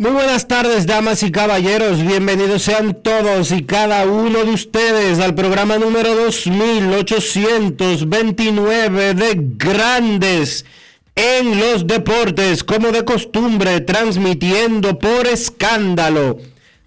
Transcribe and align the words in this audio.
Muy 0.00 0.10
buenas 0.12 0.48
tardes, 0.48 0.86
damas 0.86 1.22
y 1.22 1.30
caballeros. 1.30 2.00
Bienvenidos 2.00 2.62
sean 2.62 3.02
todos 3.02 3.52
y 3.52 3.64
cada 3.64 4.06
uno 4.06 4.46
de 4.46 4.52
ustedes 4.52 5.18
al 5.18 5.34
programa 5.34 5.76
número 5.76 6.14
2829 6.14 9.12
de 9.12 9.38
Grandes 9.58 10.64
en 11.14 11.60
los 11.60 11.86
Deportes, 11.86 12.64
como 12.64 12.92
de 12.92 13.04
costumbre, 13.04 13.82
transmitiendo 13.82 14.98
por 14.98 15.26
escándalo 15.26 16.38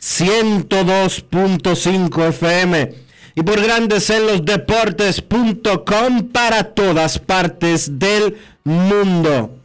102.5 0.02 2.30
FM 2.30 2.95
y 3.36 3.44
por 3.44 3.61
Grandes 3.61 4.09
en 4.09 4.25
los 4.25 4.44
Deportes.com 4.44 6.30
para 6.31 6.64
todas 6.64 7.19
partes 7.19 8.00
del 8.00 8.39
mundo. 8.64 9.59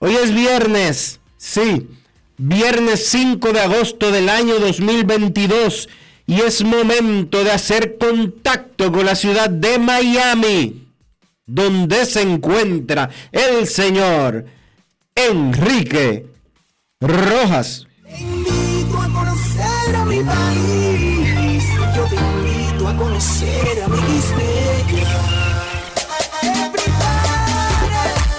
Hoy 0.00 0.16
es 0.16 0.34
viernes, 0.34 1.20
sí 1.36 1.86
viernes 2.38 3.08
5 3.08 3.52
de 3.52 3.60
agosto 3.60 4.10
del 4.10 4.28
año 4.28 4.58
2022 4.58 5.88
y 6.26 6.40
es 6.40 6.62
momento 6.62 7.42
de 7.42 7.50
hacer 7.50 7.98
contacto 7.98 8.92
con 8.92 9.06
la 9.06 9.14
ciudad 9.14 9.50
de 9.50 9.78
Miami, 9.78 10.86
donde 11.46 12.06
se 12.06 12.22
encuentra 12.22 13.10
el 13.32 13.66
señor 13.66 14.44
Enrique 15.14 16.26
Rojas. 17.00 17.86
Te 18.04 18.20
invito 18.20 18.98
a 19.00 19.08
conocer 19.08 19.96
a 19.96 20.04
mi 20.04 20.22
país. 20.22 21.64
Yo 21.96 22.04
te 22.04 22.14
invito 22.14 22.88
a 22.88 22.96
conocer 22.96 23.82
a 23.84 23.88
mi 23.88 24.18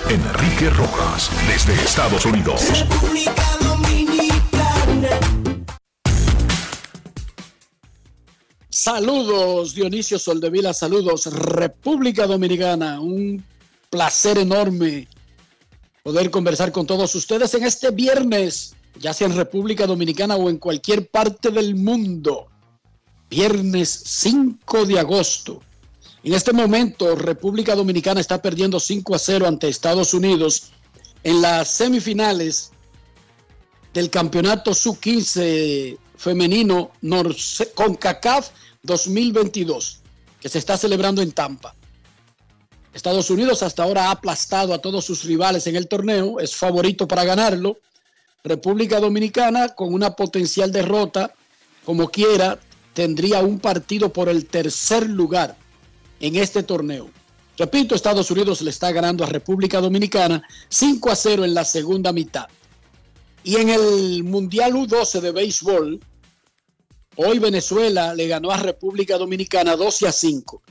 Enrique 0.10 0.70
Rojas, 0.72 1.30
desde 1.48 1.74
Estados 1.74 2.26
Unidos. 2.26 2.64
República 2.80 3.59
Dominicana. 3.82 5.20
Saludos, 8.70 9.74
Dionisio 9.74 10.20
Soldevila, 10.20 10.74
saludos, 10.74 11.26
República 11.26 12.28
Dominicana. 12.28 13.00
Un 13.00 13.44
placer 13.90 14.38
enorme 14.38 15.08
poder 16.04 16.32
conversar 16.32 16.72
con 16.72 16.86
todos 16.88 17.14
ustedes 17.16 17.54
en 17.54 17.66
este 17.66 17.92
viernes, 17.92 18.76
ya 19.00 19.14
sea 19.14 19.28
en 19.28 19.36
República 19.36 19.86
Dominicana 19.86 20.36
o 20.36 20.50
en 20.50 20.58
cualquier 20.58 21.10
parte 21.10 21.52
del 21.52 21.76
mundo. 21.76 22.48
Viernes 23.30 23.90
5 24.06 24.86
de 24.86 25.00
agosto. 25.00 25.62
En 26.24 26.34
este 26.34 26.52
momento, 26.52 27.16
República 27.16 27.76
Dominicana 27.76 28.20
está 28.20 28.42
perdiendo 28.42 28.80
5 28.80 29.16
a 29.16 29.20
0 29.20 29.48
ante 29.48 29.68
Estados 29.68 30.14
Unidos 30.14 30.72
en 31.24 31.42
las 31.42 31.70
semifinales 31.70 32.72
del 33.94 34.10
campeonato 34.10 34.74
sub-15 34.74 35.98
femenino 36.18 36.92
Norce- 37.02 37.72
CONCACAF 37.74 38.50
2022, 38.84 40.00
que 40.40 40.50
se 40.50 40.60
está 40.60 40.78
celebrando 40.78 41.22
en 41.22 41.32
Tampa. 41.32 41.76
Estados 42.94 43.30
Unidos 43.30 43.64
hasta 43.64 43.84
ahora 43.84 44.08
ha 44.08 44.12
aplastado 44.12 44.74
a 44.74 44.80
todos 44.80 45.06
sus 45.06 45.24
rivales 45.24 45.68
en 45.68 45.76
el 45.76 45.88
torneo, 45.88 46.40
es 46.40 46.56
favorito 46.56 47.08
para 47.08 47.24
ganarlo. 47.24 47.78
República 48.44 49.00
Dominicana, 49.00 49.70
con 49.70 49.94
una 49.94 50.16
potencial 50.16 50.72
derrota, 50.72 51.34
como 51.86 52.10
quiera, 52.10 52.60
tendría 52.94 53.42
un 53.42 53.60
partido 53.60 54.12
por 54.12 54.28
el 54.30 54.46
tercer 54.46 55.10
lugar 55.10 55.56
en 56.20 56.36
este 56.36 56.64
torneo. 56.64 57.10
Repito, 57.58 57.94
Estados 57.94 58.32
Unidos 58.32 58.62
le 58.62 58.70
está 58.70 58.92
ganando 58.92 59.24
a 59.24 59.28
República 59.28 59.82
Dominicana 59.82 60.42
5 60.70 61.12
a 61.12 61.16
0 61.16 61.46
en 61.46 61.54
la 61.54 61.66
segunda 61.66 62.12
mitad. 62.14 62.48
Y 63.44 63.56
en 63.56 63.70
el 63.70 64.24
Mundial 64.24 64.74
U12 64.74 65.22
de 65.22 65.32
béisbol, 65.32 66.00
hoy 67.16 67.40
Venezuela 67.40 68.14
le 68.14 68.28
ganó 68.28 68.52
a 68.52 68.58
República 68.58 69.18
Dominicana 69.18 69.76
12 69.76 70.08
a 70.08 70.12
5. 70.12 70.62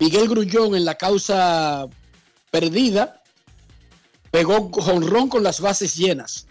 Miguel 0.00 0.28
Grullón 0.28 0.74
en 0.74 0.84
la 0.84 0.96
causa 0.96 1.86
perdida 2.50 3.22
pegó 4.30 4.70
jonrón 4.72 5.28
con 5.28 5.42
las 5.42 5.60
bases 5.60 5.94
llenas 5.96 6.46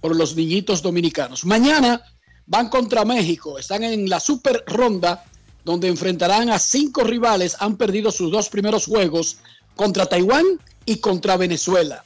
por 0.00 0.14
los 0.14 0.36
niñitos 0.36 0.82
dominicanos. 0.82 1.44
Mañana 1.44 2.02
van 2.46 2.68
contra 2.68 3.04
México, 3.04 3.58
están 3.58 3.84
en 3.84 4.08
la 4.08 4.20
super 4.20 4.62
ronda 4.66 5.24
donde 5.64 5.88
enfrentarán 5.88 6.48
a 6.50 6.58
cinco 6.58 7.04
rivales, 7.04 7.56
han 7.60 7.76
perdido 7.76 8.10
sus 8.10 8.30
dos 8.30 8.48
primeros 8.48 8.86
juegos 8.86 9.38
contra 9.76 10.06
Taiwán 10.06 10.44
y 10.86 10.96
contra 10.96 11.36
Venezuela. 11.36 12.02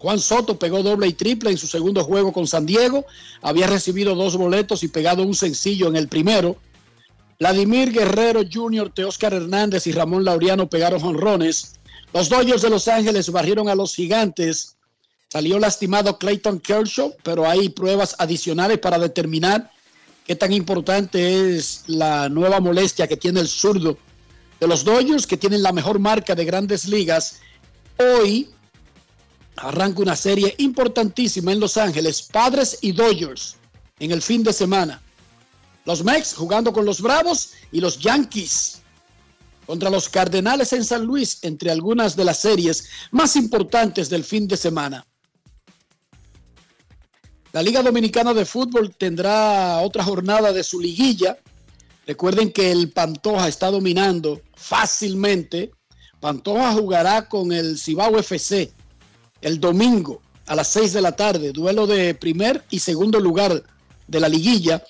Juan 0.00 0.18
Soto 0.18 0.58
pegó 0.58 0.82
doble 0.82 1.08
y 1.08 1.12
triple 1.12 1.50
en 1.50 1.58
su 1.58 1.66
segundo 1.66 2.02
juego 2.04 2.32
con 2.32 2.46
San 2.46 2.64
Diego, 2.64 3.04
había 3.42 3.66
recibido 3.66 4.14
dos 4.14 4.34
boletos 4.34 4.82
y 4.82 4.88
pegado 4.88 5.22
un 5.22 5.34
sencillo 5.34 5.88
en 5.88 5.96
el 5.96 6.08
primero. 6.08 6.56
Vladimir 7.38 7.92
Guerrero 7.92 8.40
Jr., 8.50 8.90
Teóscar 8.94 9.34
Hernández 9.34 9.86
y 9.86 9.92
Ramón 9.92 10.24
Laureano 10.24 10.70
pegaron 10.70 11.00
jonrones. 11.00 11.74
Los 12.14 12.30
Dodgers 12.30 12.62
de 12.62 12.70
Los 12.70 12.88
Ángeles 12.88 13.30
barrieron 13.30 13.68
a 13.68 13.74
los 13.74 13.94
gigantes. 13.94 14.76
Salió 15.28 15.58
lastimado 15.58 16.18
Clayton 16.18 16.60
Kershaw, 16.60 17.14
pero 17.22 17.46
hay 17.46 17.68
pruebas 17.68 18.16
adicionales 18.18 18.78
para 18.78 18.98
determinar 18.98 19.70
qué 20.26 20.34
tan 20.34 20.54
importante 20.54 21.56
es 21.56 21.84
la 21.88 22.30
nueva 22.30 22.58
molestia 22.60 23.06
que 23.06 23.18
tiene 23.18 23.40
el 23.40 23.48
zurdo 23.48 23.98
de 24.58 24.66
los 24.66 24.82
Dodgers, 24.82 25.26
que 25.26 25.36
tienen 25.36 25.62
la 25.62 25.72
mejor 25.72 25.98
marca 25.98 26.34
de 26.34 26.46
grandes 26.46 26.88
ligas. 26.88 27.40
Hoy 27.98 28.48
arranca 29.56 30.02
una 30.02 30.16
serie 30.16 30.54
importantísima 30.58 31.52
en 31.52 31.60
Los 31.60 31.76
Ángeles, 31.76 32.22
Padres 32.22 32.78
y 32.80 32.92
Dodgers, 32.92 33.56
en 33.98 34.10
el 34.10 34.22
fin 34.22 34.42
de 34.42 34.52
semana. 34.52 35.02
Los 35.84 36.04
Mex 36.04 36.34
jugando 36.34 36.72
con 36.72 36.84
los 36.84 37.00
Bravos 37.00 37.52
y 37.72 37.80
los 37.80 37.98
Yankees 37.98 38.82
contra 39.66 39.90
los 39.90 40.08
Cardenales 40.08 40.72
en 40.72 40.84
San 40.84 41.04
Luis, 41.04 41.38
entre 41.42 41.70
algunas 41.70 42.16
de 42.16 42.24
las 42.24 42.40
series 42.40 42.88
más 43.12 43.36
importantes 43.36 44.10
del 44.10 44.24
fin 44.24 44.48
de 44.48 44.56
semana. 44.56 45.06
La 47.52 47.62
Liga 47.62 47.82
Dominicana 47.82 48.32
de 48.32 48.44
Fútbol 48.44 48.94
tendrá 48.96 49.80
otra 49.80 50.04
jornada 50.04 50.52
de 50.52 50.64
su 50.64 50.80
liguilla. 50.80 51.38
Recuerden 52.06 52.52
que 52.52 52.70
el 52.70 52.90
Pantoja 52.90 53.48
está 53.48 53.70
dominando 53.70 54.40
fácilmente. 54.54 55.70
Pantoja 56.20 56.72
jugará 56.72 57.28
con 57.28 57.52
el 57.52 57.78
Cibao 57.78 58.18
FC 58.18 58.72
el 59.42 59.60
domingo 59.60 60.20
a 60.46 60.54
las 60.54 60.68
6 60.68 60.92
de 60.92 61.02
la 61.02 61.12
tarde, 61.12 61.52
duelo 61.52 61.86
de 61.86 62.14
primer 62.14 62.64
y 62.70 62.80
segundo 62.80 63.20
lugar 63.20 63.62
de 64.06 64.20
la 64.20 64.28
liguilla. 64.28 64.82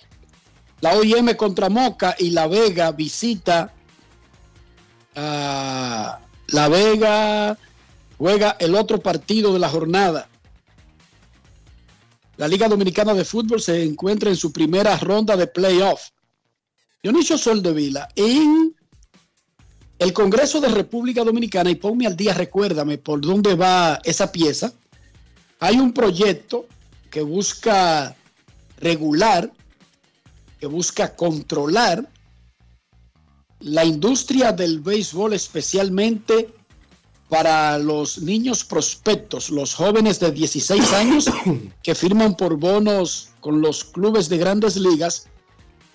La 0.81 0.95
OIM 0.95 1.35
contra 1.37 1.69
Moca 1.69 2.17
y 2.19 2.31
La 2.31 2.47
Vega 2.47 2.91
visita 2.93 3.75
Ah, 5.15 6.21
la 6.49 6.69
Vega 6.69 7.59
juega 8.17 8.57
el 8.59 8.75
otro 8.75 9.01
partido 9.01 9.53
de 9.53 9.59
la 9.59 9.69
jornada. 9.69 10.29
La 12.37 12.49
Liga 12.49 12.69
Dominicana 12.69 13.13
de 13.15 13.25
Fútbol 13.25 13.61
se 13.61 13.85
encuentra 13.85 14.31
en 14.31 14.37
su 14.37 14.53
primera 14.53 14.97
ronda 14.97 15.37
de 15.37 15.47
playoff. 15.47 16.09
Dionisio 17.03 17.37
Soldevila, 17.37 18.09
en 18.15 18.75
el 20.01 20.15
Congreso 20.15 20.63
de 20.63 20.69
República 20.69 21.23
Dominicana, 21.23 21.71
y 21.71 21.75
ponme 21.75 22.07
al 22.07 22.17
día, 22.17 22.33
recuérdame 22.33 22.97
por 22.97 23.21
dónde 23.21 23.55
va 23.55 24.01
esa 24.03 24.33
pieza, 24.33 24.73
hay 25.61 25.79
un 25.79 25.93
proyecto 25.93 26.67
que 27.11 27.21
busca 27.21 28.17
regular, 28.79 29.53
que 30.59 30.67
busca 30.67 31.15
controlar 31.15 32.09
la 33.61 33.85
industria 33.85 34.53
del 34.53 34.81
béisbol, 34.81 35.35
especialmente 35.35 36.49
para 37.29 37.79
los 37.79 38.23
niños 38.23 38.65
prospectos, 38.65 39.51
los 39.51 39.75
jóvenes 39.75 40.19
de 40.19 40.33
16 40.33 40.93
años 40.95 41.27
que 41.83 41.95
firman 41.95 42.35
por 42.37 42.57
bonos 42.57 43.29
con 43.41 43.61
los 43.61 43.85
clubes 43.85 44.31
de 44.31 44.39
grandes 44.39 44.77
ligas. 44.77 45.29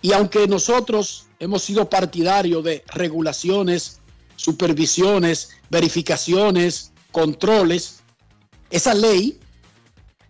Y 0.05 0.13
aunque 0.13 0.47
nosotros 0.47 1.25
hemos 1.39 1.63
sido 1.63 1.89
partidarios 1.89 2.63
de 2.63 2.83
regulaciones, 2.93 4.01
supervisiones, 4.35 5.49
verificaciones, 5.71 6.91
controles, 7.11 8.03
esa 8.69 8.93
ley 8.93 9.39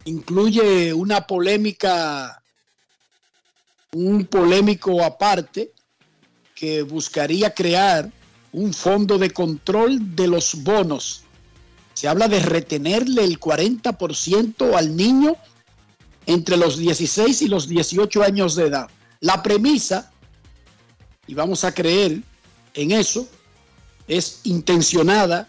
incluye 0.05 0.93
una 0.93 1.27
polémica, 1.27 2.41
un 3.91 4.25
polémico 4.27 5.03
aparte 5.03 5.73
que 6.55 6.81
buscaría 6.83 7.53
crear 7.53 8.09
un 8.53 8.73
fondo 8.73 9.17
de 9.17 9.31
control 9.31 10.15
de 10.15 10.29
los 10.29 10.63
bonos. 10.63 11.25
Se 11.93 12.07
habla 12.07 12.29
de 12.29 12.39
retenerle 12.39 13.25
el 13.25 13.41
40% 13.41 14.73
al 14.73 14.95
niño 14.95 15.35
entre 16.27 16.55
los 16.55 16.77
16 16.77 17.41
y 17.41 17.49
los 17.49 17.67
18 17.67 18.23
años 18.23 18.55
de 18.55 18.67
edad. 18.67 18.89
La 19.25 19.41
premisa, 19.41 20.11
y 21.25 21.33
vamos 21.33 21.63
a 21.63 21.73
creer 21.73 22.21
en 22.75 22.91
eso, 22.91 23.27
es 24.07 24.41
intencionada 24.43 25.47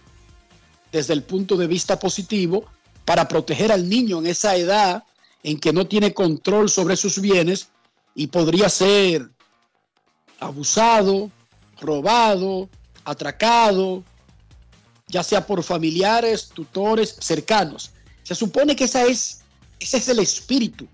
desde 0.90 1.12
el 1.12 1.23
punto 1.23 1.58
de 1.58 1.67
vista 1.67 1.99
positivo 1.99 2.64
para 3.05 3.28
proteger 3.28 3.70
al 3.70 3.87
niño 3.87 4.19
en 4.20 4.28
esa 4.28 4.56
edad 4.56 5.05
en 5.43 5.61
que 5.61 5.75
no 5.75 5.87
tiene 5.87 6.14
control 6.14 6.70
sobre 6.70 6.96
sus 6.96 7.20
bienes 7.20 7.69
y 8.14 8.28
podría 8.28 8.70
ser 8.70 9.28
abusado, 10.40 11.31
robado, 11.79 12.70
atracado, 13.05 14.02
ya 15.06 15.22
sea 15.22 15.46
por 15.46 15.62
familiares, 15.62 16.49
tutores, 16.49 17.14
cercanos. 17.20 17.90
Se 18.22 18.34
supone 18.34 18.75
que 18.75 18.84
esa 18.84 19.05
es, 19.05 19.43
ese 19.79 19.99
es 19.99 20.08
el 20.08 20.20
espíritu 20.20 20.88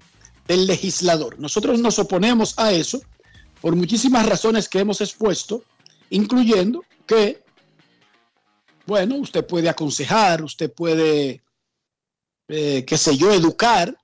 del 0.46 0.66
legislador. 0.66 1.38
Nosotros 1.38 1.78
nos 1.78 1.98
oponemos 1.98 2.58
a 2.58 2.72
eso 2.72 3.00
por 3.60 3.76
muchísimas 3.76 4.26
razones 4.26 4.68
que 4.68 4.80
hemos 4.80 5.00
expuesto, 5.00 5.64
incluyendo 6.10 6.84
que, 7.06 7.42
bueno, 8.86 9.16
usted 9.16 9.46
puede 9.46 9.68
aconsejar, 9.68 10.42
usted 10.42 10.72
puede, 10.72 11.42
eh, 12.48 12.84
qué 12.84 12.98
sé 12.98 13.16
yo, 13.16 13.32
educar, 13.32 13.96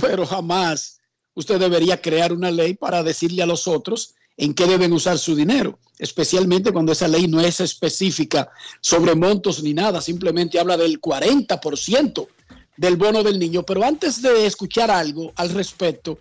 pero 0.00 0.26
jamás 0.26 1.00
usted 1.34 1.58
debería 1.58 2.00
crear 2.00 2.32
una 2.32 2.50
ley 2.50 2.74
para 2.74 3.02
decirle 3.02 3.42
a 3.42 3.46
los 3.46 3.66
otros 3.66 4.14
en 4.36 4.54
qué 4.54 4.66
deben 4.66 4.92
usar 4.92 5.18
su 5.18 5.34
dinero, 5.34 5.78
especialmente 5.98 6.72
cuando 6.72 6.92
esa 6.92 7.08
ley 7.08 7.26
no 7.28 7.40
es 7.40 7.60
específica 7.60 8.50
sobre 8.80 9.14
montos 9.14 9.62
ni 9.62 9.74
nada, 9.74 10.00
simplemente 10.00 10.58
habla 10.58 10.76
del 10.76 11.00
40% 11.00 12.28
del 12.76 12.96
bono 12.96 13.22
del 13.22 13.38
niño. 13.38 13.62
Pero 13.62 13.84
antes 13.84 14.22
de 14.22 14.46
escuchar 14.46 14.90
algo 14.90 15.32
al 15.36 15.50
respecto, 15.50 16.18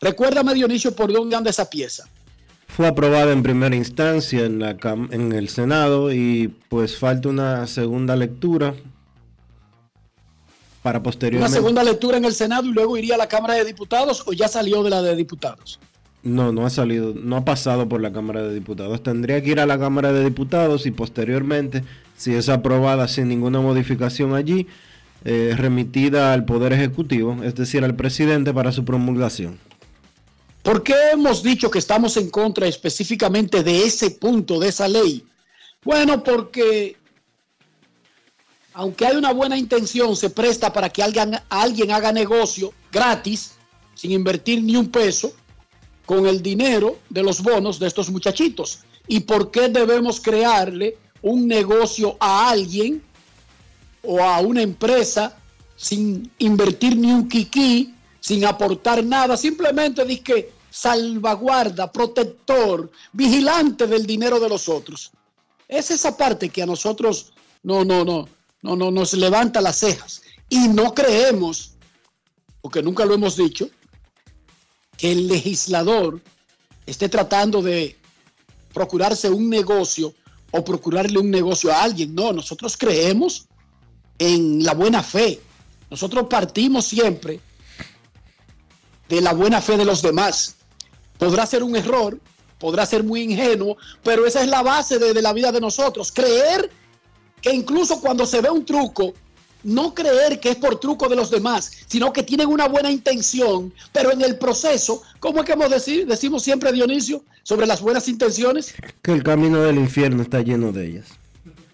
recuérdame 0.00 0.54
Dionisio 0.54 0.94
por 0.94 1.12
dónde 1.12 1.36
anda 1.36 1.50
esa 1.50 1.68
pieza. 1.68 2.04
Fue 2.66 2.86
aprobada 2.86 3.32
en 3.32 3.42
primera 3.42 3.76
instancia 3.76 4.44
en, 4.44 4.58
la, 4.58 4.76
en 5.10 5.32
el 5.32 5.48
Senado 5.48 6.12
y 6.12 6.48
pues 6.68 6.96
falta 6.96 7.28
una 7.28 7.66
segunda 7.66 8.16
lectura 8.16 8.74
para 10.82 11.02
posteriormente. 11.02 11.50
Una 11.50 11.60
segunda 11.60 11.84
lectura 11.84 12.16
en 12.16 12.24
el 12.24 12.34
Senado 12.34 12.66
y 12.66 12.72
luego 12.72 12.96
iría 12.96 13.14
a 13.14 13.18
la 13.18 13.28
Cámara 13.28 13.54
de 13.54 13.64
Diputados 13.64 14.24
o 14.26 14.32
ya 14.32 14.48
salió 14.48 14.82
de 14.82 14.90
la 14.90 15.02
de 15.02 15.14
Diputados. 15.14 15.78
No, 16.24 16.52
no 16.52 16.66
ha 16.66 16.70
salido, 16.70 17.14
no 17.14 17.36
ha 17.36 17.44
pasado 17.44 17.88
por 17.88 18.00
la 18.00 18.12
Cámara 18.12 18.42
de 18.42 18.52
Diputados. 18.52 19.02
Tendría 19.02 19.42
que 19.42 19.50
ir 19.50 19.60
a 19.60 19.66
la 19.66 19.78
Cámara 19.78 20.12
de 20.12 20.24
Diputados 20.24 20.84
y 20.86 20.90
posteriormente, 20.90 21.84
si 22.16 22.34
es 22.34 22.48
aprobada 22.48 23.08
sin 23.08 23.28
ninguna 23.28 23.60
modificación 23.60 24.34
allí, 24.34 24.66
eh, 25.24 25.54
remitida 25.56 26.32
al 26.32 26.44
Poder 26.44 26.72
Ejecutivo, 26.72 27.42
es 27.42 27.54
decir, 27.54 27.82
al 27.84 27.96
presidente 27.96 28.52
para 28.52 28.72
su 28.72 28.84
promulgación. 28.84 29.58
¿Por 30.62 30.82
qué 30.82 30.94
hemos 31.12 31.42
dicho 31.42 31.70
que 31.70 31.78
estamos 31.78 32.16
en 32.16 32.30
contra 32.30 32.66
específicamente 32.66 33.62
de 33.62 33.84
ese 33.84 34.10
punto 34.10 34.58
de 34.58 34.68
esa 34.68 34.88
ley? 34.88 35.24
Bueno, 35.82 36.22
porque 36.22 36.96
aunque 38.74 39.06
hay 39.06 39.16
una 39.16 39.32
buena 39.32 39.56
intención, 39.56 40.16
se 40.16 40.30
presta 40.30 40.72
para 40.72 40.88
que 40.88 41.02
alguien, 41.02 41.38
alguien 41.48 41.92
haga 41.92 42.12
negocio 42.12 42.72
gratis, 42.90 43.52
sin 43.94 44.10
invertir 44.10 44.62
ni 44.62 44.76
un 44.76 44.90
peso, 44.90 45.32
con 46.04 46.26
el 46.26 46.42
dinero 46.42 46.98
de 47.08 47.22
los 47.22 47.42
bonos 47.42 47.78
de 47.78 47.86
estos 47.86 48.10
muchachitos. 48.10 48.80
¿Y 49.06 49.20
por 49.20 49.50
qué 49.50 49.68
debemos 49.68 50.20
crearle 50.20 50.98
un 51.22 51.46
negocio 51.46 52.16
a 52.20 52.50
alguien 52.50 53.02
o 54.06 54.22
a 54.22 54.40
una 54.40 54.62
empresa 54.62 55.36
sin 55.76 56.30
invertir 56.38 56.96
ni 56.96 57.12
un 57.12 57.28
kiki, 57.28 57.94
sin 58.20 58.44
aportar 58.44 59.04
nada? 59.04 59.36
Simplemente 59.36 60.04
dice 60.04 60.22
que 60.22 60.52
salvaguarda, 60.70 61.92
protector, 61.92 62.90
vigilante 63.12 63.86
del 63.86 64.06
dinero 64.06 64.40
de 64.40 64.48
los 64.48 64.68
otros. 64.68 65.12
Es 65.68 65.90
esa 65.90 66.16
parte 66.16 66.48
que 66.48 66.62
a 66.62 66.66
nosotros 66.66 67.32
no, 67.62 67.84
no, 67.84 68.04
no, 68.04 68.28
no, 68.62 68.76
no 68.76 68.90
nos 68.90 69.12
levanta 69.14 69.60
las 69.60 69.78
cejas. 69.78 70.22
Y 70.48 70.68
no 70.68 70.92
creemos, 70.92 71.72
porque 72.60 72.82
nunca 72.82 73.04
lo 73.04 73.14
hemos 73.14 73.36
dicho, 73.36 73.68
que 74.96 75.12
el 75.12 75.28
legislador 75.28 76.20
esté 76.86 77.08
tratando 77.08 77.62
de 77.62 77.96
procurarse 78.72 79.30
un 79.30 79.48
negocio 79.48 80.14
o 80.50 80.64
procurarle 80.64 81.18
un 81.18 81.30
negocio 81.30 81.72
a 81.72 81.82
alguien. 81.82 82.14
No, 82.14 82.32
nosotros 82.32 82.76
creemos 82.76 83.46
en 84.18 84.64
la 84.64 84.74
buena 84.74 85.02
fe. 85.02 85.40
Nosotros 85.90 86.26
partimos 86.28 86.84
siempre 86.86 87.40
de 89.08 89.20
la 89.20 89.32
buena 89.32 89.60
fe 89.60 89.76
de 89.76 89.84
los 89.84 90.02
demás. 90.02 90.56
Podrá 91.18 91.46
ser 91.46 91.62
un 91.62 91.76
error, 91.76 92.18
podrá 92.58 92.86
ser 92.86 93.04
muy 93.04 93.22
ingenuo, 93.22 93.76
pero 94.02 94.26
esa 94.26 94.42
es 94.42 94.48
la 94.48 94.62
base 94.62 94.98
de, 94.98 95.20
la 95.20 95.32
vida 95.32 95.52
de 95.52 95.60
nosotros. 95.60 96.12
Creer 96.12 96.70
que 97.40 97.52
incluso 97.52 98.00
cuando 98.00 98.26
se 98.26 98.40
ve 98.40 98.50
un 98.50 98.64
truco, 98.64 99.14
no 99.62 99.94
creer 99.94 100.40
que 100.40 100.50
es 100.50 100.56
por 100.56 100.78
truco 100.78 101.08
de 101.08 101.16
los 101.16 101.30
demás, 101.30 101.72
sino 101.86 102.12
que 102.12 102.22
tienen 102.22 102.48
una 102.48 102.68
buena 102.68 102.90
intención, 102.90 103.72
pero 103.92 104.12
en 104.12 104.20
el 104.20 104.36
proceso, 104.38 105.02
¿cómo 105.20 105.40
es 105.40 105.46
que 105.46 105.52
hemos 105.52 105.70
decir? 105.70 106.06
decimos 106.06 106.42
siempre, 106.42 106.72
Dionisio, 106.72 107.22
sobre 107.42 107.66
las 107.66 107.80
buenas 107.80 108.08
intenciones? 108.08 108.74
Que 109.00 109.12
el 109.12 109.22
camino 109.22 109.62
del 109.62 109.76
infierno 109.76 110.22
está 110.22 110.42
lleno 110.42 110.72
de 110.72 110.86
ellas. 110.86 111.06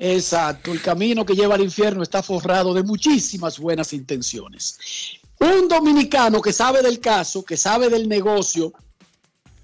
Exacto, 0.03 0.73
el 0.73 0.81
camino 0.81 1.27
que 1.27 1.35
lleva 1.35 1.57
al 1.57 1.61
infierno 1.61 2.03
está 2.03 2.23
forrado 2.23 2.73
de 2.73 2.83
muchísimas 2.83 3.59
buenas 3.59 3.93
intenciones. 3.93 4.79
Un 5.39 5.69
dominicano 5.69 6.41
que 6.41 6.55
sabe 6.55 6.81
del 6.81 7.01
caso, 7.01 7.45
que 7.45 7.59
sabe 7.59 7.91
del 7.91 8.09
negocio 8.09 8.73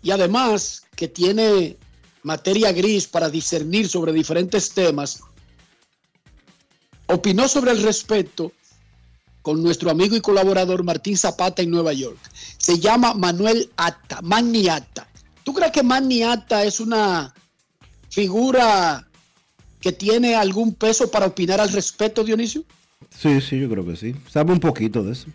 y 0.02 0.10
además 0.10 0.82
que 0.94 1.08
tiene 1.08 1.78
materia 2.22 2.70
gris 2.72 3.06
para 3.06 3.30
discernir 3.30 3.88
sobre 3.88 4.12
diferentes 4.12 4.72
temas, 4.72 5.20
opinó 7.06 7.48
sobre 7.48 7.70
el 7.70 7.82
respeto 7.82 8.52
con 9.40 9.62
nuestro 9.62 9.90
amigo 9.90 10.16
y 10.16 10.20
colaborador 10.20 10.84
Martín 10.84 11.16
Zapata 11.16 11.62
en 11.62 11.70
Nueva 11.70 11.94
York. 11.94 12.18
Se 12.58 12.78
llama 12.78 13.14
Manuel 13.14 13.70
Atta, 13.76 14.20
Manny 14.20 14.68
Atta. 14.68 15.08
¿Tú 15.44 15.54
crees 15.54 15.72
que 15.72 15.82
Manny 15.82 16.24
Atta 16.24 16.62
es 16.64 16.78
una 16.78 17.32
figura 18.10 19.05
que 19.86 19.92
tiene 19.92 20.34
algún 20.34 20.74
peso 20.74 21.08
para 21.12 21.26
opinar 21.26 21.60
al 21.60 21.72
respecto, 21.72 22.24
Dionisio? 22.24 22.64
Sí, 23.16 23.40
sí, 23.40 23.60
yo 23.60 23.68
creo 23.68 23.86
que 23.86 23.94
sí. 23.94 24.16
Sabe 24.28 24.52
un 24.52 24.58
poquito 24.58 25.04
de 25.04 25.12
eso. 25.12 25.28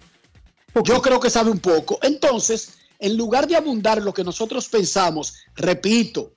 Yo 0.83 1.01
creo 1.01 1.21
que 1.21 1.29
sabe 1.29 1.51
un 1.51 1.59
poco. 1.59 1.97
Entonces, 2.01 2.73
en 2.99 3.15
lugar 3.15 3.47
de 3.47 3.55
abundar 3.55 4.01
lo 4.01 4.13
que 4.13 4.25
nosotros 4.25 4.67
pensamos, 4.67 5.35
repito, 5.55 6.33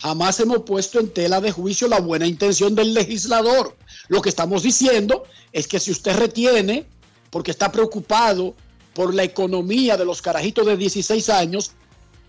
Jamás 0.00 0.40
hemos 0.40 0.62
puesto 0.62 0.98
en 0.98 1.10
tela 1.10 1.42
de 1.42 1.52
juicio 1.52 1.86
la 1.86 2.00
buena 2.00 2.26
intención 2.26 2.74
del 2.74 2.94
legislador. 2.94 3.76
Lo 4.08 4.22
que 4.22 4.30
estamos 4.30 4.62
diciendo 4.62 5.24
es 5.52 5.68
que 5.68 5.78
si 5.78 5.90
usted 5.90 6.16
retiene, 6.16 6.86
porque 7.28 7.50
está 7.50 7.70
preocupado 7.70 8.54
por 8.94 9.14
la 9.14 9.24
economía 9.24 9.98
de 9.98 10.06
los 10.06 10.22
carajitos 10.22 10.64
de 10.64 10.78
16 10.78 11.28
años, 11.28 11.72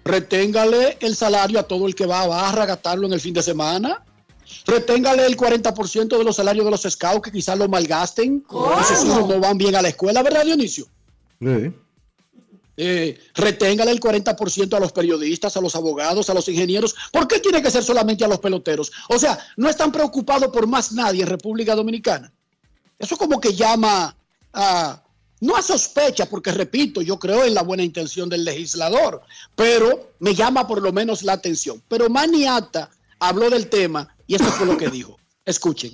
reténgale 0.04 0.98
el 1.00 1.16
salario 1.16 1.62
a 1.62 1.64
todo 1.64 1.88
el 1.88 1.96
que 1.96 2.06
va 2.06 2.24
a 2.24 2.28
barra 2.28 2.64
a 2.64 2.66
gastarlo 2.66 3.08
en 3.08 3.14
el 3.14 3.22
fin 3.22 3.34
de 3.34 3.42
semana. 3.42 4.04
Reténgale 4.66 5.26
el 5.26 5.38
40% 5.38 6.18
de 6.18 6.24
los 6.24 6.36
salarios 6.36 6.66
de 6.66 6.72
los 6.72 6.82
scouts 6.82 7.22
que 7.22 7.32
quizás 7.32 7.58
lo 7.58 7.68
malgasten. 7.68 8.46
Esos 8.82 9.06
hijos 9.06 9.28
no 9.28 9.40
van 9.40 9.58
bien 9.58 9.76
a 9.76 9.82
la 9.82 9.90
escuela, 9.90 10.24
¿verdad, 10.24 10.46
Dionisio? 10.46 10.86
Sí. 11.40 11.74
Eh, 12.78 13.20
reténgale 13.36 13.92
el 13.92 14.00
40% 14.00 14.74
a 14.76 14.80
los 14.80 14.92
periodistas, 14.92 15.56
a 15.56 15.62
los 15.62 15.76
abogados, 15.76 16.30
a 16.30 16.34
los 16.34 16.48
ingenieros. 16.48 16.96
¿Por 17.12 17.28
qué 17.28 17.40
tiene 17.40 17.62
que 17.62 17.70
ser 17.70 17.84
solamente 17.84 18.26
a 18.26 18.28
los 18.28 18.40
peloteros? 18.40 18.92
O 19.10 19.20
sea, 19.20 19.38
no 19.58 19.70
están 19.70 19.92
preocupados 19.92 20.52
por 20.52 20.66
más 20.68 20.92
nadie 20.92 21.22
en 21.22 21.30
República 21.30 21.76
Dominicana. 21.76 22.32
Eso 22.98 23.18
como 23.18 23.40
que 23.40 23.54
llama 23.54 24.16
a, 24.54 25.04
no 25.42 25.56
a 25.56 25.62
sospecha, 25.62 26.28
porque 26.28 26.52
repito, 26.52 27.02
yo 27.02 27.20
creo 27.20 27.44
en 27.44 27.54
la 27.54 27.64
buena 27.64 27.84
intención 27.84 28.30
del 28.30 28.46
legislador, 28.46 29.22
pero 29.56 30.14
me 30.20 30.34
llama 30.34 30.68
por 30.68 30.82
lo 30.82 30.92
menos 30.92 31.24
la 31.24 31.34
atención. 31.34 31.84
Pero 31.88 32.10
Maniata 32.10 32.90
habló 33.20 33.50
del 33.50 33.68
tema 33.68 34.11
y 34.32 34.36
esto 34.36 34.50
fue 34.50 34.66
lo 34.66 34.78
que 34.78 34.88
dijo. 34.88 35.20
Escuchen. 35.44 35.92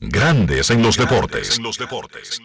Grandes 0.00 0.68
en 0.68 0.82
los 0.82 0.98
deportes. 0.98 1.56
En 1.56 1.62
los 1.62 1.78
deportes. 1.78 2.42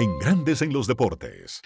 En 0.00 0.18
Grandes 0.18 0.60
en 0.62 0.72
los 0.72 0.88
deportes. 0.88 1.62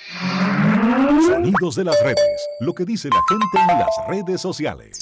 Sonidos 1.26 1.76
de 1.76 1.84
las 1.84 1.98
redes. 2.02 2.46
Lo 2.60 2.75
que 2.75 2.84
dice 2.84 3.08
la 3.08 3.22
gente 3.26 3.72
en 3.72 3.78
las 3.78 3.88
redes 4.06 4.42
sociales. 4.42 4.98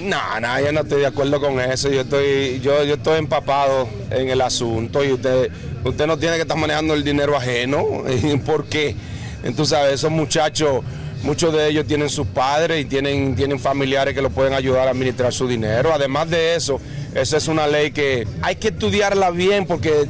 No, 0.00 0.40
no, 0.40 0.60
yo 0.60 0.72
no 0.72 0.80
estoy 0.80 1.02
de 1.02 1.06
acuerdo 1.06 1.40
con 1.40 1.60
eso. 1.60 1.88
Yo 1.90 2.00
estoy, 2.00 2.58
yo, 2.58 2.82
yo 2.82 2.94
estoy 2.94 3.20
empapado 3.20 3.88
en 4.10 4.28
el 4.28 4.40
asunto 4.40 5.04
y 5.04 5.12
usted, 5.12 5.52
usted 5.84 6.08
no 6.08 6.18
tiene 6.18 6.34
que 6.34 6.42
estar 6.42 6.58
manejando 6.58 6.94
el 6.94 7.04
dinero 7.04 7.36
ajeno. 7.36 7.84
¿Por 8.44 8.64
qué? 8.64 8.96
Entonces, 9.44 9.78
¿sabes? 9.78 9.94
esos 9.94 10.10
muchachos, 10.10 10.82
muchos 11.24 11.52
de 11.52 11.68
ellos 11.68 11.86
tienen 11.86 12.08
sus 12.08 12.26
padres 12.26 12.80
y 12.80 12.84
tienen, 12.84 13.34
tienen 13.34 13.58
familiares 13.58 14.14
que 14.14 14.22
los 14.22 14.32
pueden 14.32 14.54
ayudar 14.54 14.86
a 14.86 14.92
administrar 14.92 15.32
su 15.32 15.48
dinero. 15.48 15.92
Además 15.92 16.30
de 16.30 16.54
eso, 16.54 16.80
esa 17.14 17.36
es 17.36 17.48
una 17.48 17.66
ley 17.66 17.90
que 17.90 18.28
hay 18.42 18.56
que 18.56 18.68
estudiarla 18.68 19.30
bien 19.30 19.66
porque 19.66 20.06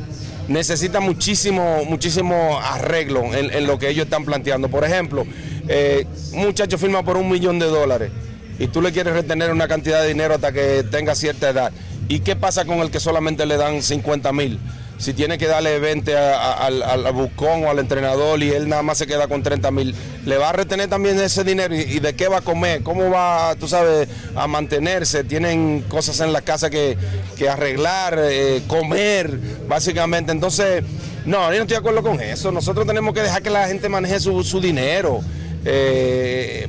necesita 0.49 1.01
muchísimo, 1.01 1.85
muchísimo 1.87 2.59
arreglo 2.61 3.33
en, 3.35 3.51
en 3.53 3.67
lo 3.67 3.79
que 3.79 3.89
ellos 3.89 4.05
están 4.05 4.25
planteando. 4.25 4.69
Por 4.69 4.85
ejemplo, 4.85 5.25
eh, 5.69 6.07
un 6.33 6.47
muchacho 6.47 6.77
firma 6.77 7.03
por 7.03 7.17
un 7.17 7.31
millón 7.31 7.59
de 7.59 7.67
dólares 7.67 8.11
y 8.59 8.67
tú 8.67 8.83
le 8.83 8.93
quieres 8.93 9.15
retener 9.15 9.51
una 9.51 9.69
cantidad 9.69 10.03
de 10.03 10.09
dinero 10.09 10.35
hasta 10.35 10.53
que 10.53 10.85
tenga 10.91 11.15
cierta 11.15 11.51
edad. 11.51 11.73
¿Y 12.09 12.21
qué 12.21 12.37
pasa 12.37 12.65
con 12.65 12.79
el 12.81 12.91
que 12.91 13.01
solamente 13.01 13.47
le 13.47 13.57
dan 13.57 13.83
50 13.83 14.33
mil? 14.33 14.61
Si 14.97 15.13
tiene 15.13 15.39
que 15.39 15.47
darle 15.47 15.79
20 15.81 16.17
a- 16.17 16.37
a- 16.37 16.67
al, 16.67 16.83
al 16.83 17.13
bucón 17.13 17.65
o 17.65 17.71
al 17.71 17.79
entrenador 17.79 18.43
y 18.43 18.51
él 18.51 18.69
nada 18.69 18.83
más 18.83 18.97
se 18.99 19.07
queda 19.07 19.27
con 19.29 19.43
30 19.43 19.71
mil, 19.71 19.95
¿le 20.25 20.37
va 20.39 20.51
a 20.51 20.53
retener 20.53 20.89
también 20.89 21.19
ese 21.21 21.43
dinero? 21.45 21.75
¿Y, 21.75 21.99
de 21.99 22.15
qué 22.15 22.29
va 22.29 22.39
a 22.39 22.41
comer? 22.43 22.83
¿Cómo 22.83 23.11
va, 23.11 23.55
tú 23.59 23.67
sabes, 23.69 24.09
a 24.37 24.47
mantenerse? 24.47 25.25
Tienen 25.25 25.83
cosas 25.89 26.21
en 26.21 26.33
la 26.33 26.43
casa 26.43 26.71
que, 26.71 26.97
que 27.37 27.49
arreglar, 27.49 28.19
eh, 28.23 28.63
comer, 28.69 29.39
básicamente. 29.69 30.31
Entonces, 30.33 30.85
no, 31.27 31.41
yo 31.51 31.57
no 31.59 31.63
estoy 31.63 31.67
de 31.75 31.77
acuerdo 31.77 32.03
con 32.03 32.21
eso. 32.21 32.53
Nosotros 32.53 32.87
tenemos 32.87 33.13
que 33.15 33.21
dejar 33.23 33.43
que 33.43 33.51
la 33.51 33.67
gente 33.67 33.89
maneje 33.89 34.21
su, 34.21 34.43
su 34.45 34.61
dinero. 34.61 35.21
Eh, 35.65 36.69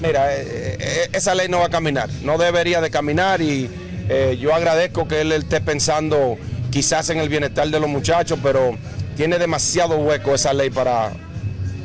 Mira, 0.00 0.34
eh, 0.34 1.08
esa 1.12 1.32
ley 1.34 1.48
no 1.48 1.60
va 1.60 1.66
a 1.66 1.70
caminar, 1.70 2.08
no 2.22 2.36
debería 2.36 2.80
de 2.80 2.90
caminar 2.90 3.40
y 3.40 3.70
yo 4.40 4.52
agradezco 4.52 5.06
que 5.06 5.20
él 5.20 5.30
esté 5.32 5.60
pensando 5.60 6.36
quizás 6.72 7.10
en 7.10 7.18
el 7.18 7.28
bienestar 7.28 7.68
de 7.68 7.78
los 7.78 7.88
muchachos, 7.88 8.38
pero 8.42 8.76
tiene 9.16 9.38
demasiado 9.38 9.98
hueco 9.98 10.34
esa 10.34 10.52
ley 10.52 10.70
para, 10.70 11.12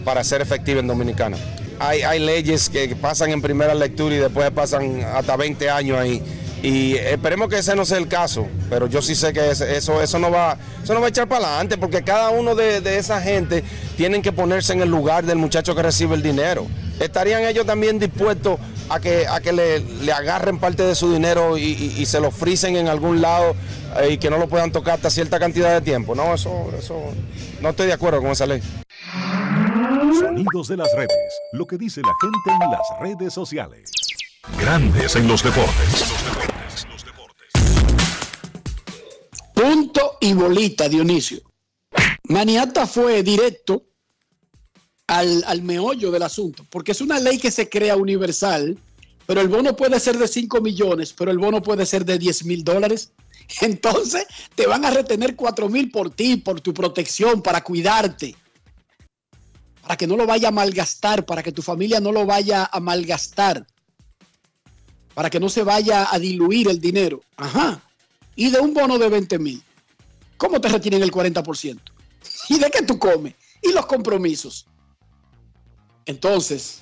para 0.03 0.23
ser 0.23 0.41
efectiva 0.41 0.79
en 0.79 0.87
Dominicana. 0.87 1.37
Hay, 1.77 2.01
hay 2.01 2.19
leyes 2.19 2.69
que 2.69 2.95
pasan 2.95 3.29
en 3.29 3.41
primera 3.41 3.75
lectura 3.75 4.15
y 4.15 4.17
después 4.17 4.49
pasan 4.49 5.03
hasta 5.03 5.35
20 5.35 5.69
años 5.69 5.99
ahí. 5.99 6.23
Y 6.63 6.95
esperemos 6.95 7.49
que 7.49 7.59
ese 7.59 7.75
no 7.75 7.85
sea 7.85 7.99
el 7.99 8.07
caso, 8.07 8.47
pero 8.69 8.87
yo 8.87 9.01
sí 9.03 9.13
sé 9.13 9.31
que 9.31 9.51
eso, 9.51 10.01
eso, 10.01 10.17
no, 10.17 10.31
va, 10.31 10.57
eso 10.83 10.93
no 10.95 11.01
va 11.01 11.05
a 11.05 11.09
echar 11.09 11.27
para 11.27 11.45
adelante, 11.45 11.77
porque 11.77 12.01
cada 12.01 12.29
uno 12.29 12.55
de, 12.55 12.81
de 12.81 12.97
esa 12.97 13.21
gente 13.21 13.63
tienen 13.95 14.23
que 14.23 14.31
ponerse 14.31 14.73
en 14.73 14.81
el 14.81 14.89
lugar 14.89 15.23
del 15.25 15.37
muchacho 15.37 15.75
que 15.75 15.83
recibe 15.83 16.15
el 16.15 16.23
dinero. 16.23 16.65
¿Estarían 16.99 17.43
ellos 17.43 17.65
también 17.65 17.99
dispuestos 17.99 18.59
a 18.89 18.99
que, 18.99 19.27
a 19.27 19.39
que 19.39 19.51
le, 19.53 19.79
le 19.79 20.11
agarren 20.11 20.57
parte 20.59 20.83
de 20.83 20.95
su 20.95 21.11
dinero 21.13 21.57
y, 21.57 21.63
y- 21.63 21.95
y 22.01 22.05
se 22.05 22.19
lo 22.19 22.31
frisen 22.31 22.75
en 22.75 22.87
algún 22.87 23.21
lado 23.21 23.55
eh, 23.99 24.11
y 24.13 24.17
que 24.17 24.29
no 24.29 24.37
lo 24.37 24.47
puedan 24.47 24.71
tocar 24.71 24.95
hasta 24.95 25.09
cierta 25.09 25.39
cantidad 25.39 25.73
de 25.73 25.81
tiempo? 25.81 26.15
No, 26.15 26.33
eso, 26.33 26.69
eso 26.77 26.99
no 27.61 27.69
estoy 27.69 27.87
de 27.87 27.93
acuerdo 27.93 28.21
con 28.21 28.31
esa 28.31 28.45
ley. 28.47 28.61
Sonidos 30.19 30.67
de 30.69 30.77
las 30.77 30.91
redes. 30.95 31.11
Lo 31.53 31.65
que 31.67 31.77
dice 31.77 32.01
la 32.01 32.13
gente 32.21 32.63
en 32.65 32.71
las 32.71 32.81
redes 32.99 33.33
sociales. 33.33 33.91
Grandes 34.59 35.15
en 35.15 35.27
los 35.27 35.43
deportes. 35.43 36.05
Punto 39.53 40.17
y 40.21 40.33
bolita, 40.33 40.87
Dionisio. 40.87 41.39
Maniata 42.29 42.85
fue 42.87 43.23
directo 43.23 43.83
al, 45.07 45.43
al 45.47 45.61
meollo 45.61 46.11
del 46.11 46.23
asunto, 46.23 46.65
porque 46.69 46.91
es 46.91 47.01
una 47.01 47.19
ley 47.19 47.37
que 47.37 47.51
se 47.51 47.69
crea 47.69 47.95
universal, 47.95 48.77
pero 49.25 49.41
el 49.41 49.47
bono 49.47 49.75
puede 49.75 49.99
ser 49.99 50.17
de 50.17 50.27
5 50.27 50.61
millones, 50.61 51.13
pero 51.13 51.31
el 51.31 51.37
bono 51.37 51.61
puede 51.61 51.85
ser 51.85 52.05
de 52.05 52.17
10 52.17 52.45
mil 52.45 52.63
dólares. 52.63 53.11
Entonces 53.61 54.25
te 54.55 54.67
van 54.67 54.85
a 54.85 54.91
retener 54.91 55.35
4 55.35 55.69
mil 55.69 55.91
por 55.91 56.09
ti, 56.09 56.37
por 56.37 56.61
tu 56.61 56.73
protección, 56.73 57.41
para 57.41 57.63
cuidarte, 57.63 58.35
para 59.81 59.97
que 59.97 60.07
no 60.07 60.17
lo 60.17 60.25
vaya 60.25 60.49
a 60.49 60.51
malgastar, 60.51 61.25
para 61.25 61.41
que 61.41 61.51
tu 61.51 61.61
familia 61.61 61.99
no 61.99 62.11
lo 62.11 62.25
vaya 62.25 62.69
a 62.71 62.79
malgastar, 62.79 63.65
para 65.13 65.29
que 65.29 65.39
no 65.39 65.49
se 65.49 65.63
vaya 65.63 66.07
a 66.11 66.19
diluir 66.19 66.69
el 66.69 66.79
dinero. 66.79 67.21
Ajá 67.37 67.81
y 68.37 68.49
de 68.51 68.59
un 68.59 68.73
bono 68.73 68.97
de 68.97 69.09
20 69.09 69.39
mil, 69.39 69.61
¿cómo 70.37 70.61
te 70.61 70.69
retienen 70.69 71.03
el 71.03 71.11
40%? 71.11 71.79
¿Y 72.49 72.59
de 72.59 72.69
qué 72.69 72.83
tú 72.83 72.97
comes? 72.97 73.33
Y 73.61 73.73
los 73.73 73.85
compromisos. 73.87 74.67
Entonces, 76.07 76.79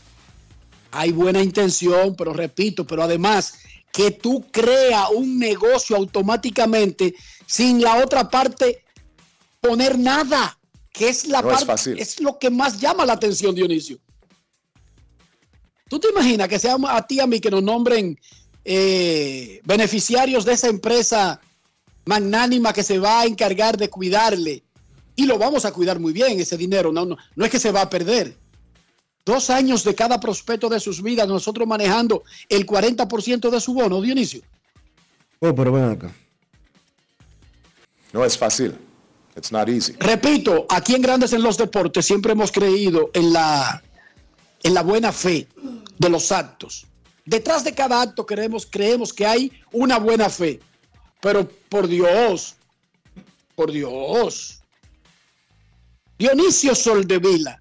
hay 0.91 1.12
buena 1.12 1.44
intención, 1.44 2.15
pero 2.15 2.32
repito, 2.32 2.88
pero 2.88 3.03
además 3.03 3.55
que 3.91 4.12
tú 4.12 4.46
creas 4.51 5.10
un 5.13 5.39
negocio 5.39 5.96
automáticamente 5.96 7.15
sin 7.46 7.82
la 7.82 8.03
otra 8.03 8.29
parte 8.29 8.84
poner 9.60 9.98
nada, 9.98 10.58
que 10.91 11.10
es 11.10 11.27
la 11.27 11.41
No 11.41 11.50
es 11.50 11.55
parte, 11.58 11.65
fácil. 11.65 12.00
es 12.00 12.20
lo 12.22 12.38
que 12.38 12.50
más 12.50 12.79
llama 12.79 13.05
la 13.05 13.13
atención, 13.13 13.55
Dionisio. 13.55 14.00
¿Tú 15.89 16.00
te 16.00 16.10
imaginas 16.10 16.48
que 16.48 16.60
sea 16.60 16.75
a 16.88 17.08
ti 17.08 17.15
y 17.15 17.20
a 17.20 17.27
mí 17.27 17.39
que 17.39 17.51
nos 17.51 17.63
nombren 17.63 18.20
eh, 18.63 19.62
beneficiarios 19.63 20.44
de 20.46 20.53
esa 20.53 20.67
empresa 20.67 21.39
magnánima 22.05 22.74
que 22.74 22.84
se 22.84 23.00
va 23.00 23.22
a 23.22 23.25
encargar 23.25 23.77
de 23.77 23.89
cuidarle? 23.89 24.63
Y 25.15 25.25
lo 25.25 25.38
vamos 25.38 25.63
a 25.63 25.72
cuidar 25.72 26.00
muy 26.00 26.12
bien, 26.12 26.39
ese 26.39 26.58
dinero. 26.58 26.91
No, 26.91 27.05
no, 27.05 27.17
no 27.36 27.46
es 27.46 27.51
que 27.51 27.60
se 27.60 27.72
va 27.72 27.82
a 27.82 27.89
perder. 27.89 28.36
Dos 29.25 29.50
años 29.50 29.84
de 29.84 29.96
cada 29.96 30.20
prospecto 30.20 30.70
de 30.70 30.79
sus 30.79 31.01
vidas, 31.01 31.27
nosotros 31.27 31.67
manejando 31.67 32.24
el 32.48 32.65
40% 32.65 33.50
de 33.50 33.60
su 33.60 33.74
bono, 33.74 34.00
Dionisio. 34.00 34.41
Oh, 35.39 35.53
pero 35.53 35.72
ven 35.72 35.86
acá. 35.86 36.13
No 38.13 38.24
es 38.24 38.38
fácil. 38.38 38.77
It's 39.36 39.51
not 39.51 39.67
easy. 39.67 39.94
Repito, 40.00 40.65
aquí 40.70 40.96
en 40.96 41.01
Grandes 41.01 41.34
en 41.34 41.41
los 41.41 41.58
Deportes 41.58 42.05
siempre 42.05 42.32
hemos 42.32 42.51
creído 42.51 43.10
en 43.13 43.34
la, 43.34 43.84
en 44.63 44.74
la 44.74 44.84
buena 44.84 45.12
fe 45.12 45.48
de 45.98 46.10
los 46.10 46.32
actos. 46.32 46.86
Detrás 47.25 47.63
de 47.63 47.74
cada 47.74 48.01
acto 48.01 48.25
creemos, 48.25 48.67
creemos 48.70 49.12
que 49.12 49.25
hay 49.25 49.51
una 49.72 49.98
buena 49.98 50.29
fe. 50.29 50.60
Pero 51.20 51.50
por 51.70 51.88
Dios, 51.88 52.55
por 53.55 53.72
Dios. 53.72 54.62
Dionisio 56.17 56.75
Soldevila, 56.75 57.60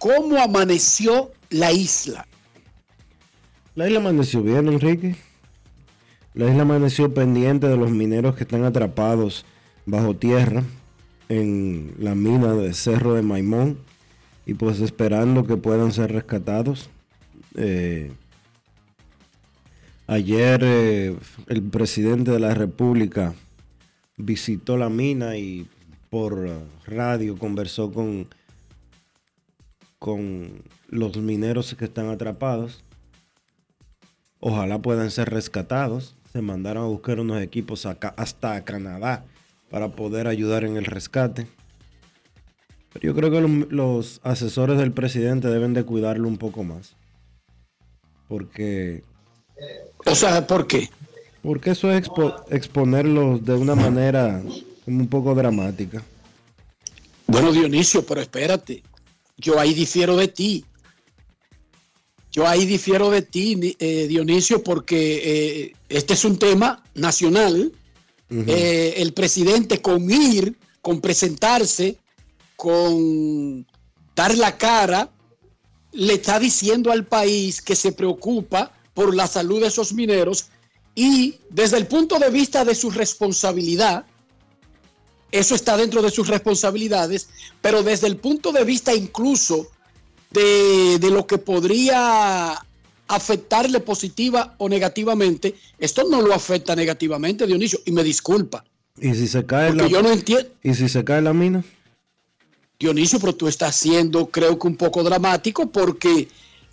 ¿cómo 0.00 0.38
amaneció 0.38 1.30
la 1.50 1.70
isla? 1.70 2.26
La 3.76 3.86
isla 3.86 4.00
amaneció 4.00 4.42
bien, 4.42 4.66
Enrique. 4.66 5.14
La 6.34 6.48
isla 6.48 6.62
amaneció 6.62 7.14
pendiente 7.14 7.68
de 7.68 7.76
los 7.76 7.90
mineros 7.90 8.34
que 8.34 8.44
están 8.44 8.64
atrapados 8.64 9.44
bajo 9.86 10.16
tierra 10.16 10.64
en 11.28 11.94
la 11.98 12.14
mina 12.14 12.54
de 12.54 12.72
Cerro 12.72 13.14
de 13.14 13.22
Maimón 13.22 13.78
y 14.46 14.54
pues 14.54 14.80
esperando 14.80 15.46
que 15.46 15.56
puedan 15.56 15.92
ser 15.92 16.12
rescatados. 16.12 16.88
Eh, 17.56 18.10
ayer 20.06 20.60
eh, 20.64 21.16
el 21.46 21.62
presidente 21.62 22.30
de 22.30 22.40
la 22.40 22.54
República 22.54 23.34
visitó 24.16 24.76
la 24.76 24.88
mina 24.88 25.36
y 25.36 25.68
por 26.08 26.48
radio 26.86 27.38
conversó 27.38 27.92
con, 27.92 28.28
con 30.00 30.64
los 30.88 31.16
mineros 31.18 31.72
que 31.76 31.84
están 31.84 32.08
atrapados. 32.08 32.82
Ojalá 34.40 34.80
puedan 34.80 35.10
ser 35.12 35.30
rescatados. 35.30 36.16
Se 36.32 36.40
mandaron 36.40 36.84
a 36.84 36.88
buscar 36.88 37.20
unos 37.20 37.40
equipos 37.42 37.86
acá, 37.86 38.14
hasta 38.16 38.64
Canadá 38.64 39.24
para 39.70 39.90
poder 39.90 40.26
ayudar 40.26 40.64
en 40.64 40.76
el 40.76 40.86
rescate. 40.86 41.46
Pero 42.92 43.02
yo 43.06 43.14
creo 43.14 43.30
que 43.30 43.40
los, 43.40 43.70
los 43.70 44.20
asesores 44.24 44.78
del 44.78 44.92
presidente 44.92 45.48
deben 45.48 45.74
de 45.74 45.84
cuidarlo 45.84 46.26
un 46.26 46.38
poco 46.38 46.64
más. 46.64 46.96
porque, 48.26 49.04
O 50.06 50.14
sea, 50.14 50.46
¿por 50.46 50.66
qué? 50.66 50.88
porque 51.42 51.70
eso 51.70 51.90
es 51.90 52.02
expo- 52.04 52.42
exponerlos 52.50 53.44
de 53.44 53.54
una 53.54 53.74
manera 53.74 54.42
un 54.86 55.06
poco 55.08 55.34
dramática. 55.34 56.02
Bueno, 57.26 57.52
Dionisio, 57.52 58.04
pero 58.04 58.20
espérate. 58.20 58.82
Yo 59.40 59.58
ahí 59.58 59.74
difiero 59.74 60.16
de 60.16 60.28
ti. 60.28 60.64
Yo 62.30 62.46
ahí 62.46 62.64
difiero 62.64 63.10
de 63.10 63.22
ti, 63.22 63.76
eh, 63.80 64.06
Dionisio, 64.06 64.62
porque 64.62 65.20
eh, 65.24 65.72
este 65.88 66.14
es 66.14 66.24
un 66.24 66.38
tema 66.38 66.84
nacional. 66.94 67.72
Eh, 68.30 68.94
el 68.98 69.12
presidente 69.12 69.82
con 69.82 70.08
ir, 70.08 70.56
con 70.80 71.00
presentarse, 71.00 71.96
con 72.54 73.66
dar 74.14 74.36
la 74.36 74.56
cara, 74.56 75.10
le 75.90 76.14
está 76.14 76.38
diciendo 76.38 76.92
al 76.92 77.06
país 77.06 77.60
que 77.60 77.74
se 77.74 77.90
preocupa 77.90 78.72
por 78.94 79.16
la 79.16 79.26
salud 79.26 79.60
de 79.60 79.66
esos 79.66 79.92
mineros 79.92 80.50
y 80.94 81.40
desde 81.50 81.78
el 81.78 81.88
punto 81.88 82.20
de 82.20 82.30
vista 82.30 82.64
de 82.64 82.76
su 82.76 82.90
responsabilidad, 82.90 84.04
eso 85.32 85.54
está 85.54 85.76
dentro 85.76 86.02
de 86.02 86.10
sus 86.10 86.28
responsabilidades, 86.28 87.28
pero 87.60 87.82
desde 87.82 88.06
el 88.06 88.16
punto 88.16 88.52
de 88.52 88.64
vista 88.64 88.94
incluso 88.94 89.68
de, 90.30 90.98
de 90.98 91.10
lo 91.10 91.26
que 91.26 91.38
podría 91.38 92.58
afectarle 93.08 93.80
positiva 93.80 94.54
o 94.58 94.68
negativamente, 94.68 95.54
esto 95.78 96.04
no 96.08 96.22
lo 96.22 96.32
afecta 96.32 96.76
negativamente, 96.76 97.46
Dionisio, 97.46 97.80
y 97.84 97.90
me 97.92 98.04
disculpa, 98.04 98.64
Y 99.00 99.14
si 99.14 99.26
se 99.26 99.44
cae 99.44 99.74
la, 99.74 99.88
yo 99.88 100.00
no 100.02 100.12
entiendo. 100.12 100.48
y 100.62 100.74
si 100.74 100.88
se 100.88 101.02
cae 101.04 101.20
la 101.20 101.32
mina, 101.32 101.64
Dionisio, 102.78 103.18
pero 103.18 103.34
tú 103.34 103.48
estás 103.48 103.74
siendo, 103.76 104.26
creo 104.26 104.58
que 104.58 104.66
un 104.68 104.76
poco 104.76 105.02
dramático, 105.02 105.70
porque 105.70 106.28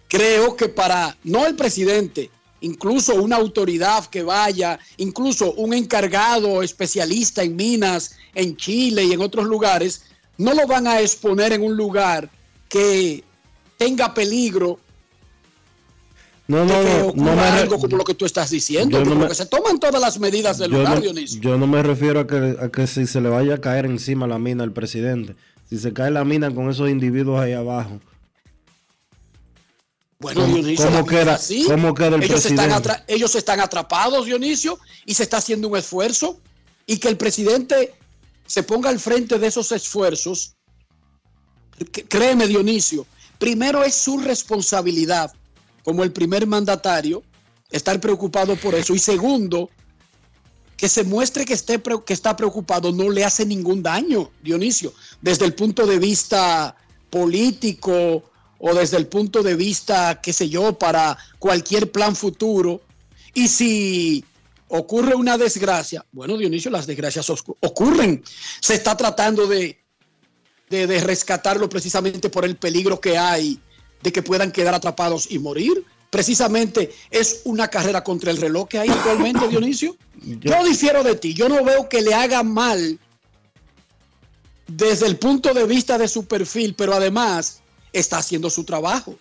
creo 0.07 0.55
que 0.55 0.69
para, 0.69 1.17
no 1.23 1.45
el 1.45 1.55
presidente, 1.55 2.29
incluso 2.61 3.15
una 3.15 3.35
autoridad 3.35 4.05
que 4.05 4.23
vaya, 4.23 4.79
incluso 4.97 5.53
un 5.53 5.73
encargado 5.73 6.63
especialista 6.63 7.43
en 7.43 7.55
minas 7.55 8.15
en 8.37 8.55
Chile 8.55 9.03
y 9.03 9.11
en 9.13 9.21
otros 9.21 9.45
lugares, 9.45 10.03
no 10.37 10.53
lo 10.53 10.65
van 10.67 10.87
a 10.87 11.01
exponer 11.01 11.51
en 11.53 11.63
un 11.63 11.75
lugar 11.75 12.29
que 12.69 13.23
tenga 13.77 14.13
peligro 14.13 14.79
no, 16.47 16.63
no, 16.63 16.81
no, 16.81 17.13
no 17.13 17.35
me 17.35 17.41
algo 17.41 17.77
como 17.77 17.97
lo 17.97 18.05
que 18.05 18.13
tú 18.13 18.25
estás 18.25 18.49
diciendo, 18.51 18.99
no 19.03 19.05
porque 19.05 19.27
me- 19.29 19.35
se 19.35 19.45
toman 19.47 19.79
todas 19.79 19.99
las 20.01 20.17
medidas 20.17 20.57
del 20.57 20.71
yo 20.71 20.77
lugar, 20.77 20.95
no, 20.95 21.01
Dionisio. 21.01 21.41
yo 21.41 21.57
no 21.57 21.67
me 21.67 21.83
refiero 21.83 22.21
a 22.21 22.27
que, 22.27 22.55
a 22.61 22.69
que 22.69 22.87
si 22.87 23.05
se 23.05 23.19
le 23.19 23.27
vaya 23.27 23.55
a 23.55 23.57
caer 23.61 23.85
encima 23.85 24.27
la 24.27 24.39
mina 24.39 24.63
al 24.63 24.71
presidente. 24.71 25.35
Si 25.69 25.77
se 25.77 25.91
cae 25.91 26.09
la 26.09 26.23
mina 26.23 26.49
con 26.55 26.69
esos 26.69 26.89
individuos 26.89 27.41
ahí 27.41 27.51
abajo, 27.51 27.99
Bueno, 30.19 30.41
¿Cómo- 30.41 30.53
Dionisio, 30.55 30.85
cómo 30.85 31.05
queda- 31.05 31.35
así. 31.35 31.65
cómo 31.67 31.93
queda 31.93 32.15
el 32.15 32.23
ellos 32.23 32.43
están, 32.45 32.55
presidente? 32.69 32.89
atra- 32.89 33.03
ellos 33.07 33.35
están 33.35 33.59
atrapados, 33.59 34.25
Dionisio, 34.25 34.79
y 35.05 35.13
se 35.13 35.23
está 35.23 35.37
haciendo 35.37 35.67
un 35.67 35.77
esfuerzo. 35.77 36.39
Y 36.87 36.97
que 36.97 37.09
el 37.09 37.17
presidente 37.17 37.93
se 38.47 38.63
ponga 38.63 38.89
al 38.89 38.99
frente 38.99 39.37
de 39.37 39.47
esos 39.47 39.71
esfuerzos, 39.71 40.55
créeme, 42.09 42.47
Dionisio, 42.47 43.05
primero 43.37 43.83
es 43.83 43.93
su 43.93 44.17
responsabilidad 44.17 45.31
como 45.83 46.03
el 46.03 46.11
primer 46.11 46.47
mandatario 46.47 47.23
estar 47.69 47.99
preocupado 47.99 48.55
por 48.55 48.75
eso. 48.75 48.95
Y 48.95 48.99
segundo, 48.99 49.69
que 50.75 50.89
se 50.89 51.03
muestre 51.03 51.45
que, 51.45 51.53
esté, 51.53 51.81
que 52.05 52.13
está 52.13 52.35
preocupado 52.35 52.91
no 52.91 53.09
le 53.09 53.25
hace 53.25 53.45
ningún 53.45 53.83
daño, 53.83 54.31
Dionisio, 54.43 54.93
desde 55.21 55.45
el 55.45 55.53
punto 55.53 55.85
de 55.85 55.99
vista 55.99 56.75
político 57.09 58.23
o 58.59 58.73
desde 58.73 58.97
el 58.97 59.07
punto 59.07 59.43
de 59.43 59.55
vista, 59.55 60.19
qué 60.21 60.33
sé 60.33 60.49
yo, 60.49 60.77
para 60.77 61.17
cualquier 61.39 61.91
plan 61.91 62.15
futuro. 62.15 62.81
Y 63.33 63.47
si 63.47 64.25
ocurre 64.69 65.15
una 65.15 65.37
desgracia, 65.37 66.05
bueno, 66.11 66.37
Dionisio, 66.37 66.71
las 66.71 66.87
desgracias 66.87 67.29
ocurren. 67.29 68.23
Se 68.59 68.75
está 68.75 68.95
tratando 68.97 69.47
de, 69.47 69.79
de, 70.69 70.87
de 70.87 71.01
rescatarlo 71.01 71.69
precisamente 71.69 72.29
por 72.29 72.45
el 72.45 72.57
peligro 72.57 72.99
que 72.99 73.17
hay 73.17 73.59
de 74.01 74.11
que 74.11 74.21
puedan 74.21 74.51
quedar 74.51 74.73
atrapados 74.73 75.29
y 75.31 75.39
morir. 75.39 75.83
Precisamente 76.09 76.91
es 77.11 77.41
una 77.43 77.67
carrera 77.67 78.03
contra 78.03 78.31
el 78.31 78.37
reloj 78.37 78.67
que 78.67 78.79
hay 78.79 78.89
actualmente, 78.89 79.47
Dionisio. 79.49 79.97
Yo 80.21 80.63
difiero 80.63 81.03
de 81.03 81.15
ti. 81.15 81.33
Yo 81.33 81.49
no 81.49 81.63
veo 81.63 81.89
que 81.89 82.01
le 82.01 82.13
haga 82.13 82.43
mal 82.43 82.99
desde 84.67 85.07
el 85.07 85.17
punto 85.17 85.53
de 85.53 85.65
vista 85.65 85.97
de 85.97 86.07
su 86.07 86.25
perfil, 86.25 86.75
pero 86.75 86.93
además 86.93 87.61
está 87.93 88.17
haciendo 88.17 88.49
su 88.49 88.63
trabajo. 88.63 89.17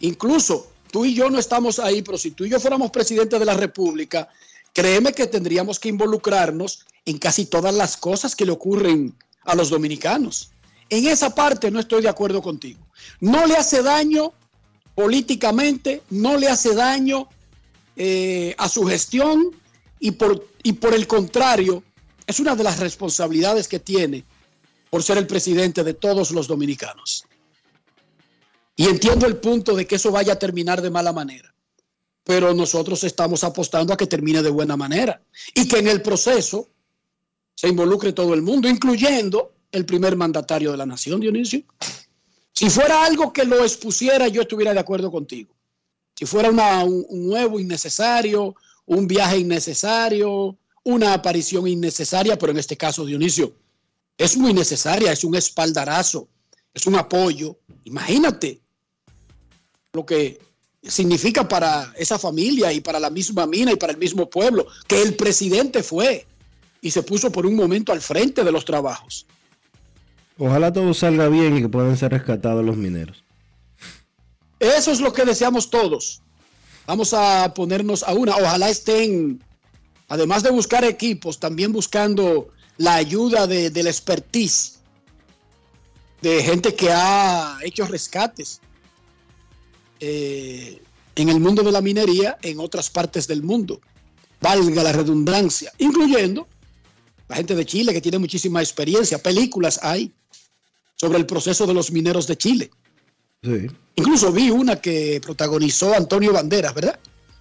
Incluso 0.00 0.70
tú 0.90 1.04
y 1.04 1.14
yo 1.14 1.30
no 1.30 1.38
estamos 1.38 1.78
ahí, 1.78 2.02
pero 2.02 2.18
si 2.18 2.30
tú 2.30 2.44
y 2.44 2.50
yo 2.50 2.60
fuéramos 2.60 2.90
presidente 2.90 3.38
de 3.38 3.44
la 3.44 3.54
República, 3.54 4.28
créeme 4.74 5.12
que 5.12 5.26
tendríamos 5.26 5.78
que 5.80 5.88
involucrarnos 5.88 6.84
en 7.06 7.16
casi 7.18 7.46
todas 7.46 7.74
las 7.74 7.96
cosas 7.96 8.36
que 8.36 8.44
le 8.44 8.52
ocurren 8.52 9.16
a 9.44 9.54
los 9.54 9.70
dominicanos. 9.70 10.50
En 10.90 11.06
esa 11.06 11.34
parte 11.34 11.70
no 11.70 11.80
estoy 11.80 12.02
de 12.02 12.08
acuerdo 12.08 12.42
contigo. 12.42 12.86
No 13.20 13.46
le 13.46 13.56
hace 13.56 13.82
daño 13.82 14.32
políticamente, 14.94 16.02
no 16.10 16.36
le 16.36 16.48
hace 16.48 16.74
daño 16.74 17.28
eh, 17.96 18.54
a 18.58 18.68
su 18.68 18.84
gestión 18.84 19.50
y 20.00 20.12
por, 20.12 20.46
y 20.62 20.74
por 20.74 20.92
el 20.92 21.06
contrario, 21.06 21.82
es 22.26 22.40
una 22.40 22.56
de 22.56 22.64
las 22.64 22.80
responsabilidades 22.80 23.68
que 23.68 23.78
tiene 23.78 24.24
por 24.90 25.02
ser 25.02 25.18
el 25.18 25.26
presidente 25.26 25.84
de 25.84 25.94
todos 25.94 26.30
los 26.32 26.46
dominicanos. 26.46 27.24
Y 28.76 28.86
entiendo 28.86 29.26
el 29.26 29.36
punto 29.36 29.76
de 29.76 29.86
que 29.86 29.96
eso 29.96 30.10
vaya 30.10 30.32
a 30.32 30.38
terminar 30.38 30.82
de 30.82 30.90
mala 30.90 31.12
manera, 31.12 31.53
pero 32.24 32.54
nosotros 32.54 33.04
estamos 33.04 33.44
apostando 33.44 33.92
a 33.92 33.96
que 33.96 34.06
termine 34.06 34.42
de 34.42 34.50
buena 34.50 34.76
manera 34.76 35.22
y 35.54 35.68
que 35.68 35.78
en 35.78 35.88
el 35.88 36.00
proceso 36.00 36.68
se 37.54 37.68
involucre 37.68 38.12
todo 38.12 38.34
el 38.34 38.42
mundo, 38.42 38.68
incluyendo 38.68 39.52
el 39.70 39.84
primer 39.84 40.16
mandatario 40.16 40.72
de 40.72 40.78
la 40.78 40.86
nación, 40.86 41.20
Dionisio. 41.20 41.62
Si 42.52 42.70
fuera 42.70 43.04
algo 43.04 43.32
que 43.32 43.44
lo 43.44 43.62
expusiera, 43.62 44.28
yo 44.28 44.42
estuviera 44.42 44.72
de 44.72 44.80
acuerdo 44.80 45.10
contigo. 45.10 45.54
Si 46.16 46.24
fuera 46.24 46.50
un, 46.50 47.04
un 47.08 47.26
nuevo 47.26 47.60
innecesario, 47.60 48.54
un 48.86 49.06
viaje 49.06 49.38
innecesario, 49.38 50.56
una 50.84 51.12
aparición 51.12 51.66
innecesaria, 51.66 52.38
pero 52.38 52.52
en 52.52 52.58
este 52.58 52.76
caso, 52.76 53.04
Dionisio, 53.04 53.54
es 54.16 54.36
muy 54.36 54.54
necesaria, 54.54 55.12
es 55.12 55.24
un 55.24 55.34
espaldarazo, 55.34 56.28
es 56.72 56.86
un 56.86 56.94
apoyo. 56.94 57.58
Imagínate 57.84 58.60
lo 59.92 60.06
que 60.06 60.38
significa 60.86 61.48
para 61.48 61.92
esa 61.96 62.18
familia 62.18 62.72
y 62.72 62.80
para 62.80 63.00
la 63.00 63.10
misma 63.10 63.46
mina 63.46 63.72
y 63.72 63.76
para 63.76 63.92
el 63.92 63.98
mismo 63.98 64.28
pueblo, 64.28 64.66
que 64.86 65.00
el 65.02 65.14
presidente 65.14 65.82
fue 65.82 66.26
y 66.80 66.90
se 66.90 67.02
puso 67.02 67.32
por 67.32 67.46
un 67.46 67.56
momento 67.56 67.92
al 67.92 68.00
frente 68.00 68.44
de 68.44 68.52
los 68.52 68.64
trabajos. 68.64 69.26
ojalá 70.38 70.72
todo 70.72 70.92
salga 70.92 71.28
bien 71.28 71.56
y 71.56 71.62
que 71.62 71.68
puedan 71.68 71.96
ser 71.96 72.12
rescatados 72.12 72.64
los 72.64 72.76
mineros. 72.76 73.24
Eso 74.60 74.92
es 74.92 75.00
lo 75.00 75.12
que 75.12 75.24
deseamos 75.24 75.70
todos. 75.70 76.22
Vamos 76.86 77.14
a 77.14 77.52
ponernos 77.54 78.02
a 78.02 78.12
una. 78.12 78.36
Ojalá 78.36 78.68
estén, 78.68 79.42
además 80.08 80.42
de 80.42 80.50
buscar 80.50 80.84
equipos, 80.84 81.38
también 81.38 81.72
buscando 81.72 82.48
la 82.76 82.94
ayuda 82.94 83.46
de, 83.46 83.70
del 83.70 83.86
expertise 83.86 84.80
de 86.20 86.42
gente 86.42 86.74
que 86.74 86.90
ha 86.90 87.58
hecho 87.62 87.86
rescates 87.86 88.60
eh, 90.00 90.80
en 91.16 91.28
el 91.28 91.40
mundo 91.40 91.62
de 91.62 91.72
la 91.72 91.80
minería 91.80 92.38
en 92.42 92.60
otras 92.60 92.90
partes 92.90 93.26
del 93.26 93.42
mundo. 93.42 93.80
Valga 94.40 94.82
la 94.82 94.92
redundancia, 94.92 95.72
incluyendo 95.78 96.46
la 97.28 97.36
gente 97.36 97.54
de 97.54 97.64
Chile 97.64 97.92
que 97.92 98.00
tiene 98.00 98.18
muchísima 98.18 98.60
experiencia. 98.60 99.22
Películas 99.22 99.80
hay 99.82 100.12
sobre 100.96 101.18
el 101.18 101.26
proceso 101.26 101.66
de 101.66 101.74
los 101.74 101.90
mineros 101.90 102.26
de 102.26 102.36
Chile. 102.36 102.70
Sí, 103.42 103.68
Incluso 103.96 104.32
vi 104.32 104.50
una 104.50 104.76
que 104.80 105.20
protagonizó 105.22 105.94
Antonio 105.94 106.32
Banderas, 106.32 106.74
¿verdad? 106.74 106.98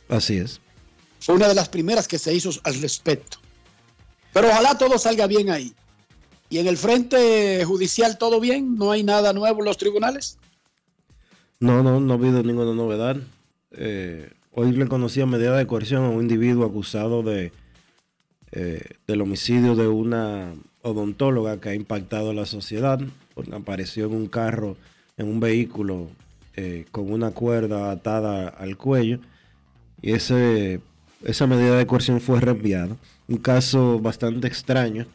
así 0.09 0.37
es. 0.37 0.59
Fue 1.19 1.35
una 1.35 1.47
de 1.47 1.55
las 1.55 1.69
primeras 1.69 2.07
que 2.07 2.19
se 2.19 2.33
hizo 2.33 2.51
al 2.63 2.79
respecto. 2.81 3.37
Pero 4.33 4.49
ojalá 4.49 4.77
todo 4.77 4.97
salga 4.99 5.25
bien 5.25 5.49
ahí. 5.49 5.73
Y 6.49 6.57
en 6.57 6.67
el 6.67 6.77
frente 6.77 7.63
judicial 7.65 8.17
todo 8.17 8.39
bien, 8.39 8.75
no 8.75 8.91
hay 8.91 9.03
nada 9.03 9.31
nuevo 9.31 9.59
en 9.59 9.65
los 9.65 9.77
tribunales. 9.77 10.37
No, 11.63 11.81
no, 11.81 12.01
no 12.01 12.13
ha 12.13 12.17
habido 12.17 12.43
ninguna 12.43 12.73
novedad. 12.73 13.15
Eh, 13.71 14.29
hoy 14.51 14.73
le 14.73 14.85
conocía 14.89 15.25
medida 15.25 15.55
de 15.55 15.65
coerción 15.65 16.03
a 16.03 16.09
un 16.09 16.19
individuo 16.19 16.65
acusado 16.65 17.23
de 17.23 17.53
eh, 18.51 18.83
del 19.07 19.21
homicidio 19.21 19.73
de 19.73 19.87
una 19.87 20.55
odontóloga 20.81 21.61
que 21.61 21.69
ha 21.69 21.73
impactado 21.73 22.31
a 22.31 22.33
la 22.33 22.45
sociedad, 22.45 22.99
porque 23.33 23.55
apareció 23.55 24.07
en 24.07 24.13
un 24.13 24.27
carro, 24.27 24.75
en 25.15 25.29
un 25.29 25.39
vehículo 25.39 26.09
eh, 26.57 26.83
con 26.91 27.09
una 27.09 27.31
cuerda 27.31 27.91
atada 27.91 28.49
al 28.49 28.75
cuello 28.75 29.19
y 30.01 30.11
ese, 30.11 30.81
esa 31.23 31.47
medida 31.47 31.77
de 31.77 31.87
coerción 31.87 32.19
fue 32.19 32.41
reenviada. 32.41 32.97
Un 33.29 33.37
caso 33.37 34.01
bastante 34.01 34.47
extraño 34.47 35.05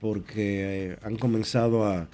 porque 0.00 0.98
han 1.02 1.16
comenzado 1.16 1.86
a 1.86 2.08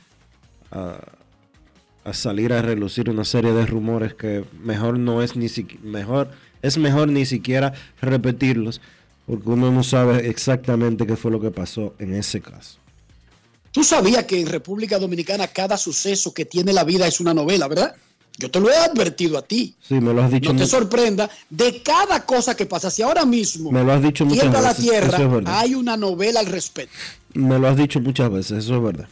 a 2.04 2.12
salir 2.12 2.52
a 2.52 2.62
relucir 2.62 3.08
una 3.10 3.24
serie 3.24 3.52
de 3.52 3.64
rumores 3.66 4.14
que 4.14 4.44
mejor 4.62 4.98
no 4.98 5.22
es 5.22 5.36
ni 5.36 5.46
siqui- 5.46 5.78
mejor 5.80 6.30
es 6.62 6.78
mejor 6.78 7.08
ni 7.08 7.26
siquiera 7.26 7.72
repetirlos 8.00 8.80
porque 9.26 9.48
uno 9.50 9.70
no 9.70 9.82
sabe 9.84 10.28
exactamente 10.28 11.06
qué 11.06 11.16
fue 11.16 11.30
lo 11.30 11.40
que 11.40 11.50
pasó 11.50 11.94
en 11.98 12.14
ese 12.14 12.40
caso. 12.40 12.78
Tú 13.70 13.82
sabías 13.84 14.24
que 14.24 14.40
en 14.40 14.46
República 14.48 14.98
Dominicana 14.98 15.46
cada 15.46 15.78
suceso 15.78 16.34
que 16.34 16.44
tiene 16.44 16.72
la 16.72 16.84
vida 16.84 17.06
es 17.06 17.20
una 17.20 17.32
novela, 17.32 17.68
¿verdad? 17.68 17.94
Yo 18.38 18.50
te 18.50 18.60
lo 18.60 18.70
he 18.70 18.76
advertido 18.76 19.38
a 19.38 19.42
ti. 19.42 19.74
Sí, 19.80 19.94
me 19.94 20.12
lo 20.12 20.22
has 20.22 20.30
dicho 20.30 20.52
No 20.52 20.58
te 20.58 20.66
sorprenda 20.66 21.30
de 21.50 21.82
cada 21.82 22.24
cosa 22.26 22.54
que 22.56 22.66
pasa. 22.66 22.90
Si 22.90 23.02
ahora 23.02 23.24
mismo 23.24 23.70
Me 23.70 23.84
lo 23.84 23.92
has 23.92 24.02
dicho 24.02 24.24
muchas 24.24 24.40
tiembla 24.42 24.60
la 24.60 24.74
tierra, 24.74 25.18
es 25.18 25.46
hay 25.46 25.74
una 25.74 25.96
novela 25.96 26.40
al 26.40 26.46
respecto. 26.46 26.94
me 27.34 27.58
lo 27.58 27.68
has 27.68 27.76
dicho 27.76 28.00
muchas 28.00 28.30
veces, 28.30 28.64
eso 28.64 28.76
es 28.76 28.82
verdad. 28.82 29.08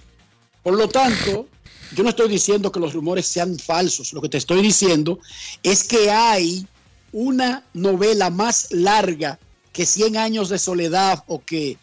Por 0.63 0.75
lo 0.77 0.89
tanto, 0.89 1.47
yo 1.95 2.03
no 2.03 2.11
estoy 2.11 2.29
diciendo 2.29 2.71
que 2.73 2.81
los 2.81 2.93
rumores 2.93 3.27
sean 3.27 3.59
falsos. 3.59 4.13
Lo 4.13 4.21
que 4.21 4.29
te 4.29 4.39
estoy 4.39 4.63
diciendo 4.63 5.19
es 5.63 5.85
que 5.85 6.11
hay 6.11 6.67
una 7.13 7.65
novela 7.75 8.31
más 8.31 8.69
larga 8.71 9.39
que 9.73 9.87
100 9.87 10.17
años 10.17 10.49
de 10.49 10.59
soledad 10.59 11.25
o 11.27 11.43
que 11.45 11.77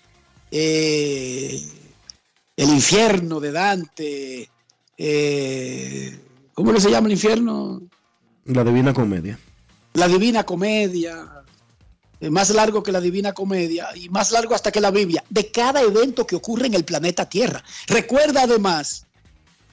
eh, 0.52 1.62
el 2.56 2.70
infierno 2.70 3.40
de 3.40 3.52
Dante. 3.52 4.50
eh, 4.98 6.20
¿Cómo 6.54 6.72
le 6.72 6.82
se 6.82 6.90
llama 6.90 7.08
el 7.08 7.14
infierno? 7.14 7.82
La 8.46 8.64
Divina 8.64 8.94
Comedia. 8.94 9.38
La 9.94 10.08
Divina 10.08 10.44
Comedia. 10.46 11.44
eh, 12.20 12.30
Más 12.30 12.50
largo 12.52 12.82
que 12.82 12.92
la 12.92 13.02
Divina 13.02 13.34
Comedia 13.34 13.90
y 13.96 14.10
más 14.10 14.32
largo 14.32 14.56
hasta 14.56 14.72
que 14.72 14.82
la 14.82 14.92
Biblia, 14.92 15.24
de 15.30 15.52
cada 15.52 15.82
evento 15.82 16.26
que 16.26 16.36
ocurre 16.36 16.68
en 16.68 16.74
el 16.74 16.84
planeta 16.86 17.30
Tierra. 17.30 17.64
Recuerda 17.88 18.44
además 18.44 19.06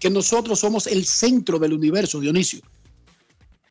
que 0.05 0.11
nosotros 0.11 0.61
somos 0.61 0.87
el 0.87 1.07
centro 1.07 1.59
del 1.59 1.73
universo, 1.73 2.21
Dionisio. 2.21 2.61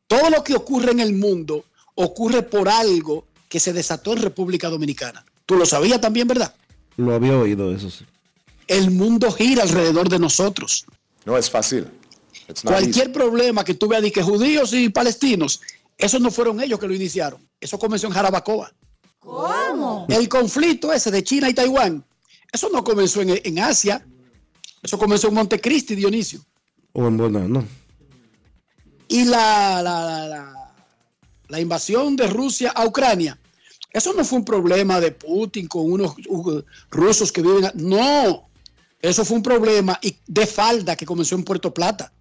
Todo 0.08 0.30
lo 0.30 0.42
que 0.42 0.56
ocurre 0.56 0.90
en 0.90 0.98
el 0.98 1.12
mundo 1.12 1.64
ocurre 1.94 2.42
por 2.42 2.68
algo 2.68 3.24
que 3.48 3.60
se 3.60 3.72
desató 3.72 4.14
en 4.14 4.22
República 4.22 4.68
Dominicana. 4.68 5.24
Tú 5.46 5.54
lo 5.54 5.64
sabías 5.64 6.00
también, 6.00 6.26
¿verdad? 6.26 6.52
Lo 6.96 7.14
había 7.14 7.38
oído, 7.38 7.72
eso 7.72 7.88
sí. 7.88 8.04
El 8.66 8.90
mundo 8.90 9.30
gira 9.30 9.62
alrededor 9.62 10.08
de 10.08 10.18
nosotros. 10.18 10.86
No 11.24 11.38
es 11.38 11.48
fácil. 11.48 11.86
It's 12.48 12.64
not 12.64 12.72
Cualquier 12.74 13.06
easy. 13.06 13.12
problema 13.12 13.62
que 13.62 13.74
tú 13.74 13.86
veas 13.86 14.02
de 14.02 14.10
que 14.10 14.20
judíos 14.20 14.72
y 14.72 14.88
palestinos, 14.88 15.60
esos 15.96 16.20
no 16.20 16.32
fueron 16.32 16.60
ellos 16.60 16.80
que 16.80 16.88
lo 16.88 16.94
iniciaron. 16.96 17.48
Eso 17.60 17.78
comenzó 17.78 18.08
en 18.08 18.12
Jarabacoa. 18.12 18.72
¿Cómo? 19.20 20.06
El 20.08 20.28
conflicto 20.28 20.92
ese 20.92 21.12
de 21.12 21.22
China 21.22 21.48
y 21.48 21.54
Taiwán, 21.54 22.04
eso 22.52 22.70
no 22.72 22.82
comenzó 22.82 23.22
en, 23.22 23.40
en 23.44 23.58
Asia. 23.60 24.04
Eso 24.84 24.98
comenzó 24.98 25.28
en 25.28 25.34
Montecristi, 25.34 25.94
Dionisio. 25.94 26.40
O 26.92 27.06
en 27.06 27.16
Bonano. 27.16 27.64
Y 29.08 29.24
la, 29.24 29.80
la, 29.82 30.28
la, 30.28 30.70
la- 31.48 31.60
invasión 31.60 32.16
de 32.16 32.26
Rusia 32.26 32.70
a 32.70 32.84
Ucrania, 32.84 33.38
eso 33.90 34.12
no 34.12 34.24
fue 34.24 34.38
un 34.40 34.44
problema 34.44 35.00
de 35.00 35.10
Putin 35.10 35.66
con 35.68 35.90
unos 35.90 36.14
uh, 36.28 36.60
rusos 36.90 37.32
que 37.32 37.40
viven. 37.40 37.70
no, 37.76 38.46
eso 39.00 39.24
fue 39.24 39.36
un 39.38 39.42
problema 39.42 39.98
y- 40.02 40.16
de 40.26 40.46
falda 40.46 40.96
que 40.96 41.06
comenzó 41.06 41.34
en 41.34 41.44
Puerto 41.44 41.72
Plata. 41.72 42.12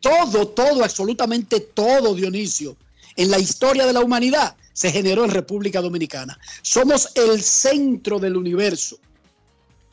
Todo, 0.00 0.46
todo, 0.48 0.84
absolutamente 0.84 1.58
todo, 1.60 2.14
Dionisio, 2.14 2.76
en 3.16 3.30
la 3.32 3.38
historia 3.40 3.86
de 3.86 3.92
la 3.92 4.00
humanidad 4.00 4.54
se 4.72 4.92
generó 4.92 5.24
en 5.24 5.32
República 5.32 5.80
Dominicana. 5.80 6.38
Somos 6.62 7.10
el 7.16 7.42
centro 7.42 8.20
del 8.20 8.36
universo. 8.36 8.98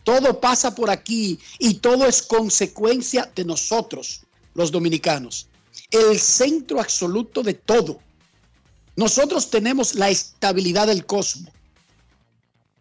Todo 0.06 0.40
pasa 0.40 0.74
por 0.74 0.90
aquí 0.90 1.38
y 1.60 1.74
todo 1.76 2.06
es 2.06 2.22
consecuencia 2.22 3.30
de 3.36 3.44
nosotros, 3.44 4.22
los 4.54 4.72
dominicanos. 4.72 5.48
El 5.92 6.18
centro 6.20 6.80
absoluto 6.80 7.44
de 7.44 7.56
todo. 7.56 8.00
Nosotros 8.96 9.50
tenemos 9.50 9.96
la 9.96 10.10
estabilidad 10.10 10.88
del 10.88 11.06
cosmos. 11.06 11.52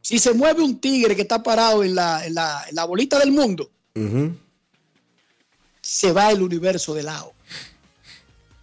Si 0.01 0.19
se 0.19 0.33
mueve 0.35 0.63
un 0.63 0.79
tigre 0.79 1.17
que 1.17 1.23
está 1.23 1.43
parado 1.43 1.83
en 1.83 1.95
la, 1.97 2.25
en 2.27 2.35
la- 2.35 2.63
en 2.69 2.75
la 2.77 2.85
bolita 2.85 3.19
del 3.19 3.33
mundo, 3.33 3.71
se 5.81 6.13
va 6.13 6.31
el 6.31 6.43
universo 6.43 6.93
de 6.95 7.03
lado. 7.03 7.33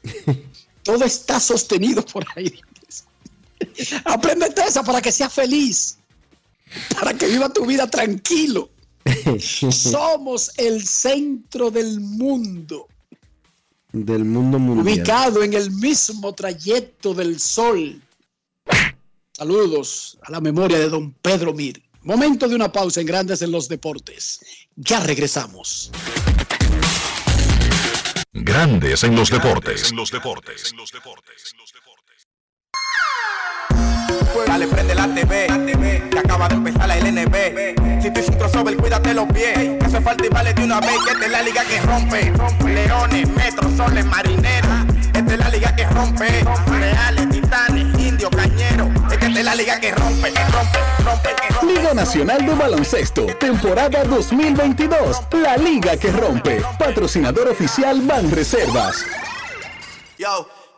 Todo 0.83 1.03
está 1.03 1.39
sostenido 1.39 2.05
por 2.05 2.25
ahí. 2.35 2.59
Apréndete 4.05 4.61
esa 4.63 4.83
para 4.83 5.01
que 5.01 5.11
seas 5.11 5.31
feliz, 5.33 5.97
para 6.93 7.13
que 7.13 7.27
viva 7.27 7.51
tu 7.51 7.65
vida 7.65 7.89
tranquilo. 7.89 8.69
Somos 9.39 10.51
el 10.57 10.85
centro 10.85 11.71
del 11.71 11.99
mundo, 11.99 12.87
Del 13.91 14.23
mundo 14.25 14.59
mundial. 14.59 14.97
ubicado 14.97 15.43
en 15.43 15.53
el 15.53 15.71
mismo 15.71 16.33
trayecto 16.33 17.13
del 17.13 17.39
sol. 17.39 18.01
Saludos 19.33 20.17
a 20.21 20.31
la 20.31 20.39
memoria 20.41 20.77
de 20.77 20.89
don 20.89 21.13
Pedro 21.13 21.53
Mir. 21.53 21.81
Momento 22.03 22.47
de 22.47 22.55
una 22.55 22.71
pausa 22.71 23.01
en 23.01 23.07
Grandes 23.07 23.41
en 23.41 23.51
los 23.51 23.67
Deportes. 23.67 24.39
Ya 24.75 24.99
regresamos. 24.99 25.91
Grandes 28.33 29.03
en 29.03 29.15
los 29.15 29.29
deportes. 29.29 29.89
En 29.91 29.97
los 29.97 30.09
deportes. 30.11 30.73
Dale, 33.93 33.99
prende 34.13 34.30
crossover, 38.41 38.75
cuídate 38.77 39.13
los 39.13 39.27
pies. 39.27 39.53
Que 39.79 39.85
hace 39.85 40.01
falta 40.01 40.25
y 40.25 40.29
vale 40.29 40.53
de 40.53 40.63
una 40.63 40.79
vez. 40.79 40.97
Que 41.05 41.11
esta 41.11 41.25
es 41.25 41.31
la 41.31 41.41
liga 41.41 41.63
que 41.63 41.81
rompe. 41.81 42.33
Leones, 42.65 43.29
metros, 43.29 43.71
soles, 43.77 44.05
marineros. 44.05 44.71
Esta 45.13 45.33
es 45.33 45.39
la 45.39 45.49
liga 45.49 45.75
que 45.75 45.85
rompe. 45.85 46.43
Reales, 46.67 47.29
titanes, 47.29 47.99
indios, 47.99 48.31
cañeros. 48.31 48.89
Esta 49.11 49.27
es 49.27 49.45
la 49.45 49.55
liga 49.55 49.79
que 49.79 49.91
rompe, 49.91 50.33
que 50.33 50.43
rompe, 50.45 50.79
rompe, 51.03 51.29
que 51.35 51.53
rompe. 51.53 51.73
Liga 51.73 51.93
Nacional 51.93 52.45
de 52.45 52.53
Baloncesto, 52.55 53.25
temporada 53.39 54.03
2022. 54.03 55.17
La 55.33 55.57
liga 55.57 55.97
que 55.97 56.11
rompe. 56.11 56.61
Patrocinador 56.79 57.49
oficial 57.49 58.01
Banreservas. 58.01 59.05
Yo, 60.17 60.47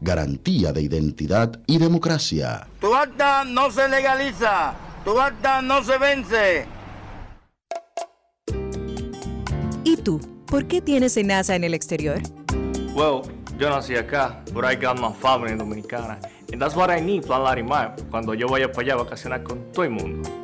Garantía 0.00 0.72
de 0.72 0.82
identidad 0.82 1.60
y 1.66 1.78
democracia. 1.78 2.66
Tu 2.80 2.94
acta 2.94 3.44
no 3.44 3.70
se 3.70 3.88
legaliza, 3.88 4.74
tu 5.04 5.18
acta 5.18 5.62
no 5.62 5.82
se 5.82 5.98
vence. 5.98 6.66
¿Y 9.84 9.96
tú? 9.96 10.20
¿Por 10.46 10.66
qué 10.66 10.80
tienes 10.80 11.16
NASA 11.24 11.54
en 11.56 11.64
el 11.64 11.74
exterior? 11.74 12.20
Well, 12.94 13.22
yo 13.58 13.70
nací 13.70 13.96
acá, 13.96 14.42
but 14.52 14.64
I 14.64 14.76
got 14.76 15.00
my 15.00 15.12
family 15.12 15.56
dominicana. 15.56 16.18
And 16.52 16.60
that's 16.60 16.76
what 16.76 16.90
I 16.90 17.00
need, 17.00 17.24
Plan 17.24 17.42
Larimar, 17.42 17.96
cuando 18.10 18.34
yo 18.34 18.46
vaya 18.46 18.70
para 18.70 18.82
allá 18.82 18.94
a 18.94 19.04
vacacionar 19.04 19.42
con 19.42 19.72
todo 19.72 19.84
el 19.84 19.90
mundo. 19.90 20.43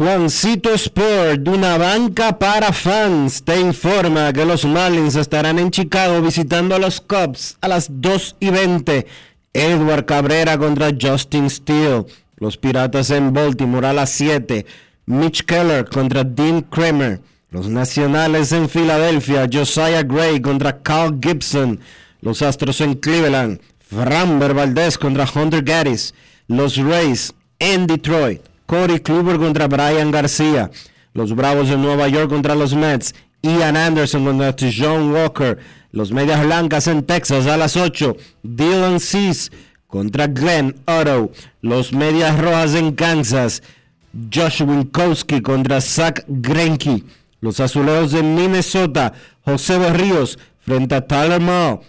Juancito 0.00 0.72
Sport, 0.72 1.46
una 1.46 1.76
banca 1.76 2.38
para 2.38 2.72
fans, 2.72 3.42
te 3.42 3.60
informa 3.60 4.32
que 4.32 4.46
los 4.46 4.64
Marlins 4.64 5.14
estarán 5.14 5.58
en 5.58 5.70
Chicago 5.70 6.22
visitando 6.22 6.74
a 6.74 6.78
los 6.78 7.02
Cubs 7.02 7.58
a 7.60 7.68
las 7.68 7.88
2 7.90 8.36
y 8.40 8.48
20. 8.48 9.06
Edward 9.52 10.06
Cabrera 10.06 10.56
contra 10.56 10.88
Justin 10.98 11.50
Steele. 11.50 12.06
Los 12.38 12.56
Piratas 12.56 13.10
en 13.10 13.34
Baltimore 13.34 13.88
a 13.88 13.92
las 13.92 14.08
7. 14.12 14.64
Mitch 15.04 15.44
Keller 15.44 15.84
contra 15.84 16.24
Dean 16.24 16.62
Kramer. 16.62 17.20
Los 17.50 17.68
Nacionales 17.68 18.52
en 18.52 18.70
Filadelfia, 18.70 19.50
Josiah 19.52 20.02
Gray 20.02 20.40
contra 20.40 20.80
Carl 20.80 21.18
Gibson. 21.22 21.78
Los 22.22 22.40
Astros 22.40 22.80
en 22.80 22.94
Cleveland, 22.94 23.60
Framber 23.80 24.54
Valdez 24.54 24.96
contra 24.96 25.28
Hunter 25.30 25.62
Gaddis. 25.62 26.14
Los 26.46 26.78
Rays 26.78 27.34
en 27.58 27.86
Detroit, 27.86 28.40
Corey 28.70 29.00
Kluber 29.00 29.36
contra 29.36 29.66
Brian 29.66 30.12
García. 30.12 30.70
Los 31.12 31.34
Bravos 31.34 31.68
de 31.68 31.76
Nueva 31.76 32.06
York 32.06 32.30
contra 32.30 32.54
los 32.54 32.72
Mets. 32.72 33.16
Ian 33.42 33.76
Anderson 33.76 34.24
contra 34.24 34.54
John 34.72 35.12
Walker. 35.12 35.58
Los 35.90 36.12
Medias 36.12 36.40
Blancas 36.40 36.86
en 36.86 37.02
Texas 37.02 37.48
a 37.48 37.56
las 37.56 37.76
8. 37.76 38.16
Dylan 38.44 39.00
Cease 39.00 39.50
contra 39.88 40.28
Glenn 40.28 40.76
Otto. 40.86 41.32
Los 41.62 41.92
Medias 41.92 42.38
Rojas 42.38 42.76
en 42.76 42.92
Kansas. 42.94 43.60
Josh 44.32 44.62
Winkowski 44.62 45.42
contra 45.42 45.80
Zach 45.80 46.22
Greinke. 46.28 47.02
Los 47.40 47.58
Azuleos 47.58 48.12
de 48.12 48.22
Minnesota. 48.22 49.14
José 49.44 49.78
Berríos 49.78 50.38
frente 50.60 50.94
a 50.94 51.04
Tyler 51.04 51.40
Mall. 51.40 51.80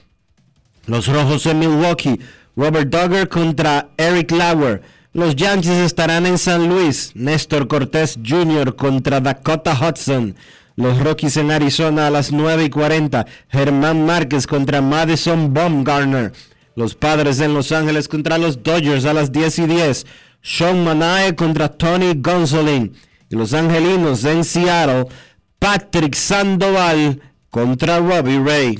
Los 0.87 1.05
Rojos 1.05 1.43
de 1.43 1.53
Milwaukee. 1.53 2.19
Robert 2.55 2.89
Duggar 2.89 3.29
contra 3.29 3.89
Eric 3.97 4.31
Lauer. 4.31 4.81
Los 5.13 5.35
Yankees 5.35 5.71
estarán 5.71 6.25
en 6.25 6.37
San 6.37 6.69
Luis. 6.69 7.11
Néstor 7.15 7.67
Cortés 7.67 8.17
Jr. 8.25 8.77
contra 8.77 9.19
Dakota 9.19 9.77
Hudson. 9.77 10.35
Los 10.77 11.03
Rockies 11.03 11.35
en 11.35 11.51
Arizona 11.51 12.07
a 12.07 12.09
las 12.09 12.31
9 12.31 12.63
y 12.63 12.69
40. 12.69 13.25
Germán 13.49 14.05
Márquez 14.05 14.47
contra 14.47 14.81
Madison 14.81 15.53
Baumgartner. 15.53 16.31
Los 16.77 16.95
Padres 16.95 17.41
en 17.41 17.53
Los 17.53 17.73
Ángeles 17.73 18.07
contra 18.07 18.37
los 18.37 18.63
Dodgers 18.63 19.03
a 19.03 19.13
las 19.13 19.33
10 19.33 19.59
y 19.59 19.65
10. 19.67 20.05
Sean 20.41 20.85
Manae 20.85 21.35
contra 21.35 21.67
Tony 21.67 22.13
Gonsolin. 22.15 22.93
Y 23.29 23.35
los 23.35 23.53
Angelinos 23.53 24.23
en 24.23 24.45
Seattle. 24.45 25.07
Patrick 25.59 26.15
Sandoval 26.15 27.21
contra 27.49 27.99
Robbie 27.99 28.39
Ray. 28.39 28.79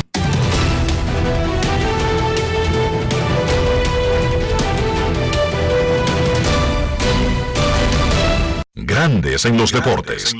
Grandes 8.91 9.45
en 9.45 9.55
los 9.55 9.71
deportes. 9.71 10.35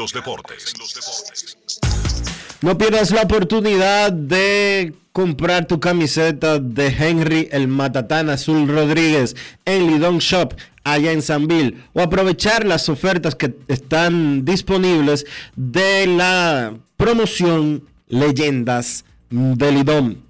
No 2.61 2.77
pierdas 2.77 3.11
la 3.11 3.21
oportunidad 3.21 4.11
de 4.11 4.93
comprar 5.13 5.67
tu 5.67 5.79
camiseta 5.79 6.59
de 6.59 6.87
Henry 6.87 7.47
el 7.53 7.69
Matatán 7.69 8.29
Azul 8.29 8.67
Rodríguez 8.67 9.37
en 9.63 9.87
Lidón 9.87 10.19
Shop 10.19 10.53
allá 10.83 11.13
en 11.13 11.21
Sanville 11.21 11.77
o 11.93 12.01
aprovechar 12.01 12.65
las 12.65 12.89
ofertas 12.89 13.35
que 13.35 13.55
están 13.69 14.43
disponibles 14.43 15.25
de 15.55 16.07
la 16.07 16.73
promoción 16.97 17.85
Leyendas 18.09 19.05
de 19.29 19.71
Lidón. 19.71 20.23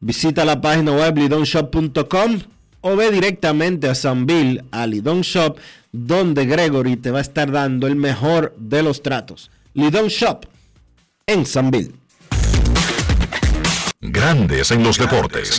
Visita 0.00 0.44
la 0.44 0.60
página 0.60 0.92
web 0.92 1.16
lidonshop.com 1.16 2.38
o 2.82 2.96
ve 2.96 3.10
directamente 3.10 3.88
a 3.88 3.94
Sanville, 3.94 4.62
a 4.70 4.86
Lidón 4.86 5.22
Shop, 5.22 5.58
donde 5.96 6.44
Gregory 6.44 6.96
te 6.96 7.10
va 7.10 7.18
a 7.18 7.22
estar 7.22 7.50
dando 7.50 7.86
el 7.86 7.96
mejor 7.96 8.54
de 8.58 8.82
los 8.82 9.02
tratos. 9.02 9.50
Lidón 9.72 10.08
Shop 10.08 10.44
en 11.26 11.46
Sanville. 11.46 11.94
Grandes 14.00 14.70
en 14.70 14.82
los 14.82 14.98
deportes. 14.98 15.58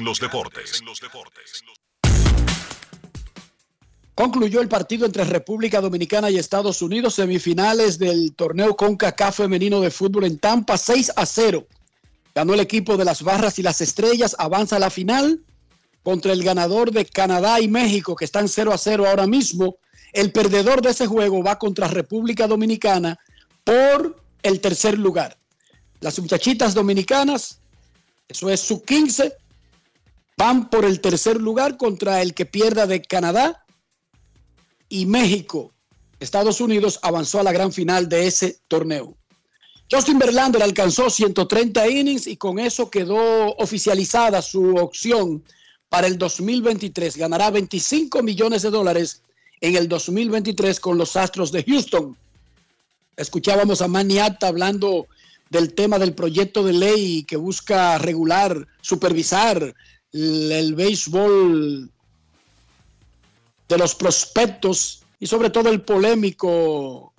Concluyó 4.13 4.61
el 4.61 4.67
partido 4.67 5.05
entre 5.05 5.23
República 5.25 5.81
Dominicana 5.81 6.29
y 6.29 6.37
Estados 6.37 6.81
Unidos, 6.81 7.15
semifinales 7.15 7.97
del 7.97 8.33
torneo 8.35 8.75
CONCACAF 8.75 9.37
femenino 9.37 9.81
de 9.81 9.91
fútbol 9.91 10.25
en 10.25 10.39
Tampa, 10.39 10.77
6 10.77 11.13
a 11.15 11.25
0. 11.25 11.67
Ganó 12.33 12.53
el 12.53 12.59
equipo 12.59 12.97
de 12.97 13.05
las 13.05 13.23
Barras 13.23 13.57
y 13.57 13.63
las 13.63 13.81
Estrellas, 13.81 14.35
avanza 14.37 14.75
a 14.75 14.79
la 14.79 14.89
final 14.89 15.43
contra 16.03 16.31
el 16.31 16.43
ganador 16.43 16.91
de 16.91 17.05
Canadá 17.05 17.59
y 17.59 17.67
México, 17.67 18.15
que 18.15 18.25
están 18.25 18.47
0 18.47 18.71
a 18.73 18.77
0 18.77 19.07
ahora 19.07 19.27
mismo. 19.27 19.77
El 20.17 20.31
perdedor 20.31 20.81
de 20.81 20.89
ese 20.89 21.05
juego 21.05 21.43
va 21.43 21.59
contra 21.59 21.87
República 21.87 22.47
Dominicana 22.47 23.19
por 23.63 24.19
el 24.41 24.59
tercer 24.61 24.97
lugar. 24.97 25.37
Las 25.99 26.17
muchachitas 26.17 26.73
dominicanas, 26.73 27.59
eso 28.27 28.49
es 28.49 28.59
su 28.59 28.81
15, 28.81 29.31
van 30.35 30.71
por 30.71 30.85
el 30.85 31.01
tercer 31.01 31.39
lugar 31.39 31.77
contra 31.77 32.23
el 32.23 32.33
que 32.33 32.47
pierda 32.47 32.87
de 32.87 33.03
Canadá 33.03 33.63
y 34.89 35.05
México. 35.05 35.71
Estados 36.19 36.61
Unidos 36.61 36.97
avanzó 37.03 37.39
a 37.39 37.43
la 37.43 37.51
gran 37.51 37.71
final 37.71 38.09
de 38.09 38.25
ese 38.25 38.57
torneo. 38.67 39.15
Justin 39.91 40.17
Verlander 40.17 40.63
alcanzó 40.63 41.11
130 41.11 41.89
innings 41.89 42.25
y 42.25 42.37
con 42.37 42.57
eso 42.57 42.89
quedó 42.89 43.53
oficializada 43.57 44.41
su 44.41 44.77
opción 44.77 45.43
para 45.89 46.07
el 46.07 46.17
2023. 46.17 47.17
Ganará 47.17 47.51
25 47.51 48.23
millones 48.23 48.63
de 48.63 48.71
dólares 48.71 49.21
en 49.61 49.75
el 49.75 49.87
2023 49.87 50.79
con 50.79 50.97
los 50.97 51.15
Astros 51.15 51.51
de 51.51 51.63
Houston. 51.63 52.15
Escuchábamos 53.15 53.81
a 53.81 53.87
Maniata 53.87 54.47
hablando 54.47 55.07
del 55.49 55.73
tema 55.73 55.97
del 55.97 56.13
proyecto 56.13 56.63
de 56.63 56.73
ley 56.73 57.23
que 57.23 57.37
busca 57.37 57.97
regular, 57.97 58.67
supervisar 58.81 59.73
el, 60.11 60.75
béisbol 60.75 61.89
de 63.67 63.77
los 63.77 63.95
prospectos 63.95 65.03
y 65.19 65.27
sobre 65.27 65.49
todo 65.49 65.69
el 65.69 65.81
polémico 65.81 67.13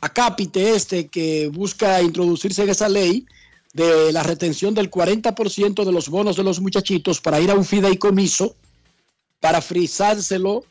acápite 0.00 0.74
este 0.74 1.08
que 1.08 1.48
busca 1.48 2.02
introducirse 2.02 2.62
en 2.62 2.70
esa 2.70 2.88
ley 2.88 3.26
de 3.72 4.12
la 4.12 4.22
retención 4.22 4.74
del 4.74 4.90
40% 4.90 5.84
de 5.84 5.92
los 5.92 6.08
bonos 6.08 6.36
de 6.36 6.42
los 6.42 6.60
muchachitos 6.60 7.20
para 7.20 7.40
ir 7.40 7.50
a 7.50 7.54
un 7.54 7.64
fideicomiso 7.64 8.56
para 9.40 9.60
frizárselo 9.60 10.64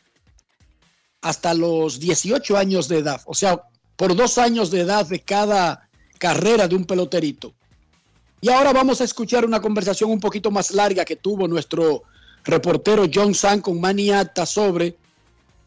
hasta 1.22 1.54
los 1.54 2.00
18 2.00 2.56
años 2.56 2.88
de 2.88 2.98
edad, 2.98 3.22
o 3.26 3.34
sea, 3.34 3.62
por 3.96 4.14
dos 4.14 4.38
años 4.38 4.70
de 4.70 4.80
edad 4.80 5.06
de 5.06 5.20
cada 5.20 5.88
carrera 6.18 6.68
de 6.68 6.74
un 6.74 6.84
peloterito. 6.84 7.54
Y 8.40 8.48
ahora 8.48 8.72
vamos 8.72 9.00
a 9.00 9.04
escuchar 9.04 9.44
una 9.46 9.62
conversación 9.62 10.10
un 10.10 10.18
poquito 10.18 10.50
más 10.50 10.72
larga 10.72 11.04
que 11.04 11.16
tuvo 11.16 11.46
nuestro 11.46 12.02
reportero 12.44 13.06
John 13.12 13.34
San 13.34 13.60
con 13.60 13.80
Maniata 13.80 14.44
sobre 14.46 14.96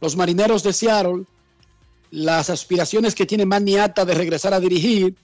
los 0.01 0.17
marineros 0.17 0.61
de 0.61 0.73
Seattle, 0.73 1.23
las 2.11 2.49
aspiraciones 2.49 3.15
que 3.15 3.25
tiene 3.25 3.45
Maniata 3.45 4.03
de 4.03 4.13
regresar 4.13 4.53
a 4.53 4.59
dirigir, 4.59 5.15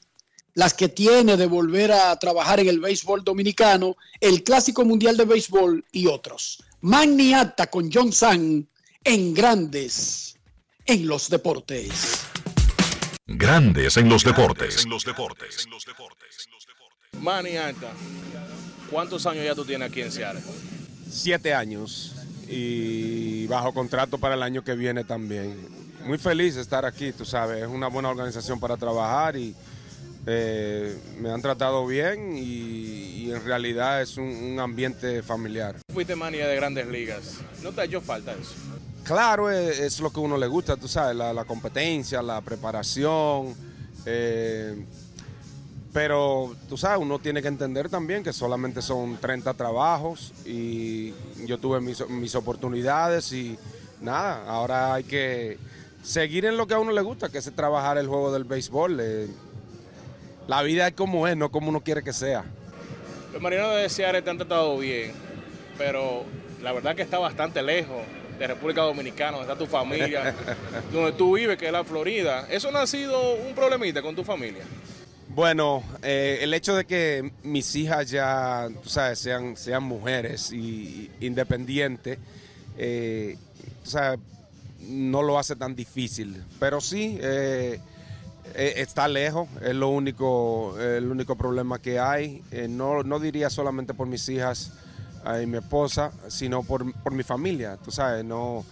las 0.53 0.73
que 0.73 0.87
tiene 0.87 1.35
de 1.35 1.45
volver 1.45 1.91
a 1.91 2.17
trabajar 2.17 2.61
en 2.61 2.69
el 2.69 2.79
béisbol 2.79 3.23
dominicano, 3.23 3.97
el 4.21 4.43
Clásico 4.43 4.85
Mundial 4.85 5.17
de 5.17 5.25
Béisbol 5.25 5.83
y 5.91 6.07
otros. 6.07 6.63
Magni 6.79 7.33
Acta 7.33 7.67
con 7.67 7.91
John 7.91 8.13
San 8.13 8.67
en 9.03 9.33
Grandes 9.33 10.35
en 10.85 11.07
los 11.07 11.29
Deportes. 11.29 12.23
Grandes 13.25 13.97
en 13.97 14.09
los 14.09 14.23
deportes. 14.23 14.85
Manny 17.19 17.57
Alta, 17.57 17.91
¿cuántos 18.89 19.25
años 19.25 19.45
ya 19.45 19.55
tú 19.55 19.65
tienes 19.65 19.89
aquí 19.89 20.01
en 20.01 20.11
Seattle? 20.11 20.41
Siete 21.09 21.53
años 21.53 22.15
y 22.47 23.47
bajo 23.47 23.73
contrato 23.73 24.17
para 24.17 24.35
el 24.35 24.43
año 24.43 24.63
que 24.63 24.75
viene 24.75 25.03
también. 25.03 25.55
Muy 26.05 26.17
feliz 26.17 26.55
de 26.55 26.61
estar 26.61 26.85
aquí, 26.85 27.11
tú 27.11 27.25
sabes, 27.25 27.63
es 27.63 27.69
una 27.69 27.87
buena 27.87 28.09
organización 28.09 28.59
para 28.59 28.75
trabajar 28.77 29.35
y 29.35 29.55
eh, 30.27 30.95
me 31.19 31.31
han 31.31 31.41
tratado 31.41 31.85
bien 31.87 32.37
y, 32.37 32.41
y 33.23 33.31
en 33.31 33.43
realidad 33.45 34.01
es 34.01 34.17
un, 34.17 34.25
un 34.25 34.59
ambiente 34.59 35.23
familiar. 35.23 35.77
Fuiste 35.91 36.15
manía 36.15 36.47
de 36.47 36.55
grandes 36.55 36.87
ligas. 36.87 37.37
¿No 37.63 37.71
te 37.71 37.81
ha 37.81 37.83
hecho 37.85 38.01
falta 38.01 38.33
eso? 38.33 38.53
Claro, 39.03 39.49
es, 39.49 39.99
lo 39.99 40.11
que 40.11 40.19
a 40.19 40.23
uno 40.23 40.37
le 40.37 40.47
gusta, 40.47 40.77
tú 40.77 40.87
sabes, 40.87 41.15
la, 41.15 41.45
competencia, 41.45 42.21
la 42.21 42.41
preparación. 42.41 43.55
eh, 44.05 44.85
pero 45.93 46.55
tú 46.69 46.77
sabes, 46.77 46.99
uno 46.99 47.19
tiene 47.19 47.41
que 47.41 47.49
entender 47.49 47.89
también 47.89 48.23
que 48.23 48.31
solamente 48.31 48.81
son 48.81 49.17
30 49.17 49.53
trabajos 49.55 50.31
y 50.45 51.13
yo 51.45 51.57
tuve 51.57 51.81
mis, 51.81 52.35
oportunidades 52.35 53.33
y 53.33 53.57
nada, 53.99 54.45
ahora 54.47 54.93
hay 54.93 55.03
que 55.03 55.57
seguir 56.01 56.45
en 56.45 56.55
lo 56.55 56.65
que 56.65 56.75
a 56.75 56.79
uno 56.79 56.93
le 56.93 57.01
gusta, 57.01 57.27
que 57.27 57.39
es 57.39 57.51
trabajar 57.53 57.97
el 57.97 58.07
juego 58.07 58.31
del 58.31 58.45
béisbol. 58.45 58.99
eh. 59.01 59.27
la 60.47 60.63
vida 60.63 60.87
es 60.87 60.93
como 60.93 61.27
es, 61.27 61.35
no 61.35 61.51
como 61.51 61.69
uno 61.69 61.81
quiere 61.81 62.03
que 62.03 62.13
sea. 62.13 62.45
Los 63.33 63.41
marineros 63.41 63.75
de 63.75 63.89
Seattle 63.89 64.21
te 64.21 64.29
han 64.29 64.37
tratado 64.37 64.77
bien, 64.77 65.11
pero 65.77 66.23
la 66.61 66.71
verdad 66.71 66.95
que 66.95 67.01
está 67.01 67.19
bastante 67.19 67.61
lejos 67.61 67.99
de 68.37 68.47
República 68.47 68.81
Dominicana, 68.81 69.37
donde 69.37 69.51
está 69.51 69.57
tu 69.57 69.69
familia, 69.69 70.35
donde 70.91 71.11
tú 71.13 71.35
vives, 71.35 71.57
que 71.57 71.67
es 71.67 71.71
la 71.71 71.83
Florida. 71.83 72.47
¿Eso 72.49 72.71
no 72.71 72.79
ha 72.79 72.87
sido 72.87 73.35
un 73.35 73.53
problemita 73.53 74.01
con 74.01 74.15
tu 74.15 74.23
familia? 74.23 74.63
Bueno, 75.33 75.81
eh, 76.03 76.39
el 76.41 76.53
hecho 76.53 76.75
de 76.75 76.85
que 76.85 77.31
mis 77.43 77.73
hijas 77.75 78.09
ya, 78.09 78.67
sabes, 78.83 79.19
sean, 79.19 79.55
sean 79.55 79.83
mujeres 79.83 80.51
y, 80.51 81.09
independientes, 81.21 82.19
eh, 82.77 83.37
sabes, 83.83 84.19
no 84.81 85.21
lo 85.21 85.39
hace 85.39 85.55
tan 85.55 85.73
difícil. 85.73 86.43
Pero 86.59 86.81
sí, 86.81 87.17
eh, 87.21 87.79
está 88.55 89.07
lejos, 89.07 89.47
es 89.61 89.73
lo 89.73 89.87
único, 89.87 90.77
el 90.77 91.09
único 91.09 91.37
problema 91.37 91.79
que 91.79 91.97
hay. 91.97 92.43
No, 92.67 93.03
no 93.03 93.19
diría 93.19 93.49
solamente 93.49 93.93
por 93.93 94.07
mis 94.07 94.27
hijas 94.27 94.73
y 95.41 95.45
mi 95.45 95.57
esposa, 95.57 96.11
sino 96.27 96.63
por, 96.63 96.91
por 97.01 97.13
mi 97.13 97.23
familia. 97.23 97.77
Tú 97.77 97.91
sabes, 97.91 98.23
no, 98.25 98.65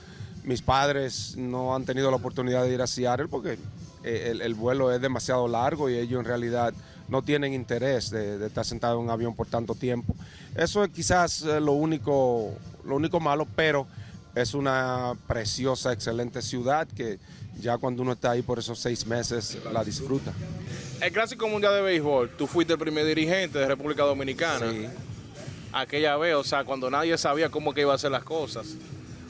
mis 0.44 0.62
padres 0.62 1.36
no 1.38 1.76
han 1.76 1.86
tenido 1.86 2.10
la 2.10 2.18
oportunidad 2.18 2.64
de 2.64 2.74
ir 2.74 2.82
a 2.82 2.88
Seattle 2.88 3.28
porque 3.28 3.58
eh, 4.04 4.28
el, 4.32 4.42
el 4.42 4.54
vuelo 4.54 4.92
es 4.92 5.02
demasiado 5.02 5.48
largo 5.48 5.90
y 5.90 5.96
ellos 5.96 6.20
en 6.20 6.26
realidad 6.26 6.74
no 7.08 7.22
tienen 7.24 7.54
interés 7.54 8.10
de, 8.12 8.38
de 8.38 8.48
estar 8.48 8.66
sentado 8.66 8.98
en 8.98 9.06
un 9.06 9.10
avión 9.10 9.36
por 9.36 9.48
tanto 9.48 9.76
tiempo. 9.76 10.16
Eso 10.56 10.84
es 10.84 10.90
quizás 10.92 11.42
eh, 11.42 11.60
lo 11.60 11.74
único, 11.74 12.54
lo 12.86 12.96
único 12.96 13.20
malo, 13.20 13.48
pero 13.56 13.88
es 14.36 14.54
una 14.54 15.14
preciosa, 15.28 15.92
excelente 15.92 16.42
ciudad 16.42 16.88
que 16.88 17.20
ya 17.60 17.78
cuando 17.78 18.04
uno 18.04 18.14
está 18.14 18.32
ahí 18.32 18.42
por 18.42 18.60
esos 18.60 18.80
seis 18.80 19.06
meses 19.06 19.58
la 19.74 19.84
disfruta. 19.84 20.32
El 21.02 21.12
Clásico 21.12 21.48
Mundial 21.48 21.74
de 21.74 21.82
Béisbol, 21.82 22.32
tú 22.38 22.48
fuiste 22.48 22.74
el 22.74 22.80
primer 22.80 23.06
dirigente 23.06 23.60
de 23.60 23.68
República 23.68 24.04
Dominicana. 24.04 24.72
Aquella 25.72 26.18
vez, 26.18 26.36
o 26.36 26.44
sea, 26.44 26.64
cuando 26.64 26.90
nadie 26.90 27.18
sabía 27.18 27.50
cómo 27.50 27.74
que 27.74 27.82
iba 27.82 27.92
a 27.92 27.96
hacer 27.96 28.12
las 28.12 28.24
cosas. 28.24 28.76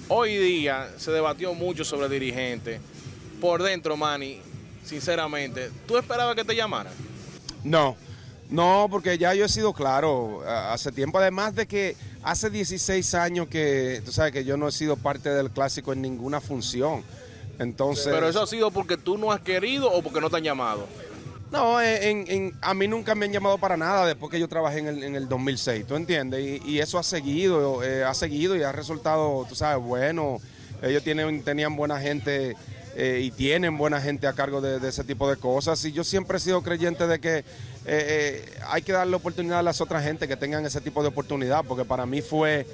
Hoy 0.08 0.38
día 0.38 0.90
se 0.98 1.12
debatió 1.12 1.54
mucho 1.54 1.84
sobre 1.84 2.10
dirigente. 2.10 2.80
Por 3.42 3.62
dentro, 3.62 3.96
Manny, 3.96 4.40
sinceramente, 4.84 5.70
¿tú 5.88 5.98
esperabas 5.98 6.36
que 6.36 6.44
te 6.44 6.56
llamaran? 6.56 6.94
No, 7.64 7.96
no, 8.50 8.88
porque 8.90 9.18
ya 9.18 9.34
yo 9.34 9.46
he 9.46 9.50
sido 9.50 9.74
claro 9.74 10.42
hace 10.48 10.92
tiempo, 10.92 11.20
además 11.20 11.56
de 11.56 11.68
que 11.68 11.96
hace 12.24 12.50
16 12.50 13.14
años 13.14 13.48
que, 13.48 14.02
tú 14.04 14.12
sabes 14.12 14.32
que 14.32 14.44
yo 14.44 14.58
no 14.58 14.68
he 14.68 14.72
sido 14.72 14.98
parte 14.98 15.30
del 15.30 15.52
clásico 15.52 15.94
en 15.94 16.02
ninguna 16.02 16.42
función. 16.42 17.04
Entonces... 17.60 18.08
Pero 18.10 18.28
eso 18.28 18.42
ha 18.42 18.48
sido 18.48 18.72
porque 18.72 18.98
tú 18.98 19.18
no 19.18 19.32
has 19.32 19.42
querido 19.42 19.92
o 19.92 20.02
porque 20.02 20.22
no 20.22 20.30
te 20.30 20.38
han 20.38 20.44
llamado. 20.44 20.88
No, 21.52 21.82
en, 21.82 22.26
en- 22.28 22.58
a 22.62 22.74
mí 22.74 22.88
nunca 22.88 23.16
me 23.16 23.26
han 23.26 23.32
llamado 23.32 23.58
para 23.58 23.76
nada 23.76 24.06
después 24.06 24.32
que 24.32 24.40
yo 24.40 24.48
trabajé 24.48 24.80
en 24.80 24.88
el, 24.88 25.04
en 25.04 25.16
el 25.16 25.28
2006, 25.28 25.88
¿tú 25.88 25.96
entiendes? 25.96 26.62
Y, 26.64 26.80
eso 26.80 27.00
ha 27.00 27.04
seguido, 27.04 27.84
eh, 27.84 28.04
ha 28.04 28.14
seguido 28.14 28.56
y 28.56 28.62
ha 28.64 28.72
resultado, 28.72 29.46
tú 29.50 29.56
sabes, 29.56 29.84
bueno. 29.84 30.40
Ellos 30.82 31.04
tienen, 31.04 31.44
tenían 31.44 31.76
buena 31.76 32.00
gente 32.00 32.56
eh, 32.96 33.20
y 33.22 33.32
tienen 33.32 33.78
buena 33.78 34.00
gente 34.00 34.28
a 34.28 34.34
cargo 34.34 34.62
de, 34.62 34.88
ese 34.88 35.04
tipo 35.04 35.30
de 35.30 35.36
cosas. 35.38 35.84
Y 35.84 35.92
yo 35.92 36.04
siempre 36.04 36.38
he 36.38 36.40
sido 36.40 36.62
creyente 36.62 37.06
de 37.06 37.20
que 37.20 37.44
eh, 37.86 38.46
hay 38.68 38.82
que 38.84 38.94
darle 38.94 39.16
oportunidad 39.16 39.60
a 39.60 39.64
las 39.64 39.82
otras 39.82 40.04
gente 40.04 40.28
que 40.28 40.38
tengan 40.38 40.66
ese 40.66 40.80
tipo 40.80 41.02
de 41.02 41.10
oportunidad, 41.10 41.66
porque 41.66 41.84
para 41.84 42.06
mí 42.06 42.22
fue 42.22 42.66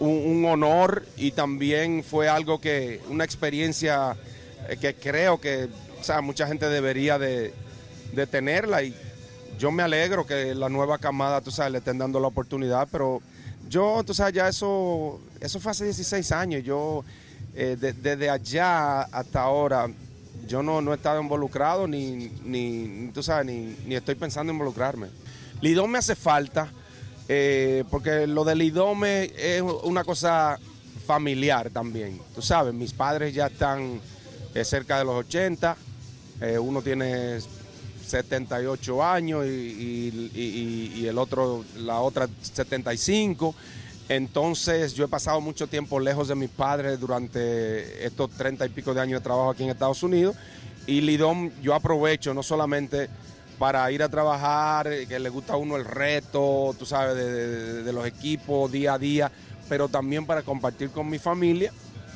un, 0.00 0.10
un 0.10 0.44
honor 0.44 1.06
y 1.16 1.30
también 1.30 2.04
fue 2.04 2.28
algo 2.28 2.60
que, 2.60 3.00
una 3.08 3.24
experiencia 3.24 4.14
que 4.80 4.94
creo 4.94 5.40
que, 5.40 5.68
o 5.98 6.04
sea, 6.04 6.20
mucha 6.20 6.46
gente 6.46 6.68
debería 6.68 7.18
de, 7.18 7.54
de 8.12 8.26
tenerla 8.26 8.82
y 8.82 8.94
yo 9.58 9.70
me 9.70 9.82
alegro 9.82 10.24
que 10.26 10.54
la 10.54 10.68
nueva 10.68 10.98
camada, 10.98 11.40
tú 11.40 11.50
sabes, 11.50 11.72
le 11.72 11.78
estén 11.78 11.98
dando 11.98 12.20
la 12.20 12.28
oportunidad, 12.28 12.86
pero 12.90 13.20
yo, 13.68 14.02
tú 14.06 14.14
sabes, 14.14 14.34
ya 14.34 14.48
eso, 14.48 15.20
eso 15.40 15.58
fue 15.60 15.72
hace 15.72 15.84
16 15.84 16.32
años, 16.32 16.62
yo 16.64 17.04
eh, 17.54 17.76
de- 17.78 17.92
desde 17.92 18.30
allá 18.30 19.02
hasta 19.02 19.40
ahora, 19.42 19.88
yo 20.46 20.62
no, 20.62 20.80
no 20.80 20.92
he 20.92 20.96
estado 20.96 21.20
involucrado 21.20 21.86
ni, 21.88 22.30
ni, 22.44 23.10
tú 23.12 23.22
sabes, 23.22 23.46
ni, 23.46 23.76
ni 23.84 23.94
estoy 23.96 24.14
pensando 24.14 24.50
en 24.50 24.54
involucrarme. 24.54 25.08
Lidón 25.60 25.90
me 25.90 25.98
hace 25.98 26.14
falta, 26.14 26.70
eh, 27.28 27.82
porque 27.90 28.26
lo 28.28 28.44
del 28.44 28.58
Lidome 28.58 29.32
es 29.36 29.60
una 29.60 30.04
cosa 30.04 30.58
familiar 31.06 31.68
también. 31.70 32.20
Tú 32.34 32.40
sabes, 32.42 32.72
mis 32.72 32.92
padres 32.92 33.34
ya 33.34 33.46
están 33.48 34.00
eh, 34.54 34.64
cerca 34.64 34.98
de 34.98 35.04
los 35.04 35.16
80, 35.26 35.76
eh, 36.40 36.58
uno 36.58 36.80
tiene 36.80 37.38
78 38.08 39.04
años 39.04 39.46
y, 39.46 40.30
y- 40.34 41.06
el 41.06 41.18
otro, 41.18 41.64
la 41.76 42.00
otra 42.00 42.28
75. 42.42 43.54
Entonces 44.08 44.94
yo 44.94 45.04
he 45.04 45.08
pasado 45.08 45.40
mucho 45.40 45.66
tiempo 45.66 46.00
lejos 46.00 46.28
de 46.28 46.34
mis 46.34 46.48
padres 46.50 46.98
durante 46.98 48.04
estos 48.06 48.30
30 48.30 48.66
y 48.66 48.68
pico 48.70 48.94
de 48.94 49.00
años 49.00 49.20
de 49.20 49.24
trabajo 49.24 49.50
aquí 49.50 49.64
en 49.64 49.70
Estados 49.70 50.02
Unidos. 50.02 50.34
Y 50.86 51.02
Lidón 51.02 51.52
yo 51.62 51.74
aprovecho 51.74 52.32
no 52.32 52.42
solamente 52.42 53.08
para 53.58 53.90
ir 53.92 54.02
a 54.02 54.08
trabajar, 54.08 54.88
que 55.08 55.18
le 55.18 55.28
gusta 55.28 55.54
a 55.54 55.56
uno 55.56 55.76
el 55.76 55.84
reto, 55.84 56.74
tú 56.78 56.86
sabes, 56.86 57.16
de 57.16 57.92
los 57.92 58.06
equipos 58.06 58.70
día 58.72 58.94
a 58.94 58.98
día, 58.98 59.30
pero 59.68 59.88
también 59.88 60.24
para 60.24 60.42
compartir 60.42 60.90
con 60.90 61.10
mi 61.10 61.18
familia, 61.18 61.72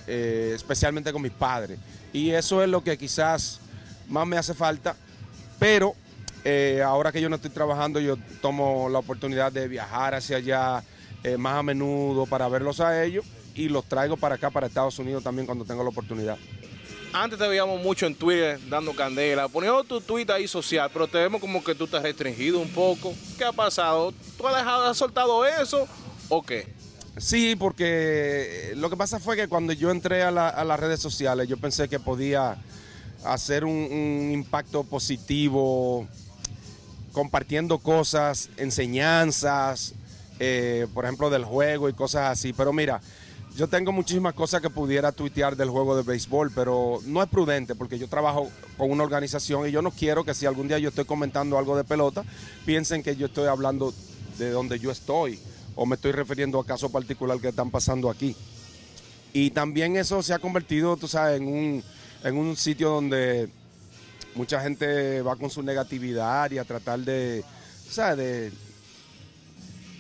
eh, 0.06 0.52
especialmente 0.54 1.12
con 1.12 1.20
mis 1.20 1.32
padres. 1.32 1.78
Y 2.12 2.30
eso 2.30 2.62
es 2.62 2.68
lo 2.68 2.82
que 2.82 2.96
quizás 2.96 3.58
más 4.08 4.26
me 4.26 4.36
hace 4.38 4.54
falta, 4.54 4.94
pero 5.62 5.94
eh, 6.44 6.82
ahora 6.84 7.12
que 7.12 7.20
yo 7.20 7.28
no 7.28 7.36
estoy 7.36 7.50
trabajando, 7.50 8.00
yo 8.00 8.16
tomo 8.40 8.88
la 8.88 8.98
oportunidad 8.98 9.52
de 9.52 9.68
viajar 9.68 10.12
hacia 10.16 10.38
allá 10.38 10.82
eh, 11.22 11.36
más 11.36 11.54
a 11.54 11.62
menudo 11.62 12.26
para 12.26 12.48
verlos 12.48 12.80
a 12.80 13.04
ellos 13.04 13.24
y 13.54 13.68
los 13.68 13.84
traigo 13.84 14.16
para 14.16 14.34
acá, 14.34 14.50
para 14.50 14.66
Estados 14.66 14.98
Unidos 14.98 15.22
también 15.22 15.46
cuando 15.46 15.64
tengo 15.64 15.84
la 15.84 15.90
oportunidad. 15.90 16.36
Antes 17.12 17.38
te 17.38 17.46
veíamos 17.46 17.80
mucho 17.80 18.06
en 18.06 18.16
Twitter 18.16 18.58
dando 18.68 18.92
candela, 18.96 19.46
poniendo 19.46 19.84
tu 19.84 20.00
tweet 20.00 20.26
ahí 20.30 20.48
social, 20.48 20.90
pero 20.92 21.06
te 21.06 21.18
vemos 21.18 21.40
como 21.40 21.62
que 21.62 21.76
tú 21.76 21.84
estás 21.84 22.02
restringido 22.02 22.58
un 22.58 22.70
poco. 22.70 23.14
¿Qué 23.38 23.44
ha 23.44 23.52
pasado? 23.52 24.12
¿Tú 24.36 24.48
has, 24.48 24.56
dejado, 24.56 24.86
has 24.90 24.96
soltado 24.96 25.46
eso 25.46 25.86
o 26.28 26.42
qué? 26.42 26.74
Sí, 27.18 27.54
porque 27.54 28.72
lo 28.74 28.90
que 28.90 28.96
pasa 28.96 29.20
fue 29.20 29.36
que 29.36 29.46
cuando 29.46 29.72
yo 29.74 29.92
entré 29.92 30.24
a, 30.24 30.32
la- 30.32 30.48
a 30.48 30.64
las 30.64 30.80
redes 30.80 30.98
sociales, 30.98 31.46
yo 31.46 31.56
pensé 31.58 31.88
que 31.88 32.00
podía 32.00 32.56
hacer 33.24 33.64
un, 33.64 34.30
impacto 34.32 34.84
positivo, 34.84 36.06
compartiendo 37.12 37.78
cosas, 37.78 38.50
enseñanzas, 38.56 39.94
eh, 40.38 40.86
por 40.94 41.04
ejemplo, 41.04 41.30
del 41.30 41.44
juego 41.44 41.88
y 41.88 41.92
cosas 41.92 42.30
así. 42.30 42.52
Pero 42.52 42.72
mira, 42.72 43.00
yo 43.56 43.68
tengo 43.68 43.92
muchísimas 43.92 44.32
cosas 44.34 44.62
que 44.62 44.70
pudiera 44.70 45.12
tuitear 45.12 45.56
del 45.56 45.68
juego 45.68 45.94
de 45.94 46.02
béisbol, 46.02 46.50
pero 46.54 47.00
no 47.04 47.22
es 47.22 47.28
prudente 47.28 47.74
porque 47.74 47.98
yo 47.98 48.08
trabajo 48.08 48.50
con 48.78 48.90
una 48.90 49.04
organización 49.04 49.68
y 49.68 49.70
yo 49.70 49.82
no 49.82 49.90
quiero 49.90 50.24
que 50.24 50.34
si 50.34 50.46
algún 50.46 50.68
día 50.68 50.78
yo 50.78 50.88
estoy 50.88 51.04
comentando 51.04 51.58
algo 51.58 51.76
de 51.76 51.84
pelota, 51.84 52.24
piensen 52.64 53.02
que 53.02 53.14
yo 53.14 53.26
estoy 53.26 53.48
hablando 53.48 53.92
de 54.38 54.50
donde 54.50 54.78
yo 54.78 54.90
estoy 54.90 55.38
o 55.74 55.84
me 55.84 55.96
estoy 55.96 56.12
refiriendo 56.12 56.58
a 56.60 56.66
casos 56.66 56.90
particular 56.90 57.38
que 57.40 57.48
están 57.48 57.70
pasando 57.70 58.08
aquí. 58.08 58.34
Y 59.34 59.50
también 59.50 59.96
eso 59.96 60.22
se 60.22 60.34
ha 60.34 60.38
convertido, 60.38 60.96
tú 60.96 61.08
sabes, 61.08 61.40
en 61.40 61.48
un, 61.48 61.84
en 62.24 62.36
un 62.36 62.56
sitio 62.56 62.90
donde 62.90 63.48
mucha 64.34 64.60
gente 64.60 65.20
va 65.22 65.36
con 65.36 65.50
su 65.50 65.62
negatividad 65.62 66.50
y 66.50 66.58
a 66.58 66.64
tratar 66.64 67.00
de, 67.00 67.44
¿sabes? 67.90 68.16
De, 68.16 68.52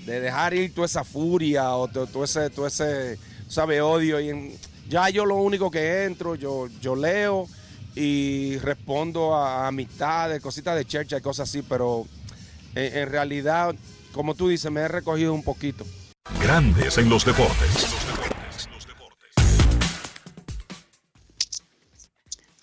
de 0.06 0.20
dejar 0.20 0.54
ir 0.54 0.74
toda 0.74 0.86
esa 0.86 1.04
furia 1.04 1.74
o 1.76 1.88
to- 1.88 2.06
todo 2.06 2.24
ese, 2.24 2.50
todo 2.50 2.66
ese, 2.66 3.18
sabe, 3.48 3.80
odio. 3.80 4.20
Y 4.20 4.56
ya 4.88 5.08
yo 5.10 5.24
lo 5.26 5.36
único 5.36 5.70
que 5.70 6.04
entro, 6.04 6.34
yo, 6.34 6.68
yo 6.80 6.96
leo 6.96 7.46
y 7.94 8.56
respondo 8.58 9.34
a 9.34 9.66
amistades, 9.68 10.40
cositas 10.40 10.76
de 10.76 10.84
church 10.86 11.12
y 11.12 11.20
cosas 11.20 11.48
así, 11.48 11.62
pero 11.62 12.06
en 12.74 13.08
realidad, 13.10 13.74
como 14.12 14.34
tú 14.34 14.48
dices, 14.48 14.70
me 14.72 14.80
he 14.80 14.88
recogido 14.88 15.34
un 15.34 15.42
poquito. 15.42 15.84
Grandes 16.40 16.96
en 16.98 17.08
los 17.10 17.24
deportes. 17.24 18.01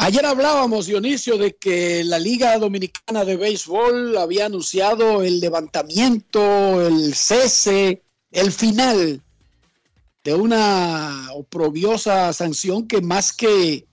Ayer 0.10 0.26
hablábamos, 0.26 0.88
Dionisio, 0.88 1.38
de 1.38 1.56
que 1.56 2.04
la 2.04 2.18
Liga 2.18 2.58
Dominicana 2.58 3.24
de 3.26 3.38
Béisbol 3.38 4.18
había 4.18 4.48
anunciado 4.48 5.22
el 5.22 5.40
levantamiento, 5.40 6.82
el 6.82 7.14
cese, 7.14 8.02
el 8.32 8.52
final 8.52 9.22
de 10.24 10.34
una 10.34 11.28
oprobiosa 11.36 12.34
sanción 12.34 12.88
que 12.88 13.02
más 13.02 13.32
que 13.32 13.86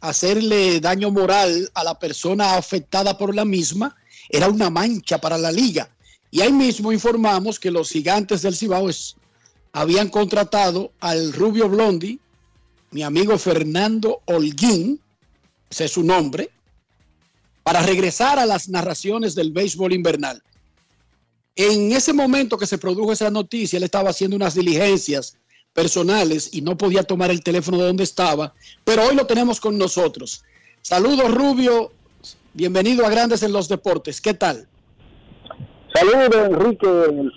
hacerle 0.00 0.80
daño 0.80 1.12
moral 1.12 1.70
a 1.74 1.84
la 1.84 1.96
persona 1.96 2.56
afectada 2.56 3.16
por 3.16 3.32
la 3.32 3.44
misma, 3.44 3.94
era 4.28 4.48
una 4.48 4.68
mancha 4.68 5.18
para 5.18 5.38
la 5.38 5.52
liga. 5.52 5.88
Y 6.32 6.40
ahí 6.40 6.52
mismo 6.52 6.90
informamos 6.90 7.60
que 7.60 7.70
los 7.70 7.90
gigantes 7.90 8.42
del 8.42 8.56
Cibao 8.56 8.88
habían 9.70 10.08
contratado 10.08 10.90
al 10.98 11.32
Rubio 11.32 11.68
Blondi, 11.68 12.18
mi 12.90 13.04
amigo 13.04 13.38
Fernando 13.38 14.22
Holguín, 14.24 15.00
es 15.70 15.92
su 15.92 16.02
nombre, 16.02 16.50
para 17.62 17.82
regresar 17.82 18.38
a 18.38 18.46
las 18.46 18.68
narraciones 18.68 19.34
del 19.34 19.52
béisbol 19.52 19.92
invernal. 19.92 20.42
En 21.56 21.92
ese 21.92 22.12
momento 22.12 22.58
que 22.58 22.66
se 22.66 22.78
produjo 22.78 23.12
esa 23.12 23.30
noticia, 23.30 23.76
él 23.76 23.82
estaba 23.82 24.10
haciendo 24.10 24.36
unas 24.36 24.54
diligencias 24.54 25.36
personales 25.72 26.50
y 26.52 26.62
no 26.62 26.76
podía 26.76 27.02
tomar 27.02 27.30
el 27.30 27.42
teléfono 27.42 27.78
de 27.78 27.86
donde 27.86 28.04
estaba, 28.04 28.54
pero 28.84 29.04
hoy 29.04 29.16
lo 29.16 29.26
tenemos 29.26 29.60
con 29.60 29.76
nosotros. 29.76 30.44
Saludos 30.82 31.34
Rubio, 31.34 31.92
bienvenido 32.54 33.04
a 33.04 33.10
Grandes 33.10 33.42
en 33.42 33.52
los 33.52 33.68
Deportes, 33.68 34.20
¿qué 34.20 34.34
tal? 34.34 34.68
Saludos, 35.96 36.50
Enrique. 36.50 36.86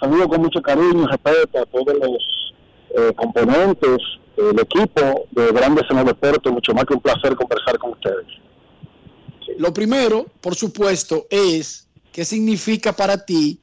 Saludo 0.02 0.28
con 0.28 0.42
mucho 0.42 0.62
cariño 0.62 1.08
respeto 1.08 1.60
a 1.60 1.66
todos 1.66 1.96
los 1.98 2.54
eh, 2.98 3.14
componentes 3.16 3.98
del 4.46 4.60
equipo 4.60 5.28
de 5.32 5.52
Grandes 5.52 5.86
en 5.90 5.98
los 5.98 6.06
Deportes. 6.06 6.52
Mucho 6.52 6.74
más 6.74 6.86
que 6.86 6.94
un 6.94 7.02
placer 7.02 7.36
conversar 7.36 7.78
con 7.78 7.92
ustedes. 7.92 8.28
Lo 9.58 9.74
primero, 9.74 10.26
por 10.42 10.56
supuesto, 10.56 11.26
es 11.30 11.88
qué 12.12 12.24
significa 12.24 12.94
para 12.94 13.26
ti, 13.26 13.60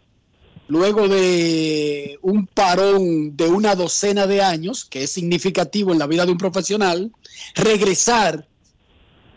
luego 0.68 1.08
de 1.08 2.18
un 2.22 2.46
parón 2.46 3.36
de 3.36 3.48
una 3.48 3.74
docena 3.74 4.26
de 4.26 4.42
años, 4.42 4.84
que 4.84 5.04
es 5.04 5.10
significativo 5.10 5.92
en 5.92 5.98
la 5.98 6.06
vida 6.06 6.26
de 6.26 6.32
un 6.32 6.38
profesional, 6.38 7.12
regresar 7.54 8.46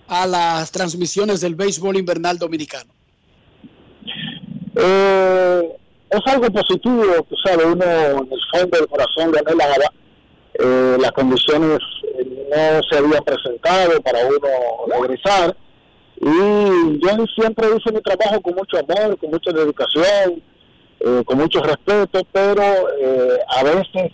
a 0.08 0.26
las 0.26 0.72
transmisiones 0.72 1.40
del 1.42 1.56
béisbol 1.56 1.98
invernal 1.98 2.38
dominicano. 2.38 2.92
Eh, 4.76 5.76
es 6.10 6.22
algo 6.26 6.50
positivo, 6.50 7.04
tú 7.30 7.36
sabes, 7.44 7.66
uno 7.66 7.84
en 7.84 8.32
el 8.32 8.40
fondo 8.52 8.78
del 8.78 8.88
corazón 8.88 9.32
de 9.32 9.40
anhelaba. 9.40 9.94
Eh, 10.62 10.98
las 11.00 11.12
condiciones 11.14 11.80
eh, 12.18 12.26
no 12.52 12.84
se 12.84 12.98
habían 12.98 13.24
presentado 13.24 14.02
para 14.02 14.20
uno 14.28 14.94
regresar. 15.02 15.56
Y 16.22 17.00
yo 17.00 17.26
siempre 17.36 17.68
hice 17.68 17.94
mi 17.94 18.02
trabajo 18.02 18.42
con 18.42 18.56
mucho 18.56 18.78
amor, 18.78 19.18
con 19.18 19.30
mucha 19.30 19.52
dedicación, 19.52 20.44
eh, 21.00 21.24
con 21.26 21.38
mucho 21.38 21.62
respeto, 21.62 22.22
pero 22.34 22.62
eh, 23.00 23.40
a 23.48 23.64
veces 23.64 24.12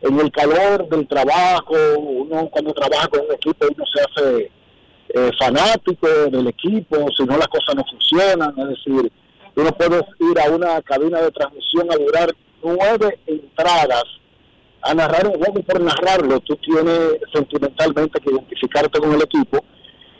en 0.00 0.18
el 0.18 0.32
calor 0.32 0.88
del 0.88 1.06
trabajo, 1.06 1.74
uno 1.98 2.48
cuando 2.50 2.72
trabaja 2.72 3.06
con 3.08 3.20
un 3.20 3.34
equipo, 3.34 3.66
uno 3.66 3.84
se 3.94 4.00
hace 4.00 4.50
eh, 5.10 5.30
fanático 5.38 6.08
del 6.08 6.46
equipo, 6.48 7.06
si 7.14 7.24
no 7.24 7.36
las 7.36 7.48
cosas 7.48 7.74
no 7.76 7.84
funcionan, 7.84 8.54
es 8.58 8.68
decir, 8.68 9.12
uno 9.54 9.72
puede 9.72 10.02
ir 10.20 10.40
a 10.40 10.50
una 10.50 10.80
cabina 10.80 11.20
de 11.20 11.30
transmisión 11.32 11.92
a 11.92 11.96
durar 11.96 12.34
nueve 12.62 13.18
entradas 13.26 14.04
a 14.82 14.94
narrar 14.94 15.26
un 15.26 15.34
juego 15.34 15.62
por 15.62 15.80
narrarlo, 15.80 16.40
tú 16.40 16.56
tienes 16.56 17.18
sentimentalmente 17.32 18.20
que 18.20 18.30
identificarte 18.30 18.98
con 18.98 19.14
el 19.14 19.22
equipo. 19.22 19.64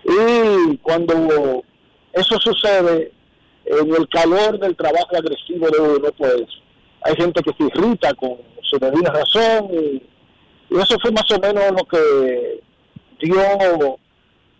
Y 0.04 0.76
cuando 0.78 1.64
eso 2.12 2.38
sucede 2.40 3.12
en 3.64 3.94
el 3.94 4.08
calor 4.08 4.58
del 4.58 4.76
trabajo 4.76 5.16
agresivo 5.16 5.68
de 5.68 5.80
uno, 5.80 6.08
pues 6.16 6.42
hay 7.02 7.16
gente 7.16 7.42
que 7.42 7.52
se 7.56 7.64
irrita 7.64 8.14
con 8.14 8.38
su 8.62 8.78
debida 8.78 9.12
razón 9.12 9.68
y, 9.72 10.02
y 10.70 10.80
eso 10.80 10.96
fue 11.00 11.10
más 11.10 11.30
o 11.30 11.40
menos 11.40 11.64
lo 11.72 11.84
que 11.84 12.60
dio 13.20 13.98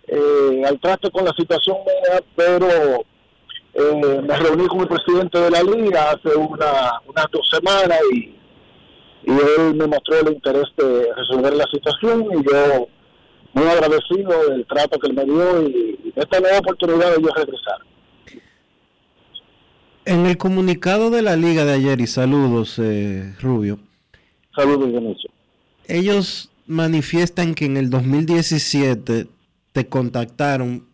eh, 0.08 0.62
al 0.66 0.78
traste 0.80 1.10
con 1.10 1.24
la 1.24 1.32
situación 1.32 1.76
pero 2.36 3.04
eh, 3.74 4.22
me 4.22 4.36
reuní 4.36 4.66
con 4.66 4.80
el 4.80 4.88
presidente 4.88 5.38
de 5.38 5.50
la 5.50 5.62
liga 5.62 6.10
hace 6.10 6.36
una, 6.36 7.00
unas 7.06 7.26
dos 7.32 7.48
semanas 7.50 7.98
y, 8.12 8.34
y 9.24 9.30
él 9.30 9.74
me 9.74 9.86
mostró 9.86 10.20
el 10.20 10.34
interés 10.34 10.66
de 10.76 11.12
resolver 11.14 11.54
la 11.54 11.66
situación 11.66 12.26
y 12.32 12.44
yo 12.50 12.88
muy 13.54 13.66
agradecido 13.66 14.48
del 14.48 14.66
trato 14.66 14.98
que 14.98 15.08
él 15.08 15.14
me 15.14 15.24
dio 15.24 15.68
y, 15.68 16.12
esta 16.16 16.40
nueva 16.40 16.58
oportunidad 16.58 17.16
de 17.16 17.22
yo 17.22 17.28
regresar. 17.28 17.78
En 20.04 20.26
el 20.26 20.36
comunicado 20.36 21.10
de 21.10 21.22
la 21.22 21.36
liga 21.36 21.64
de 21.64 21.72
ayer, 21.72 22.00
y 22.00 22.06
saludos, 22.06 22.78
eh, 22.78 23.34
Rubio, 23.40 23.78
Saludos, 24.54 24.88
Dionisio. 24.90 25.30
ellos 25.86 26.50
manifiestan 26.66 27.54
que 27.54 27.64
en 27.64 27.76
el 27.76 27.88
2017 27.88 29.28
te 29.72 29.88
contactaron 29.88 30.86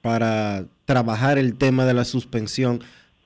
para 0.00 0.66
trabajar 0.84 1.38
el 1.38 1.56
tema 1.56 1.84
de 1.84 1.94
la 1.94 2.04
suspensión, 2.04 2.80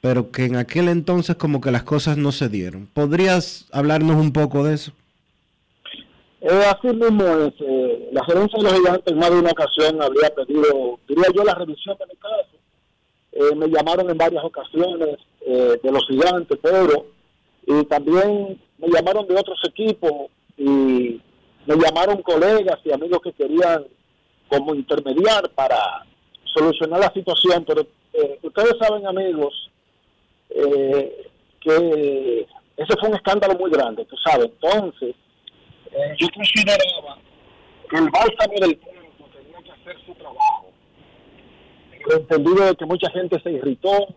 pero 0.07 0.31
que 0.31 0.45
en 0.45 0.55
aquel 0.55 0.87
entonces 0.87 1.35
como 1.35 1.61
que 1.61 1.73
las 1.73 1.83
cosas 1.83 2.17
no 2.17 2.31
se 2.31 2.49
dieron. 2.49 2.87
¿Podrías 2.95 3.67
hablarnos 3.73 4.15
un 4.15 4.33
poco 4.33 4.63
de 4.63 4.75
eso? 4.75 4.93
Eh, 6.43 6.63
así 6.65 6.97
mismo 6.97 7.25
es, 7.25 7.55
eh, 7.59 8.11
la 8.13 8.25
gerencia 8.25 8.57
de 8.57 8.63
los 8.63 8.73
gigantes 8.75 9.13
en 9.13 9.19
más 9.19 9.31
de 9.31 9.41
una 9.41 9.51
ocasión 9.51 10.01
habría 10.01 10.33
pedido, 10.33 11.01
diría 11.09 11.25
yo, 11.35 11.43
la 11.43 11.57
revisión 11.57 11.97
de 11.99 12.07
mi 12.07 12.15
caso. 12.21 12.57
Eh, 13.33 13.57
me 13.57 13.67
llamaron 13.67 14.09
en 14.09 14.17
varias 14.17 14.45
ocasiones 14.45 15.19
eh, 15.45 15.77
de 15.83 15.91
los 15.91 16.07
gigantes, 16.07 16.57
pero 16.63 17.07
y 17.67 17.85
también 17.87 18.63
me 18.79 18.89
llamaron 18.89 19.27
de 19.27 19.35
otros 19.35 19.59
equipos 19.69 20.31
y 20.57 21.21
me 21.67 21.77
llamaron 21.83 22.23
colegas 22.23 22.79
y 22.85 22.93
amigos 22.93 23.19
que 23.25 23.33
querían 23.33 23.83
como 24.47 24.73
intermediar 24.73 25.51
para 25.57 26.07
solucionar 26.55 27.01
la 27.01 27.13
situación, 27.13 27.65
pero 27.67 27.85
eh, 28.13 28.39
ustedes 28.45 28.75
saben 28.79 29.05
amigos 29.05 29.67
eh, 30.51 31.27
que 31.61 32.47
ese 32.77 32.97
fue 32.99 33.09
un 33.09 33.17
escándalo 33.17 33.59
muy 33.59 33.71
grande, 33.71 34.05
tú 34.05 34.17
sabes, 34.25 34.47
entonces 34.47 35.15
eh, 35.93 36.15
yo 36.19 36.29
consideraba 36.35 37.19
que 37.89 37.97
el 37.97 38.11
bálsamo 38.11 38.55
del 38.61 38.79
tiempo 38.79 39.29
tenía 39.33 39.63
que 39.63 39.71
hacer 39.73 40.05
su 40.05 40.15
trabajo. 40.15 40.71
El 41.93 42.21
entendido 42.21 42.67
de 42.67 42.75
que 42.77 42.87
mucha 42.87 43.11
gente 43.11 43.41
se 43.41 43.51
irritó 43.51 44.15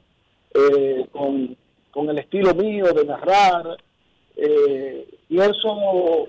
eh, 0.54 1.06
con, 1.12 1.56
con 1.92 2.10
el 2.10 2.20
estilo 2.20 2.54
mío 2.54 2.86
de 2.94 3.06
narrar, 3.06 3.78
eh, 4.36 5.08
y 5.30 5.40
eso 5.40 6.28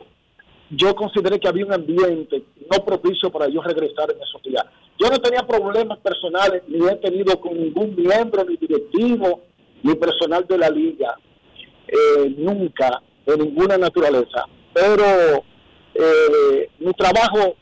yo 0.71 0.95
consideré 0.95 1.41
que 1.41 1.49
había 1.49 1.67
un 1.67 1.73
ambiente 1.73 2.45
no 2.71 2.85
propicio 2.85 3.31
para 3.31 3.49
yo 3.49 3.61
regresar 3.63 4.11
en 4.11 4.23
esos 4.23 4.43
días. 4.43 4.65
Yo 4.99 5.09
no 5.09 5.19
tenía 5.19 5.47
problemas 5.47 5.99
personales, 5.99 6.63
ni 6.69 6.87
he 6.87 6.97
tenido 6.97 7.41
con 7.41 7.55
ningún 7.55 7.97
miembro, 7.97 8.45
ni 8.45 8.57
directivo, 8.57 9.43
ni 9.83 9.95
personal 9.95 10.47
de 10.47 10.59
la 10.59 10.70
liga, 10.70 11.16
eh, 11.89 12.35
nunca, 12.37 13.03
de 13.26 13.37
ninguna 13.37 13.78
naturaleza. 13.78 14.45
Pero 14.72 15.45
eh, 15.95 16.70
mi 16.78 16.93
trabajo, 16.93 17.57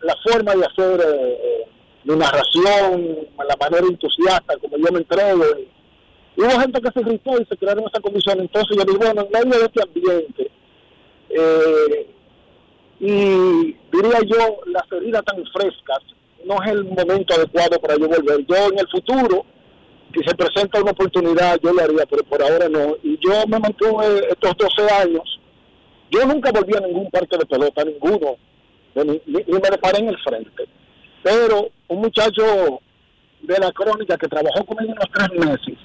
la 0.00 0.16
forma 0.24 0.54
de 0.54 0.66
hacer 0.66 1.00
eh, 1.06 1.66
mi 2.04 2.16
narración, 2.16 3.28
la 3.38 3.56
manera 3.60 3.86
entusiasta 3.86 4.56
como 4.58 4.76
yo 4.76 4.92
me 4.92 4.98
entrego, 4.98 5.44
hubo 6.36 6.60
gente 6.60 6.80
que 6.80 6.90
se 6.92 7.00
irritó 7.00 7.40
y 7.40 7.46
se 7.46 7.56
crearon 7.56 7.84
esa 7.86 8.00
condición. 8.00 8.40
Entonces 8.40 8.76
yo 8.76 8.84
digo, 8.84 8.98
bueno, 8.98 9.28
en 9.32 9.48
medio 9.48 9.60
de 9.60 9.66
este 9.66 9.82
ambiente, 9.82 10.50
eh, 11.30 12.06
y 13.00 13.76
diría 13.90 14.20
yo, 14.26 14.60
las 14.66 14.84
heridas 14.92 15.24
tan 15.24 15.44
frescas, 15.46 15.98
no 16.44 16.62
es 16.62 16.70
el 16.70 16.84
momento 16.84 17.34
adecuado 17.34 17.80
para 17.80 17.96
yo 17.96 18.08
volver. 18.08 18.44
Yo 18.46 18.56
en 18.68 18.78
el 18.78 18.88
futuro, 18.88 19.44
si 20.12 20.20
se 20.26 20.34
presenta 20.34 20.80
una 20.80 20.92
oportunidad, 20.92 21.58
yo 21.62 21.72
lo 21.72 21.82
haría, 21.82 22.04
pero 22.08 22.22
por 22.24 22.42
ahora 22.42 22.68
no. 22.68 22.96
Y 23.02 23.18
yo 23.18 23.46
me 23.46 23.58
mantuve 23.58 24.28
estos 24.30 24.52
12 24.56 24.94
años. 24.94 25.40
Yo 26.10 26.26
nunca 26.26 26.52
volví 26.52 26.76
a 26.76 26.80
ningún 26.80 27.10
parque 27.10 27.38
de 27.38 27.46
pelota, 27.46 27.84
ninguno, 27.84 28.36
ni, 28.94 29.20
me 29.26 29.70
le 29.70 29.78
paré 29.78 29.98
en 29.98 30.08
el 30.08 30.18
frente. 30.18 30.64
Pero 31.22 31.70
un 31.88 32.00
muchacho 32.00 32.80
de 33.40 33.58
la 33.58 33.72
crónica 33.72 34.18
que 34.18 34.28
trabajó 34.28 34.64
conmigo 34.64 34.92
unos 34.92 35.10
tres 35.12 35.46
meses 35.46 35.78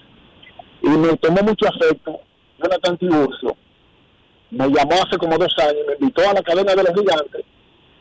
y 0.81 0.89
me 0.89 1.15
tomó 1.17 1.41
mucho 1.43 1.67
afecto, 1.67 2.19
Jonathan 2.61 2.97
Tiburcio, 2.97 3.55
me 4.51 4.67
llamó 4.67 4.93
hace 4.93 5.17
como 5.17 5.37
dos 5.37 5.53
años, 5.59 5.81
me 5.87 5.93
invitó 5.93 6.29
a 6.29 6.33
la 6.33 6.41
cadena 6.41 6.75
de 6.75 6.83
los 6.83 6.93
gigantes 6.93 7.45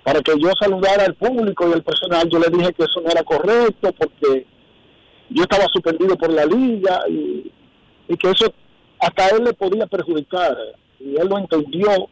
para 0.02 0.20
que 0.20 0.32
yo 0.38 0.50
saludara 0.60 1.04
al 1.04 1.14
público 1.14 1.68
y 1.68 1.72
al 1.72 1.82
personal. 1.82 2.28
Yo 2.28 2.38
le 2.38 2.48
dije 2.48 2.72
que 2.74 2.84
eso 2.84 3.00
no 3.00 3.10
era 3.10 3.24
correcto 3.24 3.92
porque 3.98 4.46
yo 5.30 5.42
estaba 5.42 5.66
suspendido 5.72 6.16
por 6.16 6.32
la 6.32 6.44
liga 6.44 7.00
y, 7.08 7.50
y 8.08 8.16
que 8.16 8.30
eso 8.30 8.52
hasta 9.00 9.28
él 9.30 9.44
le 9.44 9.52
podía 9.52 9.86
perjudicar. 9.86 10.56
Y 11.00 11.16
él 11.16 11.28
lo 11.28 11.38
entendió. 11.38 12.08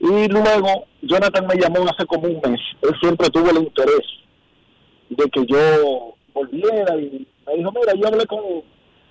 Y 0.00 0.28
luego 0.28 0.86
Jonathan 1.02 1.46
me 1.46 1.56
llamó 1.56 1.88
hace 1.88 2.06
como 2.06 2.26
un 2.28 2.40
mes. 2.50 2.60
Él 2.82 2.90
siempre 3.00 3.28
tuvo 3.30 3.50
el 3.50 3.58
interés 3.58 4.00
de 5.10 5.24
que 5.30 5.44
yo 5.46 6.14
volviera 6.32 6.96
y 6.96 7.26
me 7.46 7.54
dijo, 7.56 7.72
mira, 7.72 7.92
yo 7.94 8.06
hablé 8.08 8.26
con 8.26 8.40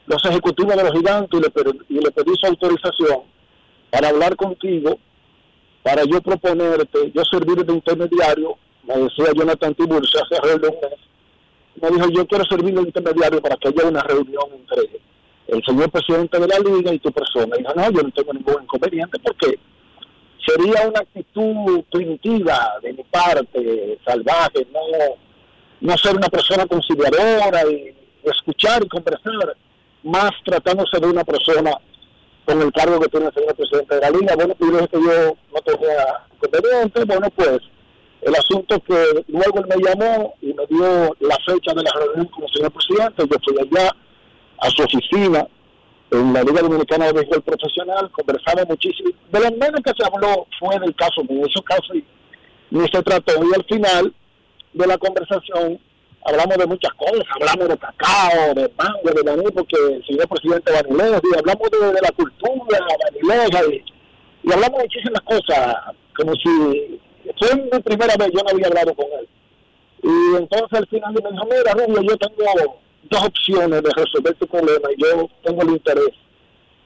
los 0.06 0.26
ejecutivos 0.26 0.76
de 0.76 0.84
los 0.84 0.94
gigantes 0.94 1.40
y 1.40 1.44
le, 1.44 1.50
pedí- 1.50 1.86
y 1.90 1.94
le 1.96 2.12
pedí 2.12 2.32
su 2.40 2.48
autorización 2.48 3.20
para 3.92 4.10
hablar 4.10 4.36
contigo, 4.36 4.98
para 5.84 6.04
yo 6.06 6.22
proponerte, 6.22 7.12
yo 7.14 7.24
servir 7.26 7.66
de 7.66 7.74
intermediario, 7.74 8.58
me 8.84 8.96
decía 8.98 9.26
Jonathan 9.36 9.76
Tiburcio 9.76 10.20
hace 10.24 10.36
alrededor 10.36 10.62
de 10.62 10.68
un 10.70 10.76
mes, 10.90 11.00
me 11.82 11.90
dijo, 11.90 12.10
yo 12.10 12.28
quiero 12.28 12.46
servir 12.46 12.74
de 12.76 12.82
intermediario 12.82 13.42
para 13.42 13.56
que 13.58 13.70
haya 13.70 13.88
una 13.88 14.02
reunión 14.04 14.46
entre 14.54 15.00
el 15.48 15.64
señor 15.64 15.90
presidente 15.90 16.40
de 16.40 16.48
la 16.48 16.60
liga 16.60 16.94
y 16.94 17.00
tu 17.00 17.12
persona. 17.12 17.56
Y 17.56 17.60
dijo, 17.60 17.74
no, 17.76 17.92
yo 17.92 18.04
no 18.04 18.12
tengo 18.12 18.34
ningún 18.34 18.64
inconveniente 18.64 19.20
porque 19.20 19.60
sería 20.46 20.88
una 20.88 21.00
actitud 21.00 21.84
primitiva 21.92 22.74
de 22.82 22.94
mi 22.94 23.04
parte, 23.04 24.00
salvaje, 24.06 24.68
no, 24.72 25.16
no 25.82 25.98
ser 25.98 26.16
una 26.16 26.28
persona 26.28 26.66
conciliadora 26.66 27.64
y 27.70 27.96
escuchar 28.24 28.84
y 28.84 28.90
conversar, 28.90 29.56
más 30.04 30.32
tratándose 30.46 31.00
de 31.00 31.08
una 31.08 31.24
persona 31.24 31.72
con 32.46 32.62
el 32.62 32.72
cargo 32.72 33.00
que 33.00 33.10
tiene 33.10 33.28
el 33.28 33.34
señor 33.34 33.56
presidente 33.56 33.96
de 33.96 34.02
la 34.02 34.10
liga. 34.10 34.36
Bueno, 34.36 34.56
dije 34.60 34.88
que 34.88 34.98
yo 34.98 35.38
no 35.54 35.62
tenía 35.62 36.26
inconveniente, 36.34 37.06
bueno, 37.06 37.30
pues 37.36 37.60
el 38.22 38.36
asunto 38.36 38.80
que 38.82 39.24
luego 39.28 39.60
él 39.60 39.66
me 39.68 39.84
llamó 39.84 40.34
y 40.42 40.54
me 40.54 40.66
dio 40.68 41.16
la 41.20 41.38
fecha 41.46 41.74
de 41.74 41.84
la 41.84 41.92
reunión 41.92 42.26
con 42.28 42.44
el 42.44 42.50
señor 42.52 42.72
presidente, 42.72 43.24
yo 43.30 43.38
fui 43.44 43.56
allá 43.60 43.96
a 44.60 44.70
su 44.70 44.84
oficina 44.84 45.48
en 46.12 46.34
la 46.34 46.44
Liga 46.44 46.62
Dominicana 46.62 47.06
de 47.06 47.14
Béisbol 47.14 47.44
Profesional, 47.44 48.10
conversamos 48.12 48.68
muchísimo. 48.68 49.12
De 49.32 49.40
lo 49.40 49.52
menos 49.52 49.82
que 49.84 49.92
se 49.96 50.06
habló 50.06 50.48
fue 50.60 50.80
del 50.80 50.96
caso 50.96 51.24
mío, 51.24 51.46
eso 51.48 51.62
casi 51.62 52.04
ni 52.72 52.82
se 52.88 53.02
trató. 53.04 53.34
Y 53.44 53.56
al 53.56 53.64
final 53.66 54.14
de 54.74 54.88
la 54.88 54.98
conversación 54.98 55.80
hablamos 56.26 56.58
de 56.58 56.66
muchas 56.66 56.94
cosas, 56.96 57.24
hablamos 57.36 57.70
de 57.70 57.78
cacao, 57.78 58.54
de 58.56 58.72
mango, 58.78 59.12
de 59.16 59.24
maní, 59.24 59.52
porque 59.54 59.78
el 59.78 60.06
señor 60.06 60.28
presidente 60.28 60.72
Banileja, 60.72 61.22
y 61.24 61.38
hablamos 61.38 61.72
de, 61.72 62.02
la 62.02 62.12
cultura 62.12 62.80
banileja, 63.04 63.62
y, 63.72 63.84
y 64.44 64.52
hablamos 64.52 64.78
de 64.78 64.84
muchísimas 64.84 65.22
cosas, 65.22 65.76
como 66.16 66.34
si 66.36 67.00
fue 67.38 67.56
mi 67.56 67.80
primera 67.82 68.16
vez, 68.18 68.30
yo 68.34 68.42
no 68.44 68.50
había 68.52 68.68
hablado 68.68 68.94
con 68.94 69.06
él. 69.20 69.28
Y 70.04 70.36
entonces 70.38 70.80
al 70.80 70.88
final 70.88 71.14
me 71.14 71.30
dijo, 71.32 71.46
mira 71.46 71.74
Rubio, 71.74 72.02
yo 72.02 72.18
tengo 72.18 72.78
dos 73.10 73.24
opciones 73.26 73.84
de 73.84 73.90
resolver 73.96 74.34
tu 74.36 74.48
problema 74.48 74.90
y 74.96 75.02
yo 75.02 75.30
tengo 75.44 75.62
el 75.64 75.70
interés 75.72 76.10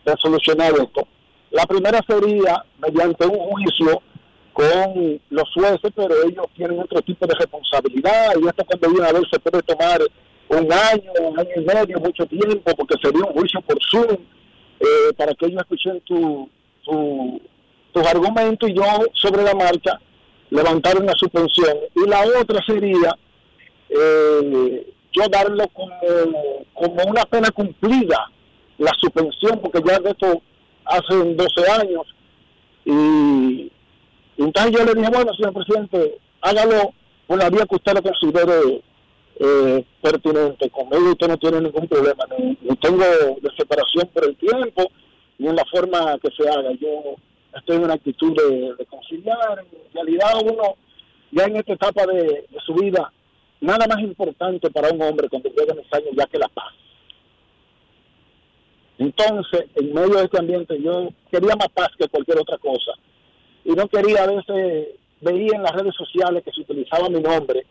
de 0.05 0.13
solucionar 0.19 0.73
esto. 0.73 1.07
La 1.51 1.65
primera 1.65 1.99
sería 2.07 2.63
mediante 2.79 3.25
un 3.27 3.37
juicio 3.37 4.01
con 4.53 5.21
los 5.29 5.49
jueces, 5.53 5.91
pero 5.95 6.13
ellos 6.27 6.45
tienen 6.55 6.79
otro 6.79 7.01
tipo 7.01 7.25
de 7.27 7.35
responsabilidad 7.35 8.33
y 8.41 8.47
esto 8.47 8.65
cuando 8.65 8.89
viene 8.89 9.07
a 9.07 9.13
ver 9.13 9.23
se 9.31 9.39
puede 9.39 9.61
tomar 9.63 10.01
un 10.49 10.71
año, 10.71 11.11
un 11.21 11.39
año 11.39 11.49
y 11.55 11.59
medio, 11.61 11.99
mucho 11.99 12.25
tiempo, 12.25 12.71
porque 12.75 12.95
sería 13.01 13.25
un 13.25 13.33
juicio 13.33 13.61
por 13.61 13.77
Zoom, 13.89 14.17
eh, 14.79 15.13
para 15.17 15.33
que 15.33 15.45
ellos 15.47 15.61
escuchen 15.61 16.01
tu, 16.01 16.49
tu- 16.83 17.41
tus 17.93 18.07
argumentos 18.07 18.69
y 18.69 18.73
yo 18.73 18.83
sobre 19.13 19.43
la 19.43 19.53
marcha 19.53 19.99
levantar 20.53 21.01
una 21.01 21.13
suspensión. 21.15 21.77
Y 21.95 22.07
la 22.07 22.23
otra 22.39 22.63
sería 22.65 23.15
eh, 23.89 24.87
yo 25.11 25.23
darlo 25.29 25.67
como, 25.69 26.65
como 26.73 27.03
una 27.05 27.25
pena 27.25 27.49
cumplida, 27.51 28.31
la 28.77 28.91
suspensión, 28.99 29.59
porque 29.59 29.81
ya 29.85 29.99
de 29.99 30.11
esto 30.11 30.41
hace 30.85 31.15
12 31.15 31.71
años. 31.71 32.15
Y, 32.85 33.71
entonces 34.37 34.71
yo 34.71 34.85
le 34.85 34.93
dije, 34.93 35.09
bueno, 35.11 35.33
señor 35.33 35.53
presidente, 35.53 36.19
hágalo 36.41 36.93
por 37.27 37.39
la 37.39 37.49
vía 37.49 37.65
que 37.67 37.75
usted 37.75 37.93
lo 37.93 38.03
considere 38.03 38.81
eh, 39.39 39.85
pertinente. 40.01 40.69
Conmigo 40.69 41.11
usted 41.11 41.27
no 41.27 41.37
tiene 41.37 41.61
ningún 41.61 41.87
problema, 41.87 42.25
ni, 42.37 42.57
ni 42.61 42.75
tengo 42.77 43.03
desesperación 43.41 44.07
por 44.13 44.25
el 44.25 44.35
tiempo, 44.37 44.83
ni 45.39 45.47
en 45.47 45.55
la 45.55 45.65
forma 45.65 46.17
que 46.19 46.29
se 46.31 46.47
haga. 46.47 46.71
Yo 46.73 47.15
estoy 47.55 47.77
en 47.77 47.83
una 47.83 47.93
actitud 47.93 48.35
de, 48.35 48.75
de 48.75 48.85
conciliar. 48.85 49.59
En 49.59 49.93
realidad 49.93 50.31
uno, 50.43 50.75
ya 51.31 51.45
en 51.45 51.57
esta 51.57 51.73
etapa 51.73 52.05
de, 52.05 52.45
su 52.65 52.73
vida, 52.75 53.11
nada 53.61 53.87
más 53.87 53.99
importante 53.99 54.69
para 54.69 54.89
un 54.89 55.01
hombre 55.01 55.29
cuando 55.29 55.49
llega 55.49 55.73
mis 55.73 55.91
años 55.93 56.09
ya 56.15 56.25
que 56.27 56.37
la 56.37 56.47
paz. 56.47 56.73
Entonces, 58.99 59.65
en 59.75 59.93
medio 59.93 60.17
de 60.17 60.25
este 60.25 60.39
ambiente, 60.39 60.79
yo 60.81 61.09
quería 61.31 61.55
más 61.55 61.69
paz 61.69 61.89
que 61.97 62.07
cualquier 62.07 62.37
otra 62.39 62.57
cosa. 62.59 62.91
Y 63.65 63.71
no 63.71 63.87
quería, 63.87 64.23
a 64.23 64.27
veces, 64.27 64.89
veía 65.21 65.55
en 65.55 65.63
las 65.63 65.71
redes 65.71 65.95
sociales 65.95 66.43
que 66.43 66.51
se 66.51 66.61
utilizaba 66.61 67.09
mi 67.09 67.19
nombre 67.19 67.65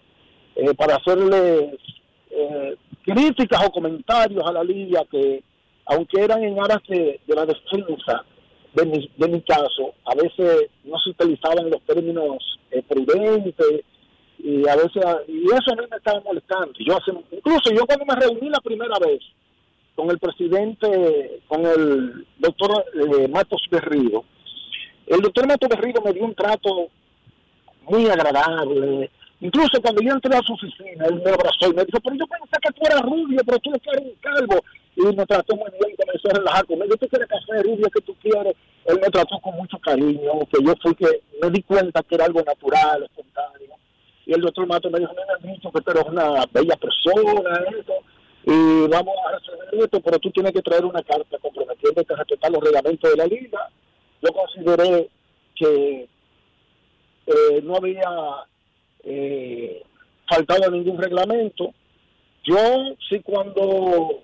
eh, 0.57 0.74
para 0.74 0.97
hacerle 0.97 1.78
eh, 2.30 2.76
críticas 3.05 3.64
o 3.64 3.70
comentarios 3.70 4.45
a 4.45 4.53
la 4.53 4.64
liga 4.64 5.05
que, 5.11 5.43
aunque 5.87 6.20
eran 6.20 6.43
en 6.43 6.59
aras 6.59 6.83
de 6.89 7.20
la 7.28 7.47
defensa 7.47 8.24
de 8.75 8.87
mi, 8.87 9.11
de 9.16 9.29
mi 9.29 9.41
caso, 9.43 9.95
a 10.05 10.14
veces 10.14 10.70
no 10.85 10.99
se 10.99 11.11
utilizaban 11.11 11.70
los 11.70 11.83
términos 11.83 12.59
eh, 12.70 12.83
prudentes 12.89 13.85
y 14.39 14.68
a 14.68 14.77
veces 14.77 15.03
y 15.29 15.45
eso 15.45 15.73
a 15.73 15.77
mí 15.77 15.85
me 15.91 15.97
estaba 15.97 16.20
molestando. 16.20 16.73
Yo 16.79 16.97
hace, 16.97 17.12
incluso 17.31 17.70
yo 17.70 17.87
cuando 17.87 18.07
me 18.07 18.16
reuní 18.16 18.49
la 18.49 18.61
primera 18.61 18.99
vez 18.99 19.20
con 19.95 20.11
el 20.11 20.18
presidente 20.18 21.41
con 21.47 21.66
el 21.66 22.27
doctor 22.39 22.85
eh, 22.95 23.29
Matos 23.29 23.62
Berrido 23.70 24.25
el 25.07 25.20
doctor 25.20 25.47
Matos 25.47 25.68
Berrido 25.68 26.01
me 26.03 26.12
dio 26.12 26.25
un 26.25 26.35
trato 26.35 26.89
muy 27.83 28.07
agradable. 28.07 29.11
Incluso 29.41 29.83
cuando 29.83 30.01
yo 30.01 30.12
entré 30.12 30.37
a 30.37 30.41
su 30.41 30.55
oficina 30.55 31.05
él 31.07 31.20
me 31.23 31.31
abrazó 31.31 31.70
y 31.70 31.75
me 31.75 31.85
dijo 31.85 31.99
pero 32.03 32.16
yo 32.16 32.27
pensé 32.27 32.57
que 32.62 32.73
tú 32.73 32.87
eras 32.87 33.03
rubio 33.03 33.41
pero 33.45 33.59
tú 33.59 33.70
eres 33.70 34.07
un 34.07 34.14
calvo 34.20 34.64
y 35.11 35.16
me 35.16 35.26
trató 35.26 35.57
muy 35.57 35.70
bien 35.70 35.96
comenzó 35.96 36.28
a 36.30 36.38
relajar 36.38 36.66
conmigo 36.66 36.96
tú 36.96 37.09
quieres 37.09 37.28
café 37.28 37.62
rubio 37.62 37.88
que 37.90 38.00
tú 38.00 38.14
quieres 38.20 38.55
él 38.84 38.98
me 39.00 39.09
trató 39.09 39.38
con 39.40 39.55
mucho 39.57 39.78
cariño 39.78 40.32
que 40.50 40.64
yo 40.64 40.74
fui 40.82 40.94
que 40.94 41.22
me 41.40 41.50
di 41.50 41.62
cuenta 41.62 42.03
que 42.03 42.14
era 42.14 42.26
algo 42.26 42.42
natural 42.42 43.05
espontáneo 43.05 43.76
y 44.26 44.32
el 44.32 44.40
doctor 44.40 44.66
Mato 44.66 44.90
me 44.90 45.00
dijo, 45.00 45.12
me 45.14 45.22
han 45.22 45.55
dicho 45.55 45.70
que 45.70 45.80
tú 45.80 45.90
eres 45.90 46.05
una 46.05 46.46
bella 46.53 46.76
persona, 46.76 47.64
esto, 47.76 47.92
y 48.44 48.88
vamos 48.88 49.14
a 49.26 49.32
resolver 49.32 49.84
esto, 49.84 50.00
pero 50.00 50.18
tú 50.18 50.30
tienes 50.30 50.53
que 50.53 50.62
traer 50.62 50.84
una 50.84 51.03
carta 51.03 51.38
comprometiéndote 51.38 52.12
a 52.12 52.16
respetar 52.16 52.50
los 52.50 52.62
reglamentos 52.62 53.11
de 53.11 53.16
la 53.16 53.26
liga. 53.26 53.68
Yo 54.20 54.32
consideré 54.32 55.09
que 55.57 56.09
eh, 57.26 57.61
no 57.62 57.76
había 57.76 58.09
eh, 59.05 59.82
faltado 60.28 60.70
ningún 60.70 60.98
reglamento. 60.98 61.72
Yo, 62.44 62.57
sí, 63.09 63.20
cuando 63.20 64.22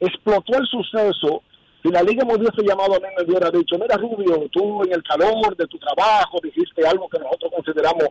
explotó 0.00 0.58
el 0.58 0.66
suceso, 0.66 1.42
si 1.82 1.90
la 1.90 2.02
liga 2.02 2.24
me 2.24 2.34
hubiese 2.34 2.62
llamado 2.62 2.94
a 2.96 3.00
mí, 3.00 3.06
me 3.16 3.24
hubiera 3.24 3.50
dicho, 3.50 3.76
mira 3.78 3.96
Rubio, 3.96 4.48
tú 4.52 4.82
en 4.84 4.92
el 4.92 5.02
calor 5.02 5.56
de 5.56 5.66
tu 5.66 5.78
trabajo 5.78 6.38
dijiste 6.42 6.86
algo 6.86 7.08
que 7.08 7.18
nosotros 7.18 7.52
consideramos 7.54 8.04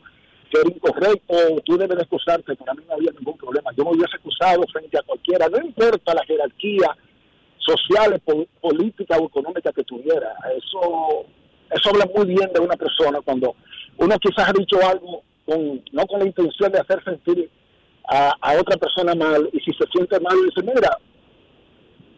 que 0.52 0.60
era 0.60 0.70
incorrecto, 0.76 1.36
tú 1.64 1.78
debes 1.78 1.96
de 1.98 2.02
excusarte, 2.04 2.56
para 2.56 2.74
mí 2.74 2.82
no 2.88 2.96
había 2.96 3.12
ningún 3.12 3.38
problema. 3.38 3.70
Yo 3.78 3.84
me 3.84 3.92
hubiese 3.92 4.16
excusado 4.16 4.64
frente 4.74 4.98
a 4.98 5.04
cualquiera, 5.04 5.48
no 5.48 5.58
importa 5.64 6.16
la 6.16 6.26
jerarquía 6.26 6.98
social, 7.58 8.20
po- 8.26 8.48
política 8.60 9.18
o 9.18 9.28
económica 9.28 9.72
que 9.72 9.84
tuviera. 9.84 10.34
Eso, 10.58 11.26
eso 11.70 11.90
habla 11.92 12.10
muy 12.16 12.26
bien 12.34 12.52
de 12.52 12.60
una 12.62 12.76
persona 12.76 13.22
cuando 13.22 13.56
uno 13.98 14.18
quizás 14.18 14.50
ha 14.50 14.54
dicho 14.54 14.78
algo 14.84 15.22
con, 15.46 15.84
no 15.92 16.06
con 16.08 16.20
la 16.20 16.26
intención 16.26 16.72
de 16.72 16.80
hacer 16.80 17.04
sentir 17.04 17.50
a, 18.08 18.34
a 18.42 18.60
otra 18.60 18.76
persona 18.78 19.14
mal, 19.14 19.48
y 19.54 19.60
si 19.60 19.72
se 19.74 19.86
siente 19.92 20.20
mal, 20.20 20.36
dice, 20.46 20.64
mira, 20.66 20.98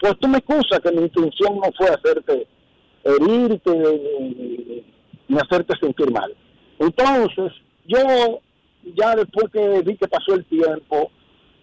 pues 0.01 0.17
tú 0.19 0.27
me 0.27 0.39
excusas 0.39 0.79
que 0.79 0.91
mi 0.91 1.03
intención 1.03 1.57
no 1.57 1.71
fue 1.77 1.87
hacerte 1.87 2.47
herirte 3.03 3.71
ni, 5.27 5.37
hacerte 5.37 5.77
sentir 5.79 6.11
mal. 6.11 6.35
Entonces, 6.79 7.53
yo 7.85 8.41
ya 8.95 9.15
después 9.15 9.45
que 9.53 9.81
vi 9.83 9.95
que 9.95 10.07
pasó 10.07 10.33
el 10.33 10.45
tiempo, 10.45 11.11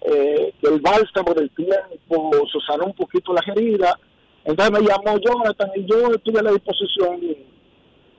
eh, 0.02 0.54
que 0.60 0.68
el 0.68 0.80
bálsamo 0.80 1.34
del 1.34 1.50
tiempo 1.50 2.30
sanó 2.66 2.86
un 2.86 2.94
poquito 2.94 3.32
la 3.32 3.42
herida, 3.44 3.98
entonces 4.44 4.80
me 4.80 4.88
llamó 4.88 5.18
Jonathan 5.18 5.70
y 5.74 5.84
yo 5.84 6.12
estuve 6.14 6.38
a 6.38 6.44
la 6.44 6.52
disposición 6.52 7.20
y, 7.20 7.44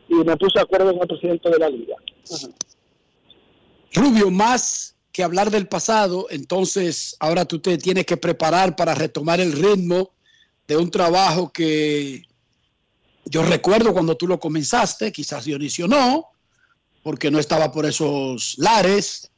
y 0.09 0.15
me 0.15 0.35
puse 0.35 0.59
de 0.59 0.61
acuerdo 0.61 0.91
con 0.91 1.01
el 1.01 1.07
presidente 1.07 1.49
de 1.49 1.59
la 1.59 1.69
liga. 1.69 1.95
Rubio, 3.95 4.29
más 4.29 4.98
que 5.19 5.23
hablar 5.25 5.51
del 5.51 5.67
pasado, 5.67 6.27
entonces 6.29 7.17
ahora 7.19 7.43
tú 7.43 7.59
te 7.59 7.77
tienes 7.77 8.05
que 8.05 8.15
preparar 8.15 8.77
para 8.77 8.95
retomar 8.95 9.41
el 9.41 9.51
ritmo 9.51 10.11
de 10.65 10.77
un 10.77 10.89
trabajo 10.89 11.51
que 11.51 12.23
yo 13.25 13.43
recuerdo 13.43 13.91
cuando 13.91 14.15
tú 14.15 14.27
lo 14.27 14.39
comenzaste, 14.39 15.11
quizás 15.11 15.43
Dionisio 15.43 15.89
no, 15.89 16.27
porque 17.03 17.29
no 17.29 17.37
estaba 17.37 17.69
por 17.69 17.85
esos 17.85 18.55
lares, 18.59 19.29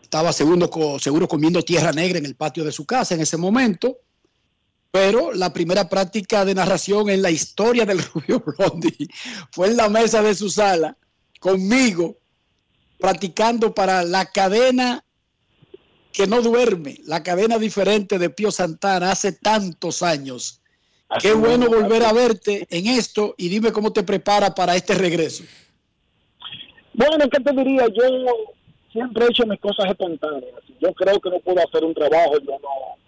estaba 0.00 0.32
seguro, 0.32 0.70
seguro 1.00 1.26
comiendo 1.26 1.60
tierra 1.62 1.90
negra 1.90 2.20
en 2.20 2.26
el 2.26 2.36
patio 2.36 2.62
de 2.62 2.70
su 2.70 2.86
casa 2.86 3.16
en 3.16 3.20
ese 3.20 3.36
momento, 3.36 3.98
pero 4.92 5.32
la 5.32 5.52
primera 5.52 5.88
práctica 5.88 6.44
de 6.44 6.54
narración 6.54 7.10
en 7.10 7.20
la 7.20 7.32
historia 7.32 7.84
del 7.84 7.98
Rubio 8.14 8.38
Blondi 8.38 9.08
fue 9.50 9.70
en 9.70 9.76
la 9.76 9.88
mesa 9.88 10.22
de 10.22 10.36
su 10.36 10.48
sala, 10.48 10.96
conmigo, 11.40 12.16
practicando 12.98 13.74
para 13.74 14.02
la 14.02 14.26
cadena 14.26 15.04
que 16.12 16.26
no 16.26 16.42
duerme, 16.42 16.98
la 17.04 17.22
cadena 17.22 17.58
diferente 17.58 18.18
de 18.18 18.30
Pío 18.30 18.50
Santana 18.50 19.10
hace 19.10 19.32
tantos 19.32 20.02
años. 20.02 20.60
Qué 21.20 21.32
bueno 21.32 21.66
volver 21.66 22.04
a 22.04 22.12
verte 22.12 22.66
en 22.70 22.86
esto 22.86 23.34
y 23.36 23.48
dime 23.48 23.72
cómo 23.72 23.92
te 23.92 24.02
prepara 24.02 24.54
para 24.54 24.74
este 24.74 24.94
regreso. 24.94 25.44
Bueno, 26.92 27.28
¿qué 27.28 27.40
te 27.40 27.52
diría? 27.52 27.86
Yo 27.88 28.02
siempre 28.92 29.24
he 29.24 29.28
hecho 29.28 29.44
mis 29.46 29.60
cosas 29.60 29.86
espontáneas. 29.86 30.62
Yo 30.80 30.92
creo 30.94 31.20
que 31.20 31.30
no 31.30 31.40
puedo 31.40 31.58
hacer 31.58 31.84
un 31.84 31.94
trabajo, 31.94 32.38
yo 32.38 32.58
no. 32.62 33.04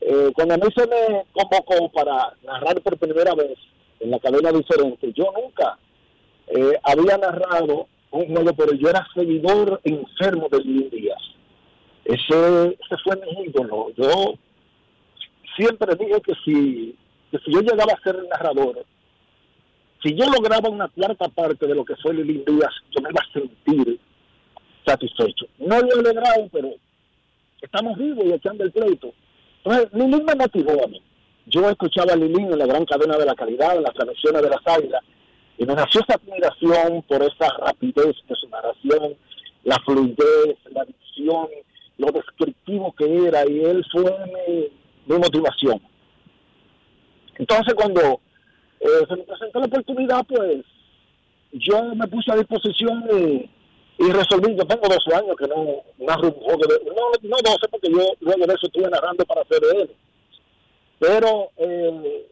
Eh, 0.00 0.32
cuando 0.34 0.54
a 0.54 0.58
mí 0.58 0.66
se 0.76 0.86
me 0.86 1.24
convocó 1.32 1.90
para 1.92 2.34
narrar 2.42 2.80
por 2.82 2.98
primera 2.98 3.34
vez 3.34 3.58
en 4.00 4.10
la 4.10 4.18
cadena 4.18 4.52
diferente, 4.52 5.12
yo 5.14 5.32
nunca 5.34 5.78
eh, 6.48 6.78
había 6.82 7.16
narrado 7.16 7.88
un 8.14 8.34
juego, 8.34 8.54
pero 8.54 8.72
yo 8.74 8.88
era 8.88 9.06
seguidor 9.14 9.80
enfermo 9.84 10.48
de 10.50 10.62
Luis 10.62 10.90
Díaz. 10.90 11.22
Ese, 12.04 12.68
ese 12.68 12.96
fue 13.02 13.16
mi 13.16 13.44
ídolo. 13.44 13.90
Yo 13.96 14.34
siempre 15.56 15.94
dije 15.96 16.20
que 16.20 16.32
si, 16.44 16.96
que 17.30 17.38
si 17.38 17.52
yo 17.52 17.60
llegaba 17.60 17.92
a 17.92 18.02
ser 18.02 18.16
el 18.16 18.28
narrador, 18.28 18.84
si 20.02 20.14
yo 20.14 20.26
lograba 20.26 20.68
una 20.68 20.88
cuarta 20.88 21.28
parte 21.28 21.66
de 21.66 21.74
lo 21.74 21.84
que 21.84 21.96
fue 21.96 22.14
Lili 22.14 22.44
Díaz, 22.46 22.72
yo 22.90 23.02
me 23.02 23.10
iba 23.10 23.20
a 23.20 23.32
sentir 23.32 23.98
satisfecho. 24.86 25.46
No 25.58 25.80
lo 25.80 26.00
he 26.00 26.02
logrado, 26.02 26.48
pero 26.52 26.74
estamos 27.60 27.96
vivos 27.98 28.24
y 28.26 28.32
echando 28.32 28.64
el 28.64 28.72
pleito. 28.72 29.12
Entonces, 29.64 29.88
Lili 29.92 30.22
me 30.22 30.34
motivó 30.34 30.84
a 30.84 30.88
mí. 30.88 31.02
Yo 31.46 31.68
escuchaba 31.68 32.12
a 32.12 32.16
Lili 32.16 32.42
en 32.42 32.58
la 32.58 32.66
gran 32.66 32.84
cadena 32.84 33.16
de 33.16 33.26
la 33.26 33.34
calidad, 33.34 33.76
en 33.76 33.82
las 33.82 33.94
transmisiones 33.94 34.42
de 34.42 34.50
las 34.50 34.66
águilas, 34.66 35.02
y 35.58 35.64
me 35.64 35.74
nació 35.74 36.00
esa 36.00 36.14
admiración 36.14 37.02
por 37.02 37.22
esa 37.22 37.48
rapidez 37.58 38.14
de 38.28 38.34
su 38.34 38.48
narración, 38.48 39.16
la 39.62 39.78
fluidez, 39.84 40.56
la 40.70 40.84
dicción, 40.84 41.48
lo 41.98 42.06
descriptivo 42.08 42.92
que 42.92 43.26
era, 43.26 43.48
y 43.48 43.60
él 43.60 43.84
fue 43.92 44.04
mi, 45.06 45.16
motivación. 45.16 45.80
Entonces, 47.36 47.74
cuando 47.74 48.20
eh, 48.80 49.04
se 49.08 49.16
me 49.16 49.22
presentó 49.22 49.60
la 49.60 49.66
oportunidad, 49.66 50.26
pues 50.26 50.64
yo 51.52 51.94
me 51.94 52.06
puse 52.08 52.32
a 52.32 52.36
disposición 52.36 53.04
y, 53.12 53.50
resolví, 54.10 54.56
yo 54.56 54.66
tengo 54.66 54.88
12 54.88 55.14
años 55.14 55.36
que 55.36 55.46
no 55.46 55.82
narro 55.98 56.28
no, 56.28 56.58
no 57.22 57.36
12 57.44 57.68
porque 57.70 57.90
yo 57.90 58.00
luego 58.20 58.46
de 58.46 58.54
eso 58.54 58.66
estuve 58.66 58.90
narrando 58.90 59.24
para 59.24 59.44
CDN, 59.44 59.88
pero 60.98 61.50
eh, 61.56 62.26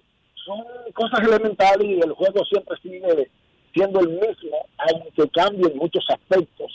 son 0.45 0.63
cosas 0.95 1.21
elementales 1.27 1.87
y 1.87 2.01
el 2.01 2.13
juego 2.13 2.45
siempre 2.45 2.77
sigue 2.83 3.31
siendo 3.73 4.01
el 4.01 4.09
mismo, 4.09 4.67
aunque 4.79 5.29
cambien 5.31 5.77
muchos 5.77 6.05
aspectos. 6.09 6.71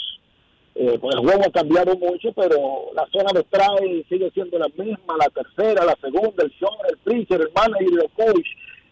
Eh, 0.75 0.97
pues 1.01 1.15
el 1.15 1.21
juego 1.21 1.41
ha 1.43 1.51
cambiado 1.51 1.95
mucho, 1.95 2.31
pero 2.33 2.91
la 2.93 3.07
zona 3.11 3.31
de 3.33 3.41
strike 3.41 4.07
sigue 4.07 4.29
siendo 4.31 4.59
la 4.59 4.67
misma, 4.77 5.17
la 5.17 5.29
tercera, 5.29 5.85
la 5.85 5.97
segunda, 5.99 6.43
el 6.43 6.51
short, 6.51 6.79
el 6.89 6.97
pitcher, 6.97 7.41
el 7.41 7.51
manager, 7.53 8.03
el 8.03 8.11
coach, 8.11 8.47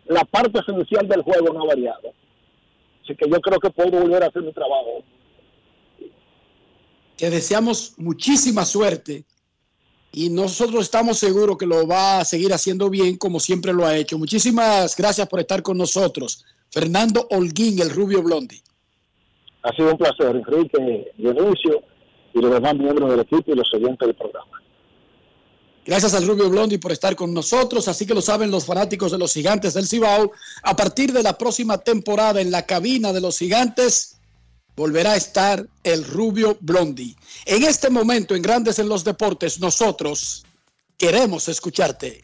la 0.07 0.23
parte 0.23 0.59
esencial 0.59 1.07
del 1.07 1.21
juego 1.21 1.53
no 1.53 1.63
ha 1.63 1.67
variado. 1.67 2.11
Así 3.03 3.15
que 3.15 3.29
yo 3.29 3.39
creo 3.39 3.59
que 3.59 3.69
puedo 3.69 3.91
volver 3.91 4.23
a 4.23 4.27
hacer 4.27 4.41
mi 4.41 4.51
trabajo. 4.51 5.03
Te 7.17 7.29
deseamos 7.29 7.93
muchísima 7.97 8.65
suerte 8.65 9.23
y 10.17 10.29
nosotros 10.29 10.83
estamos 10.83 11.17
seguros 11.17 11.57
que 11.57 11.65
lo 11.65 11.85
va 11.85 12.19
a 12.19 12.25
seguir 12.25 12.53
haciendo 12.53 12.89
bien 12.89 13.17
como 13.17 13.37
siempre 13.37 13.73
lo 13.73 13.85
ha 13.85 13.97
hecho. 13.97 14.17
Muchísimas 14.17 14.95
gracias 14.95 15.27
por 15.27 15.41
estar 15.41 15.61
con 15.61 15.77
nosotros. 15.77 16.45
Fernando 16.71 17.27
Holguín, 17.31 17.81
el 17.81 17.89
Rubio 17.89 18.23
Blondi. 18.23 18.61
Ha 19.63 19.75
sido 19.75 19.91
un 19.91 19.97
placer, 19.97 20.33
Enrique, 20.33 21.11
Dionisio 21.17 21.83
y 22.33 22.39
los 22.39 22.49
demás 22.49 22.75
miembros 22.75 23.11
del 23.11 23.19
equipo 23.19 23.51
y 23.51 23.55
los 23.55 23.67
oyentes 23.73 24.07
del 24.07 24.15
programa. 24.15 24.61
Gracias 25.85 26.13
al 26.13 26.25
Rubio 26.25 26.49
Blondi 26.49 26.77
por 26.77 26.93
estar 26.93 27.13
con 27.17 27.33
nosotros. 27.33 27.89
Así 27.89 28.05
que 28.05 28.13
lo 28.13 28.21
saben 28.21 28.49
los 28.49 28.65
fanáticos 28.65 29.11
de 29.11 29.17
los 29.17 29.33
gigantes 29.33 29.73
del 29.73 29.85
Cibao. 29.85 30.31
A 30.63 30.77
partir 30.77 31.11
de 31.11 31.23
la 31.23 31.37
próxima 31.37 31.79
temporada 31.79 32.39
en 32.39 32.51
la 32.51 32.65
cabina 32.65 33.11
de 33.11 33.19
los 33.19 33.37
gigantes 33.37 34.14
volverá 34.75 35.13
a 35.13 35.15
estar 35.15 35.65
el 35.83 36.05
Rubio 36.05 36.57
Blondi. 36.61 37.15
En 37.45 37.63
este 37.63 37.89
momento 37.89 38.35
en 38.35 38.41
Grandes 38.41 38.79
en 38.79 38.89
los 38.89 39.03
Deportes, 39.03 39.59
nosotros 39.59 40.45
queremos 40.97 41.47
escucharte. 41.47 42.23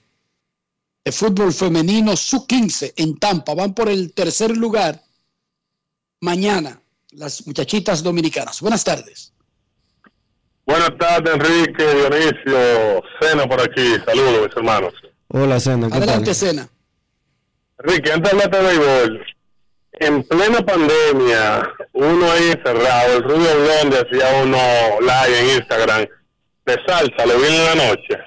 de 1.05 1.12
fútbol 1.12 1.53
femenino 1.53 2.16
sub-15 2.16 2.95
en 2.97 3.18
Tampa. 3.18 3.55
Van 3.55 3.74
por 3.74 3.88
el 3.88 4.12
tercer 4.12 4.57
lugar 4.57 5.03
mañana 6.20 6.80
las 7.11 7.47
muchachitas 7.47 8.03
dominicanas. 8.03 8.61
Buenas 8.61 8.84
tardes. 8.84 9.32
Buenas 10.71 10.97
tardes, 10.99 11.35
Enrique, 11.35 11.85
Dionisio, 11.85 13.03
Cena 13.21 13.45
por 13.45 13.61
aquí. 13.61 13.97
Saludos, 14.07 14.47
mis 14.47 14.57
hermanos. 14.57 14.95
Hola, 15.27 15.59
Sena, 15.59 15.89
¿qué 15.89 15.97
Adelante? 15.97 16.33
Cena. 16.33 16.68
Enrique, 17.81 18.12
antes 18.12 18.31
de 18.31 18.45
hablar 18.45 18.51
de 18.53 18.68
béisbol, 18.68 19.27
en 19.95 20.23
plena 20.23 20.61
pandemia, 20.61 21.75
uno 21.93 22.31
ahí 22.31 22.53
encerrado, 22.53 23.16
el 23.16 23.23
Rubio 23.25 23.49
Blonde 23.57 23.99
hacía 23.99 24.43
uno 24.45 24.59
live 25.01 25.41
en 25.41 25.57
Instagram 25.57 26.07
de 26.66 26.77
salsa, 26.87 27.27
le 27.27 27.37
viene 27.37 27.57
en 27.57 27.64
la 27.64 27.87
noche. 27.89 28.18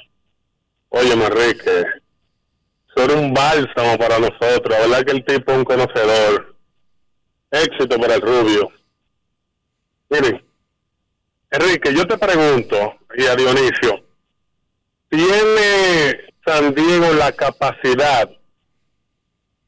Oye, 0.89 1.14
Enrique, 1.14 1.86
eso 2.89 3.06
era 3.06 3.14
un 3.14 3.34
bálsamo 3.34 3.98
para 3.98 4.20
nosotros, 4.20 4.68
la 4.70 4.80
verdad 4.80 5.06
que 5.06 5.12
el 5.14 5.24
tipo 5.24 5.50
es 5.54 5.58
un 5.60 5.64
conocedor. 5.64 6.58
Éxito 7.52 7.98
para 7.98 8.16
el 8.16 8.22
Rubio. 8.22 8.70
Miren, 10.10 10.44
Enrique, 11.54 11.93
yo 11.93 12.08
te 12.08 12.18
pregunto, 12.18 12.95
y 13.16 13.28
a 13.28 13.36
Dionisio, 13.36 14.04
¿tiene 15.08 16.32
San 16.43 16.74
Diego 16.74 17.14
la 17.14 17.32
capacidad 17.32 18.28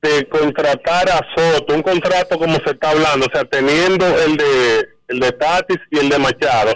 de 0.02 0.28
contratar 0.28 1.08
a 1.12 1.22
Soto, 1.36 1.76
un 1.76 1.84
contrato 1.84 2.40
como 2.40 2.56
se 2.56 2.72
está 2.72 2.90
hablando, 2.90 3.28
o 3.28 3.30
sea, 3.32 3.46
teniendo 3.46 4.04
el 4.24 4.36
de 4.36 4.90
el 5.10 5.20
de 5.20 5.32
Tatis 5.34 5.78
y 5.92 6.00
el 6.00 6.10
de 6.10 6.18
Machado, 6.18 6.74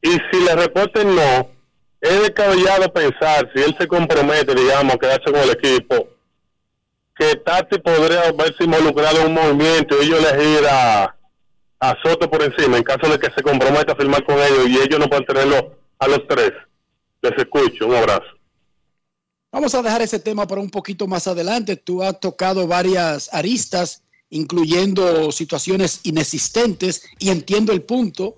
y 0.00 0.08
si 0.08 0.42
le 0.42 0.56
reporten 0.56 1.14
no, 1.14 1.50
es 2.00 2.22
descabellado 2.22 2.90
pensar, 2.94 3.46
si 3.54 3.62
él 3.62 3.76
se 3.78 3.86
compromete, 3.86 4.54
digamos, 4.54 4.94
a 4.94 4.98
quedarse 4.98 5.30
con 5.30 5.36
el 5.42 5.50
equipo, 5.50 6.08
que 7.14 7.36
Tatis 7.44 7.78
podría 7.80 8.32
verse 8.32 8.64
involucrado 8.64 9.20
en 9.20 9.26
un 9.26 9.34
movimiento 9.34 10.02
y 10.02 10.06
ellos 10.06 10.24
elegir 10.24 10.66
a, 10.66 11.14
a 11.80 11.96
Soto 12.02 12.30
por 12.30 12.42
encima, 12.42 12.76
en 12.76 12.84
caso 12.84 13.10
de 13.10 13.18
que 13.18 13.32
se 13.34 13.42
comprometa 13.42 13.92
a 13.92 13.96
firmar 13.96 14.24
con 14.24 14.38
ellos 14.38 14.68
y 14.68 14.78
ellos 14.78 15.00
no 15.00 15.08
puedan 15.08 15.24
tenerlo 15.24 15.78
a 15.98 16.08
los 16.08 16.26
tres. 16.28 16.52
Les 17.22 17.32
escucho, 17.38 17.86
un 17.86 17.96
abrazo. 17.96 18.26
Vamos 19.50 19.74
a 19.74 19.82
dejar 19.82 20.02
ese 20.02 20.20
tema 20.20 20.46
para 20.46 20.60
un 20.60 20.70
poquito 20.70 21.06
más 21.06 21.26
adelante. 21.26 21.76
Tú 21.76 22.02
has 22.02 22.20
tocado 22.20 22.66
varias 22.66 23.32
aristas, 23.32 24.02
incluyendo 24.28 25.32
situaciones 25.32 26.00
inexistentes, 26.04 27.02
y 27.18 27.30
entiendo 27.30 27.72
el 27.72 27.82
punto 27.82 28.36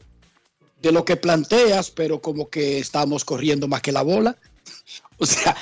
de 0.81 0.93
lo 0.93 1.05
que 1.05 1.17
planteas, 1.17 1.91
pero 1.91 2.21
como 2.21 2.49
que 2.49 2.79
estamos 2.79 3.25
corriendo 3.25 3.69
más 3.69 3.83
que 3.83 3.93
la 3.93 4.03
bola. 4.03 4.37
O 5.19 5.27
sea, 5.27 5.57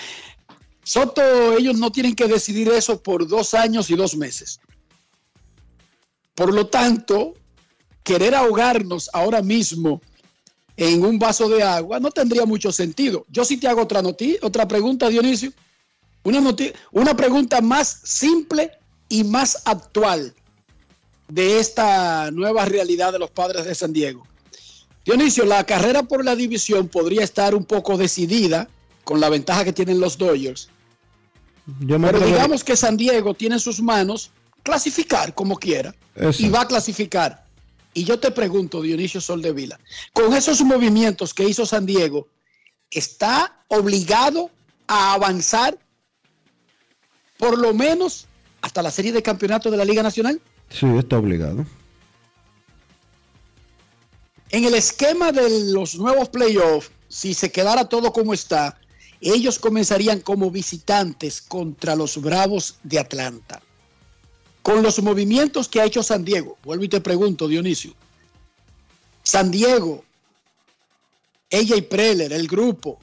Soto, 0.83 1.53
ellos 1.59 1.77
no 1.77 1.93
tienen 1.93 2.15
que 2.15 2.27
decidir 2.27 2.69
eso 2.69 3.03
por 3.03 3.29
dos 3.29 3.53
años 3.53 3.91
y 3.91 3.95
dos 3.95 4.17
meses. 4.17 4.59
Por 6.35 6.55
lo 6.55 6.69
tanto, 6.69 7.35
querer 8.11 8.35
ahogarnos 8.35 9.09
ahora 9.13 9.41
mismo 9.41 10.01
en 10.77 11.05
un 11.05 11.17
vaso 11.17 11.49
de 11.49 11.63
agua 11.63 12.01
no 12.01 12.11
tendría 12.11 12.45
mucho 12.45 12.73
sentido. 12.73 13.25
Yo 13.29 13.45
sí 13.45 13.57
te 13.57 13.69
hago 13.69 13.83
otra 13.83 14.03
otra 14.43 14.67
pregunta, 14.67 15.09
Dionisio. 15.09 15.53
Una, 16.25 16.43
una 16.91 17.17
pregunta 17.17 17.61
más 17.61 18.01
simple 18.03 18.73
y 19.09 19.23
más 19.23 19.63
actual 19.65 20.35
de 21.29 21.61
esta 21.61 22.33
nueva 22.33 22.65
realidad 22.65 23.13
de 23.13 23.21
los 23.21 23.31
padres 23.31 23.65
de 23.65 23.77
San 23.77 23.93
Diego. 23.93 24.27
Dionisio, 25.05 25.45
la 25.45 25.65
carrera 25.65 26.03
por 26.03 26.25
la 26.25 26.35
división 26.35 26.89
podría 26.89 27.23
estar 27.23 27.55
un 27.55 27.65
poco 27.65 27.97
decidida 27.97 28.69
con 29.05 29.21
la 29.21 29.29
ventaja 29.29 29.65
que 29.65 29.73
tienen 29.73 30.01
los 30.01 30.19
Dodgers. 30.19 30.69
Yo 31.79 31.97
me 31.97 32.11
Pero 32.11 32.27
digamos 32.27 32.65
que 32.65 32.75
San 32.75 32.97
Diego 32.97 33.35
tiene 33.35 33.55
en 33.55 33.61
sus 33.61 33.81
manos 33.81 34.33
clasificar 34.65 35.33
como 35.33 35.57
quiera 35.57 35.95
Eso. 36.17 36.43
y 36.45 36.49
va 36.49 36.63
a 36.63 36.67
clasificar. 36.67 37.50
Y 37.93 38.05
yo 38.05 38.21
te 38.21 38.31
pregunto, 38.31 38.83
Dionisio 38.83 39.21
Soldevila, 39.21 39.79
con 40.13 40.33
esos 40.35 40.61
movimientos 40.63 41.35
que 41.35 41.45
hizo 41.45 41.67
San 41.67 41.87
Diego, 41.87 42.29
¿está 42.91 43.65
obligado 43.69 44.51
a 44.87 45.15
avanzar 45.15 45.79
por 47.37 47.59
lo 47.59 47.75
menos 47.75 48.27
hasta 48.61 48.83
la 48.83 48.91
serie 48.91 49.13
de 49.13 49.23
campeonato 49.23 49.71
de 49.71 49.77
la 49.77 49.85
Liga 49.85 50.03
Nacional? 50.03 50.41
Sí, 50.69 50.87
está 50.87 51.19
obligado. 51.19 51.67
En 54.51 54.65
el 54.65 54.75
esquema 54.75 55.33
de 55.33 55.73
los 55.73 55.97
nuevos 55.97 56.29
playoffs, 56.29 56.91
si 57.09 57.35
se 57.35 57.51
quedara 57.51 57.89
todo 57.89 58.13
como 58.13 58.35
está, 58.35 58.79
ellos 59.21 59.59
comenzarían 59.59 60.21
como 60.21 60.51
visitantes 60.51 61.43
contra 61.43 61.95
los 61.95 62.21
Bravos 62.21 62.79
de 62.83 62.99
Atlanta. 62.99 63.63
Con 64.63 64.83
los 64.83 65.03
movimientos 65.03 65.69
que 65.69 65.81
ha 65.81 65.87
hecho 65.87 66.03
San 66.03 66.25
Diego, 66.25 66.59
vuelvo 66.63 66.85
y 66.85 66.89
te 66.89 67.01
pregunto, 67.01 67.49
Dionisio, 67.49 67.95
San 69.23 69.51
Diego, 69.51 70.05
ella 71.49 71.77
Preller, 71.89 72.33
el 72.33 72.47
grupo, 72.47 72.99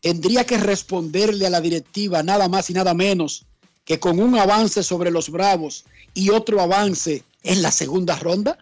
tendría 0.00 0.44
que 0.44 0.58
responderle 0.58 1.46
a 1.46 1.50
la 1.50 1.60
directiva 1.60 2.22
nada 2.22 2.48
más 2.48 2.70
y 2.70 2.74
nada 2.74 2.94
menos 2.94 3.44
que 3.84 4.00
con 4.00 4.18
un 4.18 4.36
avance 4.36 4.82
sobre 4.82 5.10
los 5.10 5.30
Bravos 5.30 5.84
y 6.14 6.30
otro 6.30 6.60
avance 6.60 7.22
en 7.42 7.62
la 7.62 7.70
segunda 7.70 8.16
ronda. 8.18 8.58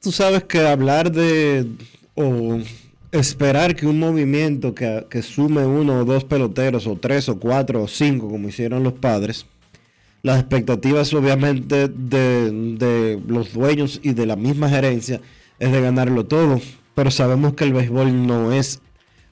Tú 0.00 0.12
sabes 0.12 0.44
que 0.44 0.60
hablar 0.60 1.12
de 1.12 1.66
o 2.14 2.58
esperar 3.12 3.76
que 3.76 3.86
un 3.86 3.98
movimiento 3.98 4.74
que, 4.74 5.06
que 5.10 5.22
sume 5.22 5.64
uno 5.64 6.00
o 6.00 6.04
dos 6.04 6.24
peloteros 6.24 6.86
o 6.86 6.96
tres 6.96 7.28
o 7.28 7.38
cuatro 7.38 7.82
o 7.82 7.88
cinco 7.88 8.28
como 8.28 8.48
hicieron 8.48 8.82
los 8.82 8.94
padres, 8.94 9.46
las 10.26 10.40
expectativas 10.40 11.14
obviamente 11.14 11.86
de, 11.86 12.50
de 12.50 13.22
los 13.28 13.52
dueños 13.52 14.00
y 14.02 14.12
de 14.12 14.26
la 14.26 14.34
misma 14.34 14.68
gerencia 14.68 15.20
es 15.60 15.70
de 15.70 15.80
ganarlo 15.80 16.26
todo, 16.26 16.60
pero 16.96 17.12
sabemos 17.12 17.54
que 17.54 17.62
el 17.62 17.72
béisbol 17.72 18.26
no 18.26 18.50
es 18.50 18.80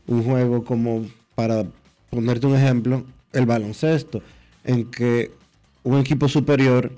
un 0.06 0.22
juego 0.22 0.62
como 0.62 1.04
para 1.34 1.64
ponerte 2.10 2.46
un 2.46 2.54
ejemplo, 2.54 3.02
el 3.32 3.44
baloncesto, 3.44 4.22
en 4.62 4.88
que 4.88 5.32
un 5.82 5.98
equipo 5.98 6.28
superior 6.28 6.92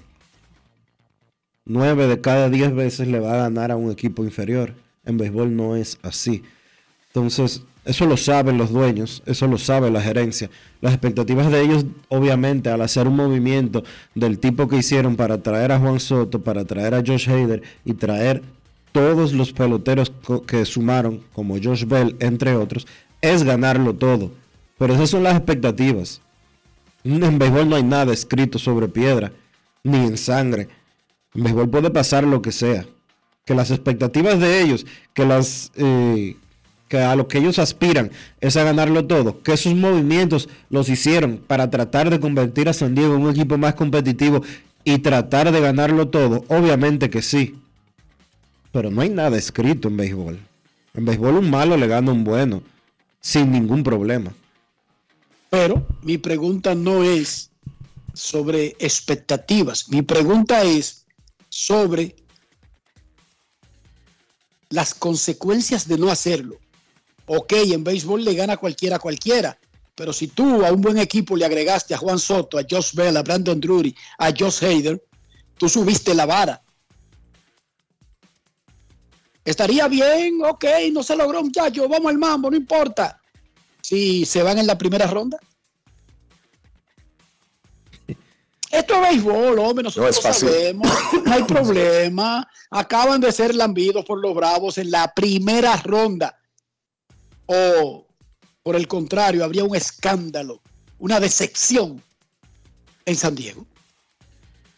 9 1.64 2.07
de 2.07 2.20
cada 2.20 2.51
10 2.51 2.74
veces 2.74 3.09
le 3.09 3.18
va 3.18 3.32
a 3.32 3.44
ganar 3.44 3.70
a 3.70 3.76
un 3.76 3.90
equipo 3.90 4.24
inferior. 4.24 4.74
En 5.07 5.16
béisbol 5.16 5.57
no 5.57 5.74
es 5.74 5.99
así. 6.03 6.42
Entonces, 7.07 7.62
eso 7.87 8.05
lo 8.05 8.16
saben 8.16 8.59
los 8.59 8.70
dueños, 8.70 9.22
eso 9.26 9.47
lo 9.47 9.59
sabe 9.59 9.91
la 9.91 10.03
gerencia. 10.03 10.51
Las 10.80 10.93
expectativas 10.93 11.51
de 11.51 11.62
ellos, 11.62 11.87
obviamente, 12.09 12.68
al 12.68 12.80
hacer 12.82 13.07
un 13.07 13.16
movimiento 13.16 13.84
del 14.14 14.39
tipo 14.41 14.66
que 14.68 14.76
hicieron 14.76 15.14
para 15.14 15.41
traer 15.41 15.70
a 15.70 15.78
Juan 15.78 16.01
Soto, 16.01 16.43
para 16.43 16.64
traer 16.64 16.95
a 16.95 17.03
Josh 17.07 17.30
Hader 17.30 17.62
y 17.84 17.95
traer 17.95 18.43
todos 18.91 19.32
los 19.32 19.53
peloteros 19.53 20.12
que 20.47 20.64
sumaron, 20.64 21.22
como 21.32 21.57
Josh 21.62 21.84
Bell, 21.84 22.16
entre 22.18 22.57
otros, 22.57 22.87
es 23.20 23.45
ganarlo 23.45 23.95
todo. 23.95 24.32
Pero 24.78 24.95
esas 24.95 25.11
son 25.11 25.22
las 25.22 25.37
expectativas. 25.37 26.20
En 27.05 27.39
béisbol 27.39 27.68
no 27.68 27.76
hay 27.76 27.84
nada 27.84 28.12
escrito 28.12 28.59
sobre 28.59 28.89
piedra, 28.89 29.30
ni 29.84 29.99
en 29.99 30.18
sangre. 30.18 30.68
En 31.34 31.45
béisbol 31.45 31.70
puede 31.70 31.91
pasar 31.91 32.24
lo 32.24 32.43
que 32.43 32.51
sea. 32.51 32.84
Que 33.45 33.55
las 33.55 33.70
expectativas 33.70 34.41
de 34.41 34.61
ellos, 34.61 34.87
que 35.14 35.24
las 35.24 35.70
eh, 35.76 36.37
que 36.89 36.99
a 36.99 37.16
lo 37.16 37.28
que 37.28 37.39
ellos 37.39 37.59
aspiran 37.59 38.11
es 38.41 38.57
a 38.57 38.64
ganarlo 38.64 39.07
todo, 39.07 39.43
que 39.43 39.53
esos 39.53 39.74
movimientos 39.74 40.49
los 40.70 40.89
hicieron 40.89 41.39
para 41.39 41.70
tratar 41.70 42.11
de 42.11 42.20
convertir 42.20 42.68
a 42.68 42.72
San 42.72 42.95
Diego 42.95 43.16
en 43.16 43.22
un 43.22 43.30
equipo 43.30 43.59
más 43.59 43.74
competitivo 43.74 44.43
y 44.84 44.99
tratar 44.99 45.51
de 45.51 45.61
ganarlo 45.61 46.09
todo, 46.09 46.45
obviamente 46.49 47.11
que 47.11 47.22
sí. 47.22 47.57
Pero 48.72 48.91
no 48.91 49.01
hay 49.01 49.09
nada 49.09 49.37
escrito 49.37 49.89
en 49.89 49.97
béisbol. 49.97 50.39
En 50.95 51.05
béisbol 51.05 51.37
un 51.37 51.51
malo 51.51 51.76
le 51.76 51.89
gana 51.89 52.12
un 52.12 52.24
bueno, 52.24 52.62
sin 53.20 53.51
ningún 53.51 53.82
problema. 53.82 54.32
Pero 55.51 55.87
mi 56.03 56.18
pregunta 56.18 56.74
no 56.74 57.03
es 57.03 57.51
sobre 58.14 58.76
expectativas. 58.78 59.89
Mi 59.89 60.03
pregunta 60.03 60.62
es 60.62 61.05
sobre 61.49 62.14
las 64.70 64.95
consecuencias 64.95 65.87
de 65.89 65.99
no 65.99 66.11
hacerlo. 66.11 66.59
Ok, 67.26 67.52
en 67.52 67.82
béisbol 67.82 68.24
le 68.24 68.34
gana 68.34 68.56
cualquiera 68.56 68.96
a 68.96 69.00
cualquiera, 69.00 69.58
pero 69.96 70.12
si 70.12 70.28
tú 70.28 70.64
a 70.64 70.72
un 70.72 70.80
buen 70.80 70.98
equipo 70.98 71.36
le 71.36 71.44
agregaste 71.44 71.92
a 71.94 71.98
Juan 71.98 72.18
Soto, 72.20 72.58
a 72.58 72.62
Josh 72.68 72.94
Bell, 72.94 73.16
a 73.16 73.22
Brandon 73.22 73.60
Drury, 73.60 73.96
a 74.18 74.30
Josh 74.30 74.64
Hader, 74.64 75.02
tú 75.58 75.68
subiste 75.68 76.14
la 76.14 76.26
vara. 76.26 76.62
Estaría 79.44 79.88
bien, 79.88 80.40
ok, 80.44 80.64
no 80.92 81.02
se 81.02 81.16
logró, 81.16 81.42
muchacho, 81.42 81.88
vamos 81.88 82.10
al 82.10 82.18
mambo, 82.18 82.50
no 82.50 82.56
importa. 82.56 83.20
Si 83.80 84.24
se 84.24 84.42
van 84.42 84.58
en 84.58 84.66
la 84.66 84.78
primera 84.78 85.06
ronda. 85.06 85.38
Esto 88.70 88.94
es 88.94 89.00
béisbol, 89.00 89.58
hombre, 89.58 89.84
nosotros 89.84 90.20
No 90.24 90.32
sabemos, 90.32 90.88
no 91.24 91.32
hay 91.32 91.42
problema. 91.48 92.48
Acaban 92.70 93.20
de 93.20 93.32
ser 93.32 93.54
lambidos 93.54 94.04
por 94.04 94.20
los 94.20 94.34
Bravos 94.34 94.78
en 94.78 94.90
la 94.90 95.12
primera 95.14 95.76
ronda. 95.76 96.36
O, 97.47 98.07
por 98.62 98.76
el 98.76 98.86
contrario, 98.88 99.44
habría 99.44 99.64
un 99.64 99.74
escándalo, 99.76 100.61
una 100.99 101.20
decepción 101.20 102.03
en 103.05 103.16
San 103.16 103.34
Diego. 103.34 103.66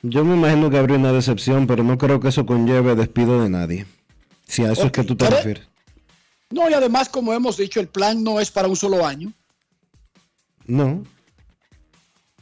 Yo 0.02 0.24
me 0.24 0.36
imagino 0.36 0.70
que 0.70 0.78
habría 0.78 0.96
una 0.96 1.12
decepción, 1.12 1.66
pero 1.66 1.82
no 1.82 1.98
creo 1.98 2.20
que 2.20 2.28
eso 2.28 2.46
conlleve 2.46 2.94
despido 2.94 3.42
de 3.42 3.48
nadie. 3.50 3.86
Si 4.46 4.62
a 4.64 4.72
eso 4.72 4.84
es 4.86 4.92
que 4.92 5.02
tú 5.04 5.16
te 5.16 5.24
¿Quiere- 5.26 5.36
refieres. 5.36 5.64
No, 6.50 6.70
y 6.70 6.72
además, 6.72 7.08
como 7.08 7.34
hemos 7.34 7.56
dicho, 7.58 7.78
el 7.80 7.88
plan 7.88 8.22
no 8.22 8.40
es 8.40 8.50
para 8.50 8.68
un 8.68 8.76
solo 8.76 9.04
año. 9.04 9.32
No. 10.66 11.02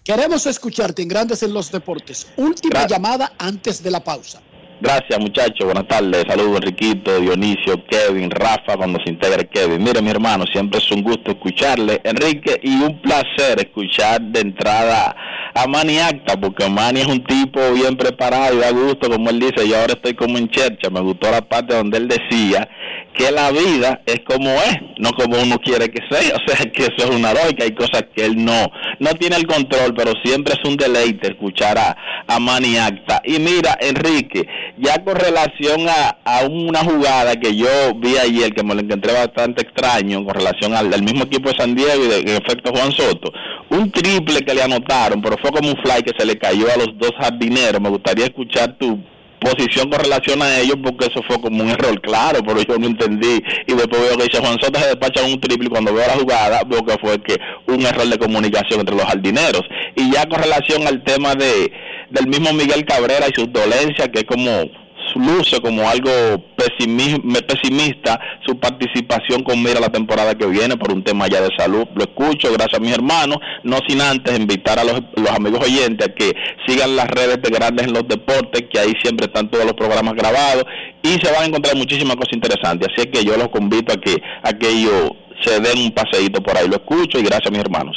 Queremos 0.05 0.47
escucharte 0.47 1.03
en 1.03 1.09
Grandes 1.09 1.43
en 1.43 1.53
los 1.53 1.73
Deportes. 1.73 2.29
Última 2.37 2.87
llamada 2.87 3.33
antes 3.39 3.83
de 3.83 3.91
la 3.91 4.05
pausa. 4.05 4.41
Gracias, 4.79 5.19
muchachos. 5.19 5.65
Buenas 5.65 5.89
tardes. 5.89 6.25
Saludos, 6.29 6.57
Enriquito, 6.57 7.19
Dionisio, 7.19 7.83
Kevin, 7.87 8.31
Rafa, 8.31 8.77
cuando 8.77 8.99
se 9.03 9.11
integre 9.11 9.49
Kevin. 9.49 9.83
Mire, 9.83 10.03
mi 10.03 10.11
hermano, 10.11 10.45
siempre 10.53 10.79
es 10.79 10.91
un 10.91 11.03
gusto 11.03 11.31
escucharle, 11.31 12.01
Enrique, 12.05 12.61
y 12.63 12.83
un 12.83 13.01
placer 13.01 13.59
escuchar 13.59 14.21
de 14.21 14.41
entrada 14.41 15.17
a 15.55 15.67
Manny 15.67 15.99
Acta, 15.99 16.39
porque 16.39 16.69
Manny 16.69 17.01
es 17.01 17.07
un 17.07 17.25
tipo 17.25 17.59
bien 17.73 17.97
preparado 17.97 18.55
y 18.55 18.59
da 18.59 18.71
gusto, 18.71 19.11
como 19.11 19.31
él 19.31 19.41
dice. 19.41 19.67
Yo 19.67 19.79
ahora 19.79 19.95
estoy 19.95 20.13
como 20.13 20.37
en 20.37 20.49
chercha. 20.51 20.91
Me 20.91 21.01
gustó 21.01 21.31
la 21.31 21.41
parte 21.41 21.75
donde 21.75 21.97
él 21.97 22.09
decía 22.09 22.69
que 23.17 23.31
la 23.33 23.51
vida 23.51 24.03
es 24.05 24.21
como 24.29 24.51
es, 24.51 24.77
no 24.99 25.11
como 25.13 25.41
uno 25.41 25.59
quiere 25.59 25.89
que 25.89 26.03
sea. 26.09 26.37
O 26.47 26.49
sea, 26.49 26.71
que 26.71 26.83
eso 26.83 27.09
es 27.09 27.17
una 27.17 27.33
lógica. 27.33 27.65
Hay 27.65 27.75
cosas 27.75 28.05
que 28.15 28.25
él 28.25 28.45
no, 28.45 28.71
no 29.01 29.11
tiene 29.15 29.37
el 29.37 29.47
control, 29.47 29.95
pero 29.97 30.13
siempre 30.23 30.55
es 30.55 30.69
un 30.69 30.77
deleite 30.77 31.29
escuchar 31.29 31.77
a, 31.79 31.97
a 32.27 32.39
Manny 32.39 32.77
Acta. 32.77 33.21
Y 33.25 33.39
mira, 33.39 33.77
Enrique, 33.81 34.47
ya 34.79 35.03
con 35.03 35.17
relación 35.17 35.89
a, 35.89 36.19
a 36.25 36.45
una 36.45 36.81
jugada 36.81 37.37
que 37.37 37.57
yo 37.57 37.69
vi 37.97 38.17
ayer, 38.17 38.53
que 38.53 38.63
me 38.63 38.75
lo 38.75 38.81
encontré 38.81 39.13
bastante 39.13 39.63
extraño, 39.63 40.25
con 40.25 40.35
relación 40.35 40.75
al, 40.75 40.93
al 40.93 41.03
mismo 41.03 41.25
equipo 41.25 41.51
de 41.51 41.57
San 41.57 41.75
Diego 41.75 42.05
y 42.05 42.09
de, 42.09 42.19
en 42.21 42.29
efecto 42.29 42.71
Juan 42.73 42.93
Soto, 42.93 43.33
un 43.71 43.91
triple 43.91 44.43
que 44.43 44.55
le 44.55 44.63
anotaron, 44.63 45.21
pero 45.21 45.37
fue 45.39 45.51
como 45.51 45.69
un 45.71 45.77
fly 45.77 46.03
que 46.03 46.13
se 46.17 46.27
le 46.27 46.39
cayó 46.39 46.67
a 46.73 46.77
los 46.77 46.97
dos 46.99 47.13
jardineros. 47.19 47.81
Me 47.81 47.89
gustaría 47.89 48.27
escuchar 48.27 48.77
tu 48.79 49.01
posición 49.49 49.91
con 49.91 50.01
relación 50.01 50.43
a 50.43 50.59
ellos 50.59 50.77
porque 50.83 51.07
eso 51.07 51.23
fue 51.27 51.41
como 51.41 51.63
un 51.63 51.71
error 51.71 52.01
claro 52.01 52.41
pero 52.45 52.61
yo 52.63 52.79
no 52.79 52.87
entendí. 52.87 53.43
Y 53.67 53.75
después 53.75 54.03
veo 54.03 54.17
que 54.17 54.25
dice 54.25 54.39
Juan 54.41 54.59
Soto 54.61 54.79
se 54.79 54.87
despacha 54.87 55.23
un 55.23 55.41
triple 55.41 55.67
y 55.67 55.71
cuando 55.71 55.93
veo 55.93 56.07
la 56.07 56.15
jugada 56.15 56.63
veo 56.67 56.85
que 56.85 56.99
fue 56.99 57.21
que 57.23 57.37
un 57.67 57.85
error 57.85 58.07
de 58.07 58.19
comunicación 58.19 58.81
entre 58.81 58.97
los 58.97 59.05
jardineros 59.05 59.63
y 59.95 60.11
ya 60.13 60.27
con 60.27 60.43
relación 60.43 60.87
al 60.87 61.03
tema 61.03 61.35
de 61.35 61.73
del 62.11 62.29
mismo 62.29 62.53
Miguel 62.53 62.85
Cabrera 62.85 63.27
y 63.29 63.35
sus 63.35 63.53
dolencias 63.53 64.09
que 64.13 64.21
es 64.21 64.25
como 64.25 64.71
luce 65.17 65.61
como 65.61 65.89
algo 65.89 66.11
pesimi- 66.57 67.21
pesimista 67.47 68.21
su 68.47 68.59
participación 68.59 69.43
con 69.43 69.63
mira 69.63 69.81
la 69.81 69.91
temporada 69.91 70.35
que 70.35 70.47
viene 70.47 70.77
por 70.77 70.93
un 70.93 71.03
tema 71.03 71.27
ya 71.29 71.41
de 71.41 71.51
salud. 71.57 71.85
Lo 71.95 72.05
escucho, 72.05 72.53
gracias 72.53 72.81
a 72.81 72.83
mis 72.83 72.93
hermanos, 72.93 73.39
no 73.65 73.79
sin 73.89 74.01
antes 74.01 74.39
invitar 74.39 74.79
a 74.79 74.85
los, 74.85 75.01
amigos 75.31 75.65
oyentes 75.65 76.09
a 76.09 76.15
que 76.15 76.33
sigan 76.67 76.97
las 76.97 77.09
redes 77.09 77.41
de 77.43 77.51
Grandes 77.51 77.87
en 77.87 77.93
los 77.93 78.07
Deportes, 78.09 78.65
que 78.73 78.79
ahí 78.79 78.93
siempre 79.03 79.27
están 79.27 79.51
todos 79.51 79.65
los 79.65 79.75
programas 79.75 80.15
grabados 80.15 80.65
y 81.03 81.09
se 81.09 81.33
van 81.33 81.43
a 81.43 81.47
encontrar 81.47 81.77
muchísimas 81.77 82.17
cosas 82.17 82.35
interesantes. 82.35 82.89
Así 82.97 83.07
que 83.09 83.25
yo 83.25 83.37
los 83.37 83.49
invito 83.59 83.93
a 83.93 83.97
que, 83.97 84.17
a 84.43 84.53
que 84.53 84.69
ellos 84.69 85.11
se 85.43 85.61
den 85.61 85.79
un 85.79 85.91
paseíto 85.93 86.43
por 86.43 86.57
ahí. 86.57 86.69
Lo 86.69 86.77
escucho 86.77 87.19
y 87.19 87.23
gracias 87.23 87.47
a 87.49 87.51
mis 87.51 87.61
hermanos. 87.61 87.97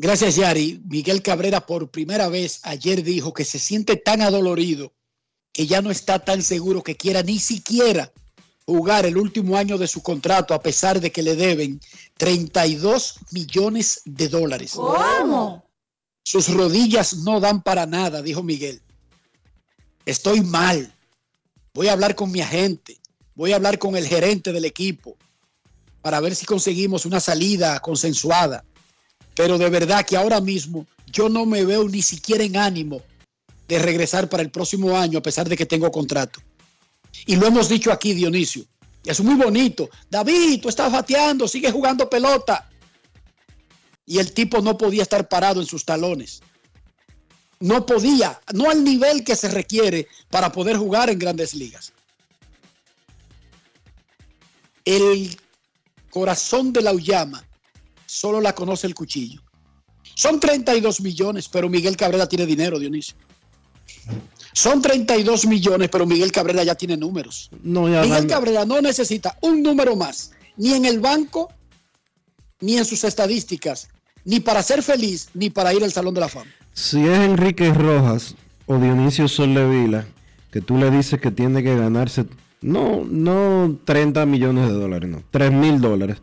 Gracias, 0.00 0.36
Yari. 0.36 0.80
Miguel 0.88 1.22
Cabrera 1.22 1.60
por 1.66 1.90
primera 1.90 2.28
vez 2.28 2.60
ayer 2.64 3.02
dijo 3.02 3.32
que 3.32 3.44
se 3.44 3.58
siente 3.58 3.96
tan 3.96 4.22
adolorido 4.22 4.92
que 5.52 5.66
ya 5.66 5.82
no 5.82 5.90
está 5.90 6.18
tan 6.18 6.42
seguro 6.42 6.82
que 6.82 6.96
quiera 6.96 7.22
ni 7.22 7.38
siquiera 7.38 8.12
jugar 8.66 9.06
el 9.06 9.16
último 9.16 9.56
año 9.56 9.78
de 9.78 9.88
su 9.88 10.02
contrato 10.02 10.52
a 10.52 10.62
pesar 10.62 11.00
de 11.00 11.10
que 11.10 11.22
le 11.22 11.34
deben 11.36 11.80
32 12.18 13.14
millones 13.30 14.02
de 14.04 14.28
dólares. 14.28 14.72
¿Cómo? 14.74 15.64
Sus 16.22 16.48
rodillas 16.52 17.16
no 17.16 17.40
dan 17.40 17.62
para 17.62 17.86
nada, 17.86 18.20
dijo 18.20 18.42
Miguel. 18.42 18.82
Estoy 20.04 20.42
mal. 20.42 20.92
Voy 21.72 21.88
a 21.88 21.92
hablar 21.92 22.14
con 22.14 22.30
mi 22.30 22.42
agente. 22.42 22.98
Voy 23.34 23.52
a 23.52 23.56
hablar 23.56 23.78
con 23.78 23.96
el 23.96 24.06
gerente 24.06 24.52
del 24.52 24.66
equipo 24.66 25.16
para 26.02 26.20
ver 26.20 26.34
si 26.34 26.44
conseguimos 26.44 27.06
una 27.06 27.20
salida 27.20 27.80
consensuada. 27.80 28.64
Pero 29.34 29.56
de 29.56 29.70
verdad 29.70 30.04
que 30.04 30.16
ahora 30.16 30.40
mismo 30.40 30.86
yo 31.06 31.28
no 31.28 31.46
me 31.46 31.64
veo 31.64 31.88
ni 31.88 32.02
siquiera 32.02 32.44
en 32.44 32.56
ánimo 32.56 33.02
de 33.68 33.78
regresar 33.78 34.28
para 34.28 34.42
el 34.42 34.50
próximo 34.50 34.96
año 34.96 35.18
a 35.18 35.22
pesar 35.22 35.48
de 35.48 35.56
que 35.56 35.66
tengo 35.66 35.92
contrato. 35.92 36.40
Y 37.26 37.36
lo 37.36 37.46
hemos 37.46 37.68
dicho 37.68 37.92
aquí, 37.92 38.14
Dionisio. 38.14 38.64
Es 39.04 39.20
muy 39.20 39.34
bonito. 39.34 39.88
David, 40.10 40.60
tú 40.60 40.68
estás 40.68 40.90
bateando, 40.90 41.46
sigue 41.46 41.70
jugando 41.70 42.08
pelota. 42.08 42.68
Y 44.06 44.18
el 44.18 44.32
tipo 44.32 44.60
no 44.60 44.76
podía 44.76 45.02
estar 45.02 45.28
parado 45.28 45.60
en 45.60 45.66
sus 45.66 45.84
talones. 45.84 46.40
No 47.60 47.84
podía, 47.84 48.40
no 48.54 48.70
al 48.70 48.82
nivel 48.84 49.24
que 49.24 49.36
se 49.36 49.48
requiere 49.48 50.08
para 50.30 50.50
poder 50.50 50.76
jugar 50.76 51.10
en 51.10 51.18
grandes 51.18 51.54
ligas. 51.54 51.92
El 54.84 55.38
corazón 56.08 56.72
de 56.72 56.82
la 56.82 56.92
Uyama 56.92 57.44
solo 58.06 58.40
la 58.40 58.54
conoce 58.54 58.86
el 58.86 58.94
cuchillo. 58.94 59.42
Son 60.14 60.40
32 60.40 61.00
millones, 61.00 61.48
pero 61.48 61.68
Miguel 61.68 61.96
Cabrera 61.96 62.26
tiene 62.26 62.46
dinero, 62.46 62.78
Dionisio. 62.78 63.16
Son 64.52 64.82
32 64.82 65.46
millones, 65.46 65.88
pero 65.90 66.04
Miguel 66.06 66.32
Cabrera 66.32 66.64
ya 66.64 66.74
tiene 66.74 66.96
números. 66.96 67.50
No, 67.62 67.88
ya 67.88 68.02
Miguel 68.02 68.18
van- 68.20 68.28
Cabrera 68.28 68.64
no 68.64 68.80
necesita 68.80 69.36
un 69.42 69.62
número 69.62 69.94
más, 69.94 70.32
ni 70.56 70.74
en 70.74 70.84
el 70.84 70.98
banco, 71.00 71.52
ni 72.60 72.76
en 72.76 72.84
sus 72.84 73.04
estadísticas, 73.04 73.88
ni 74.24 74.40
para 74.40 74.62
ser 74.62 74.82
feliz, 74.82 75.28
ni 75.34 75.50
para 75.50 75.72
ir 75.72 75.84
al 75.84 75.92
Salón 75.92 76.14
de 76.14 76.20
la 76.20 76.28
Fama. 76.28 76.50
Si 76.72 76.98
es 77.06 77.18
Enrique 77.18 77.72
Rojas 77.72 78.34
o 78.66 78.78
Dionisio 78.78 79.28
Soldevila, 79.28 80.06
que 80.50 80.60
tú 80.60 80.76
le 80.78 80.90
dices 80.90 81.20
que 81.20 81.30
tiene 81.30 81.62
que 81.62 81.76
ganarse, 81.76 82.24
no, 82.60 83.04
no 83.08 83.78
30 83.84 84.26
millones 84.26 84.66
de 84.68 84.72
dólares, 84.74 85.08
no, 85.10 85.22
3 85.30 85.52
mil 85.52 85.80
dólares. 85.80 86.18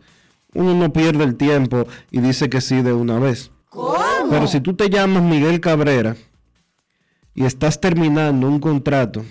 Uno 0.52 0.74
no 0.74 0.92
pierde 0.92 1.24
el 1.24 1.36
tiempo 1.36 1.86
y 2.10 2.20
dice 2.20 2.48
que 2.50 2.60
sí 2.60 2.82
de 2.82 2.92
una 2.92 3.18
vez. 3.18 3.50
Pero 4.30 4.46
si 4.46 4.60
tú 4.60 4.74
te 4.74 4.88
llamas 4.90 5.22
Miguel 5.22 5.60
Cabrera 5.60 6.16
y 7.36 7.44
estás 7.44 7.80
terminando 7.80 8.48
un 8.48 8.58
contrato 8.58 9.24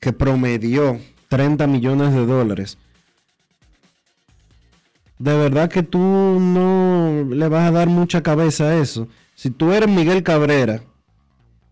que 0.00 0.12
promedió 0.12 0.98
30 1.28 1.66
millones 1.66 2.12
de 2.12 2.26
dólares, 2.26 2.78
de 5.18 5.36
verdad 5.36 5.70
que 5.70 5.82
tú 5.82 5.98
no 5.98 7.24
le 7.30 7.48
vas 7.48 7.68
a 7.68 7.70
dar 7.70 7.88
mucha 7.88 8.22
cabeza 8.22 8.64
a 8.64 8.76
eso. 8.76 9.08
Si 9.34 9.50
tú 9.50 9.72
eres 9.72 9.88
Miguel 9.88 10.22
Cabrera, 10.22 10.82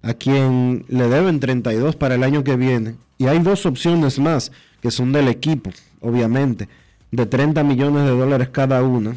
a 0.02 0.14
quien 0.14 0.84
le 0.88 1.08
deben 1.08 1.40
32 1.40 1.96
para 1.96 2.14
el 2.14 2.22
año 2.22 2.44
que 2.44 2.56
viene, 2.56 2.96
y 3.18 3.26
hay 3.26 3.38
dos 3.40 3.66
opciones 3.66 4.18
más 4.18 4.52
que 4.80 4.90
son 4.90 5.12
del 5.12 5.28
equipo, 5.28 5.70
obviamente, 6.00 6.68
de 7.10 7.26
30 7.26 7.62
millones 7.64 8.04
de 8.04 8.10
dólares 8.10 8.48
cada 8.50 8.82
una. 8.82 9.16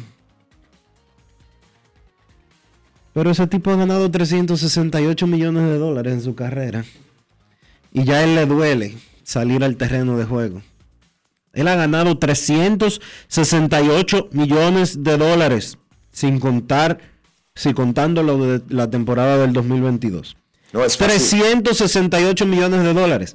Pero 3.16 3.30
ese 3.30 3.46
tipo 3.46 3.70
ha 3.70 3.76
ganado 3.76 4.10
368 4.10 5.26
millones 5.26 5.62
de 5.62 5.78
dólares 5.78 6.12
en 6.12 6.20
su 6.20 6.34
carrera. 6.34 6.84
Y 7.90 8.04
ya 8.04 8.16
a 8.16 8.24
él 8.24 8.34
le 8.34 8.44
duele 8.44 8.98
salir 9.22 9.64
al 9.64 9.78
terreno 9.78 10.18
de 10.18 10.26
juego. 10.26 10.60
Él 11.54 11.66
ha 11.68 11.76
ganado 11.76 12.18
368 12.18 14.28
millones 14.32 15.02
de 15.02 15.16
dólares, 15.16 15.78
sin 16.12 16.38
contar, 16.38 16.98
si 17.54 17.72
contando 17.72 18.22
lo 18.22 18.36
de 18.36 18.60
la 18.68 18.90
temporada 18.90 19.38
del 19.38 19.54
2022. 19.54 20.36
No 20.74 20.84
es 20.84 20.98
fácil. 20.98 21.40
368 21.40 22.44
millones 22.44 22.82
de 22.82 22.92
dólares. 22.92 23.34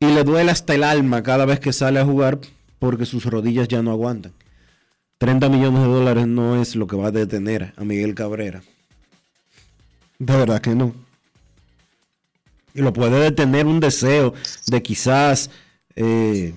Y 0.00 0.06
le 0.06 0.24
duele 0.24 0.50
hasta 0.50 0.74
el 0.74 0.84
alma 0.84 1.22
cada 1.22 1.44
vez 1.44 1.60
que 1.60 1.74
sale 1.74 2.00
a 2.00 2.06
jugar 2.06 2.38
porque 2.78 3.04
sus 3.04 3.26
rodillas 3.26 3.68
ya 3.68 3.82
no 3.82 3.90
aguantan. 3.90 4.32
30 5.24 5.48
millones 5.48 5.80
de 5.80 5.88
dólares 5.88 6.26
no 6.26 6.60
es 6.60 6.76
lo 6.76 6.86
que 6.86 6.96
va 6.96 7.06
a 7.08 7.10
detener 7.10 7.72
a 7.78 7.84
Miguel 7.84 8.14
Cabrera. 8.14 8.62
De 10.18 10.36
verdad 10.36 10.60
que 10.60 10.74
no. 10.74 10.94
Y 12.74 12.82
lo 12.82 12.92
puede 12.92 13.18
detener 13.20 13.64
un 13.66 13.80
deseo 13.80 14.34
de 14.66 14.82
quizás, 14.82 15.48
eh, 15.96 16.54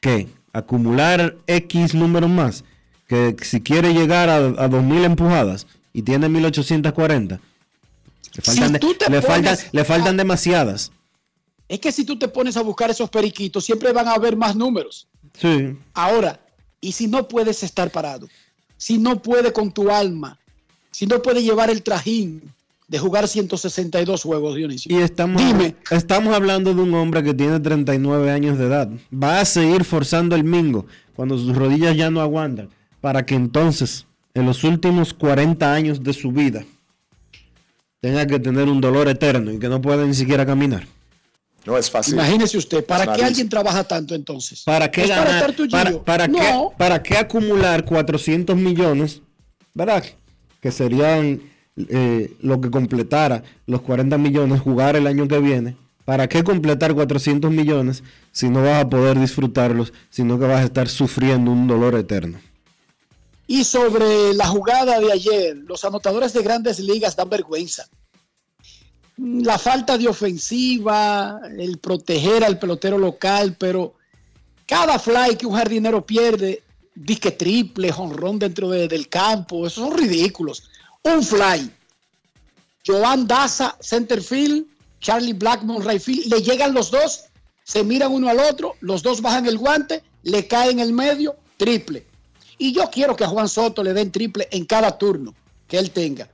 ¿qué? 0.00 0.26
Acumular 0.52 1.36
X 1.46 1.94
números 1.94 2.28
más. 2.28 2.64
Que 3.06 3.36
si 3.42 3.60
quiere 3.60 3.94
llegar 3.94 4.28
a, 4.28 4.38
a 4.38 4.68
2.000 4.68 5.04
empujadas 5.04 5.68
y 5.92 6.02
tiene 6.02 6.26
1.840, 6.28 7.38
le 8.34 8.42
faltan, 8.42 8.72
de- 8.72 8.80
le 9.10 9.22
faltan, 9.22 9.56
le 9.70 9.84
faltan 9.84 10.16
demasiadas. 10.16 10.90
Es 11.68 11.78
que 11.78 11.92
si 11.92 12.04
tú 12.04 12.18
te 12.18 12.26
pones 12.26 12.56
a 12.56 12.62
buscar 12.62 12.90
esos 12.90 13.08
periquitos, 13.10 13.64
siempre 13.64 13.92
van 13.92 14.08
a 14.08 14.14
haber 14.14 14.36
más 14.36 14.56
números. 14.56 15.06
Sí. 15.34 15.76
Ahora, 15.94 16.40
¿y 16.80 16.92
si 16.92 17.08
no 17.08 17.28
puedes 17.28 17.62
estar 17.62 17.90
parado? 17.90 18.28
Si 18.76 18.98
no 18.98 19.20
puede 19.20 19.52
con 19.52 19.72
tu 19.72 19.90
alma, 19.90 20.38
si 20.90 21.06
no 21.06 21.20
puede 21.20 21.42
llevar 21.42 21.70
el 21.70 21.82
trajín 21.82 22.42
de 22.88 22.98
jugar 22.98 23.28
162 23.28 24.22
juegos, 24.22 24.56
Dionisio. 24.56 24.96
Y 24.96 25.02
estamos, 25.02 25.42
estamos 25.90 26.34
hablando 26.34 26.74
de 26.74 26.80
un 26.80 26.94
hombre 26.94 27.22
que 27.22 27.34
tiene 27.34 27.60
39 27.60 28.30
años 28.30 28.58
de 28.58 28.66
edad. 28.66 28.88
Va 29.12 29.40
a 29.40 29.44
seguir 29.44 29.84
forzando 29.84 30.34
el 30.34 30.44
mingo 30.44 30.86
cuando 31.14 31.36
sus 31.36 31.54
rodillas 31.54 31.96
ya 31.96 32.10
no 32.10 32.20
aguantan. 32.20 32.70
Para 33.00 33.26
que 33.26 33.34
entonces, 33.34 34.06
en 34.34 34.46
los 34.46 34.64
últimos 34.64 35.12
40 35.12 35.72
años 35.72 36.02
de 36.02 36.12
su 36.14 36.32
vida, 36.32 36.64
tenga 38.00 38.26
que 38.26 38.38
tener 38.40 38.68
un 38.68 38.80
dolor 38.80 39.08
eterno 39.08 39.52
y 39.52 39.58
que 39.58 39.68
no 39.68 39.80
pueda 39.82 40.04
ni 40.06 40.14
siquiera 40.14 40.46
caminar. 40.46 40.86
No 41.68 41.76
es 41.76 41.90
fácil. 41.90 42.14
Imagínese 42.14 42.56
usted, 42.56 42.82
¿para 42.82 43.12
qué 43.12 43.22
alguien 43.22 43.46
trabaja 43.46 43.84
tanto 43.84 44.14
entonces? 44.14 44.62
¿Para 44.64 44.90
qué 44.90 45.02
¿Es 45.02 45.10
para 45.10 45.24
ganar? 45.24 45.50
estar 45.50 46.30
qué, 46.30 46.68
¿Para 46.78 47.02
qué 47.02 47.18
acumular 47.18 47.84
400 47.84 48.56
millones? 48.56 49.20
¿Verdad? 49.74 50.02
Que 50.62 50.72
serían 50.72 51.42
eh, 51.76 52.32
lo 52.40 52.58
que 52.62 52.70
completara 52.70 53.42
los 53.66 53.82
40 53.82 54.16
millones, 54.16 54.62
jugar 54.62 54.96
el 54.96 55.06
año 55.06 55.28
que 55.28 55.40
viene. 55.40 55.76
¿Para 56.06 56.26
qué 56.26 56.42
completar 56.42 56.94
400 56.94 57.50
millones 57.50 58.02
si 58.32 58.48
no 58.48 58.62
vas 58.62 58.84
a 58.84 58.88
poder 58.88 59.20
disfrutarlos, 59.20 59.92
sino 60.08 60.38
que 60.38 60.46
vas 60.46 60.62
a 60.62 60.64
estar 60.64 60.88
sufriendo 60.88 61.50
un 61.50 61.68
dolor 61.68 61.96
eterno? 61.96 62.38
Y 63.46 63.64
sobre 63.64 64.32
la 64.32 64.46
jugada 64.46 64.98
de 65.00 65.12
ayer, 65.12 65.54
los 65.66 65.84
anotadores 65.84 66.32
de 66.32 66.42
grandes 66.42 66.80
ligas 66.80 67.14
dan 67.14 67.28
vergüenza. 67.28 67.84
La 69.18 69.58
falta 69.58 69.98
de 69.98 70.06
ofensiva, 70.06 71.40
el 71.58 71.78
proteger 71.78 72.44
al 72.44 72.58
pelotero 72.58 72.96
local, 72.98 73.56
pero 73.58 73.94
cada 74.66 74.98
fly 74.98 75.36
que 75.36 75.46
un 75.46 75.54
jardinero 75.56 76.06
pierde, 76.06 76.62
disque 76.94 77.32
triple, 77.32 77.90
jonrón 77.90 78.38
dentro 78.38 78.68
de- 78.70 78.86
del 78.86 79.08
campo, 79.08 79.66
esos 79.66 79.88
son 79.88 79.98
ridículos. 79.98 80.70
Un 81.02 81.22
fly. 81.22 81.70
Joan 82.86 83.26
Daza, 83.26 83.76
center 83.80 84.22
field, 84.22 84.66
Charlie 85.00 85.32
Blackmon, 85.32 85.82
right 85.86 86.00
field, 86.00 86.32
le 86.32 86.40
llegan 86.42 86.72
los 86.72 86.90
dos, 86.90 87.24
se 87.64 87.82
miran 87.84 88.12
uno 88.12 88.28
al 88.28 88.38
otro, 88.40 88.76
los 88.80 89.02
dos 89.02 89.20
bajan 89.20 89.46
el 89.46 89.58
guante, 89.58 90.02
le 90.22 90.46
cae 90.46 90.70
en 90.70 90.78
el 90.80 90.92
medio, 90.92 91.36
triple. 91.56 92.06
Y 92.56 92.72
yo 92.72 92.88
quiero 92.90 93.14
que 93.14 93.24
a 93.24 93.28
Juan 93.28 93.48
Soto 93.48 93.82
le 93.82 93.92
den 93.92 94.10
triple 94.10 94.48
en 94.50 94.64
cada 94.64 94.96
turno 94.96 95.34
que 95.66 95.78
él 95.78 95.90
tenga. 95.90 96.28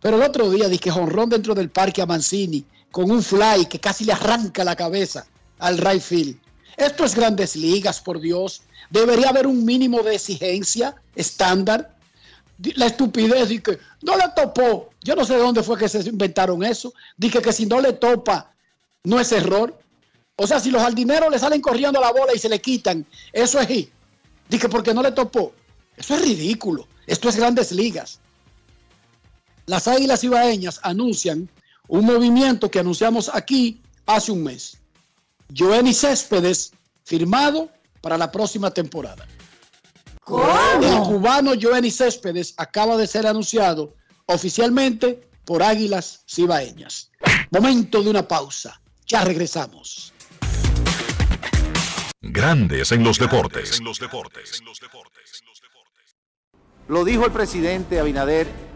Pero 0.00 0.16
el 0.16 0.22
otro 0.22 0.50
día 0.50 0.68
dije 0.68 0.90
jonrón 0.90 1.28
dentro 1.28 1.54
del 1.54 1.70
parque 1.70 2.02
a 2.02 2.06
Mancini 2.06 2.64
con 2.90 3.10
un 3.10 3.22
fly 3.22 3.66
que 3.66 3.80
casi 3.80 4.04
le 4.04 4.12
arranca 4.12 4.64
la 4.64 4.76
cabeza 4.76 5.26
al 5.58 5.78
right 5.78 6.00
field. 6.00 6.38
Esto 6.76 7.04
es 7.04 7.14
grandes 7.14 7.56
ligas, 7.56 8.00
por 8.00 8.20
Dios. 8.20 8.62
Debería 8.90 9.30
haber 9.30 9.46
un 9.46 9.64
mínimo 9.64 10.02
de 10.02 10.14
exigencia 10.14 10.94
estándar. 11.14 11.96
La 12.74 12.86
estupidez 12.86 13.48
de 13.48 13.62
que 13.62 13.78
no 14.02 14.16
le 14.16 14.24
topó. 14.34 14.90
Yo 15.02 15.14
no 15.14 15.24
sé 15.24 15.34
de 15.34 15.40
dónde 15.40 15.62
fue 15.62 15.78
que 15.78 15.88
se 15.88 16.00
inventaron 16.08 16.62
eso. 16.64 16.92
Dije 17.16 17.40
que 17.40 17.52
si 17.52 17.66
no 17.66 17.80
le 17.80 17.94
topa 17.94 18.52
no 19.04 19.20
es 19.20 19.32
error. 19.32 19.78
O 20.36 20.46
sea, 20.46 20.60
si 20.60 20.70
los 20.70 20.82
jardineros 20.82 21.30
le 21.30 21.38
salen 21.38 21.62
corriendo 21.62 22.00
la 22.00 22.12
bola 22.12 22.34
y 22.34 22.38
se 22.38 22.48
le 22.48 22.60
quitan, 22.60 23.06
eso 23.32 23.58
es 23.58 23.68
hit. 23.68 23.90
Dije, 24.48 24.68
porque 24.68 24.92
no 24.92 25.02
le 25.02 25.12
topó. 25.12 25.52
Eso 25.96 26.14
es 26.14 26.22
ridículo. 26.22 26.86
Esto 27.06 27.28
es 27.28 27.36
grandes 27.36 27.72
ligas. 27.72 28.20
Las 29.66 29.88
Águilas 29.88 30.22
Ibaeñas 30.22 30.78
anuncian 30.82 31.50
un 31.88 32.04
movimiento 32.04 32.70
que 32.70 32.78
anunciamos 32.78 33.28
aquí 33.34 33.82
hace 34.06 34.30
un 34.30 34.44
mes. 34.44 34.78
Joenny 35.54 35.92
Céspedes 35.92 36.72
firmado 37.04 37.68
para 38.00 38.16
la 38.16 38.30
próxima 38.30 38.70
temporada. 38.70 39.26
El 40.80 40.98
cubano 41.02 41.52
Joenny 41.60 41.90
Céspedes 41.90 42.54
acaba 42.56 42.96
de 42.96 43.08
ser 43.08 43.26
anunciado 43.26 43.94
oficialmente 44.26 45.28
por 45.44 45.62
Águilas 45.62 46.22
Cibaeñas. 46.28 47.10
Momento 47.50 48.02
de 48.02 48.10
una 48.10 48.26
pausa. 48.26 48.80
Ya 49.06 49.24
regresamos. 49.24 50.12
Grandes 52.20 52.90
en 52.92 53.04
los 53.04 53.18
deportes. 53.18 53.80
Lo 56.88 57.04
dijo 57.04 57.26
el 57.26 57.32
presidente 57.32 57.98
Abinader 57.98 58.75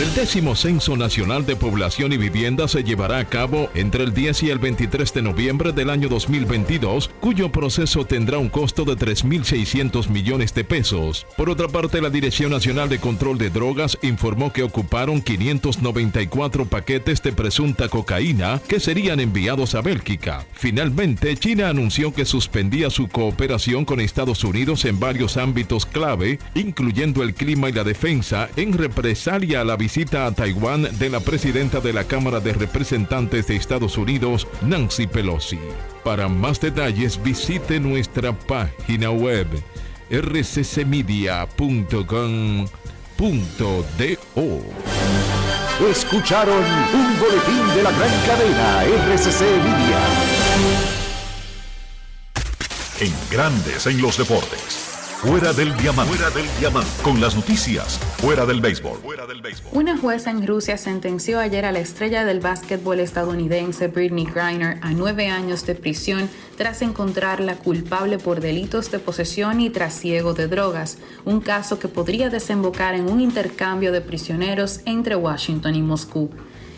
El 0.01 0.13
décimo 0.15 0.55
Censo 0.55 0.97
Nacional 0.97 1.45
de 1.45 1.55
Población 1.55 2.11
y 2.11 2.17
Vivienda 2.17 2.67
se 2.67 2.83
llevará 2.83 3.19
a 3.19 3.25
cabo 3.25 3.69
entre 3.75 4.03
el 4.03 4.13
10 4.13 4.43
y 4.43 4.49
el 4.49 4.59
23 4.59 5.13
de 5.13 5.21
noviembre 5.21 5.71
del 5.71 5.89
año 5.89 6.09
2022, 6.09 7.09
cuyo 7.19 7.51
proceso 7.51 8.03
tendrá 8.03 8.37
un 8.37 8.49
costo 8.49 8.83
de 8.83 8.93
3.600 8.93 10.09
millones 10.09 10.53
de 10.53 10.63
pesos. 10.63 11.25
Por 11.37 11.49
otra 11.49 11.67
parte, 11.67 12.01
la 12.01 12.09
Dirección 12.09 12.51
Nacional 12.51 12.89
de 12.89 12.99
Control 12.99 13.37
de 13.37 13.49
Drogas 13.49 13.97
informó 14.01 14.51
que 14.51 14.63
ocuparon 14.63 15.21
594 15.21 16.65
paquetes 16.65 17.21
de 17.21 17.31
presunta 17.31 17.87
cocaína 17.87 18.59
que 18.67 18.79
serían 18.79 19.19
enviados 19.19 19.75
a 19.75 19.81
Bélgica. 19.81 20.45
Finalmente, 20.53 21.37
China 21.37 21.69
anunció 21.69 22.13
que 22.13 22.25
suspendía 22.25 22.89
su 22.89 23.07
cooperación 23.07 23.85
con 23.85 24.01
Estados 24.01 24.43
Unidos 24.43 24.83
en 24.85 24.99
varios 24.99 25.37
ámbitos 25.37 25.85
clave, 25.85 26.39
incluyendo 26.55 27.23
el 27.23 27.35
clima 27.35 27.69
y 27.69 27.73
la 27.73 27.83
defensa, 27.83 28.49
en 28.55 28.73
represalia 28.73 29.60
a 29.61 29.63
la 29.63 29.75
visita 29.75 30.25
a 30.25 30.31
Taiwán 30.31 30.87
de 30.97 31.09
la 31.09 31.19
presidenta 31.19 31.79
de 31.79 31.93
la 31.93 32.03
Cámara 32.05 32.39
de 32.39 32.51
Representantes 32.51 33.45
de 33.45 33.55
Estados 33.55 33.95
Unidos, 33.97 34.47
Nancy 34.63 35.05
Pelosi. 35.05 35.59
Para 36.03 36.27
más 36.27 36.59
detalles 36.59 37.21
visite 37.21 37.79
nuestra 37.79 38.33
página 38.33 39.11
web 39.11 39.47
rccmedia.com.do. 40.09 41.41
Escucharon 45.89 46.63
un 46.93 47.19
boletín 47.19 47.75
de 47.75 47.83
la 47.83 47.91
gran 47.91 48.09
cadena 48.25 48.83
RCC 48.83 49.41
Media. 49.41 49.99
En 52.99 53.13
Grandes 53.29 53.85
en 53.85 54.01
los 54.01 54.17
Deportes. 54.17 54.90
Fuera 55.21 55.53
del 55.53 55.77
diamante. 55.77 56.15
Fuera 56.15 56.31
del 56.31 56.47
diamante. 56.59 56.89
Con 57.03 57.21
las 57.21 57.35
noticias. 57.35 57.99
Fuera 58.17 58.47
del 58.47 58.59
béisbol. 58.59 58.97
Una 59.71 59.95
jueza 59.95 60.31
en 60.31 60.47
Rusia 60.47 60.77
sentenció 60.77 61.39
ayer 61.39 61.63
a 61.63 61.71
la 61.71 61.77
estrella 61.77 62.25
del 62.25 62.39
básquetbol 62.39 62.99
estadounidense 62.99 63.87
Britney 63.87 64.25
Griner 64.25 64.79
a 64.81 64.89
nueve 64.93 65.27
años 65.27 65.63
de 65.67 65.75
prisión 65.75 66.27
tras 66.57 66.81
encontrarla 66.81 67.57
culpable 67.57 68.17
por 68.17 68.41
delitos 68.41 68.89
de 68.89 68.97
posesión 68.97 69.61
y 69.61 69.69
trasiego 69.69 70.33
de 70.33 70.47
drogas, 70.47 70.97
un 71.23 71.39
caso 71.39 71.77
que 71.77 71.87
podría 71.87 72.31
desembocar 72.31 72.95
en 72.95 73.07
un 73.07 73.21
intercambio 73.21 73.91
de 73.91 74.01
prisioneros 74.01 74.81
entre 74.85 75.15
Washington 75.15 75.75
y 75.75 75.83
Moscú. 75.83 76.31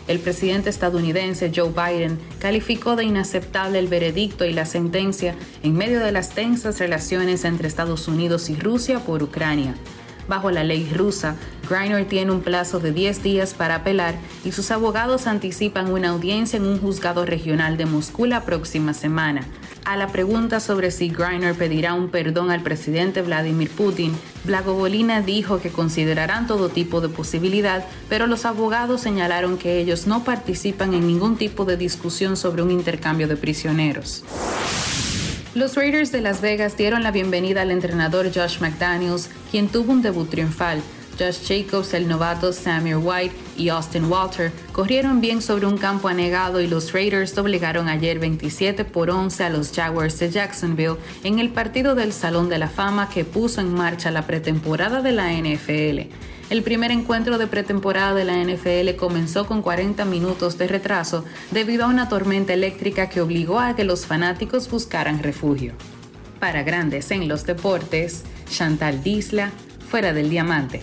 El 0.06 0.18
presidente 0.18 0.68
estadounidense 0.68 1.50
Joe 1.54 1.70
Biden 1.70 2.18
calificó 2.38 2.94
de 2.94 3.04
inaceptable 3.04 3.78
el 3.78 3.88
veredicto 3.88 4.44
y 4.44 4.52
la 4.52 4.66
sentencia 4.66 5.34
en 5.62 5.74
medio 5.74 6.00
de 6.00 6.12
las 6.12 6.30
tensas 6.30 6.78
relaciones 6.78 7.44
entre 7.44 7.68
Estados 7.68 8.06
Unidos 8.06 8.50
y 8.50 8.56
Rusia 8.56 9.00
por 9.00 9.22
Ucrania. 9.22 9.74
Bajo 10.28 10.50
la 10.50 10.64
ley 10.64 10.90
rusa, 10.94 11.36
Griner 11.68 12.06
tiene 12.06 12.32
un 12.32 12.40
plazo 12.42 12.80
de 12.80 12.92
10 12.92 13.22
días 13.22 13.54
para 13.54 13.76
apelar 13.76 14.14
y 14.44 14.52
sus 14.52 14.70
abogados 14.70 15.26
anticipan 15.26 15.90
una 15.90 16.10
audiencia 16.10 16.56
en 16.58 16.66
un 16.66 16.80
juzgado 16.80 17.24
regional 17.26 17.76
de 17.76 17.86
Moscú 17.86 18.26
la 18.26 18.44
próxima 18.44 18.94
semana. 18.94 19.42
A 19.84 19.96
la 19.98 20.08
pregunta 20.08 20.60
sobre 20.60 20.90
si 20.90 21.10
Griner 21.10 21.54
pedirá 21.54 21.92
un 21.92 22.08
perdón 22.08 22.50
al 22.50 22.62
presidente 22.62 23.20
Vladimir 23.20 23.68
Putin, 23.68 24.16
Blagovolina 24.44 25.20
dijo 25.20 25.60
que 25.60 25.68
considerarán 25.68 26.46
todo 26.46 26.70
tipo 26.70 27.02
de 27.02 27.10
posibilidad, 27.10 27.84
pero 28.08 28.26
los 28.26 28.46
abogados 28.46 29.02
señalaron 29.02 29.58
que 29.58 29.78
ellos 29.78 30.06
no 30.06 30.24
participan 30.24 30.94
en 30.94 31.06
ningún 31.06 31.36
tipo 31.36 31.66
de 31.66 31.76
discusión 31.76 32.38
sobre 32.38 32.62
un 32.62 32.70
intercambio 32.70 33.28
de 33.28 33.36
prisioneros. 33.36 34.24
Los 35.54 35.76
Raiders 35.76 36.10
de 36.10 36.22
Las 36.22 36.40
Vegas 36.40 36.78
dieron 36.78 37.02
la 37.02 37.10
bienvenida 37.10 37.60
al 37.60 37.70
entrenador 37.70 38.32
Josh 38.34 38.60
McDaniels, 38.60 39.28
quien 39.50 39.68
tuvo 39.68 39.92
un 39.92 40.00
debut 40.00 40.30
triunfal. 40.30 40.80
Josh 41.18 41.46
Jacobs, 41.46 41.94
el 41.94 42.08
novato 42.08 42.52
Samir 42.52 42.96
White 42.96 43.34
y 43.56 43.68
Austin 43.68 44.06
Walter 44.06 44.52
corrieron 44.72 45.20
bien 45.20 45.40
sobre 45.40 45.66
un 45.66 45.78
campo 45.78 46.08
anegado 46.08 46.60
y 46.60 46.66
los 46.66 46.92
Raiders 46.92 47.34
doblegaron 47.34 47.88
ayer 47.88 48.18
27 48.18 48.84
por 48.84 49.10
11 49.10 49.44
a 49.44 49.50
los 49.50 49.70
Jaguars 49.72 50.18
de 50.18 50.30
Jacksonville 50.30 50.96
en 51.22 51.38
el 51.38 51.50
partido 51.50 51.94
del 51.94 52.12
Salón 52.12 52.48
de 52.48 52.58
la 52.58 52.68
Fama 52.68 53.08
que 53.08 53.24
puso 53.24 53.60
en 53.60 53.72
marcha 53.72 54.10
la 54.10 54.26
pretemporada 54.26 55.02
de 55.02 55.12
la 55.12 55.32
NFL. 55.32 56.10
El 56.50 56.62
primer 56.62 56.90
encuentro 56.90 57.38
de 57.38 57.46
pretemporada 57.46 58.14
de 58.14 58.24
la 58.24 58.36
NFL 58.36 58.96
comenzó 58.96 59.46
con 59.46 59.62
40 59.62 60.04
minutos 60.04 60.58
de 60.58 60.68
retraso 60.68 61.24
debido 61.52 61.84
a 61.84 61.88
una 61.88 62.08
tormenta 62.08 62.52
eléctrica 62.52 63.08
que 63.08 63.20
obligó 63.20 63.60
a 63.60 63.74
que 63.74 63.84
los 63.84 64.04
fanáticos 64.04 64.68
buscaran 64.70 65.22
refugio. 65.22 65.72
Para 66.40 66.62
grandes 66.62 67.10
en 67.10 67.28
los 67.28 67.46
deportes, 67.46 68.24
Chantal 68.50 69.02
Disla, 69.02 69.52
fuera 69.88 70.12
del 70.12 70.28
diamante. 70.28 70.82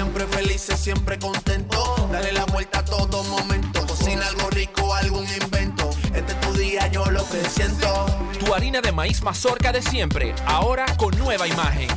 felices, 0.41 0.79
siempre 0.79 1.19
contento. 1.19 2.09
Dale 2.11 2.31
la 2.31 2.45
vuelta 2.45 2.79
a 2.79 2.85
todo 2.85 3.23
momento. 3.25 3.85
Cocina 3.85 4.25
algo 4.27 4.49
rico, 4.49 4.93
algún 4.93 5.25
invento. 5.41 5.89
Este 6.15 6.33
es 6.33 6.41
tu 6.41 6.53
día, 6.53 6.87
yo 6.87 7.05
lo 7.05 7.23
que 7.29 7.47
siento. 7.47 8.05
Tu 8.39 8.53
harina 8.53 8.81
de 8.81 8.91
maíz 8.91 9.21
mazorca 9.21 9.71
de 9.71 9.81
siempre, 9.81 10.33
ahora 10.45 10.85
con 10.97 11.15
nueva 11.17 11.47
imagen. 11.47 11.89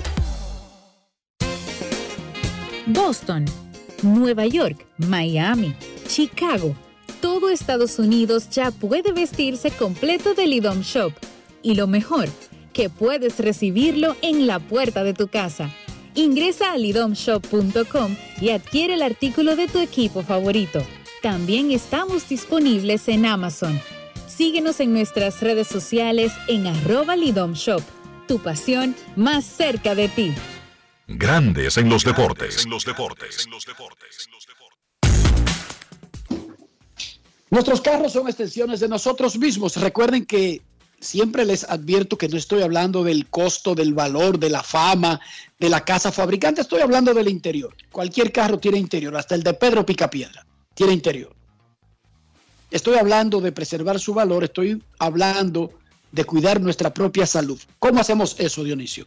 Boston, 2.87 3.47
Nueva 4.03 4.45
York, 4.45 4.87
Miami, 4.99 5.75
Chicago. 6.07 6.77
Todo 7.23 7.49
Estados 7.49 7.99
Unidos 7.99 8.51
ya 8.51 8.71
puede 8.71 9.13
vestirse 9.13 9.71
completo 9.71 10.35
del 10.35 10.53
IDOM 10.53 10.83
Shop. 10.83 11.13
Y 11.63 11.77
lo 11.77 11.87
mejor, 11.87 12.29
que 12.75 12.91
puedes 12.91 13.39
recibirlo 13.39 14.17
en 14.21 14.47
la 14.47 14.59
puerta 14.59 15.03
de 15.03 15.15
tu 15.15 15.29
casa. 15.29 15.71
Ingresa 16.17 16.73
a 16.73 16.79
lidomshop.com 16.79 18.17
y 18.41 18.51
adquiere 18.51 18.95
el 18.95 19.03
artículo 19.03 19.57
de 19.57 19.67
tu 19.67 19.81
equipo 19.81 20.23
favorito. 20.23 20.81
También 21.23 21.73
estamos 21.73 22.29
disponibles 22.29 23.09
en 23.09 23.27
Amazon. 23.27 23.81
Síguenos 24.29 24.79
en 24.79 24.93
nuestras 24.93 25.41
redes 25.41 25.67
sociales 25.67 26.33
en 26.47 26.69
arroba 26.69 27.17
lidomshop. 27.17 27.83
Tu 28.29 28.39
pasión 28.39 28.95
más 29.17 29.45
cerca 29.45 29.95
de 29.97 30.09
ti. 30.09 30.35
Grandes 31.09 31.77
en 31.79 31.89
los 31.89 32.05
deportes. 32.05 32.65
Nuestros 37.51 37.81
carros 37.81 38.13
son 38.13 38.29
extensiones 38.29 38.81
de 38.81 38.89
nosotros 38.89 39.37
mismos. 39.37 39.77
Recuerden 39.77 40.27
que 40.27 40.63
siempre 41.05 41.45
les 41.45 41.65
advierto 41.65 42.17
que 42.17 42.29
no 42.29 42.37
estoy 42.37 42.63
hablando 42.63 43.05
del 43.05 43.29
costo, 43.29 43.75
del 43.75 43.95
valor, 43.95 44.39
de 44.39 44.51
la 44.51 44.63
fama, 44.63 45.21
de 45.59 45.69
la 45.69 45.85
casa 45.85 46.11
fabricante. 46.11 46.63
Estoy 46.63 46.81
hablando 46.81 47.15
del 47.15 47.29
interior. 47.29 47.75
Cualquier 47.93 48.33
carro 48.33 48.59
tiene 48.59 48.79
interior, 48.79 49.17
hasta 49.17 49.35
el 49.35 49.43
de 49.43 49.55
Pedro 49.55 49.85
Picapiedra 49.85 50.45
tiene 50.75 50.93
interior. 50.93 51.35
Estoy 52.71 52.97
hablando 52.97 53.41
de 53.41 53.53
preservar 53.53 54.01
su 54.01 54.15
valor, 54.15 54.43
estoy 54.43 54.83
hablando 54.99 55.71
de 56.11 56.25
cuidar 56.25 56.61
nuestra 56.61 56.93
propia 56.93 57.27
salud. 57.27 57.61
¿Cómo 57.79 58.01
hacemos 58.01 58.35
eso, 58.39 58.65
Dionisio? 58.65 59.07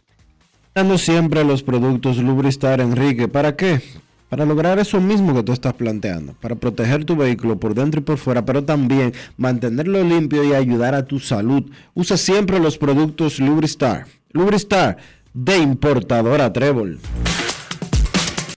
Siempre 0.96 1.42
los 1.42 1.62
productos 1.62 2.18
Lubristar, 2.18 2.80
Enrique. 2.80 3.26
¿Para 3.26 3.56
qué? 3.56 3.82
Para 4.28 4.44
lograr 4.44 4.78
eso 4.78 5.00
mismo 5.00 5.34
que 5.34 5.42
tú 5.42 5.52
estás 5.52 5.72
planteando, 5.72 6.34
para 6.34 6.54
proteger 6.54 7.04
tu 7.04 7.16
vehículo 7.16 7.58
por 7.58 7.74
dentro 7.74 8.00
y 8.00 8.04
por 8.04 8.18
fuera, 8.18 8.44
pero 8.44 8.62
también 8.62 9.14
mantenerlo 9.38 10.04
limpio 10.04 10.44
y 10.44 10.52
ayudar 10.52 10.94
a 10.94 11.06
tu 11.06 11.18
salud. 11.18 11.64
Usa 11.94 12.16
siempre 12.18 12.60
los 12.60 12.76
productos 12.76 13.38
Lubristar. 13.38 14.06
Lubristar 14.32 14.98
de 15.32 15.58
importadora 15.58 16.52
Trébol. 16.52 17.00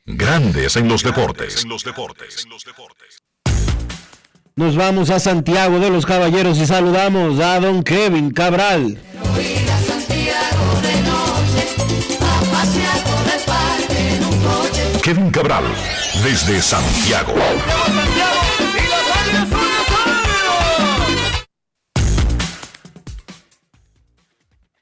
Grandes 0.06 0.76
en 0.76 0.90
los 0.90 1.04
deportes. 1.04 1.66
Nos 4.56 4.76
vamos 4.76 5.10
a 5.10 5.20
Santiago 5.20 5.80
de 5.80 5.90
los 5.90 6.06
Caballeros 6.06 6.58
y 6.58 6.66
saludamos 6.66 7.40
a 7.40 7.62
don 7.62 7.82
Kevin 7.84 8.32
Cabral. 8.32 9.00
Kevin 15.12 15.30
Cabral, 15.30 15.66
desde 16.24 16.62
Santiago. 16.62 17.34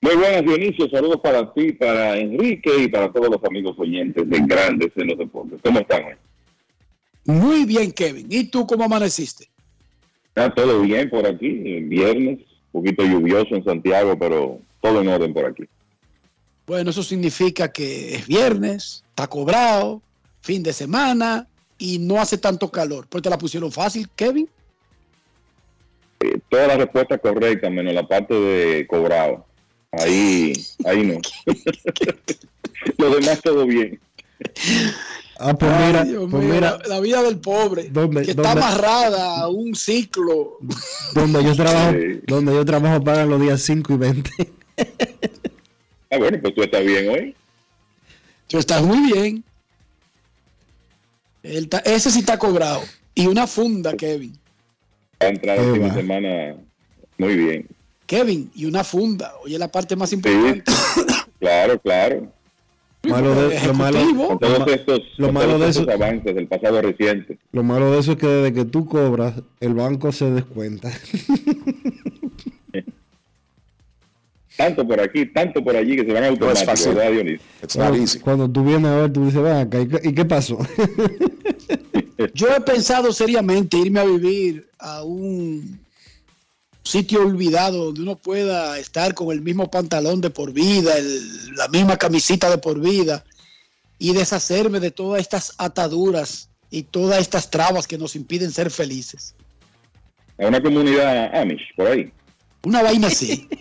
Muy 0.01 0.15
buenas, 0.15 0.45
Dionisio. 0.45 0.87
Saludos 0.91 1.19
para 1.23 1.51
ti, 1.51 1.71
para 1.71 2.15
Enrique 2.19 2.69
y 2.83 2.87
para 2.89 3.11
todos 3.11 3.29
los 3.31 3.43
amigos 3.43 3.73
oyentes 3.79 4.29
de 4.29 4.39
Grandes 4.41 4.91
en 4.97 5.07
los 5.07 5.17
Deportes. 5.17 5.59
¿Cómo 5.63 5.79
están 5.79 6.03
hoy? 6.05 6.13
Muy 7.25 7.65
bien, 7.65 7.91
Kevin. 7.91 8.27
¿Y 8.29 8.51
tú 8.51 8.67
cómo 8.67 8.83
amaneciste? 8.83 9.49
Está 10.27 10.53
todo 10.53 10.81
bien 10.81 11.09
por 11.09 11.25
aquí. 11.25 11.49
Viernes, 11.49 12.37
un 12.71 12.83
poquito 12.83 13.03
lluvioso 13.03 13.55
en 13.55 13.63
Santiago, 13.63 14.15
pero 14.19 14.59
todo 14.79 15.01
en 15.01 15.07
orden 15.07 15.33
por 15.33 15.47
aquí. 15.47 15.63
Bueno, 16.67 16.91
eso 16.91 17.01
significa 17.01 17.71
que 17.71 18.13
es 18.13 18.27
viernes, 18.27 19.03
está 19.09 19.25
cobrado, 19.25 20.03
fin 20.41 20.63
de 20.63 20.73
semana 20.73 21.47
y 21.77 21.99
no 21.99 22.19
hace 22.19 22.37
tanto 22.37 22.69
calor. 22.69 23.07
¿Pues 23.07 23.21
te 23.23 23.29
la 23.29 23.37
pusieron 23.37 23.71
fácil, 23.71 24.09
Kevin? 24.15 24.49
Eh, 26.21 26.39
toda 26.49 26.67
la 26.67 26.77
respuesta 26.77 27.17
correcta, 27.17 27.69
menos 27.69 27.93
la 27.93 28.07
parte 28.07 28.33
de 28.33 28.87
cobrado. 28.87 29.45
Ahí, 29.91 30.53
ahí 30.85 31.03
no. 31.05 31.19
Lo 32.97 33.09
demás 33.15 33.41
todo 33.41 33.65
bien. 33.65 33.99
Ah, 35.39 35.53
pues 35.53 35.71
Ay, 35.71 35.87
mira, 35.87 36.03
Dios 36.03 36.27
pues 36.29 36.43
mío, 36.43 36.53
mira, 36.55 36.77
la, 36.83 36.87
la 36.95 36.99
vida 36.99 37.23
del 37.23 37.39
pobre, 37.39 37.89
¿Dónde- 37.89 38.23
que 38.23 38.31
está 38.31 38.51
amarrada 38.51 39.39
a 39.39 39.47
un 39.47 39.73
ciclo. 39.73 40.57
donde 41.13 41.43
yo 41.43 41.55
trabajo, 41.55 41.93
Sí. 41.93 42.21
donde 42.27 42.53
yo 42.53 42.65
trabajo 42.65 43.01
pagan 43.03 43.29
los 43.29 43.41
días 43.41 43.61
5 43.61 43.93
y 43.93 43.97
20. 43.97 44.31
Ah, 46.11 46.17
bueno, 46.17 46.37
pues 46.41 46.53
tú 46.55 46.61
estás 46.63 46.83
bien 46.85 47.09
hoy. 47.09 47.35
Tú 48.47 48.57
estás 48.57 48.81
muy 48.81 49.11
bien. 49.11 49.43
Ese 51.85 52.11
sí 52.11 52.19
está 52.19 52.37
cobrado. 52.37 52.81
Y 53.15 53.27
una 53.27 53.47
funda, 53.47 53.93
Kevin. 53.95 54.33
Va 55.21 55.27
a 55.27 55.29
entrar 55.29 55.57
el 55.57 55.73
fin 55.73 55.81
de 55.81 55.87
va. 55.89 55.93
semana 55.95 56.55
muy 57.17 57.35
bien. 57.35 57.67
Kevin, 58.05 58.49
y 58.55 58.65
una 58.65 58.83
funda. 58.83 59.33
Oye, 59.43 59.57
la 59.59 59.67
parte 59.67 59.95
más 59.95 60.09
Sí, 60.09 60.15
importante. 60.15 60.63
claro, 61.39 61.79
claro. 61.79 62.31
Malo 63.03 63.33
de- 63.49 63.59
lo 63.67 63.73
malo. 63.73 63.99
Con 64.27 64.39
todos 64.39 64.67
estos, 64.73 64.99
lo 65.17 65.27
con 65.27 65.33
malo 65.35 65.47
todos 65.53 65.61
de 65.61 65.69
estos 65.69 65.83
eso- 65.87 65.91
avances 65.93 66.35
del 66.35 66.47
pasado 66.47 66.81
reciente. 66.81 67.37
lo 67.53 67.63
malo 67.63 67.91
de 67.91 67.99
eso 67.99 68.11
es 68.13 68.17
que 68.17 68.27
desde 68.27 68.53
que 68.53 68.65
tú 68.65 68.85
cobras, 68.85 69.35
el 69.61 69.73
banco 69.73 70.11
se 70.11 70.29
descuenta. 70.31 70.91
Tanto 74.57 74.85
por 74.85 74.99
aquí, 74.99 75.25
tanto 75.27 75.63
por 75.63 75.73
allí 75.77 75.95
que 75.95 76.03
se 76.05 76.11
van 76.11 76.25
automáticos, 76.25 76.85
not 77.77 78.21
Cuando, 78.21 78.49
tú 78.51 78.65
vienes 78.65 78.91
a 78.91 78.95
ver, 78.97 79.13
tú 79.13 79.23
dices, 79.25 79.41
ven 79.41 79.55
acá, 79.55 79.79
¿y 79.79 79.87
qué, 79.87 80.01
y 80.09 80.13
qué 80.13 80.25
pasó? 80.25 80.57
Yo 82.33 82.47
he 82.55 82.61
pensado 82.61 83.11
seriamente 83.13 83.77
irme 83.77 83.99
a 83.99 84.05
vivir 84.05 84.69
a 84.79 85.03
un 85.03 85.79
sitio 86.83 87.21
olvidado 87.21 87.85
donde 87.85 88.01
uno 88.01 88.15
pueda 88.15 88.79
estar 88.79 89.13
con 89.13 89.31
el 89.31 89.41
mismo 89.41 89.69
pantalón 89.69 90.21
de 90.21 90.29
por 90.29 90.53
vida, 90.53 90.93
la 91.55 91.67
misma 91.67 91.97
camisita 91.97 92.49
de 92.49 92.57
por 92.57 92.79
vida 92.79 93.23
y 93.99 94.13
deshacerme 94.13 94.79
de 94.79 94.91
todas 94.91 95.21
estas 95.21 95.53
ataduras 95.57 96.49
y 96.71 96.83
todas 96.83 97.19
estas 97.19 97.49
trabas 97.49 97.87
que 97.87 97.97
nos 97.97 98.15
impiden 98.15 98.51
ser 98.51 98.71
felices. 98.71 99.35
A 100.39 100.47
una 100.47 100.61
comunidad 100.61 101.35
Amish, 101.35 101.75
por 101.75 101.87
ahí. 101.87 102.11
Una 102.63 102.83
vaina 102.83 103.07
así. 103.07 103.47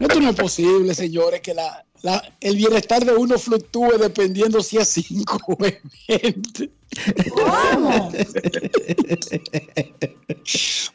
Esto 0.00 0.20
no 0.20 0.30
es 0.30 0.36
posible, 0.36 0.94
señores, 0.94 1.40
que 1.40 1.54
la, 1.54 1.84
la- 2.02 2.22
el 2.40 2.56
bienestar 2.56 3.04
de 3.04 3.12
uno 3.12 3.38
fluctúe 3.38 3.92
dependiendo 3.98 4.62
si 4.62 4.78
es 4.78 4.88
5 4.88 5.38
o 5.46 5.64
es 5.64 5.78
20. 6.08 6.70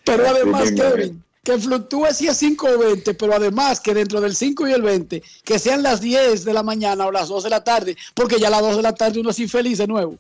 Pero 0.04 0.28
además, 0.28 0.72
madre. 0.72 0.92
Kevin, 1.04 1.24
que 1.44 1.58
fluctúe 1.58 2.08
si 2.14 2.28
es 2.28 2.38
5 2.38 2.68
o 2.68 2.78
20, 2.80 3.14
pero 3.14 3.34
además 3.34 3.80
que 3.80 3.94
dentro 3.94 4.20
del 4.22 4.36
5 4.36 4.68
y 4.68 4.72
el 4.74 4.82
20, 4.82 5.24
que 5.44 5.60
sean 5.60 5.82
las 5.84 6.02
10 6.02 6.44
de 6.46 6.54
la 6.54 6.64
mañana 6.64 7.06
o 7.08 7.12
las 7.12 7.30
2 7.30 7.44
de 7.46 7.50
la 7.50 7.64
tarde, 7.64 7.96
porque 8.14 8.40
ya 8.40 8.48
a 8.48 8.52
las 8.52 8.62
2 8.62 8.76
de 8.78 8.82
la 8.84 8.94
tarde 8.96 9.20
uno 9.20 9.30
es 9.30 9.40
infeliz 9.40 9.78
de 9.78 9.88
nuevo. 9.88 10.18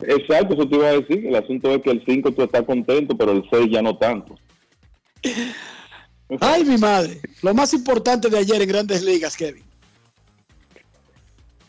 Exacto, 0.00 0.54
eso 0.54 0.68
te 0.68 0.76
iba 0.76 0.88
a 0.88 0.92
decir. 1.00 1.26
El 1.26 1.34
asunto 1.34 1.74
es 1.74 1.82
que 1.82 1.90
el 1.90 2.04
5 2.06 2.32
tú 2.32 2.42
estás 2.42 2.62
contento, 2.62 3.16
pero 3.16 3.32
el 3.32 3.44
6 3.50 3.68
ya 3.70 3.82
no 3.82 3.96
tanto. 3.96 4.36
Ay, 6.40 6.64
mi 6.64 6.76
madre. 6.76 7.20
Lo 7.42 7.54
más 7.54 7.72
importante 7.74 8.28
de 8.28 8.38
ayer 8.38 8.60
en 8.62 8.68
Grandes 8.68 9.02
Ligas, 9.02 9.36
Kevin. 9.36 9.64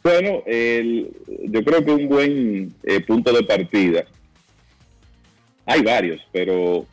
Bueno, 0.03 0.43
el- 0.45 1.11
yo 1.49 1.63
creo 1.63 1.83
que 1.83 1.91
un 1.91 2.07
buen 2.07 2.73
eh, 2.83 2.99
punto 3.01 3.33
de 3.33 3.43
partida. 3.43 4.05
Hay 5.65 5.81
varios, 5.81 6.21
pero 6.31 6.85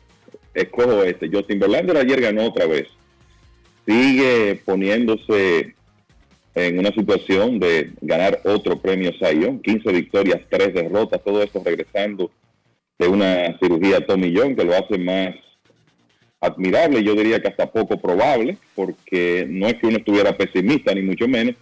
escojo 0.55 1.03
este. 1.03 1.29
Justin 1.29 1.59
Verlander 1.59 1.97
ayer 1.97 2.21
ganó 2.21 2.45
otra 2.47 2.67
vez. 2.67 2.89
Sigue 3.87 4.61
poniéndose 4.65 5.75
en 6.57 6.79
una 6.79 6.91
situación 6.91 7.61
de 7.61 7.93
ganar 8.01 8.41
otro 8.45 8.81
premio 8.81 9.13
Sayón. 9.21 9.61
15 9.61 9.93
victorias, 9.93 10.41
3 10.49 10.73
derrotas, 10.73 11.23
todo 11.23 11.43
esto 11.43 11.63
regresando 11.63 12.31
de 12.99 13.09
una 13.09 13.59
cirugía 13.59 14.05
Tommy 14.07 14.35
John 14.35 14.57
que 14.57 14.65
lo 14.65 14.75
hace 14.75 14.97
más 14.97 15.35
admirable, 16.41 17.05
yo 17.05 17.15
diría 17.15 17.41
que 17.41 17.49
hasta 17.49 17.71
poco 17.71 18.01
probable, 18.01 18.57
porque 18.75 19.47
no 19.49 19.67
es 19.67 19.75
que 19.75 19.87
uno 19.87 19.99
estuviera 19.99 20.37
pesimista, 20.37 20.95
ni 20.95 21.03
mucho 21.03 21.29
menos, 21.29 21.57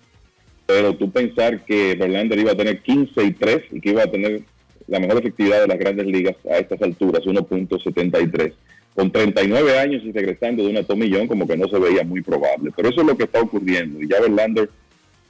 pero 0.65 0.95
tú 0.95 1.11
pensar 1.11 1.65
que 1.65 1.97
Verlander 1.97 2.39
iba 2.39 2.53
a 2.53 2.57
tener 2.57 2.81
15 2.81 3.25
y 3.25 3.33
3 3.33 3.63
y 3.73 3.81
que 3.81 3.91
iba 3.91 4.05
a 4.05 4.11
tener 4.11 4.43
la 4.87 5.01
mejor 5.01 5.19
efectividad 5.19 5.63
de 5.63 5.69
las 5.69 5.79
grandes 5.79 6.07
ligas 6.07 6.37
a 6.49 6.59
estas 6.59 6.81
alturas, 6.83 7.25
1.73, 7.25 8.53
con 8.95 9.11
39 9.11 9.79
años 9.79 10.03
y 10.05 10.13
regresando 10.13 10.63
de 10.63 10.71
una 10.71 10.85
tomillón, 10.85 11.27
como 11.27 11.49
que 11.49 11.57
no 11.57 11.67
se 11.67 11.81
veía 11.81 12.05
muy 12.05 12.21
probable. 12.21 12.71
Pero 12.77 12.91
eso 12.91 13.01
es 13.01 13.07
lo 13.07 13.17
que 13.17 13.25
está 13.25 13.41
ocurriendo 13.41 14.01
y 14.01 14.09
ya 14.09 14.21
Verlander 14.21 14.69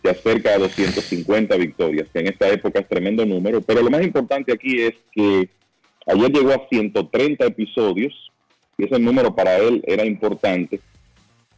se 0.05 0.10
acerca 0.10 0.55
a 0.55 0.59
250 0.59 1.56
victorias, 1.56 2.06
que 2.12 2.20
en 2.20 2.26
esta 2.26 2.47
época 2.51 2.81
es 2.81 2.89
tremendo 2.89 3.24
número, 3.24 3.62
pero 3.62 3.81
lo 3.81 3.90
más 3.90 4.02
importante 4.02 4.52
aquí 4.52 4.82
es 4.82 4.93
que 5.10 5.48
ayer 6.06 6.31
llegó 6.31 6.52
a 6.52 6.68
130 6.68 7.47
episodios 7.47 8.12
y 8.76 8.85
ese 8.85 8.98
número 8.98 9.35
para 9.35 9.56
él 9.56 9.82
era 9.86 10.05
importante 10.05 10.78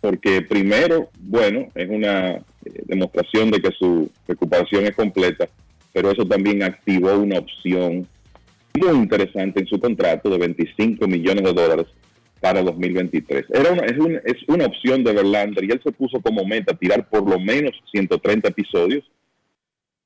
porque 0.00 0.42
primero, 0.42 1.08
bueno, 1.18 1.66
es 1.74 1.90
una 1.90 2.34
eh, 2.36 2.42
demostración 2.84 3.50
de 3.50 3.60
que 3.60 3.72
su 3.72 4.08
recuperación 4.28 4.84
es 4.84 4.94
completa, 4.94 5.48
pero 5.92 6.12
eso 6.12 6.24
también 6.24 6.62
activó 6.62 7.14
una 7.14 7.40
opción 7.40 8.06
muy 8.74 8.96
interesante 8.96 9.58
en 9.58 9.66
su 9.66 9.80
contrato 9.80 10.30
de 10.30 10.38
25 10.38 11.08
millones 11.08 11.42
de 11.42 11.52
dólares 11.52 11.86
para 12.40 12.62
2023. 12.62 13.46
Era 13.50 13.72
una, 13.72 13.84
es, 13.86 13.98
una, 13.98 14.18
es 14.24 14.36
una 14.48 14.66
opción 14.66 15.04
de 15.04 15.12
Verlander 15.12 15.64
y 15.64 15.72
él 15.72 15.80
se 15.82 15.92
puso 15.92 16.20
como 16.20 16.44
meta 16.44 16.76
tirar 16.76 17.08
por 17.08 17.28
lo 17.28 17.38
menos 17.38 17.72
130 17.92 18.48
episodios 18.48 19.04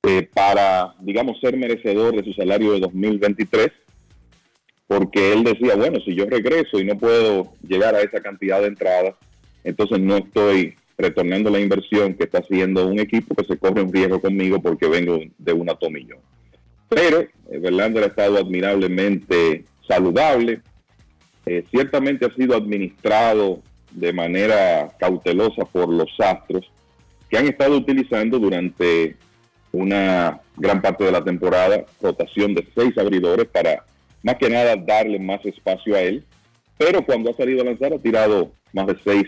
eh, 0.03 0.27
para, 0.33 0.95
digamos, 0.99 1.39
ser 1.39 1.57
merecedor 1.57 2.15
de 2.15 2.23
su 2.23 2.33
salario 2.33 2.73
de 2.73 2.79
2023 2.79 3.71
porque 4.91 5.31
él 5.31 5.45
decía, 5.45 5.77
bueno, 5.77 5.99
si 6.03 6.13
yo 6.13 6.25
regreso 6.25 6.77
y 6.77 6.83
no 6.83 6.97
puedo 6.97 7.53
llegar 7.65 7.95
a 7.95 8.01
esa 8.01 8.19
cantidad 8.19 8.59
de 8.59 8.67
entradas, 8.67 9.15
entonces 9.63 9.99
no 10.01 10.17
estoy 10.17 10.75
retornando 10.97 11.49
la 11.49 11.61
inversión 11.61 12.13
que 12.13 12.25
está 12.25 12.39
haciendo 12.39 12.85
un 12.87 12.99
equipo 12.99 13.33
que 13.33 13.45
se 13.45 13.57
corre 13.57 13.81
un 13.81 13.93
riesgo 13.93 14.19
conmigo 14.19 14.61
porque 14.61 14.89
vengo 14.89 15.17
de 15.37 15.53
una 15.53 15.75
tomillón. 15.75 16.19
Pero 16.89 17.21
eh, 17.21 17.29
Verlander 17.57 18.03
ha 18.03 18.07
estado 18.07 18.37
admirablemente 18.37 19.63
saludable, 19.87 20.59
eh, 21.45 21.63
ciertamente 21.71 22.25
ha 22.25 22.33
sido 22.35 22.55
administrado 22.55 23.61
de 23.91 24.13
manera 24.13 24.89
cautelosa 24.99 25.65
por 25.65 25.89
los 25.89 26.09
astros 26.19 26.71
que 27.29 27.37
han 27.37 27.47
estado 27.47 27.77
utilizando 27.77 28.39
durante 28.39 29.15
una 29.71 30.41
gran 30.57 30.81
parte 30.81 31.03
de 31.03 31.11
la 31.11 31.23
temporada 31.23 31.85
rotación 32.01 32.53
de 32.53 32.67
seis 32.75 32.97
abridores 32.97 33.47
para 33.47 33.85
más 34.23 34.35
que 34.35 34.49
nada 34.49 34.75
darle 34.75 35.17
más 35.17 35.43
espacio 35.45 35.95
a 35.95 36.01
él, 36.01 36.23
pero 36.77 37.03
cuando 37.05 37.31
ha 37.31 37.33
salido 37.33 37.61
a 37.61 37.65
lanzar 37.65 37.93
ha 37.93 37.99
tirado 37.99 38.51
más 38.73 38.87
de 38.87 38.97
seis 39.03 39.27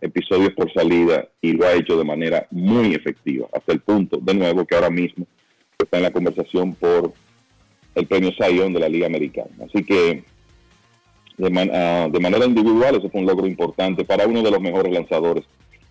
episodios 0.00 0.52
por 0.52 0.72
salida 0.72 1.26
y 1.40 1.52
lo 1.52 1.66
ha 1.66 1.72
hecho 1.72 1.96
de 1.96 2.04
manera 2.04 2.46
muy 2.50 2.94
efectiva, 2.94 3.48
hasta 3.52 3.72
el 3.72 3.80
punto, 3.80 4.18
de 4.18 4.34
nuevo, 4.34 4.64
que 4.64 4.76
ahora 4.76 4.90
mismo 4.90 5.26
está 5.78 5.96
en 5.96 6.04
la 6.04 6.12
conversación 6.12 6.74
por 6.74 7.12
el 7.94 8.06
premio 8.06 8.32
Sayón 8.38 8.72
de 8.72 8.80
la 8.80 8.88
Liga 8.88 9.06
Americana. 9.06 9.50
Así 9.64 9.84
que 9.84 10.22
ah, 11.40 12.08
de 12.10 12.20
manera 12.20 12.44
individual 12.44 12.96
eso 12.96 13.08
fue 13.08 13.20
un 13.20 13.26
logro 13.26 13.46
importante 13.46 14.04
para 14.04 14.26
uno 14.26 14.42
de 14.42 14.50
los 14.50 14.60
mejores 14.60 14.92
lanzadores 14.92 15.44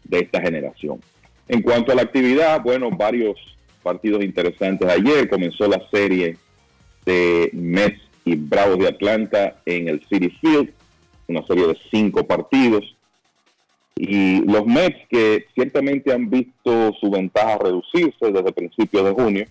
de 0.04 0.20
esta 0.20 0.42
generación. 0.42 1.00
En 1.48 1.62
cuanto 1.62 1.92
a 1.92 1.96
la 1.96 2.02
actividad, 2.02 2.62
bueno, 2.62 2.90
varios 2.92 3.38
partidos 3.82 4.24
interesantes. 4.24 4.90
Ayer 4.90 5.30
comenzó 5.30 5.68
la 5.68 5.82
serie 5.90 6.38
de 7.06 7.50
Mets 7.54 8.02
y 8.26 8.36
Bravos 8.36 8.80
de 8.80 8.90
Atlanta 8.90 9.62
en 9.66 9.88
el 9.88 10.06
City 10.10 10.30
Field, 10.42 10.74
una 11.28 11.46
serie 11.48 11.68
de 11.68 11.78
cinco 11.90 12.26
partidos. 12.28 12.84
Y 13.96 14.42
los 14.42 14.66
Mets, 14.66 15.08
que 15.10 15.46
ciertamente 15.56 16.12
han 16.12 16.30
visto 16.30 16.94
su 17.00 17.10
ventaja 17.10 17.58
reducirse 17.60 18.32
desde 18.32 18.52
principios 18.52 19.06
de 19.06 19.12
junio, 19.12 19.46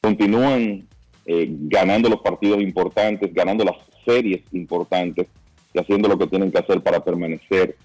continúan 0.00 0.86
eh, 1.24 1.46
ganando 1.48 2.08
los 2.08 2.20
partidos 2.20 2.60
importantes, 2.60 3.32
ganando 3.32 3.64
las 3.64 3.76
series 4.04 4.42
importantes 4.52 5.26
y 5.72 5.78
haciendo 5.78 6.08
lo 6.08 6.18
que 6.18 6.26
tienen 6.26 6.52
que 6.52 6.58
hacer 6.58 6.80
para 6.80 7.04
permanecer 7.04 7.76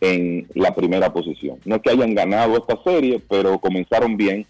en 0.00 0.46
la 0.54 0.74
primera 0.74 1.12
posición. 1.12 1.58
No 1.64 1.76
es 1.76 1.82
que 1.82 1.90
hayan 1.90 2.14
ganado 2.14 2.56
esta 2.56 2.82
serie, 2.82 3.20
pero 3.28 3.58
comenzaron 3.58 4.16
bien 4.16 4.46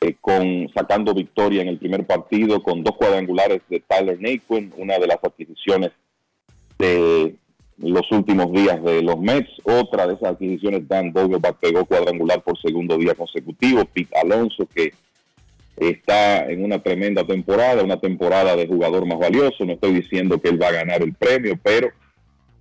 eh, 0.00 0.14
con 0.20 0.68
sacando 0.72 1.12
victoria 1.12 1.62
en 1.62 1.68
el 1.68 1.78
primer 1.78 2.06
partido 2.06 2.62
con 2.62 2.84
dos 2.84 2.96
cuadrangulares 2.96 3.62
de 3.68 3.80
Tyler 3.80 4.20
Naquin, 4.20 4.72
una 4.76 4.98
de 4.98 5.06
las 5.06 5.18
adquisiciones 5.22 5.90
de 6.78 7.34
los 7.78 8.10
últimos 8.12 8.52
días 8.52 8.82
de 8.82 9.02
los 9.02 9.18
Mets. 9.18 9.50
Otra 9.64 10.06
de 10.06 10.14
esas 10.14 10.30
adquisiciones, 10.30 10.86
Dan 10.86 11.12
Vogelbach 11.12 11.56
pegó 11.56 11.84
cuadrangular 11.84 12.42
por 12.42 12.58
segundo 12.60 12.96
día 12.96 13.14
consecutivo. 13.14 13.84
Pete 13.84 14.16
Alonso, 14.16 14.66
que 14.72 14.92
está 15.80 16.46
en 16.50 16.64
una 16.64 16.82
tremenda 16.82 17.26
temporada, 17.26 17.82
una 17.82 18.00
temporada 18.00 18.56
de 18.56 18.66
jugador 18.66 19.06
más 19.06 19.18
valioso. 19.18 19.64
No 19.64 19.74
estoy 19.74 19.92
diciendo 19.92 20.40
que 20.40 20.48
él 20.48 20.60
va 20.60 20.68
a 20.68 20.72
ganar 20.72 21.02
el 21.02 21.14
premio, 21.14 21.58
pero 21.62 21.90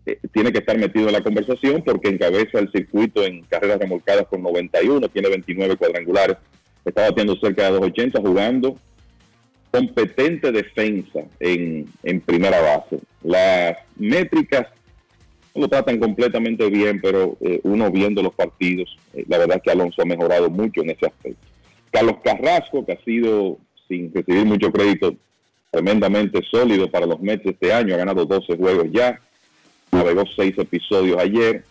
eh, 0.05 0.19
tiene 0.31 0.51
que 0.51 0.59
estar 0.59 0.77
metido 0.77 1.07
en 1.07 1.13
la 1.13 1.23
conversación 1.23 1.83
porque 1.83 2.09
encabeza 2.09 2.59
el 2.59 2.71
circuito 2.71 3.23
en 3.23 3.43
carreras 3.43 3.79
remolcadas 3.79 4.27
con 4.27 4.41
91, 4.41 5.09
tiene 5.09 5.29
29 5.29 5.75
cuadrangulares, 5.75 6.37
está 6.85 7.09
batiendo 7.09 7.35
cerca 7.37 7.65
de 7.65 7.71
280, 7.71 8.21
jugando 8.21 8.77
competente 9.71 10.51
defensa 10.51 11.19
en, 11.39 11.87
en 12.03 12.21
primera 12.21 12.61
base. 12.61 12.99
Las 13.23 13.77
métricas 13.97 14.67
no 15.53 15.61
lo 15.63 15.67
tratan 15.67 15.99
completamente 15.99 16.69
bien, 16.69 17.01
pero 17.01 17.37
eh, 17.41 17.59
uno 17.63 17.91
viendo 17.91 18.21
los 18.21 18.33
partidos, 18.33 18.97
eh, 19.13 19.25
la 19.27 19.39
verdad 19.39 19.57
es 19.57 19.63
que 19.63 19.71
Alonso 19.71 20.01
ha 20.01 20.05
mejorado 20.05 20.49
mucho 20.49 20.81
en 20.81 20.91
ese 20.91 21.07
aspecto. 21.07 21.45
Carlos 21.91 22.17
Carrasco, 22.23 22.85
que 22.85 22.93
ha 22.93 23.03
sido, 23.03 23.57
sin 23.87 24.13
recibir 24.13 24.45
mucho 24.45 24.71
crédito, 24.71 25.15
tremendamente 25.71 26.41
sólido 26.49 26.89
para 26.89 27.05
los 27.05 27.19
Mets 27.19 27.45
este 27.45 27.73
año, 27.73 27.95
ha 27.95 27.97
ganado 27.97 28.25
12 28.25 28.57
juegos 28.57 28.87
ya, 28.91 29.19
navegó 29.91 30.23
seis 30.35 30.57
episodios 30.57 31.17
ayer, 31.19 31.63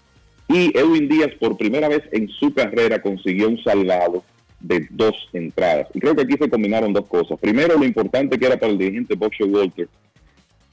y 0.49 0.77
Edwin 0.79 1.09
Díaz 1.09 1.33
por 1.41 1.57
primera 1.57 1.89
vez 1.89 2.03
en 2.13 2.29
su 2.29 2.55
carrera 2.55 3.03
consiguió 3.03 3.49
un 3.49 3.63
salvado 3.63 4.25
de 4.61 4.87
dos 4.91 5.29
entradas. 5.33 5.89
Y 5.93 6.01
creo 6.01 6.15
que 6.15 6.23
aquí 6.23 6.35
se 6.39 6.49
combinaron 6.49 6.93
dos 6.93 7.07
cosas. 7.07 7.39
Primero, 7.41 7.77
lo 7.77 7.85
importante 7.85 8.39
que 8.39 8.47
era 8.47 8.57
para 8.57 8.73
el 8.73 8.79
dirigente 8.79 9.15
Bob 9.15 9.33
Walter 9.41 9.89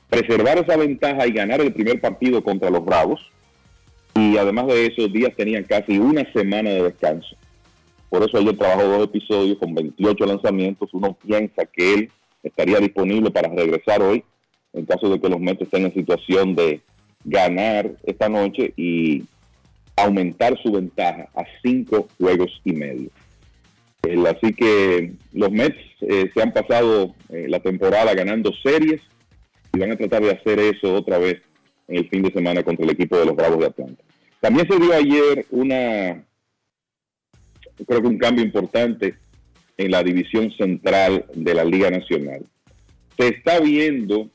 preservar 0.09 0.59
esa 0.59 0.77
ventaja 0.77 1.25
y 1.25 1.31
ganar 1.31 1.59
el 1.59 1.73
primer 1.73 1.99
partido 1.99 2.43
contra 2.43 2.69
los 2.69 2.85
Bravos. 2.85 3.31
Y 4.15 4.37
además 4.37 4.67
de 4.67 4.85
eso, 4.85 5.07
Díaz 5.07 5.35
tenía 5.35 5.63
casi 5.63 5.97
una 5.97 6.31
semana 6.33 6.69
de 6.69 6.83
descanso. 6.83 7.35
Por 8.13 8.21
eso 8.21 8.37
ayer 8.37 8.55
trabajó 8.55 8.83
dos 8.83 9.05
episodios 9.05 9.57
con 9.57 9.73
28 9.73 10.25
lanzamientos. 10.27 10.87
Uno 10.93 11.17
piensa 11.25 11.65
que 11.65 11.93
él 11.95 12.11
estaría 12.43 12.77
disponible 12.77 13.31
para 13.31 13.49
regresar 13.49 14.03
hoy 14.03 14.23
en 14.71 14.85
caso 14.85 15.09
de 15.09 15.19
que 15.19 15.29
los 15.29 15.39
Mets 15.39 15.63
estén 15.63 15.85
en 15.85 15.95
situación 15.95 16.53
de 16.53 16.81
ganar 17.25 17.89
esta 18.03 18.29
noche 18.29 18.71
y 18.77 19.23
aumentar 19.95 20.55
su 20.61 20.71
ventaja 20.71 21.27
a 21.33 21.43
cinco 21.63 22.07
juegos 22.19 22.51
y 22.63 22.73
medio. 22.73 23.09
Así 24.29 24.53
que 24.53 25.13
los 25.31 25.51
Mets 25.51 25.79
eh, 26.01 26.29
se 26.35 26.43
han 26.43 26.53
pasado 26.53 27.15
eh, 27.29 27.47
la 27.49 27.61
temporada 27.61 28.13
ganando 28.13 28.51
series 28.61 29.01
y 29.73 29.79
van 29.79 29.91
a 29.91 29.97
tratar 29.97 30.21
de 30.21 30.33
hacer 30.33 30.59
eso 30.59 30.93
otra 30.93 31.17
vez 31.17 31.41
en 31.87 31.97
el 31.97 32.09
fin 32.09 32.21
de 32.21 32.31
semana 32.31 32.61
contra 32.61 32.85
el 32.85 32.91
equipo 32.91 33.17
de 33.17 33.25
los 33.25 33.35
Bravos 33.35 33.57
de 33.57 33.65
Atlanta. 33.65 34.03
También 34.39 34.67
se 34.69 34.77
dio 34.77 34.93
ayer 34.93 35.47
una, 35.49 36.23
creo 37.87 38.01
que 38.01 38.07
un 38.07 38.17
cambio 38.17 38.43
importante 38.43 39.15
en 39.77 39.91
la 39.91 40.03
división 40.03 40.51
central 40.51 41.25
de 41.33 41.53
la 41.53 41.63
Liga 41.63 41.89
Nacional. 41.89 42.45
Se 43.17 43.27
está 43.27 43.59
viendo, 43.59 44.29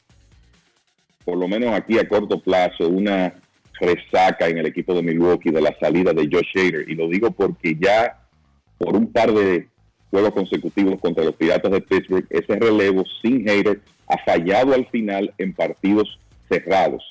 por 1.25 1.39
lo 1.39 1.49
menos 1.49 1.73
aquí 1.73 1.99
a 1.99 2.09
corto 2.09 2.41
plazo, 2.41 2.89
una 2.89 3.35
resaca 3.81 4.49
en 4.49 4.59
el 4.59 4.67
equipo 4.67 4.95
de 4.95 5.03
Milwaukee 5.03 5.51
de 5.51 5.61
la 5.61 5.77
salida 5.79 6.13
de 6.13 6.29
Josh 6.31 6.51
Hader. 6.57 6.89
Y 6.89 6.95
lo 6.95 7.09
digo 7.09 7.31
porque 7.31 7.77
ya 7.79 8.21
por 8.79 8.97
un 8.97 9.13
par 9.13 9.33
de 9.33 9.69
juegos 10.11 10.33
consecutivos 10.33 10.99
contra 11.01 11.25
los 11.25 11.35
Piratas 11.35 11.71
de 11.71 11.81
Pittsburgh, 11.81 12.27
ese 12.31 12.57
relevo 12.57 13.05
sin 13.23 13.49
Hader 13.49 13.81
ha 14.09 14.19
fallado 14.25 14.75
al 14.75 14.87
final 14.87 15.33
en 15.39 15.53
partidos 15.53 16.19
cerrados. 16.49 17.05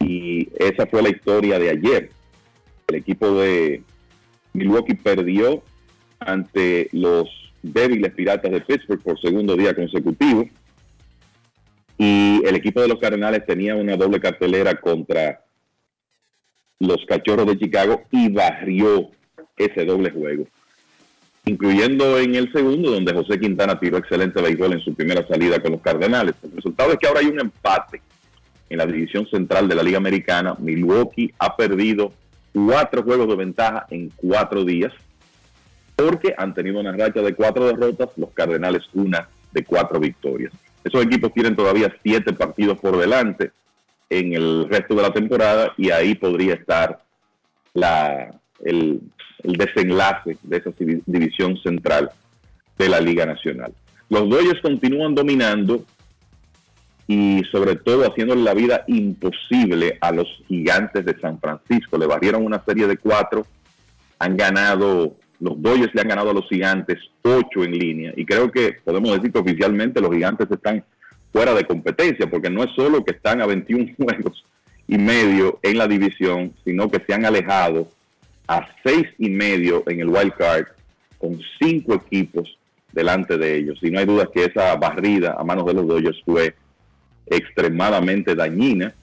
Y 0.00 0.48
esa 0.58 0.86
fue 0.86 1.02
la 1.02 1.10
historia 1.10 1.58
de 1.58 1.70
ayer. 1.70 2.10
El 2.88 2.96
equipo 2.96 3.30
de 3.32 3.82
Milwaukee 4.52 4.94
perdió 4.94 5.62
ante 6.20 6.88
los 6.92 7.28
débiles 7.62 8.12
Piratas 8.12 8.50
de 8.50 8.60
Pittsburgh 8.60 9.02
por 9.02 9.20
segundo 9.20 9.56
día 9.56 9.74
consecutivo. 9.74 10.48
Y 11.98 12.42
el 12.44 12.56
equipo 12.56 12.80
de 12.80 12.88
los 12.88 12.98
Cardenales 12.98 13.46
tenía 13.46 13.76
una 13.76 13.96
doble 13.96 14.20
cartelera 14.20 14.74
contra 14.74 15.44
los 16.80 17.04
Cachorros 17.06 17.46
de 17.46 17.58
Chicago 17.58 18.02
y 18.10 18.28
barrió 18.28 19.10
ese 19.56 19.84
doble 19.84 20.10
juego. 20.10 20.46
Incluyendo 21.44 22.18
en 22.18 22.34
el 22.34 22.52
segundo, 22.52 22.90
donde 22.90 23.14
José 23.14 23.38
Quintana 23.38 23.78
tiró 23.78 23.98
excelente 23.98 24.40
béisbol 24.40 24.74
en 24.74 24.80
su 24.80 24.94
primera 24.94 25.26
salida 25.26 25.60
con 25.60 25.72
los 25.72 25.80
Cardenales. 25.80 26.34
El 26.42 26.52
resultado 26.52 26.92
es 26.92 26.98
que 26.98 27.06
ahora 27.06 27.20
hay 27.20 27.26
un 27.26 27.40
empate 27.40 28.00
en 28.68 28.78
la 28.78 28.86
división 28.86 29.26
central 29.28 29.68
de 29.68 29.74
la 29.74 29.82
Liga 29.82 29.98
Americana. 29.98 30.56
Milwaukee 30.58 31.32
ha 31.38 31.56
perdido 31.56 32.12
cuatro 32.52 33.02
juegos 33.02 33.28
de 33.28 33.36
ventaja 33.36 33.86
en 33.90 34.10
cuatro 34.16 34.64
días 34.64 34.92
porque 35.96 36.34
han 36.36 36.54
tenido 36.54 36.80
una 36.80 36.92
racha 36.92 37.20
de 37.20 37.34
cuatro 37.34 37.66
derrotas, 37.66 38.10
los 38.16 38.30
Cardenales 38.30 38.82
una 38.94 39.28
de 39.52 39.64
cuatro 39.64 40.00
victorias. 40.00 40.52
Esos 40.84 41.02
equipos 41.02 41.32
tienen 41.32 41.54
todavía 41.54 41.94
siete 42.02 42.32
partidos 42.32 42.78
por 42.78 42.98
delante 42.98 43.52
en 44.10 44.32
el 44.34 44.68
resto 44.68 44.94
de 44.94 45.02
la 45.02 45.12
temporada 45.12 45.72
y 45.76 45.90
ahí 45.90 46.14
podría 46.14 46.54
estar 46.54 47.02
la, 47.74 48.34
el, 48.64 49.00
desenlace 49.44 50.36
de 50.42 50.56
esa 50.56 50.70
división 51.06 51.56
central 51.58 52.10
de 52.78 52.88
la 52.88 53.00
Liga 53.00 53.26
Nacional. 53.26 53.72
Los 54.08 54.28
Dodgers 54.28 54.60
continúan 54.60 55.14
dominando 55.14 55.84
y 57.06 57.42
sobre 57.50 57.76
todo 57.76 58.04
haciéndole 58.04 58.42
la 58.42 58.54
vida 58.54 58.84
imposible 58.86 59.98
a 60.00 60.12
los 60.12 60.26
gigantes 60.48 61.04
de 61.04 61.18
San 61.20 61.38
Francisco. 61.40 61.98
Le 61.98 62.06
barrieron 62.06 62.44
una 62.44 62.62
serie 62.64 62.86
de 62.86 62.96
cuatro, 62.96 63.46
han 64.18 64.36
ganado, 64.36 65.16
los 65.40 65.60
Dodgers 65.60 65.94
le 65.94 66.00
han 66.00 66.08
ganado 66.08 66.30
a 66.30 66.34
los 66.34 66.48
gigantes 66.48 66.98
ocho 67.22 67.64
en 67.64 67.72
línea 67.72 68.12
y 68.16 68.24
creo 68.24 68.50
que 68.50 68.76
podemos 68.84 69.12
decir 69.12 69.32
que 69.32 69.38
oficialmente 69.38 70.00
los 70.00 70.12
gigantes 70.12 70.50
están 70.50 70.84
fuera 71.32 71.54
de 71.54 71.64
competencia 71.64 72.28
porque 72.28 72.50
no 72.50 72.62
es 72.62 72.70
solo 72.74 73.04
que 73.04 73.12
están 73.12 73.40
a 73.40 73.46
21 73.46 73.94
juegos 73.98 74.44
y 74.86 74.98
medio 74.98 75.58
en 75.62 75.78
la 75.78 75.88
división, 75.88 76.52
sino 76.64 76.90
que 76.90 77.02
se 77.06 77.14
han 77.14 77.24
alejado 77.24 77.88
a 78.46 78.68
seis 78.84 79.06
y 79.18 79.30
medio 79.30 79.82
en 79.86 80.00
el 80.00 80.08
wild 80.08 80.34
card 80.34 80.66
con 81.18 81.40
cinco 81.60 81.94
equipos 81.94 82.58
delante 82.92 83.38
de 83.38 83.56
ellos. 83.56 83.78
Y 83.82 83.90
no 83.90 84.00
hay 84.00 84.06
duda 84.06 84.28
que 84.32 84.44
esa 84.44 84.76
barrida 84.76 85.36
a 85.38 85.44
manos 85.44 85.66
de 85.66 85.74
los 85.74 85.86
Dodgers 85.86 86.20
fue 86.24 86.54
extremadamente 87.32 88.34
dañina 88.34 88.94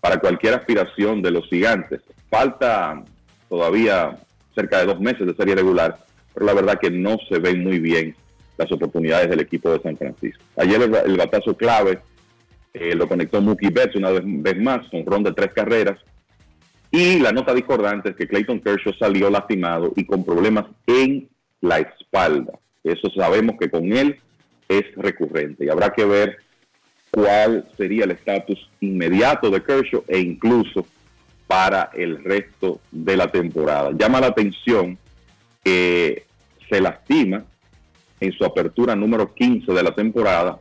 para 0.00 0.18
cualquier 0.18 0.54
aspiración 0.54 1.22
de 1.22 1.30
los 1.30 1.46
gigantes. 1.48 2.00
Falta 2.30 3.02
todavía 3.48 4.18
cerca 4.54 4.78
de 4.78 4.86
dos 4.86 5.00
meses 5.00 5.26
de 5.26 5.34
serie 5.34 5.54
regular, 5.54 5.98
pero 6.34 6.46
la 6.46 6.54
verdad 6.54 6.78
que 6.80 6.90
no 6.90 7.16
se 7.28 7.38
ven 7.38 7.62
muy 7.62 7.78
bien 7.78 8.14
las 8.58 8.70
oportunidades 8.72 9.28
del 9.30 9.40
equipo 9.40 9.70
de 9.70 9.80
San 9.82 9.96
Francisco. 9.96 10.42
Ayer 10.56 10.82
el, 10.82 11.16
batazo 11.16 11.56
clave 11.56 12.00
eh, 12.74 12.94
lo 12.94 13.08
conectó 13.08 13.40
Mookie 13.40 13.70
Betts 13.70 13.96
una 13.96 14.10
vez, 14.10 14.22
vez 14.24 14.60
más, 14.60 14.88
con 14.88 15.04
ron 15.06 15.22
de 15.22 15.32
tres 15.32 15.52
carreras, 15.52 15.98
y 16.90 17.18
la 17.20 17.32
nota 17.32 17.54
discordante 17.54 18.10
es 18.10 18.16
que 18.16 18.28
Clayton 18.28 18.60
Kershaw 18.60 18.92
salió 18.94 19.30
lastimado 19.30 19.92
y 19.96 20.04
con 20.04 20.24
problemas 20.24 20.66
en 20.86 21.26
la 21.62 21.78
espalda. 21.78 22.52
Eso 22.84 23.08
sabemos 23.16 23.56
que 23.58 23.70
con 23.70 23.90
él 23.92 24.20
es 24.68 24.84
recurrente 24.96 25.64
y 25.64 25.70
habrá 25.70 25.90
que 25.94 26.04
ver 26.04 26.36
cuál 27.12 27.68
sería 27.76 28.04
el 28.04 28.12
estatus 28.12 28.68
inmediato 28.80 29.50
de 29.50 29.62
Kershaw 29.62 30.02
e 30.08 30.18
incluso 30.18 30.86
para 31.46 31.90
el 31.94 32.24
resto 32.24 32.80
de 32.90 33.16
la 33.16 33.28
temporada. 33.28 33.90
Llama 33.92 34.20
la 34.20 34.28
atención 34.28 34.98
que 35.62 36.24
se 36.70 36.80
lastima 36.80 37.44
en 38.18 38.32
su 38.32 38.44
apertura 38.44 38.96
número 38.96 39.34
15 39.34 39.72
de 39.72 39.82
la 39.82 39.94
temporada. 39.94 40.58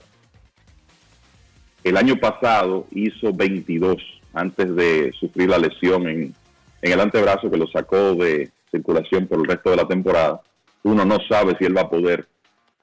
El 1.84 1.96
año 1.96 2.18
pasado 2.18 2.86
hizo 2.92 3.34
22 3.34 3.98
antes 4.34 4.76
de 4.76 5.14
sufrir 5.18 5.50
la 5.50 5.58
lesión 5.58 6.08
en, 6.08 6.36
el 6.82 7.00
antebrazo 7.00 7.50
que 7.50 7.58
lo 7.58 7.68
sacó 7.68 8.16
de 8.16 8.50
circulación 8.72 9.28
por 9.28 9.40
el 9.40 9.46
resto 9.46 9.70
de 9.70 9.78
la 9.78 9.88
temporada. 9.88 10.42
Uno 10.84 11.06
no 11.06 11.20
sabe 11.30 11.56
si 11.58 11.66
él 11.66 11.78
va 11.78 11.82
a 11.82 11.90
poder 11.90 12.28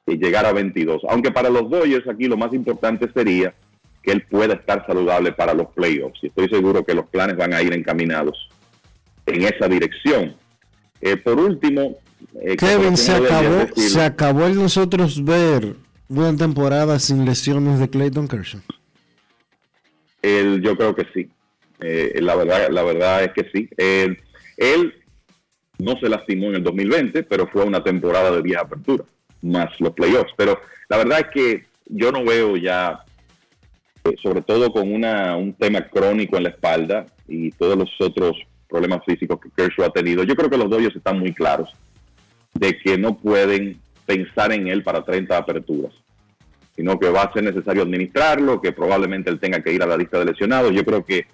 eh, 0.09 0.17
llegar 0.17 0.47
a 0.47 0.53
22. 0.53 1.03
Aunque 1.09 1.31
para 1.31 1.51
los 1.51 1.69
Dodgers 1.69 2.09
aquí 2.09 2.27
lo 2.27 2.37
más 2.37 2.53
importante 2.53 3.11
sería 3.13 3.55
que 4.03 4.13
él 4.13 4.23
pueda 4.23 4.55
estar 4.55 4.87
saludable 4.87 5.33
para 5.33 5.55
los 5.55 5.69
playoffs. 5.69 6.19
Y 6.23 6.29
estoy 6.29 6.49
seguro 6.49 6.85
que 6.85 6.95
los 6.95 7.07
planes 7.07 7.37
van 7.37 7.53
a 7.53 7.63
ir 7.63 7.73
encaminados 7.73 8.49
en 9.27 9.43
esa 9.43 9.69
dirección. 9.69 10.35
Eh, 11.01 11.17
por 11.17 11.39
último, 11.39 11.99
eh, 12.43 12.57
Kevin, 12.57 12.97
se 12.97 13.13
acabó, 13.13 13.67
se 13.75 14.01
acabó 14.01 14.47
el 14.47 14.57
nosotros 14.57 15.25
ver 15.25 15.77
una 16.09 16.37
temporada 16.37 16.99
sin 16.99 17.25
lesiones 17.25 17.79
de 17.79 17.89
Clayton 17.89 18.29
Kershaw. 18.29 18.61
El, 20.23 20.63
yo 20.63 20.77
creo 20.77 20.95
que 20.95 21.07
sí. 21.15 21.31
Eh, 21.81 22.19
la, 22.21 22.35
verdad, 22.35 22.69
la 22.71 22.83
verdad 22.83 23.25
es 23.25 23.33
que 23.33 23.49
sí. 23.53 23.69
él 24.57 24.95
no 25.79 25.97
se 26.01 26.09
lastimó 26.09 26.47
en 26.49 26.57
el 26.57 26.65
2020, 26.65 27.23
pero 27.23 27.47
fue 27.47 27.65
una 27.65 27.85
temporada 27.85 28.33
de 28.33 28.43
vieja 28.43 28.63
apertura, 28.63 29.05
más 29.43 29.69
los 29.81 29.93
playoffs. 29.93 30.33
Pero 30.37 30.59
la 30.89 30.99
verdad 30.99 31.21
es 31.21 31.27
que 31.29 31.65
yo 31.87 32.13
no 32.13 32.25
veo 32.25 32.57
ya, 32.57 33.05
eh, 34.05 34.15
sobre 34.23 34.43
todo 34.43 34.73
con 34.73 34.93
una, 34.93 35.37
un 35.37 35.55
tema 35.55 35.83
crónico 35.89 36.37
en 36.37 36.45
la 36.45 36.51
espalda 36.51 37.07
y 37.27 37.51
todos 37.53 37.77
los 37.77 37.91
otros 38.01 38.37
problemas 38.69 39.01
físicos 39.07 39.41
que 39.41 39.51
Kershaw 39.51 39.87
ha 39.87 39.93
tenido, 39.93 40.25
yo 40.25 40.37
creo 40.37 40.51
que 40.51 40.59
los 40.59 40.69
Dodgers 40.69 40.97
están 40.97 41.19
muy 41.19 41.33
claros 41.33 41.71
de 42.55 42.77
que 42.79 42.99
no 42.99 43.17
pueden 43.17 43.81
pensar 44.05 44.53
en 44.53 44.69
él 44.69 44.83
para 44.83 45.05
30 45.05 45.37
aperturas, 45.37 45.93
sino 46.77 46.99
que 46.99 47.09
va 47.09 47.23
a 47.23 47.33
ser 47.33 47.45
necesario 47.45 47.83
administrarlo, 47.83 48.61
que 48.61 48.73
probablemente 48.73 49.31
él 49.31 49.39
tenga 49.39 49.63
que 49.63 49.73
ir 49.73 49.83
a 49.83 49.87
la 49.87 49.97
lista 49.97 50.19
de 50.19 50.27
lesionados. 50.27 50.73
Yo 50.73 50.85
creo 50.85 51.05
que 51.05 51.27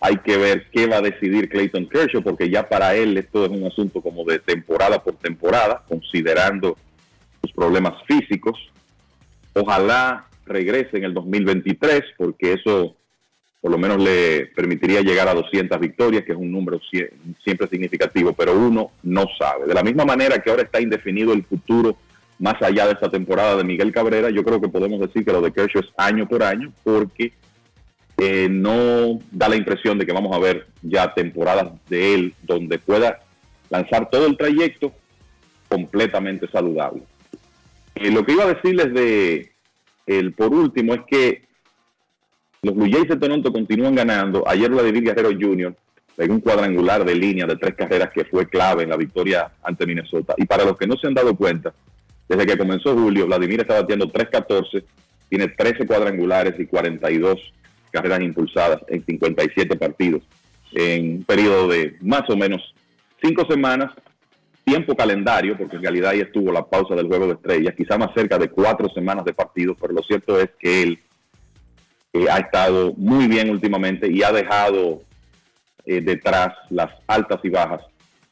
hay 0.00 0.16
que 0.18 0.36
ver 0.38 0.66
qué 0.72 0.86
va 0.86 0.96
a 0.96 1.02
decidir 1.02 1.48
Clayton 1.48 1.86
Kershaw, 1.86 2.22
porque 2.22 2.48
ya 2.48 2.68
para 2.68 2.94
él 2.94 3.16
esto 3.18 3.44
es 3.44 3.50
un 3.50 3.66
asunto 3.66 4.00
como 4.00 4.24
de 4.24 4.38
temporada 4.38 5.02
por 5.02 5.14
temporada, 5.16 5.84
considerando 5.86 6.76
sus 7.40 7.52
problemas 7.52 7.94
físicos. 8.06 8.58
Ojalá 9.54 10.26
regrese 10.46 10.98
en 10.98 11.04
el 11.04 11.14
2023, 11.14 12.02
porque 12.16 12.54
eso 12.54 12.96
por 13.60 13.70
lo 13.70 13.78
menos 13.78 14.02
le 14.02 14.46
permitiría 14.46 15.02
llegar 15.02 15.28
a 15.28 15.34
200 15.34 15.78
victorias, 15.78 16.24
que 16.24 16.32
es 16.32 16.38
un 16.38 16.50
número 16.50 16.80
siempre 17.44 17.68
significativo, 17.68 18.32
pero 18.32 18.58
uno 18.58 18.92
no 19.02 19.26
sabe. 19.38 19.66
De 19.66 19.74
la 19.74 19.82
misma 19.82 20.06
manera 20.06 20.38
que 20.38 20.50
ahora 20.50 20.62
está 20.62 20.80
indefinido 20.80 21.34
el 21.34 21.44
futuro 21.44 21.96
más 22.38 22.60
allá 22.62 22.86
de 22.86 22.92
esta 22.92 23.10
temporada 23.10 23.56
de 23.56 23.64
Miguel 23.64 23.92
Cabrera, 23.92 24.30
yo 24.30 24.42
creo 24.44 24.62
que 24.62 24.68
podemos 24.68 24.98
decir 24.98 25.26
que 25.26 25.32
lo 25.32 25.42
de 25.42 25.52
Kershaw 25.52 25.82
es 25.82 25.88
año 25.98 26.26
por 26.26 26.42
año, 26.42 26.72
porque 26.82 27.34
eh, 28.16 28.48
no 28.50 29.18
da 29.30 29.48
la 29.48 29.56
impresión 29.56 29.98
de 29.98 30.06
que 30.06 30.12
vamos 30.12 30.34
a 30.34 30.38
ver 30.38 30.66
ya 30.80 31.12
temporadas 31.12 31.72
de 31.88 32.14
él 32.14 32.34
donde 32.42 32.78
pueda 32.78 33.20
lanzar 33.68 34.08
todo 34.08 34.26
el 34.26 34.38
trayecto 34.38 34.92
completamente 35.68 36.48
saludable. 36.48 37.02
Eh, 37.94 38.10
lo 38.10 38.24
que 38.24 38.32
iba 38.32 38.44
a 38.44 38.54
decirles 38.54 38.92
de 38.94 39.52
el 40.06 40.32
por 40.32 40.52
último 40.52 40.94
es 40.94 41.00
que 41.08 41.42
los 42.62 42.74
Blue 42.74 42.90
Jays 42.90 43.08
de 43.08 43.16
Toronto 43.16 43.52
continúan 43.52 43.94
ganando. 43.94 44.46
Ayer 44.46 44.70
Vladimir 44.70 45.04
Guerrero 45.04 45.30
Jr. 45.30 45.74
en 46.18 46.30
un 46.30 46.40
cuadrangular 46.40 47.04
de 47.04 47.14
línea 47.14 47.46
de 47.46 47.56
tres 47.56 47.74
carreras 47.74 48.10
que 48.12 48.24
fue 48.24 48.48
clave 48.48 48.82
en 48.82 48.90
la 48.90 48.96
victoria 48.96 49.52
ante 49.62 49.86
Minnesota. 49.86 50.34
Y 50.36 50.46
para 50.46 50.64
los 50.64 50.76
que 50.76 50.86
no 50.86 50.96
se 50.96 51.06
han 51.06 51.14
dado 51.14 51.36
cuenta, 51.36 51.72
desde 52.28 52.46
que 52.46 52.58
comenzó 52.58 52.94
julio, 52.94 53.26
Vladimir 53.26 53.60
está 53.60 53.80
batiendo 53.80 54.06
3-14, 54.06 54.84
tiene 55.28 55.48
13 55.48 55.86
cuadrangulares 55.86 56.58
y 56.58 56.66
42 56.66 57.38
carreras 57.90 58.20
impulsadas 58.20 58.80
en 58.88 59.04
57 59.04 59.76
partidos 59.76 60.22
en 60.72 61.16
un 61.16 61.24
periodo 61.24 61.68
de 61.68 61.96
más 62.00 62.28
o 62.28 62.36
menos 62.36 62.62
cinco 63.22 63.44
semanas, 63.48 63.92
tiempo 64.70 64.94
calendario, 64.94 65.58
porque 65.58 65.76
en 65.76 65.82
realidad 65.82 66.10
ahí 66.12 66.20
estuvo 66.20 66.52
la 66.52 66.64
pausa 66.64 66.94
del 66.94 67.08
juego 67.08 67.26
de 67.26 67.32
estrellas, 67.32 67.74
quizá 67.76 67.98
más 67.98 68.10
cerca 68.14 68.38
de 68.38 68.48
cuatro 68.48 68.88
semanas 68.90 69.24
de 69.24 69.34
partidos, 69.34 69.76
pero 69.80 69.92
lo 69.92 70.02
cierto 70.02 70.38
es 70.38 70.50
que 70.60 70.82
él 70.82 71.00
eh, 72.12 72.26
ha 72.30 72.38
estado 72.38 72.94
muy 72.96 73.26
bien 73.26 73.50
últimamente 73.50 74.08
y 74.08 74.22
ha 74.22 74.30
dejado 74.30 75.02
eh, 75.86 76.00
detrás 76.00 76.54
las 76.68 76.90
altas 77.08 77.40
y 77.42 77.48
bajas 77.48 77.80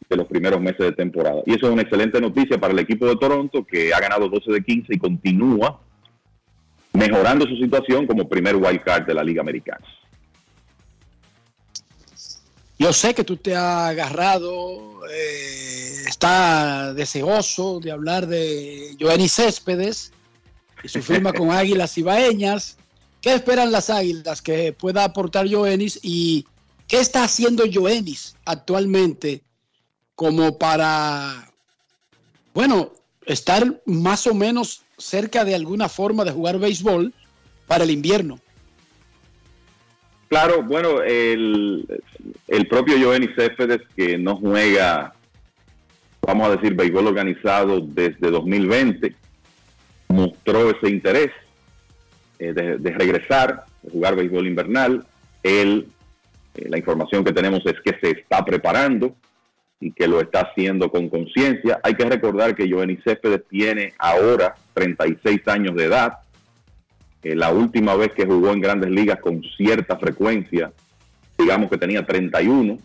de 0.08 0.16
los 0.16 0.28
primeros 0.28 0.60
meses 0.60 0.78
de 0.78 0.92
temporada. 0.92 1.42
Y 1.44 1.56
eso 1.56 1.66
es 1.66 1.72
una 1.72 1.82
excelente 1.82 2.20
noticia 2.20 2.56
para 2.56 2.72
el 2.72 2.78
equipo 2.78 3.06
de 3.06 3.16
Toronto, 3.16 3.66
que 3.66 3.92
ha 3.92 3.98
ganado 3.98 4.28
12 4.28 4.52
de 4.52 4.62
15 4.62 4.94
y 4.94 4.98
continúa 4.98 5.80
mejorando 6.92 7.46
su 7.46 7.56
situación 7.56 8.06
como 8.06 8.28
primer 8.28 8.54
wild 8.54 8.82
card 8.84 9.06
de 9.06 9.14
la 9.14 9.24
Liga 9.24 9.42
Americana. 9.42 9.84
Yo 12.78 12.92
sé 12.92 13.12
que 13.12 13.24
tú 13.24 13.36
te 13.36 13.56
has 13.56 13.90
agarrado, 13.90 15.00
eh, 15.12 15.87
está 16.08 16.94
deseoso 16.94 17.80
de 17.80 17.92
hablar 17.92 18.26
de 18.26 18.96
Joenny 18.98 19.28
Céspedes 19.28 20.12
y 20.82 20.88
su 20.88 21.02
firma 21.02 21.32
con 21.32 21.50
Águilas 21.52 21.98
Ibaeñas. 21.98 22.78
¿Qué 23.20 23.34
esperan 23.34 23.72
las 23.72 23.90
Águilas 23.90 24.40
que 24.40 24.72
pueda 24.72 25.04
aportar 25.04 25.46
Joenis 25.48 25.98
y 26.02 26.46
qué 26.86 27.00
está 27.00 27.24
haciendo 27.24 27.64
Joenis 27.70 28.36
actualmente 28.44 29.42
como 30.14 30.56
para, 30.56 31.52
bueno, 32.54 32.92
estar 33.26 33.82
más 33.84 34.26
o 34.26 34.34
menos 34.34 34.82
cerca 34.96 35.44
de 35.44 35.54
alguna 35.54 35.88
forma 35.88 36.24
de 36.24 36.32
jugar 36.32 36.58
béisbol 36.58 37.12
para 37.66 37.84
el 37.84 37.90
invierno? 37.90 38.40
Claro, 40.28 40.62
bueno, 40.62 41.02
el, 41.02 41.86
el 42.46 42.68
propio 42.68 42.96
Joenny 42.98 43.28
Céspedes, 43.34 43.80
que 43.96 44.18
no 44.18 44.36
juega, 44.36 45.14
vamos 46.22 46.48
a 46.48 46.56
decir, 46.56 46.74
béisbol 46.74 47.06
organizado 47.06 47.80
desde 47.80 48.30
2020, 48.30 49.14
mostró 50.08 50.70
ese 50.70 50.90
interés 50.90 51.30
eh, 52.38 52.52
de, 52.52 52.90
regresar, 52.92 53.64
de 53.82 53.90
jugar 53.90 54.16
béisbol 54.16 54.46
invernal. 54.46 55.04
Él, 55.42 55.88
eh, 56.54 56.66
la 56.68 56.78
información 56.78 57.24
que 57.24 57.32
tenemos 57.32 57.60
es 57.66 57.80
que 57.84 57.98
se 58.00 58.20
está 58.20 58.44
preparando 58.44 59.14
y 59.80 59.92
que 59.92 60.08
lo 60.08 60.20
está 60.20 60.40
haciendo 60.40 60.90
con 60.90 61.08
conciencia. 61.08 61.80
Hay 61.82 61.94
que 61.94 62.04
recordar 62.04 62.54
que 62.54 62.70
Joenny 62.70 62.96
Céspedes 63.04 63.42
tiene 63.48 63.94
ahora 63.98 64.54
36 64.74 65.40
años 65.46 65.76
de 65.76 65.84
edad. 65.84 66.18
Eh, 67.22 67.34
la 67.34 67.50
última 67.50 67.94
vez 67.94 68.12
que 68.12 68.26
jugó 68.26 68.52
en 68.52 68.60
grandes 68.60 68.90
ligas 68.90 69.20
con 69.20 69.42
cierta 69.56 69.96
frecuencia, 69.96 70.72
digamos 71.36 71.70
que 71.70 71.78
tenía 71.78 72.04
31. 72.04 72.78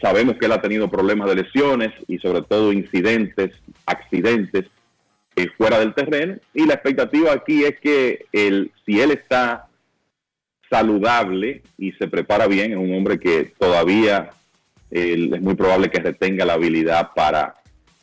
Sabemos 0.00 0.36
que 0.36 0.46
él 0.46 0.52
ha 0.52 0.60
tenido 0.60 0.90
problemas 0.90 1.28
de 1.28 1.42
lesiones 1.42 1.92
y 2.08 2.18
sobre 2.18 2.42
todo 2.42 2.72
incidentes, 2.72 3.52
accidentes 3.86 4.66
eh, 5.36 5.48
fuera 5.56 5.78
del 5.78 5.94
terreno. 5.94 6.36
Y 6.52 6.66
la 6.66 6.74
expectativa 6.74 7.32
aquí 7.32 7.64
es 7.64 7.78
que 7.80 8.26
él, 8.32 8.70
si 8.86 9.00
él 9.00 9.10
está 9.10 9.68
saludable 10.70 11.62
y 11.78 11.92
se 11.92 12.08
prepara 12.08 12.46
bien, 12.46 12.72
es 12.72 12.78
un 12.78 12.94
hombre 12.94 13.18
que 13.18 13.52
todavía 13.58 14.30
eh, 14.90 15.28
es 15.32 15.40
muy 15.40 15.54
probable 15.54 15.90
que 15.90 16.00
retenga 16.00 16.44
la 16.44 16.54
habilidad 16.54 17.10
para 17.14 17.56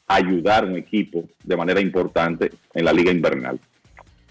ayudar 0.08 0.64
a 0.64 0.68
un 0.68 0.78
equipo 0.78 1.24
de 1.44 1.56
manera 1.56 1.80
importante 1.80 2.52
en 2.74 2.86
la 2.86 2.94
liga 2.94 3.12
invernal. 3.12 3.60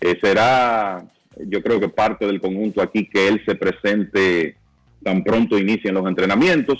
Eh, 0.00 0.18
será, 0.22 1.02
yo 1.38 1.62
creo 1.62 1.80
que 1.80 1.88
parte 1.88 2.26
del 2.26 2.40
conjunto 2.40 2.82
aquí 2.82 3.08
que 3.08 3.28
él 3.28 3.42
se 3.46 3.54
presente 3.54 4.56
tan 5.02 5.24
pronto 5.24 5.58
inicien 5.58 5.94
los 5.94 6.06
entrenamientos 6.06 6.78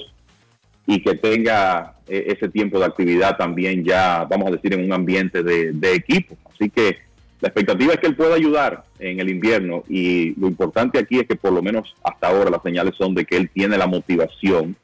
y 0.91 1.01
que 1.01 1.15
tenga 1.15 1.95
eh, 2.09 2.35
ese 2.37 2.49
tiempo 2.49 2.81
de 2.81 2.87
actividad 2.87 3.37
también 3.37 3.85
ya, 3.85 4.27
vamos 4.29 4.49
a 4.49 4.51
decir, 4.51 4.75
en 4.75 4.85
un 4.85 4.93
ambiente 4.93 5.45
de, 5.45 5.95
equipo. 5.95 6.37
Así 6.53 6.69
que 6.69 6.99
la 7.41 7.47
expectativa 7.47 7.93
es 7.93 8.01
que 8.01 8.09
él 8.09 8.17
pueda 8.17 8.35
ayudar 8.35 8.83
en 8.99 9.21
el 9.21 9.31
invierno 9.31 9.85
y 9.89 10.35
lo 10.35 10.49
importante 10.49 10.99
aquí 10.99 11.21
es 11.21 11.29
que 11.29 11.37
por 11.37 11.53
lo 11.53 11.63
menos 11.63 11.95
hasta 12.03 12.27
ahora 12.27 12.51
las 12.51 12.63
señales 12.65 12.95
son 12.99 13.15
de 13.15 13.25
que 13.25 13.37
él 13.37 13.51
tiene 13.51 13.79
la 13.79 13.87
motivación 13.87 14.75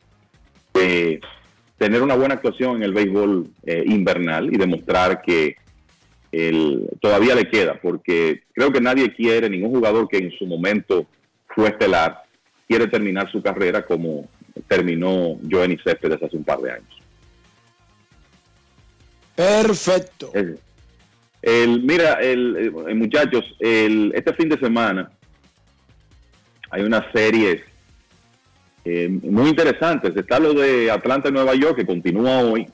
de 0.75 1.21
tener 1.77 2.03
una 2.03 2.15
buena 2.15 2.35
actuación 2.35 2.77
en 2.77 2.83
el 2.85 2.95
béisbol 2.95 3.49
eh, 3.65 3.83
invernal 3.85 4.55
y 4.55 4.59
demostrar 4.59 5.23
que 5.23 5.57
él 6.31 6.89
todavía 7.01 7.35
le 7.35 7.51
queda, 7.51 7.81
porque 7.83 8.43
creo 8.53 8.71
que 8.71 8.81
nadie 8.81 9.13
quiere, 9.13 9.51
ningún 9.51 9.73
jugador 9.73 10.07
que 10.07 10.19
en 10.19 10.31
su 10.39 10.47
momento 10.47 11.05
fue 11.49 11.67
estelar, 11.67 12.23
quiere 12.69 12.87
terminar 12.87 13.29
su 13.33 13.43
carrera 13.43 13.85
como 13.85 14.29
terminó 14.69 15.39
Joenny 15.51 15.77
Céspedes 15.85 16.23
hace 16.23 16.37
un 16.37 16.45
par 16.45 16.61
de 16.61 16.73
años. 16.73 17.03
Perfecto. 19.35 20.31
El, 20.35 20.59
el- 21.43 21.83
mira, 21.83 22.15
el, 22.15 22.57
el- 22.89 22.95
muchachos, 22.95 23.45
el, 23.61 24.13
este 24.15 24.33
fin 24.35 24.49
de 24.49 24.59
semana 24.59 25.11
hay 26.71 26.83
unas 26.83 27.05
series 27.13 27.63
eh, 28.85 29.09
muy 29.09 29.51
interesantes. 29.51 30.17
Está 30.17 30.39
lo 30.39 30.55
de 30.55 30.91
Atlanta 30.91 31.29
y 31.29 31.33
Nueva 31.33 31.55
York, 31.55 31.77
que 31.77 31.87
continúa 31.87 32.39
hoy, 32.41 32.67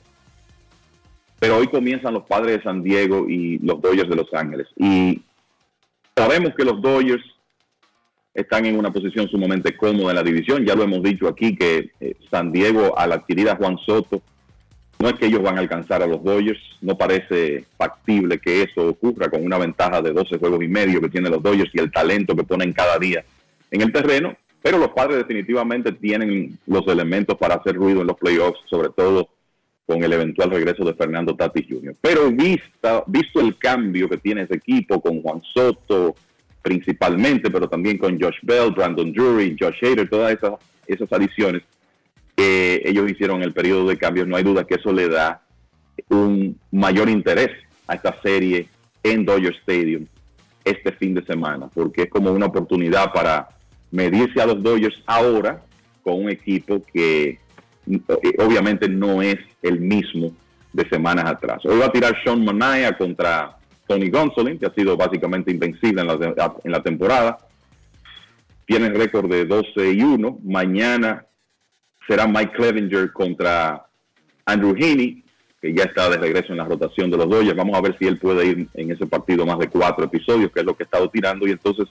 pero 1.39 1.57
hoy 1.57 1.67
comienzan 1.67 2.13
los 2.13 2.23
padres 2.23 2.57
de 2.57 2.63
San 2.63 2.81
Diego 2.83 3.27
y 3.29 3.59
los 3.59 3.81
Dodgers 3.81 4.09
de 4.09 4.15
Los 4.15 4.33
Ángeles. 4.33 4.67
Y 4.77 5.21
sabemos 6.15 6.53
que 6.55 6.63
los 6.63 6.81
Dodgers 6.81 7.23
están 8.33 8.65
en 8.65 8.77
una 8.77 8.91
posición 8.91 9.27
sumamente 9.27 9.75
cómoda 9.75 10.11
en 10.11 10.15
la 10.15 10.23
división. 10.23 10.65
Ya 10.65 10.75
lo 10.75 10.83
hemos 10.83 11.03
dicho 11.03 11.27
aquí 11.27 11.55
que 11.55 11.91
eh, 11.99 12.15
San 12.31 12.51
Diego, 12.51 12.97
al 12.97 13.11
adquirir 13.11 13.49
a 13.49 13.55
Juan 13.55 13.77
Soto, 13.85 14.21
no 14.99 15.09
es 15.09 15.15
que 15.15 15.25
ellos 15.25 15.41
van 15.41 15.57
a 15.57 15.59
alcanzar 15.59 16.01
a 16.01 16.07
los 16.07 16.23
Dodgers, 16.23 16.61
no 16.81 16.97
parece 16.97 17.65
factible 17.77 18.39
que 18.39 18.63
eso 18.63 18.87
ocurra 18.87 19.29
con 19.29 19.43
una 19.45 19.57
ventaja 19.57 20.01
de 20.01 20.13
12 20.13 20.37
juegos 20.37 20.63
y 20.63 20.67
medio 20.67 21.01
que 21.01 21.09
tienen 21.09 21.31
los 21.31 21.43
Dodgers 21.43 21.71
y 21.73 21.79
el 21.79 21.91
talento 21.91 22.35
que 22.35 22.43
ponen 22.43 22.71
cada 22.71 22.97
día 22.97 23.23
en 23.69 23.81
el 23.81 23.91
terreno, 23.91 24.37
pero 24.61 24.77
los 24.77 24.89
padres 24.89 25.17
definitivamente 25.17 25.91
tienen 25.91 26.57
los 26.67 26.87
elementos 26.87 27.37
para 27.37 27.55
hacer 27.55 27.75
ruido 27.75 28.01
en 28.01 28.07
los 28.07 28.17
playoffs, 28.17 28.59
sobre 28.69 28.89
todo 28.89 29.27
con 29.85 30.01
el 30.03 30.13
eventual 30.13 30.51
regreso 30.51 30.85
de 30.85 30.93
Fernando 30.93 31.35
Tatis 31.35 31.65
Jr. 31.67 31.95
Pero 31.99 32.31
vista, 32.31 33.03
visto 33.07 33.41
el 33.41 33.57
cambio 33.57 34.07
que 34.07 34.17
tiene 34.17 34.43
ese 34.43 34.55
equipo 34.55 35.01
con 35.01 35.21
Juan 35.21 35.41
Soto 35.53 36.15
principalmente, 36.63 37.51
pero 37.51 37.69
también 37.69 37.99
con 37.99 38.19
Josh 38.19 38.37
Bell, 38.41 38.71
Brandon 38.71 39.11
Drury, 39.11 39.55
Josh 39.59 39.83
Hader, 39.83 40.09
todas 40.09 40.35
esas, 40.87 41.11
adiciones 41.11 41.61
que 42.35 42.81
ellos 42.85 43.11
hicieron 43.11 43.37
en 43.37 43.43
el 43.43 43.53
periodo 43.53 43.87
de 43.87 43.97
cambios, 43.97 44.27
no 44.27 44.37
hay 44.37 44.43
duda 44.43 44.63
que 44.63 44.75
eso 44.75 44.91
le 44.91 45.07
da 45.07 45.43
un 46.09 46.57
mayor 46.71 47.09
interés 47.09 47.51
a 47.87 47.93
esta 47.93 48.19
serie 48.23 48.67
en 49.03 49.25
Dodger 49.25 49.53
Stadium 49.57 50.07
este 50.63 50.93
fin 50.93 51.13
de 51.13 51.23
semana, 51.25 51.69
porque 51.71 52.03
es 52.03 52.09
como 52.09 52.31
una 52.31 52.47
oportunidad 52.47 53.11
para 53.11 53.49
medirse 53.91 54.41
a 54.41 54.47
los 54.47 54.63
Dodgers 54.63 55.03
ahora 55.05 55.61
con 56.01 56.23
un 56.23 56.31
equipo 56.31 56.83
que 56.91 57.37
eh, 57.87 58.35
obviamente 58.39 58.87
no 58.87 59.21
es 59.21 59.37
el 59.61 59.79
mismo 59.81 60.31
de 60.71 60.87
semanas 60.89 61.25
atrás. 61.25 61.63
Hoy 61.65 61.77
va 61.77 61.87
a 61.87 61.91
tirar 61.91 62.15
Sean 62.23 62.43
Manaya 62.43 62.97
contra 62.97 63.57
Tony 63.93 64.09
Gonsolin, 64.09 64.57
que 64.57 64.65
ha 64.65 64.73
sido 64.73 64.97
básicamente 64.97 65.51
invencible 65.51 66.01
en 66.01 66.71
la, 66.71 66.81
temporada. 66.81 67.37
Tiene 68.65 68.89
récord 68.89 69.29
de 69.29 69.45
12 69.45 69.93
y 69.93 70.01
1. 70.01 70.39
Mañana 70.43 71.27
será 72.07 72.25
Mike 72.25 72.53
Clevinger 72.53 73.13
contra 73.13 73.85
Andrew 74.45 74.73
Heaney, 74.75 75.23
que 75.61 75.75
ya 75.75 75.83
está 75.83 76.09
de 76.09 76.17
regreso 76.17 76.53
en 76.53 76.57
la 76.57 76.65
rotación 76.65 77.11
de 77.11 77.17
los 77.17 77.29
Dodgers. 77.29 77.55
Vamos 77.55 77.77
a 77.77 77.81
ver 77.81 77.95
si 77.99 78.07
él 78.07 78.17
puede 78.17 78.47
ir 78.47 78.67
en 78.73 78.89
ese 78.89 79.05
partido 79.05 79.45
más 79.45 79.59
de 79.59 79.67
cuatro 79.67 80.05
episodios, 80.05 80.51
que 80.51 80.61
es 80.61 80.65
lo 80.65 80.75
que 80.75 80.81
ha 80.81 80.85
estado 80.85 81.07
tirando. 81.11 81.47
Y 81.47 81.51
entonces, 81.51 81.87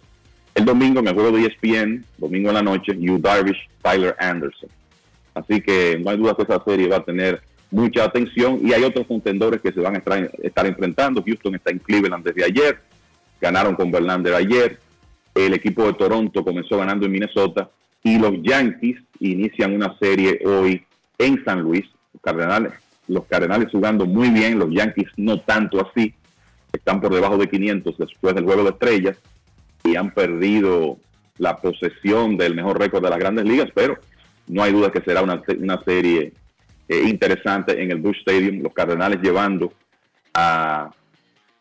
el 0.56 0.64
domingo, 0.64 0.98
el 0.98 1.14
juego 1.14 1.30
de 1.30 1.46
ESPN, 1.46 2.04
domingo 2.18 2.48
en 2.48 2.54
la 2.54 2.62
noche, 2.62 2.96
Yu 2.98 3.20
Darvish, 3.20 3.68
Tyler 3.80 4.16
Anderson. 4.18 4.70
Así 5.34 5.60
que 5.60 6.00
no 6.02 6.10
hay 6.10 6.16
duda 6.16 6.34
que 6.34 6.42
esa 6.42 6.64
serie 6.64 6.88
va 6.88 6.96
a 6.96 7.04
tener 7.04 7.42
mucha 7.72 8.04
atención 8.04 8.60
y 8.62 8.72
hay 8.72 8.84
otros 8.84 9.06
contendores 9.06 9.60
que 9.60 9.72
se 9.72 9.80
van 9.80 9.96
a 9.96 9.98
estar, 9.98 10.66
enfrentando. 10.66 11.22
Houston 11.24 11.56
está 11.56 11.70
en 11.70 11.78
Cleveland 11.78 12.24
desde 12.24 12.44
ayer, 12.44 12.78
ganaron 13.40 13.74
con 13.74 13.90
Verlander 13.90 14.34
ayer. 14.34 14.78
El 15.34 15.54
equipo 15.54 15.86
de 15.86 15.94
Toronto 15.94 16.44
comenzó 16.44 16.76
ganando 16.76 17.06
en 17.06 17.12
Minnesota 17.12 17.70
y 18.04 18.18
los 18.18 18.34
Yankees 18.42 19.00
inician 19.20 19.74
una 19.74 19.96
serie 19.98 20.40
hoy 20.44 20.84
en 21.18 21.42
San 21.44 21.62
Luis. 21.62 21.86
Los 22.12 22.22
Cardenales, 22.22 22.72
los 23.08 23.24
Cardenales 23.24 23.70
jugando 23.72 24.04
muy 24.04 24.28
bien, 24.28 24.58
los 24.58 24.70
Yankees 24.70 25.08
no 25.16 25.40
tanto 25.40 25.80
así. 25.80 26.14
Están 26.72 27.00
por 27.00 27.14
debajo 27.14 27.38
de 27.38 27.48
500 27.48 27.96
después 27.98 28.34
del 28.34 28.44
juego 28.44 28.64
de 28.64 28.70
estrellas 28.70 29.16
y 29.84 29.96
han 29.96 30.12
perdido 30.12 30.98
la 31.38 31.56
posesión 31.56 32.36
del 32.36 32.54
mejor 32.54 32.78
récord 32.78 33.02
de 33.02 33.10
las 33.10 33.18
grandes 33.18 33.46
ligas, 33.46 33.68
pero 33.74 33.98
no 34.46 34.62
hay 34.62 34.72
duda 34.72 34.92
que 34.92 35.00
será 35.00 35.22
una, 35.22 35.42
una 35.58 35.82
serie 35.82 36.34
eh, 36.92 37.08
interesante 37.08 37.80
en 37.82 37.90
el 37.90 37.98
Bush 37.98 38.18
Stadium. 38.18 38.62
Los 38.62 38.72
Cardenales 38.72 39.20
llevando 39.22 39.72
a 40.34 40.90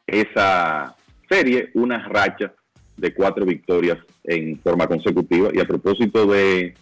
esa 0.06 0.96
serie 1.30 1.70
una 1.74 2.08
racha 2.08 2.54
de 2.98 3.14
cuatro 3.14 3.46
victorias 3.46 3.98
en 4.24 4.60
forma 4.60 4.88
consecutiva. 4.88 5.50
Y 5.54 5.60
a 5.60 5.66
propósito 5.66 6.26
de 6.28 6.74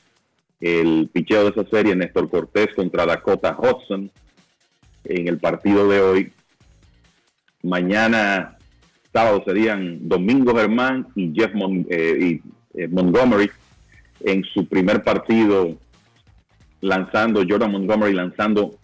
el 0.60 1.10
picheo 1.14 1.44
de 1.44 1.50
esa 1.52 1.70
serie, 1.70 1.96
Néstor 1.96 2.30
Cortés 2.30 2.70
contra 2.76 3.06
Dakota 3.06 3.56
Hudson 3.58 4.12
en 5.06 5.28
el 5.28 5.38
partido 5.38 5.88
de 5.88 6.02
hoy. 6.02 6.34
Mañana 7.64 8.58
sábado 9.14 9.44
serían 9.46 10.08
Domingo 10.08 10.56
Germán 10.56 11.08
y 11.16 11.34
Jeff 11.34 11.54
Mon- 11.54 11.88
eh, 11.90 12.40
eh, 12.76 12.88
Montgomery 12.88 13.50
en 14.22 14.44
su 14.44 14.68
primer 14.68 15.04
partido 15.04 15.78
lanzando, 16.82 17.44
Jordan 17.48 17.72
Montgomery 17.72 18.14
lanzando 18.14 18.76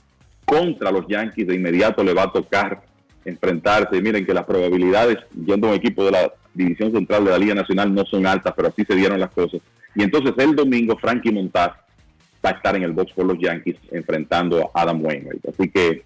contra 0.46 0.92
los 0.92 1.08
Yankees, 1.08 1.48
de 1.48 1.56
inmediato 1.56 2.04
le 2.04 2.14
va 2.14 2.24
a 2.24 2.32
tocar 2.32 2.84
enfrentarse. 3.26 4.02
Miren 4.02 4.26
que 4.26 4.34
las 4.34 4.46
probabilidades, 4.46 5.18
yendo 5.34 5.68
a 5.68 5.72
un 5.72 5.76
equipo 5.76 6.06
de 6.06 6.12
la 6.12 6.34
División 6.54 6.92
Central 6.92 7.26
de 7.26 7.32
la 7.32 7.38
Liga 7.38 7.56
Nacional, 7.56 7.94
no 7.94 8.06
son 8.06 8.26
altas, 8.28 8.54
pero 8.56 8.70
así 8.70 8.84
se 8.86 8.96
dieron 8.96 9.20
las 9.20 9.32
cosas. 9.32 9.62
Y 9.96 10.04
entonces 10.04 10.34
el 10.38 10.56
domingo, 10.56 10.98
Frankie 10.98 11.32
Montaz 11.32 11.72
va 12.46 12.50
a 12.50 12.54
estar 12.54 12.76
en 12.76 12.84
el 12.84 12.92
box 12.92 13.14
por 13.14 13.26
los 13.26 13.40
Yankees 13.40 13.78
enfrentando 13.92 14.72
a 14.74 14.82
Adam 14.82 15.04
Wainwright. 15.04 15.46
Así 15.48 15.70
que 15.70 16.04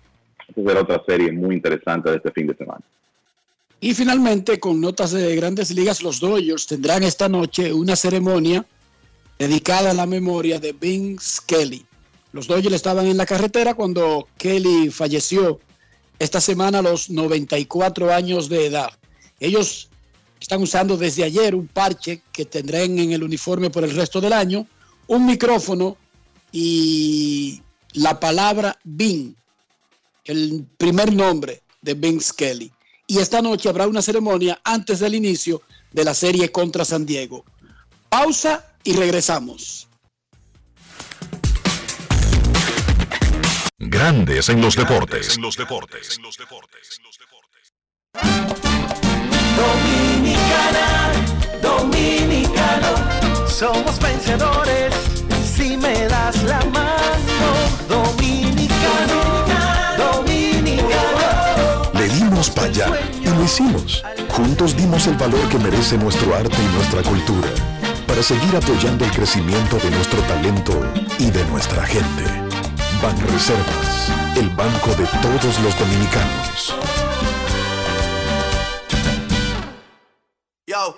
esa 0.47 0.63
será 0.63 0.81
otra 0.81 1.03
serie 1.05 1.31
muy 1.31 1.55
interesante 1.55 2.09
de 2.09 2.17
este 2.17 2.31
fin 2.31 2.47
de 2.47 2.55
semana. 2.55 2.81
Y 3.81 3.93
finalmente, 3.93 4.59
con 4.59 4.81
notas 4.81 5.11
de 5.11 5.35
grandes 5.35 5.71
ligas, 5.71 6.01
los 6.01 6.19
Dodgers 6.19 6.67
tendrán 6.67 7.03
esta 7.03 7.29
noche 7.29 7.73
una 7.73 7.95
ceremonia 7.95 8.65
dedicada 9.39 9.91
a 9.91 9.93
la 9.93 10.05
memoria 10.05 10.59
de 10.59 10.73
Vince 10.73 11.41
Kelly. 11.47 11.85
Los 12.33 12.45
Dodgers 12.45 12.75
estaban 12.75 13.07
en 13.07 13.17
la 13.17 13.25
carretera 13.25 13.73
cuando 13.73 14.27
Kelly 14.37 14.91
falleció 14.91 15.59
esta 16.19 16.41
semana 16.41 16.79
a 16.79 16.81
los 16.81 17.09
94 17.09 18.13
años 18.13 18.49
de 18.49 18.67
edad. 18.67 18.91
Ellos 19.39 19.89
están 20.39 20.61
usando 20.61 20.97
desde 20.97 21.23
ayer 21.23 21.55
un 21.55 21.67
parche 21.67 22.21
que 22.33 22.45
tendrán 22.45 22.99
en 22.99 23.13
el 23.13 23.23
uniforme 23.23 23.69
por 23.69 23.83
el 23.85 23.95
resto 23.95 24.19
del 24.19 24.33
año, 24.33 24.67
un 25.07 25.25
micrófono 25.25 25.97
y 26.51 27.61
la 27.93 28.19
palabra 28.19 28.77
Vin, 28.83 29.35
el 30.25 30.65
primer 30.77 31.13
nombre 31.13 31.63
de 31.81 31.93
Vince 31.93 32.33
Kelly. 32.35 32.71
Y 33.07 33.17
esta 33.17 33.41
noche 33.41 33.69
habrá 33.69 33.87
una 33.87 34.01
ceremonia 34.01 34.59
antes 34.63 34.99
del 34.99 35.15
inicio 35.15 35.61
de 35.91 36.03
la 36.03 36.13
serie 36.13 36.51
contra 36.51 36.85
San 36.85 37.05
Diego. 37.05 37.43
Pausa 38.09 38.68
y 38.83 38.93
regresamos. 38.93 39.87
Grandes 43.77 44.49
en 44.49 44.61
los 44.61 44.75
deportes. 44.75 45.35
En 45.35 45.41
los 45.41 45.55
deportes. 45.55 46.19
Dominicana, 49.55 51.11
dominicano, 51.61 53.47
somos 53.47 53.99
vencedores 53.99 54.93
si 55.45 55.77
me 55.77 56.07
das 56.07 56.43
la 56.43 56.59
mano. 56.65 57.49
Dominicano, 57.87 59.45
dominicano. 59.97 61.91
Le 61.93 62.09
dimos 62.09 62.49
para 62.49 62.67
allá 62.67 62.99
y 63.21 63.27
lo 63.27 63.43
hicimos. 63.43 64.03
Juntos 64.29 64.75
dimos 64.75 65.07
el 65.07 65.15
valor 65.15 65.47
que 65.49 65.57
merece 65.57 65.97
nuestro 65.97 66.35
arte 66.35 66.57
y 66.61 66.75
nuestra 66.75 67.01
cultura 67.03 67.49
para 68.19 68.27
seguir 68.27 68.53
apoyando 68.53 69.05
el 69.05 69.11
crecimiento 69.11 69.77
de 69.77 69.91
nuestro 69.91 70.21
talento 70.23 70.73
y 71.19 71.31
de 71.31 71.41
nuestra 71.45 71.85
gente. 71.85 72.25
Banreservas, 73.01 74.11
el 74.35 74.49
banco 74.49 74.89
de 74.89 75.05
todos 75.21 75.57
los 75.61 75.79
dominicanos. 75.79 76.75
Yo, 80.67 80.97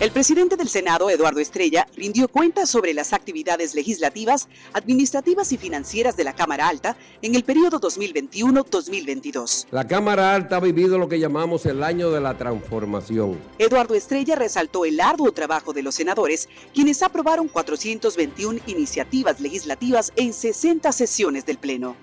El 0.00 0.10
presidente 0.12 0.56
del 0.56 0.68
Senado, 0.70 1.10
Eduardo 1.10 1.40
Estrella, 1.40 1.86
rindió 1.94 2.26
cuentas 2.26 2.70
sobre 2.70 2.94
las 2.94 3.12
actividades 3.12 3.74
legislativas, 3.74 4.48
administrativas 4.72 5.52
y 5.52 5.58
financieras 5.58 6.16
de 6.16 6.24
la 6.24 6.34
Cámara 6.34 6.68
Alta 6.68 6.96
en 7.20 7.34
el 7.34 7.44
periodo 7.44 7.78
2021-2022. 7.82 9.66
La 9.70 9.86
Cámara 9.86 10.34
Alta 10.34 10.56
ha 10.56 10.60
vivido 10.60 10.96
lo 10.96 11.06
que 11.06 11.20
llamamos 11.20 11.66
el 11.66 11.82
año 11.82 12.10
de 12.10 12.22
la 12.22 12.38
transformación. 12.38 13.38
Eduardo 13.58 13.94
Estrella 13.94 14.36
resaltó 14.36 14.86
el 14.86 14.98
arduo 15.00 15.32
trabajo 15.32 15.74
de 15.74 15.82
los 15.82 15.96
senadores, 15.96 16.48
quienes 16.72 17.02
aprobaron 17.02 17.48
421 17.48 18.60
iniciativas 18.68 19.38
legislativas 19.38 20.14
en 20.16 20.32
60 20.32 20.92
sesiones 20.92 21.44
del 21.44 21.58
Pleno. 21.58 21.94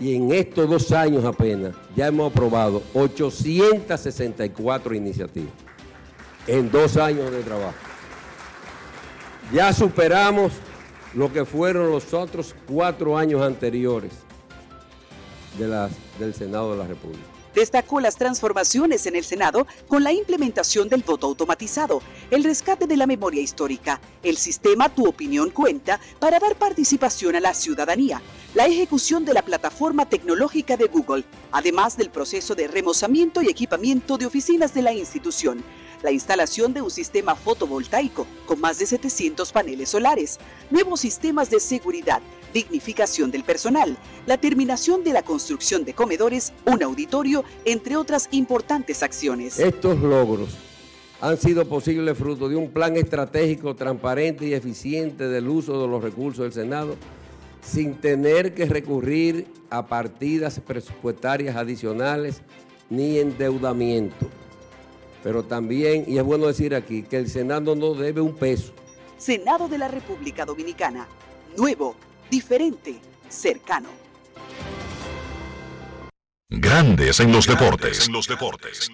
Y 0.00 0.16
en 0.16 0.32
estos 0.32 0.68
dos 0.68 0.90
años 0.90 1.24
apenas 1.24 1.76
ya 1.94 2.08
hemos 2.08 2.32
aprobado 2.32 2.82
864 2.92 4.96
iniciativas. 4.96 5.65
En 6.46 6.70
dos 6.70 6.96
años 6.96 7.30
de 7.30 7.42
trabajo. 7.42 7.74
Ya 9.52 9.72
superamos 9.72 10.52
lo 11.14 11.32
que 11.32 11.44
fueron 11.44 11.90
los 11.90 12.12
otros 12.14 12.54
cuatro 12.68 13.16
años 13.16 13.42
anteriores 13.42 14.12
del 15.58 16.34
Senado 16.34 16.72
de 16.72 16.78
la 16.78 16.86
República. 16.86 17.24
Destacó 17.54 18.00
las 18.00 18.16
transformaciones 18.16 19.06
en 19.06 19.16
el 19.16 19.24
Senado 19.24 19.66
con 19.88 20.04
la 20.04 20.12
implementación 20.12 20.90
del 20.90 21.02
voto 21.02 21.26
automatizado, 21.26 22.02
el 22.30 22.44
rescate 22.44 22.86
de 22.86 22.98
la 22.98 23.06
memoria 23.06 23.40
histórica, 23.40 23.98
el 24.22 24.36
sistema 24.36 24.90
Tu 24.90 25.08
opinión 25.08 25.48
cuenta 25.48 25.98
para 26.18 26.38
dar 26.38 26.56
participación 26.56 27.34
a 27.34 27.40
la 27.40 27.54
ciudadanía, 27.54 28.20
la 28.54 28.66
ejecución 28.66 29.24
de 29.24 29.32
la 29.32 29.40
plataforma 29.40 30.06
tecnológica 30.06 30.76
de 30.76 30.88
Google, 30.88 31.24
además 31.50 31.96
del 31.96 32.10
proceso 32.10 32.54
de 32.54 32.68
remozamiento 32.68 33.40
y 33.40 33.48
equipamiento 33.48 34.18
de 34.18 34.26
oficinas 34.26 34.74
de 34.74 34.82
la 34.82 34.92
institución, 34.92 35.64
la 36.02 36.12
instalación 36.12 36.72
de 36.72 36.82
un 36.82 36.90
sistema 36.90 37.34
fotovoltaico 37.34 38.26
con 38.46 38.60
más 38.60 38.78
de 38.78 38.86
700 38.86 39.52
paneles 39.52 39.90
solares, 39.90 40.38
nuevos 40.70 41.00
sistemas 41.00 41.50
de 41.50 41.60
seguridad, 41.60 42.22
dignificación 42.52 43.30
del 43.30 43.44
personal, 43.44 43.96
la 44.26 44.38
terminación 44.38 45.04
de 45.04 45.12
la 45.12 45.22
construcción 45.22 45.84
de 45.84 45.94
comedores, 45.94 46.52
un 46.64 46.82
auditorio, 46.82 47.44
entre 47.64 47.96
otras 47.96 48.28
importantes 48.30 49.02
acciones. 49.02 49.58
Estos 49.58 49.98
logros 50.00 50.56
han 51.20 51.38
sido 51.38 51.66
posibles 51.66 52.16
fruto 52.16 52.48
de 52.48 52.56
un 52.56 52.70
plan 52.70 52.96
estratégico 52.96 53.74
transparente 53.74 54.46
y 54.46 54.54
eficiente 54.54 55.28
del 55.28 55.48
uso 55.48 55.80
de 55.80 55.88
los 55.88 56.02
recursos 56.02 56.44
del 56.44 56.52
Senado 56.52 56.96
sin 57.62 57.94
tener 57.94 58.54
que 58.54 58.66
recurrir 58.66 59.46
a 59.70 59.86
partidas 59.86 60.60
presupuestarias 60.60 61.56
adicionales 61.56 62.42
ni 62.90 63.18
endeudamiento. 63.18 64.26
Pero 65.26 65.42
también, 65.42 66.04
y 66.06 66.18
es 66.18 66.22
bueno 66.22 66.46
decir 66.46 66.72
aquí, 66.72 67.02
que 67.02 67.16
el 67.16 67.28
Senado 67.28 67.74
no 67.74 67.94
debe 67.94 68.20
un 68.20 68.36
peso. 68.36 68.72
Senado 69.18 69.66
de 69.66 69.76
la 69.76 69.88
República 69.88 70.44
Dominicana. 70.44 71.08
Nuevo, 71.56 71.96
diferente, 72.30 73.00
cercano. 73.28 73.88
Grandes 76.48 77.18
en 77.18 77.32
los 77.32 77.44
deportes. 77.44 78.06
En 78.06 78.12
los 78.12 78.28
deportes. 78.28 78.88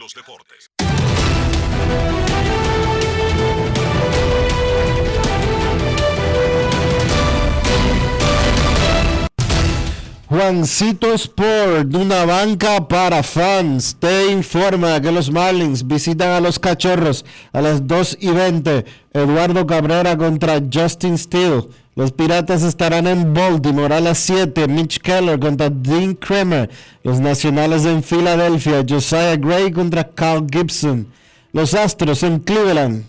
Juancito 10.32 11.12
Sport, 11.12 11.94
una 11.94 12.24
banca 12.24 12.88
para 12.88 13.22
fans, 13.22 13.94
te 13.98 14.32
informa 14.32 14.98
que 14.98 15.12
los 15.12 15.30
Marlins 15.30 15.86
visitan 15.86 16.30
a 16.30 16.40
los 16.40 16.58
Cachorros 16.58 17.22
a 17.52 17.60
las 17.60 17.86
2 17.86 18.16
y 18.18 18.30
20. 18.30 18.82
Eduardo 19.12 19.66
Cabrera 19.66 20.16
contra 20.16 20.58
Justin 20.72 21.18
Steele. 21.18 21.64
Los 21.96 22.12
Piratas 22.12 22.62
estarán 22.62 23.08
en 23.08 23.34
Baltimore 23.34 23.94
a 23.94 24.00
las 24.00 24.20
7. 24.20 24.68
Mitch 24.68 25.00
Keller 25.02 25.38
contra 25.38 25.68
Dean 25.68 26.14
Kramer. 26.14 26.70
Los 27.02 27.20
Nacionales 27.20 27.84
en 27.84 28.02
Filadelfia. 28.02 28.86
Josiah 28.88 29.36
Gray 29.36 29.70
contra 29.70 30.02
Carl 30.02 30.46
Gibson. 30.50 31.08
Los 31.52 31.74
Astros 31.74 32.22
en 32.22 32.38
Cleveland. 32.38 33.04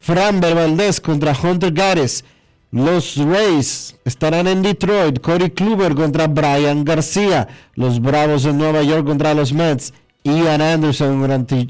Framber 0.00 0.56
Valdez 0.56 1.00
contra 1.00 1.36
Hunter 1.40 1.72
Gares. 1.72 2.24
Los 2.70 3.16
Rays 3.16 3.96
estarán 4.04 4.46
en 4.46 4.62
Detroit. 4.62 5.20
Corey 5.20 5.50
Kluber 5.50 5.94
contra 5.94 6.26
Brian 6.26 6.84
García. 6.84 7.48
Los 7.74 8.00
Bravos 8.00 8.44
en 8.44 8.58
Nueva 8.58 8.82
York 8.82 9.06
contra 9.06 9.32
los 9.34 9.52
Mets. 9.52 9.94
Ian 10.24 10.60
Anderson 10.60 11.18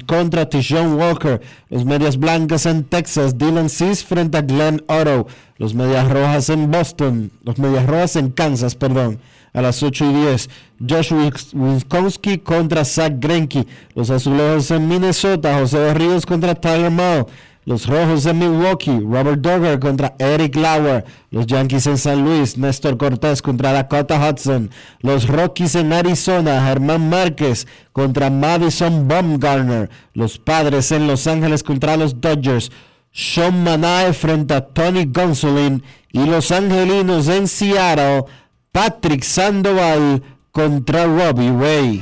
contra- 0.05 0.49
Tishon 0.49 0.95
Walker. 0.95 1.39
Los 1.69 1.85
Medias 1.85 2.17
Blancas 2.17 2.65
en 2.65 2.83
Texas, 2.83 3.37
Dylan 3.37 3.69
Cease 3.69 4.05
frente 4.05 4.37
a 4.37 4.41
Glenn 4.41 4.83
Otto. 4.87 5.27
Los 5.57 5.73
Medias 5.73 6.09
Rojas 6.09 6.49
en 6.49 6.69
Boston, 6.69 7.31
los 7.43 7.57
Medias 7.57 7.85
Rojas 7.85 8.15
en 8.17 8.31
Kansas, 8.31 8.75
perdón, 8.75 9.19
a 9.53 9.61
las 9.61 9.81
8 9.83 10.05
y 10.05 10.13
10. 10.13 10.49
Josh 10.79 11.11
Wis- 11.13 11.53
Wiskowski 11.53 12.39
contra 12.39 12.83
Zach 12.83 13.13
Greinke. 13.19 13.65
Los 13.93 14.09
Azulejos 14.09 14.71
en 14.71 14.87
Minnesota, 14.87 15.57
José 15.59 15.93
contra 16.27 16.55
Tyler 16.55 16.91
Mao. 16.91 17.27
Los 17.69 17.85
Rojos 17.85 18.25
en 18.25 18.39
Milwaukee, 18.39 18.99
Robert 18.99 19.41
Dogger 19.41 19.79
contra 19.79 20.15
Eric 20.17 20.55
Lauer. 20.55 21.05
Los 21.29 21.45
Yankees 21.45 21.85
en 21.85 21.99
San 21.99 22.25
Luis, 22.25 22.57
Néstor 22.57 22.97
Cortés 22.97 23.43
contra 23.43 23.71
Dakota 23.71 24.19
Hudson. 24.19 24.71
Los 25.01 25.27
Rockies 25.27 25.75
en 25.75 25.93
Arizona, 25.93 26.65
Germán 26.65 27.11
Márquez 27.11 27.67
contra 27.93 28.31
Madison 28.31 29.07
Baumgartner. 29.07 29.91
Los 30.15 30.39
Padres 30.39 30.91
en 30.91 31.05
Los 31.05 31.27
Ángeles 31.27 31.61
contra 31.61 31.95
los 31.95 32.19
Dodgers. 32.19 32.71
Sean 33.11 33.63
Manae 33.63 34.13
frente 34.13 34.55
a 34.55 34.65
Tony 34.65 35.05
Gonsolin. 35.05 35.83
Y 36.11 36.25
los 36.25 36.51
Angelinos 36.51 37.27
en 37.27 37.47
Seattle, 37.47 38.25
Patrick 38.71 39.21
Sandoval 39.21 40.23
contra 40.51 41.05
Robbie 41.05 41.51
Ray. 41.51 42.01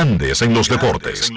Grandes 0.00 0.40
en 0.40 0.54
los 0.54 0.66
deportes. 0.66 1.30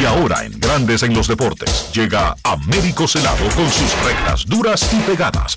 Y 0.00 0.04
ahora 0.04 0.44
en 0.44 0.58
Grandes 0.58 1.04
en 1.04 1.14
los 1.14 1.28
deportes 1.28 1.92
llega 1.92 2.34
Américo 2.42 3.06
Celado 3.06 3.48
con 3.54 3.70
sus 3.70 3.94
rectas 4.02 4.44
duras 4.46 4.92
y 4.92 4.96
pegadas. 5.02 5.56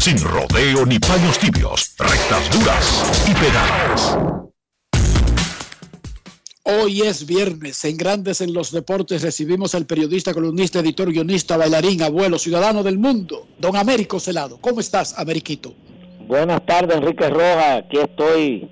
Sin 0.00 0.20
rodeo 0.20 0.84
ni 0.84 0.98
paños 0.98 1.38
tibios, 1.38 1.94
rectas 1.98 2.50
duras 2.50 3.28
y 3.28 3.34
pegadas. 3.34 4.55
Hoy 6.68 7.02
es 7.02 7.26
viernes, 7.26 7.84
en 7.84 7.96
Grandes 7.96 8.40
en 8.40 8.52
los 8.52 8.72
Deportes 8.72 9.22
recibimos 9.22 9.76
al 9.76 9.86
periodista, 9.86 10.34
columnista, 10.34 10.80
editor, 10.80 11.12
guionista, 11.12 11.56
bailarín, 11.56 12.02
abuelo, 12.02 12.40
ciudadano 12.40 12.82
del 12.82 12.98
mundo, 12.98 13.46
don 13.60 13.76
Américo 13.76 14.18
Celado. 14.18 14.58
¿Cómo 14.60 14.80
estás, 14.80 15.16
Ameriquito? 15.16 15.74
Buenas 16.26 16.66
tardes, 16.66 16.96
Enrique 16.96 17.28
Rojas. 17.30 17.84
Aquí 17.84 17.98
estoy 17.98 18.68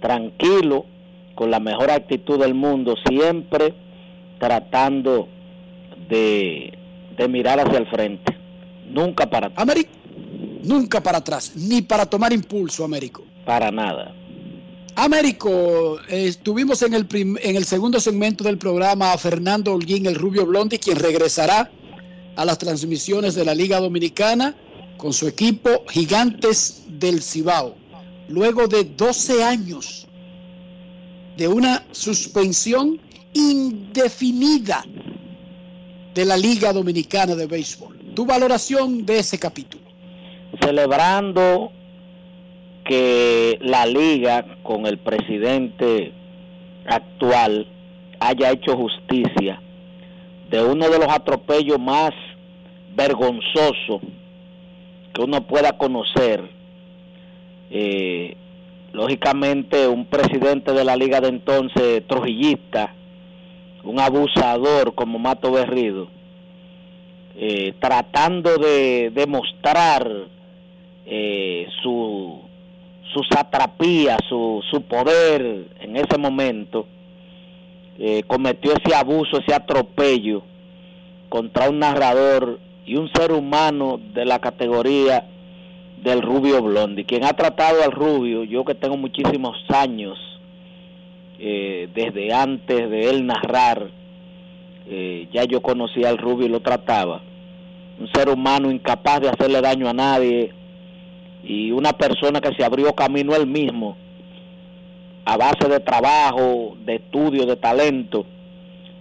tranquilo, 0.00 0.86
con 1.34 1.50
la 1.50 1.60
mejor 1.60 1.90
actitud 1.90 2.40
del 2.40 2.54
mundo, 2.54 2.94
siempre 3.06 3.74
tratando 4.38 5.28
de, 6.08 6.72
de 7.18 7.28
mirar 7.28 7.60
hacia 7.60 7.80
el 7.80 7.86
frente. 7.90 8.34
Nunca 8.88 9.28
para 9.28 9.48
atrás. 9.48 9.62
Américo, 9.62 9.90
nunca 10.62 11.02
para 11.02 11.18
atrás, 11.18 11.52
ni 11.54 11.82
para 11.82 12.06
tomar 12.06 12.32
impulso, 12.32 12.82
Américo. 12.82 13.22
Para 13.44 13.70
nada. 13.70 14.14
Américo, 14.96 15.98
estuvimos 16.08 16.82
en 16.82 16.94
el, 16.94 17.06
en 17.12 17.56
el 17.56 17.64
segundo 17.64 18.00
segmento 18.00 18.44
del 18.44 18.58
programa 18.58 19.12
a 19.12 19.18
Fernando 19.18 19.72
Holguín, 19.72 20.06
el 20.06 20.14
Rubio 20.14 20.46
Blondi, 20.46 20.78
quien 20.78 20.98
regresará 20.98 21.70
a 22.36 22.44
las 22.44 22.58
transmisiones 22.58 23.34
de 23.34 23.44
la 23.44 23.54
Liga 23.54 23.80
Dominicana 23.80 24.54
con 24.96 25.12
su 25.12 25.26
equipo 25.26 25.84
Gigantes 25.88 26.84
del 26.88 27.22
Cibao. 27.22 27.74
Luego 28.28 28.68
de 28.68 28.84
12 28.84 29.42
años 29.42 30.06
de 31.36 31.48
una 31.48 31.84
suspensión 31.92 33.00
indefinida 33.32 34.84
de 36.14 36.24
la 36.24 36.36
Liga 36.36 36.72
Dominicana 36.72 37.34
de 37.34 37.46
Béisbol. 37.46 38.14
Tu 38.14 38.26
valoración 38.26 39.06
de 39.06 39.20
ese 39.20 39.38
capítulo. 39.38 39.84
Celebrando 40.60 41.72
que 42.90 43.56
la 43.60 43.86
liga 43.86 44.44
con 44.64 44.84
el 44.84 44.98
presidente 44.98 46.12
actual 46.84 47.68
haya 48.18 48.50
hecho 48.50 48.76
justicia 48.76 49.62
de 50.50 50.60
uno 50.60 50.90
de 50.90 50.98
los 50.98 51.06
atropellos 51.06 51.78
más 51.78 52.10
vergonzosos 52.96 54.00
que 55.14 55.22
uno 55.22 55.40
pueda 55.46 55.78
conocer. 55.78 56.50
Eh, 57.70 58.34
lógicamente 58.92 59.86
un 59.86 60.06
presidente 60.06 60.72
de 60.72 60.84
la 60.84 60.96
liga 60.96 61.20
de 61.20 61.28
entonces 61.28 62.04
trujillista, 62.08 62.92
un 63.84 64.00
abusador 64.00 64.96
como 64.96 65.20
Mato 65.20 65.52
Berrido, 65.52 66.08
eh, 67.36 67.72
tratando 67.78 68.56
de 68.56 69.12
demostrar 69.14 70.10
eh, 71.06 71.68
su, 71.84 72.49
su 73.12 73.22
satrapía, 73.24 74.16
su, 74.28 74.62
su 74.70 74.82
poder 74.82 75.66
en 75.80 75.96
ese 75.96 76.16
momento, 76.18 76.86
eh, 77.98 78.22
cometió 78.26 78.72
ese 78.72 78.94
abuso, 78.94 79.38
ese 79.38 79.54
atropello 79.54 80.42
contra 81.28 81.68
un 81.68 81.80
narrador 81.80 82.58
y 82.86 82.96
un 82.96 83.10
ser 83.12 83.32
humano 83.32 84.00
de 84.14 84.24
la 84.24 84.38
categoría 84.38 85.26
del 86.02 86.22
Rubio 86.22 86.62
Blondi. 86.62 87.04
Quien 87.04 87.24
ha 87.24 87.32
tratado 87.34 87.82
al 87.82 87.92
Rubio, 87.92 88.44
yo 88.44 88.64
que 88.64 88.74
tengo 88.74 88.96
muchísimos 88.96 89.56
años, 89.68 90.18
eh, 91.38 91.88
desde 91.94 92.32
antes 92.32 92.90
de 92.90 93.10
él 93.10 93.26
narrar, 93.26 93.90
eh, 94.88 95.28
ya 95.32 95.44
yo 95.44 95.60
conocía 95.60 96.08
al 96.08 96.18
Rubio 96.18 96.46
y 96.46 96.50
lo 96.50 96.60
trataba. 96.60 97.20
Un 97.98 98.08
ser 98.12 98.28
humano 98.28 98.70
incapaz 98.70 99.20
de 99.20 99.28
hacerle 99.28 99.60
daño 99.60 99.88
a 99.88 99.92
nadie 99.92 100.52
y 101.50 101.72
una 101.72 101.92
persona 101.92 102.40
que 102.40 102.54
se 102.54 102.62
abrió 102.64 102.92
camino 102.94 103.34
él 103.34 103.46
mismo 103.48 103.96
a 105.24 105.36
base 105.36 105.68
de 105.68 105.80
trabajo, 105.80 106.76
de 106.86 106.96
estudio, 106.96 107.44
de 107.44 107.56
talento, 107.56 108.24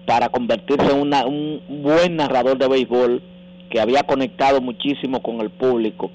para 0.07 0.29
convertirse 0.29 0.91
en 0.91 0.99
una- 0.99 1.27
un 1.27 1.61
buen 1.67 2.15
narrador 2.15 2.57
de 2.57 2.67
béisbol 2.67 3.21
que 3.69 3.79
había 3.79 4.01
conectado 4.01 4.61
muchísimo 4.61 5.21
con 5.21 5.41
el 5.41 5.51
público. 5.51 6.09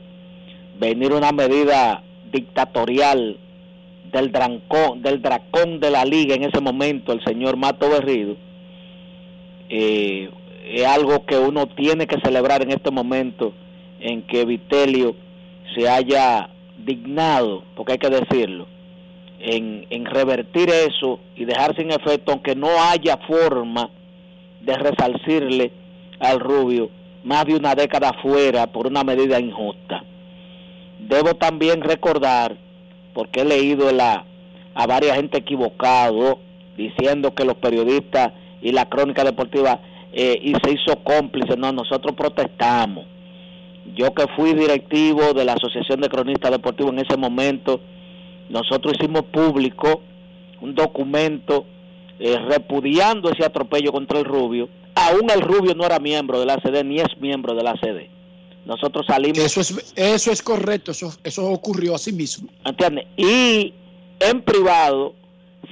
Venir 0.80 1.12
una 1.12 1.30
medida 1.30 2.02
dictatorial 2.32 3.36
del 4.12 4.32
dracón, 4.32 5.02
del 5.02 5.22
dracón 5.22 5.78
de 5.78 5.90
la 5.92 6.04
liga 6.04 6.34
en 6.34 6.42
ese 6.42 6.60
momento, 6.60 7.12
el 7.12 7.22
señor 7.22 7.56
Mato 7.56 7.88
Berrido, 7.88 8.36
eh, 9.68 10.30
es 10.68 10.84
algo 10.84 11.24
que 11.26 11.38
uno 11.38 11.66
tiene 11.68 12.08
que 12.08 12.20
celebrar 12.20 12.62
en 12.62 12.72
este 12.72 12.90
momento 12.90 13.52
en 14.00 14.22
que 14.22 14.44
Vitelio 14.44 15.14
se 15.74 15.88
haya 15.88 16.48
dignado, 16.78 17.64
porque 17.74 17.92
hay 17.92 17.98
que 17.98 18.10
decirlo, 18.10 18.66
en, 19.38 20.06
revertir 20.06 20.70
eso 20.70 21.20
y 21.36 21.44
dejar 21.44 21.76
sin 21.76 21.90
efecto, 21.90 22.32
aunque 22.32 22.54
no 22.54 22.68
haya 22.90 23.18
forma 23.26 23.90
de 24.60 24.74
resarcirle 24.74 25.72
al 26.20 26.40
rubio 26.40 26.90
más 27.24 27.44
de 27.46 27.54
una 27.54 27.74
década 27.74 28.12
fuera 28.22 28.66
por 28.66 28.86
una 28.86 29.02
medida 29.04 29.40
injusta. 29.40 30.04
Debo 30.98 31.34
también 31.34 31.82
recordar, 31.82 32.56
porque 33.12 33.40
he 33.40 33.44
leído 33.44 33.90
la, 33.92 34.24
a 34.74 34.86
varias 34.86 35.16
gente 35.16 35.38
equivocado 35.38 36.38
diciendo 36.76 37.34
que 37.34 37.44
los 37.44 37.56
periodistas 37.56 38.32
y 38.62 38.72
la 38.72 38.88
crónica 38.88 39.24
deportiva 39.24 39.80
eh, 40.12 40.38
y 40.40 40.54
se 40.62 40.72
hizo 40.72 41.02
cómplice, 41.02 41.56
no, 41.56 41.72
nosotros 41.72 42.14
protestamos. 42.16 43.06
Yo 43.94 44.14
que 44.14 44.26
fui 44.36 44.54
directivo 44.54 45.34
de 45.34 45.44
la 45.44 45.54
Asociación 45.54 46.00
de 46.00 46.08
Cronistas 46.08 46.50
Deportivos 46.50 46.92
en 46.92 47.00
ese 47.00 47.16
momento, 47.16 47.80
nosotros 48.48 48.94
hicimos 48.98 49.24
público 49.24 50.02
un 50.60 50.74
documento 50.74 51.66
eh, 52.18 52.38
repudiando 52.48 53.30
ese 53.30 53.44
atropello 53.44 53.92
contra 53.92 54.18
el 54.18 54.24
Rubio. 54.24 54.68
Aún 54.94 55.30
el 55.30 55.40
Rubio 55.42 55.74
no 55.74 55.84
era 55.84 55.98
miembro 55.98 56.40
de 56.40 56.46
la 56.46 56.54
ACD 56.54 56.84
ni 56.84 56.98
es 56.98 57.08
miembro 57.20 57.54
de 57.54 57.62
la 57.62 57.72
ACD. 57.72 58.08
Nosotros 58.64 59.04
salimos. 59.06 59.38
Eso 59.38 59.60
es, 59.60 59.92
eso 59.96 60.32
es 60.32 60.42
correcto, 60.42 60.92
eso, 60.92 61.12
eso 61.22 61.50
ocurrió 61.50 61.94
así 61.94 62.12
mismo. 62.12 62.48
¿Entiendes? 62.64 63.06
Y 63.16 63.74
en 64.20 64.40
privado 64.42 65.14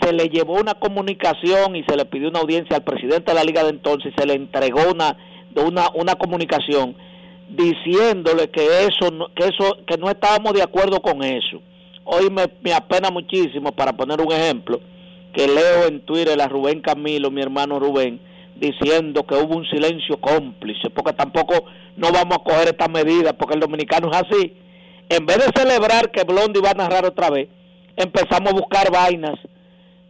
se 0.00 0.12
le 0.12 0.28
llevó 0.28 0.54
una 0.54 0.74
comunicación 0.74 1.76
y 1.76 1.84
se 1.84 1.96
le 1.96 2.04
pidió 2.04 2.28
una 2.28 2.40
audiencia 2.40 2.76
al 2.76 2.84
presidente 2.84 3.30
de 3.30 3.34
la 3.34 3.44
liga 3.44 3.62
de 3.62 3.70
entonces, 3.70 4.12
se 4.16 4.26
le 4.26 4.34
entregó 4.34 4.80
una, 4.90 5.16
una, 5.54 5.90
una 5.94 6.14
comunicación 6.16 6.96
diciéndole 7.52 8.50
que 8.50 8.86
eso, 8.86 9.30
que 9.34 9.44
eso, 9.44 9.76
que 9.86 9.98
no 9.98 10.10
estábamos 10.10 10.54
de 10.54 10.62
acuerdo 10.62 11.00
con 11.00 11.22
eso. 11.22 11.60
Hoy 12.04 12.30
me, 12.30 12.46
me 12.62 12.72
apena 12.72 13.10
muchísimo, 13.10 13.72
para 13.72 13.92
poner 13.92 14.20
un 14.20 14.32
ejemplo, 14.32 14.80
que 15.32 15.46
leo 15.46 15.86
en 15.86 16.00
Twitter 16.00 16.40
a 16.40 16.48
Rubén 16.48 16.80
Camilo, 16.80 17.30
mi 17.30 17.42
hermano 17.42 17.78
Rubén, 17.78 18.20
diciendo 18.56 19.24
que 19.24 19.34
hubo 19.34 19.56
un 19.56 19.66
silencio 19.66 20.18
cómplice, 20.20 20.90
porque 20.90 21.12
tampoco 21.12 21.64
no 21.96 22.10
vamos 22.12 22.38
a 22.38 22.44
coger 22.44 22.68
esta 22.68 22.88
medida, 22.88 23.32
porque 23.32 23.54
el 23.54 23.60
dominicano 23.60 24.10
es 24.10 24.16
así. 24.16 24.56
En 25.08 25.26
vez 25.26 25.38
de 25.38 25.60
celebrar 25.60 26.10
que 26.10 26.24
Blondie 26.24 26.62
va 26.62 26.70
a 26.70 26.74
narrar 26.74 27.04
otra 27.04 27.30
vez, 27.30 27.48
empezamos 27.96 28.52
a 28.52 28.56
buscar 28.56 28.90
vainas, 28.90 29.38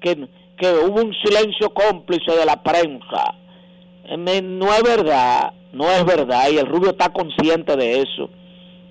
que, 0.00 0.28
que 0.56 0.72
hubo 0.72 1.02
un 1.02 1.14
silencio 1.24 1.70
cómplice 1.70 2.32
de 2.32 2.44
la 2.44 2.62
prensa. 2.62 3.34
Eh, 4.04 4.42
No 4.42 4.72
es 4.74 4.82
verdad, 4.82 5.52
no 5.72 5.90
es 5.90 6.04
verdad, 6.04 6.50
y 6.50 6.58
el 6.58 6.66
Rubio 6.66 6.90
está 6.90 7.10
consciente 7.10 7.76
de 7.76 8.00
eso, 8.00 8.30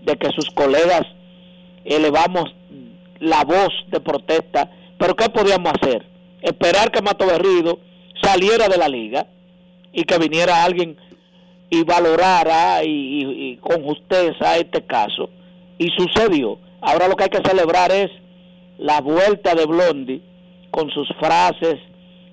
de 0.03 0.15
que 0.17 0.29
sus 0.29 0.49
colegas 0.51 1.03
elevamos 1.85 2.45
la 3.19 3.43
voz 3.43 3.69
de 3.91 3.99
protesta, 3.99 4.69
pero 4.97 5.15
¿qué 5.15 5.29
podíamos 5.29 5.73
hacer? 5.79 6.05
Esperar 6.41 6.91
que 6.91 7.01
Mato 7.01 7.25
Berrido 7.27 7.79
saliera 8.21 8.67
de 8.67 8.77
la 8.77 8.88
liga 8.88 9.27
y 9.93 10.03
que 10.03 10.17
viniera 10.17 10.63
alguien 10.63 10.97
y 11.69 11.83
valorara 11.83 12.83
y, 12.83 12.89
y- 12.89 13.51
y 13.51 13.57
con 13.57 13.83
justeza 13.83 14.57
este 14.57 14.81
caso. 14.85 15.29
Y 15.77 15.89
sucedió. 15.89 16.57
Ahora 16.81 17.07
lo 17.07 17.15
que 17.15 17.23
hay 17.25 17.29
que 17.29 17.47
celebrar 17.47 17.91
es 17.91 18.09
la 18.77 19.01
vuelta 19.01 19.53
de 19.55 19.65
Blondie 19.65 20.21
con 20.71 20.89
sus 20.89 21.07
frases, 21.19 21.77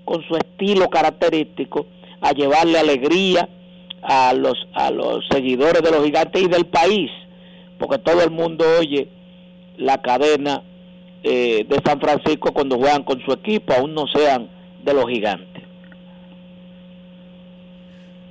con 0.05 0.23
su 0.27 0.37
estilo 0.37 0.89
característico, 0.89 1.87
a 2.21 2.33
llevarle 2.33 2.79
alegría 2.79 3.49
a 4.03 4.33
los, 4.35 4.57
a 4.75 4.91
los 4.91 5.25
seguidores 5.31 5.83
de 5.83 5.91
los 5.91 6.05
gigantes 6.05 6.43
y 6.43 6.49
del 6.49 6.67
país, 6.67 7.11
porque 7.79 7.99
todo 7.99 8.23
el 8.23 8.31
mundo 8.31 8.65
oye 8.79 9.09
la 9.77 10.01
cadena 10.03 10.63
eh, 11.23 11.67
de 11.69 11.81
San 11.85 12.01
Francisco 12.01 12.53
cuando 12.53 12.77
juegan 12.79 13.03
con 13.03 13.21
su 13.25 13.33
equipo, 13.33 13.73
aún 13.73 13.95
no 13.95 14.07
sean 14.07 14.49
de 14.85 14.95
los 14.95 15.07
gigantes. 15.07 15.63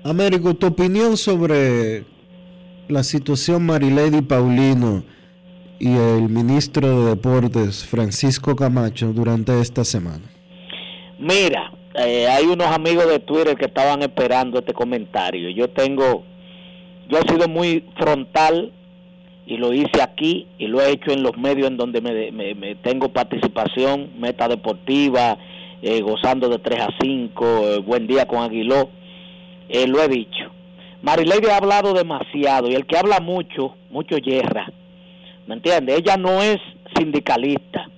Américo, 0.04 0.54
tu 0.54 0.68
opinión 0.68 1.18
sobre 1.18 2.06
la 2.88 3.04
situación 3.04 3.66
Marilady 3.66 4.22
Paulino 4.22 5.04
y 5.80 5.94
el 5.96 6.30
ministro 6.30 7.04
de 7.04 7.10
Deportes 7.10 7.86
Francisco 7.86 8.56
Camacho 8.56 9.12
durante 9.12 9.60
esta 9.60 9.84
semana. 9.84 10.24
Mira, 11.20 11.72
eh, 11.98 12.28
hay 12.28 12.46
unos 12.46 12.68
amigos 12.68 13.08
de 13.10 13.20
Twitter 13.20 13.56
que 13.58 13.66
estaban 13.66 14.02
esperando 14.02 14.60
este 14.60 14.74
comentario. 14.74 15.50
Yo 15.50 15.70
tengo, 15.70 16.24
yo 17.10 17.18
he 17.20 17.28
sido 17.32 17.48
muy 17.48 17.84
frontal 17.98 18.72
y 19.46 19.58
lo 19.58 19.74
hice 19.74 20.02
aquí 20.02 20.48
y 20.58 20.68
lo 20.68 20.82
he 20.82 20.92
hecho 20.92 21.12
en 21.12 21.24
los 21.24 21.38
medios 21.38 21.68
en 21.68 21.78
donde 21.78 22.02
me, 22.02 22.32
me- 22.32 22.76
tengo 22.76 23.10
participación, 23.10 24.12
Meta 24.20 24.48
Deportiva, 24.48 25.38
eh, 25.82 26.02
gozando 26.02 26.50
de 26.50 26.60
3 26.60 26.80
a 26.82 26.90
5, 27.02 27.46
eh, 27.46 27.78
Buen 27.80 28.08
Día 28.08 28.26
con 28.28 28.40
Aguiló, 28.44 28.90
eh, 29.70 29.88
lo 29.88 30.02
he 30.04 30.08
dicho. 30.08 30.52
Marileide 31.02 31.52
ha 31.52 31.58
hablado 31.58 31.94
demasiado 31.94 32.68
y 32.70 32.76
el 32.76 32.86
que 32.86 32.98
habla 32.98 33.20
mucho, 33.20 33.76
mucho 33.90 34.18
yerra. 34.18 34.72
¿Me 35.46 35.56
entiendes? 35.56 36.00
Ella 36.00 36.18
no 36.18 36.42
es 36.42 36.58
sindicalista. 36.98 37.90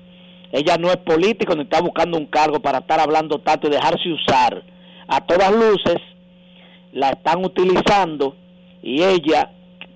Ella 0.51 0.77
no 0.77 0.89
es 0.89 0.97
político 0.97 1.55
ni 1.55 1.63
está 1.63 1.81
buscando 1.81 2.17
un 2.17 2.25
cargo 2.25 2.59
para 2.59 2.79
estar 2.79 2.99
hablando 2.99 3.39
tanto 3.39 3.67
y 3.67 3.71
dejarse 3.71 4.09
usar. 4.11 4.63
A 5.07 5.21
todas 5.21 5.51
luces 5.51 5.97
la 6.91 7.09
están 7.11 7.43
utilizando 7.45 8.35
y 8.81 9.03
ella, 9.03 9.51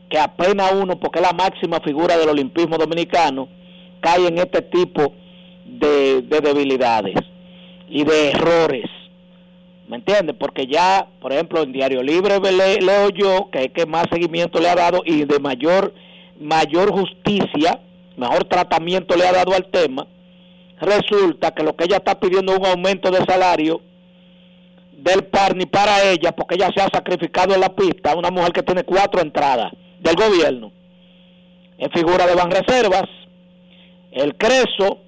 que 0.09 0.19
apenas 0.19 0.73
uno, 0.73 0.99
porque 0.99 1.19
es 1.19 1.25
la 1.25 1.33
máxima 1.33 1.79
figura 1.79 2.17
del 2.17 2.29
olimpismo 2.29 2.77
dominicano, 2.77 3.47
cae 3.99 4.27
en 4.27 4.37
este 4.37 4.61
tipo 4.61 5.13
de, 5.65 6.21
de 6.21 6.39
debilidades 6.41 7.15
y 7.89 8.03
de 8.03 8.29
errores. 8.31 8.85
¿Me 9.87 9.97
entiendes? 9.97 10.35
Porque 10.39 10.67
ya, 10.67 11.07
por 11.19 11.33
ejemplo, 11.33 11.61
en 11.63 11.71
Diario 11.71 12.03
Libre 12.03 12.39
le- 12.39 12.79
leo 12.81 13.09
yo 13.09 13.49
que 13.51 13.65
es 13.65 13.71
que 13.71 13.85
más 13.85 14.05
seguimiento 14.11 14.59
le 14.59 14.69
ha 14.69 14.75
dado 14.75 15.01
y 15.05 15.25
de 15.25 15.39
mayor, 15.39 15.93
mayor 16.39 16.91
justicia, 16.91 17.79
mejor 18.17 18.43
tratamiento 18.45 19.15
le 19.15 19.27
ha 19.27 19.31
dado 19.33 19.53
al 19.53 19.65
tema. 19.65 20.07
Resulta 20.79 21.51
que 21.51 21.63
lo 21.63 21.75
que 21.75 21.85
ella 21.85 21.97
está 21.97 22.19
pidiendo 22.19 22.53
es 22.53 22.59
un 22.59 22.65
aumento 22.65 23.11
de 23.11 23.23
salario 23.25 23.81
del 24.91 25.25
PARNI 25.25 25.65
para 25.65 26.03
ella, 26.11 26.31
porque 26.31 26.55
ella 26.55 26.69
se 26.75 26.81
ha 26.81 26.87
sacrificado 26.93 27.53
en 27.53 27.61
la 27.61 27.75
pista, 27.75 28.15
una 28.15 28.31
mujer 28.31 28.53
que 28.53 28.63
tiene 28.63 28.83
cuatro 28.83 29.21
entradas 29.21 29.71
del 29.99 30.15
gobierno, 30.15 30.71
en 31.77 31.91
figura 31.91 32.25
de 32.25 32.35
Banreservas, 32.35 33.09
el 34.11 34.35
CRESO, 34.35 34.99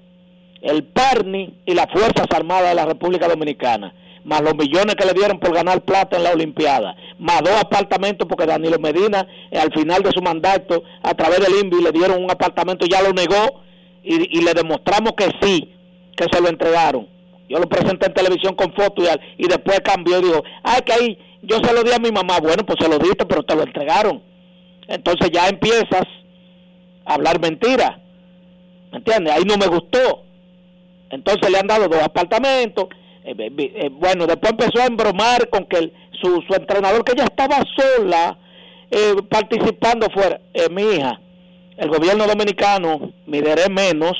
el 0.60 0.84
PARNI 0.84 1.60
y 1.64 1.74
las 1.74 1.86
Fuerzas 1.90 2.26
Armadas 2.34 2.70
de 2.70 2.74
la 2.74 2.86
República 2.86 3.28
Dominicana, 3.28 3.94
más 4.24 4.42
los 4.42 4.56
millones 4.56 4.96
que 4.96 5.06
le 5.06 5.12
dieron 5.12 5.38
por 5.38 5.54
ganar 5.54 5.80
plata 5.82 6.16
en 6.16 6.24
la 6.24 6.32
Olimpiada, 6.32 6.96
más 7.18 7.42
dos 7.42 7.54
apartamentos 7.54 8.26
porque 8.28 8.44
Danilo 8.44 8.78
Medina 8.78 9.26
eh, 9.50 9.58
al 9.58 9.72
final 9.72 10.02
de 10.02 10.10
su 10.10 10.20
mandato 10.20 10.82
a 11.02 11.14
través 11.14 11.40
del 11.40 11.64
INVI 11.64 11.82
le 11.82 11.92
dieron 11.92 12.22
un 12.22 12.30
apartamento, 12.30 12.86
ya 12.86 13.02
lo 13.02 13.12
negó 13.12 13.62
y, 14.06 14.38
y 14.38 14.42
le 14.42 14.54
demostramos 14.54 15.12
que 15.16 15.28
sí, 15.42 15.74
que 16.16 16.26
se 16.32 16.40
lo 16.40 16.48
entregaron. 16.48 17.06
Yo 17.48 17.58
lo 17.58 17.68
presenté 17.68 18.06
en 18.06 18.14
televisión 18.14 18.54
con 18.54 18.72
fotos 18.72 19.04
y, 19.04 19.08
al- 19.08 19.20
y 19.38 19.46
después 19.46 19.80
cambió 19.80 20.18
y 20.18 20.22
dijo, 20.22 20.42
ay, 20.62 20.80
que 20.84 20.92
ahí 20.92 21.18
yo 21.42 21.58
se 21.62 21.72
lo 21.72 21.82
di 21.84 21.92
a 21.92 21.98
mi 21.98 22.10
mamá. 22.10 22.38
Bueno, 22.40 22.64
pues 22.66 22.78
se 22.80 22.88
lo 22.88 22.98
diste, 22.98 23.24
pero 23.26 23.42
te 23.42 23.54
lo 23.54 23.62
entregaron. 23.62 24.22
Entonces 24.88 25.30
ya 25.32 25.48
empiezas 25.48 26.04
a 27.04 27.14
hablar 27.14 27.40
mentira. 27.40 28.00
¿Me 28.90 28.98
entiendes? 28.98 29.34
Ahí 29.34 29.42
no 29.44 29.56
me 29.56 29.66
gustó. 29.66 30.24
Entonces 31.10 31.50
le 31.50 31.58
han 31.58 31.66
dado 31.68 31.86
dos 31.88 32.02
apartamentos. 32.02 32.86
Eh, 33.24 33.34
eh, 33.38 33.50
eh, 33.58 33.88
bueno, 33.92 34.26
después 34.26 34.52
empezó 34.52 34.82
a 34.82 34.86
embromar 34.86 35.48
con 35.50 35.66
que 35.66 35.92
su, 36.20 36.42
su 36.48 36.54
entrenador, 36.54 37.04
que 37.04 37.12
ella 37.12 37.24
estaba 37.24 37.58
sola 37.76 38.38
eh, 38.90 39.14
participando 39.28 40.08
fuera. 40.10 40.40
Mi 40.70 40.82
hija, 40.82 41.20
el 41.76 41.88
gobierno 41.88 42.26
dominicano, 42.26 43.12
mideré 43.26 43.68
menos, 43.68 44.12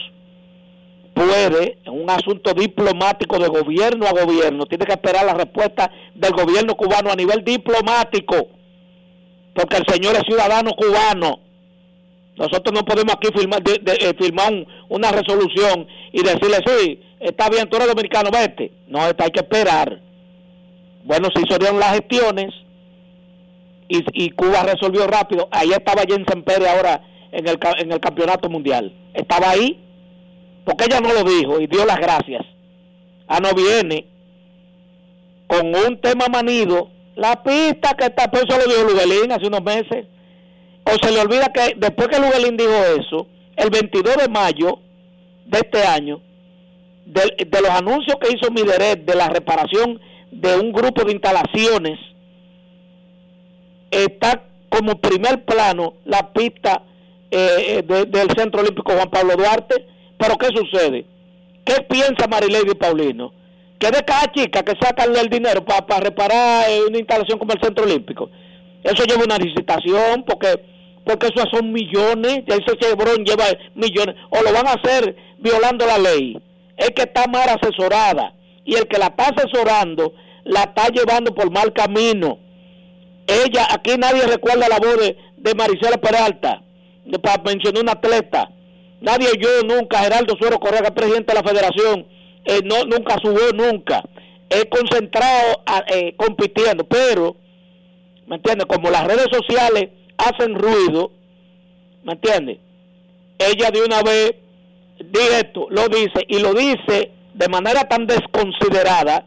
puede, 1.15 1.79
en 1.85 1.93
un 2.03 2.11
asunto 2.11 2.53
diplomático 2.53 3.39
de 3.39 3.49
gobierno 3.49 4.07
a 4.07 4.13
gobierno, 4.13 4.67
tiene 4.67 4.85
que 4.85 4.93
esperar 4.93 5.25
la 5.25 5.35
respuesta 5.35 5.91
del 6.15 6.33
gobierno 6.33 6.75
cubano 6.75 7.11
a 7.11 7.17
nivel 7.17 7.43
diplomático, 7.45 8.49
porque 9.55 9.77
el 9.79 9.85
señor 9.89 10.15
es 10.17 10.23
ciudadano 10.27 10.73
cubano. 10.73 11.41
Nosotros 12.37 12.75
no 12.75 12.85
podemos 12.85 13.15
aquí 13.15 13.29
firmar, 13.35 13.63
eh, 13.67 14.13
firmar 14.21 14.53
un- 14.53 14.67
una 14.91 15.11
resolución 15.11 15.87
y 16.13 16.23
decirle, 16.23 16.59
sí, 16.67 17.01
está 17.19 17.49
bien, 17.49 17.67
tú 17.71 17.77
eres 17.77 17.89
dominicano, 17.89 18.29
vete. 18.31 18.73
No, 18.89 19.07
esto 19.07 19.25
hay 19.25 19.31
que 19.31 19.41
esperar. 19.41 19.99
Bueno, 21.05 21.29
se 21.35 21.41
hicieron 21.41 21.81
las 21.81 21.95
gestiones 21.95 22.53
y, 23.89 24.05
y 24.13 24.31
Cuba 24.33 24.65
resolvió 24.65 25.07
rápido. 25.07 25.49
Ahí 25.51 25.71
estaba 25.71 26.03
Jensen 26.07 26.43
Pérez 26.43 26.69
ahora 26.69 27.01
en 27.33 27.47
el, 27.47 27.59
en 27.79 27.93
el 27.93 28.01
campeonato 28.01 28.49
mundial. 28.49 28.93
Estaba 29.15 29.51
ahí 29.51 29.83
porque 30.65 30.85
ella 30.87 31.01
no 31.01 31.13
lo 31.13 31.23
dijo 31.23 31.61
y 31.61 31.67
dio 31.69 31.85
las 31.87 31.99
gracias. 31.99 32.45
Ah, 33.29 33.39
no 33.41 33.55
viene 33.55 34.07
con 35.47 35.75
un 35.75 36.01
tema 36.01 36.27
manido. 36.29 36.91
La 37.15 37.43
pista 37.43 37.95
que 37.95 38.07
está, 38.07 38.31
pues 38.31 38.45
eso 38.49 38.59
lo 38.59 38.67
dijo 38.67 38.91
Luguelín 38.91 39.33
hace 39.33 39.47
unos 39.47 39.63
meses. 39.63 40.07
O 40.85 40.91
se 41.01 41.13
le 41.13 41.21
olvida 41.21 41.53
que 41.53 41.75
después 41.77 42.09
que 42.09 42.19
Luguelín 42.19 42.57
dijo 42.57 42.73
eso, 42.99 43.29
el 43.57 43.71
22 43.71 44.17
de 44.17 44.29
mayo 44.29 44.81
de 45.47 45.59
este 45.59 45.83
año, 45.85 46.21
de, 47.07 47.47
de 47.47 47.61
los 47.61 47.71
anuncios 47.71 48.17
que 48.21 48.33
hizo 48.33 48.51
Mideret 48.51 49.05
de 49.05 49.15
la 49.15 49.29
reparación 49.29 50.01
de 50.33 50.57
un 50.57 50.73
grupo 50.73 51.05
de 51.05 51.13
instalaciones, 51.13 51.99
está 53.91 54.43
como 54.69 55.01
primer 55.01 55.45
plano 55.45 55.95
la 56.05 56.33
pista 56.33 56.83
eh, 57.31 57.79
eh, 57.79 57.83
de- 57.87 58.05
del 58.07 58.29
Centro 58.37 58.61
Olímpico 58.61 58.93
Juan 58.93 59.11
Pablo 59.11 59.35
Duarte. 59.37 59.87
Pero 60.19 60.37
¿qué 60.39 60.47
sucede? 60.55 61.05
¿Qué 61.65 61.83
piensa 61.83 62.27
Marilady 62.29 62.75
Paulino? 62.75 63.33
Que 63.79 63.91
de 63.91 64.03
cada 64.05 64.33
chica 64.33 64.63
que 64.63 64.73
sacan 64.81 65.15
el 65.17 65.29
dinero 65.29 65.65
para 65.65 66.01
reparar 66.01 66.69
eh, 66.71 66.81
una 66.89 66.99
instalación 66.99 67.39
como 67.39 67.53
el 67.53 67.61
Centro 67.63 67.85
Olímpico. 67.85 68.31
Eso 68.83 69.05
lleva 69.05 69.25
una 69.25 69.37
licitación 69.39 70.25
porque 70.27 70.75
porque 71.05 71.27
eso 71.29 71.45
son 71.53 71.73
millones. 71.73 72.43
Ese 72.47 72.77
Chevron 72.81 73.25
lleva 73.25 73.45
millones. 73.75 74.17
O 74.31 74.43
lo 74.43 74.53
van 74.53 74.67
a 74.67 74.73
hacer 74.73 75.15
violando 75.39 75.87
la 75.87 75.99
ley. 75.99 76.37
Es 76.77 76.91
que 76.91 77.03
está 77.03 77.27
mal 77.27 77.49
asesorada. 77.49 78.33
Y 78.65 78.75
el 78.75 78.89
que 78.89 78.99
la 78.99 79.07
está 79.07 79.27
asesorando 79.29 80.15
la 80.45 80.63
está 80.63 80.89
llevando 80.89 81.35
por 81.35 81.51
mal 81.51 81.73
camino 81.73 82.39
ella, 83.27 83.67
aquí 83.73 83.97
nadie 83.99 84.23
recuerda 84.27 84.69
la 84.69 84.79
voz 84.79 84.99
de, 84.99 85.17
de 85.37 85.55
Maricela 85.55 85.97
Peralta, 85.97 86.63
para 87.23 87.43
mencionar 87.43 87.83
un 87.83 87.89
atleta. 87.89 88.51
Nadie 89.01 89.29
yo 89.39 89.63
nunca, 89.63 89.99
Geraldo 89.99 90.35
Suero 90.39 90.59
Correa, 90.59 90.81
es 90.85 90.91
presidente 90.91 91.33
de 91.33 91.41
la 91.41 91.49
federación, 91.49 92.07
eh, 92.45 92.61
no, 92.65 92.85
nunca 92.85 93.17
subió 93.23 93.53
nunca. 93.53 94.03
He 94.49 94.69
concentrado 94.69 95.63
eh, 95.89 96.15
compitiendo, 96.17 96.85
pero, 96.85 97.37
¿me 98.27 98.37
entiendes? 98.37 98.67
Como 98.67 98.91
las 98.91 99.05
redes 99.07 99.27
sociales 99.31 99.91
hacen 100.17 100.55
ruido, 100.55 101.11
¿me 102.05 102.13
entiendes? 102.13 102.59
Ella 103.39 103.71
de 103.71 103.83
una 103.83 104.03
vez 104.03 104.35
dice 104.99 105.41
esto, 105.41 105.67
lo 105.71 105.89
dice, 105.89 106.25
y 106.29 106.39
lo 106.39 106.55
dice 106.55 107.13
de 107.35 107.49
manera 107.49 107.83
tan 107.85 108.07
desconsiderada, 108.07 109.27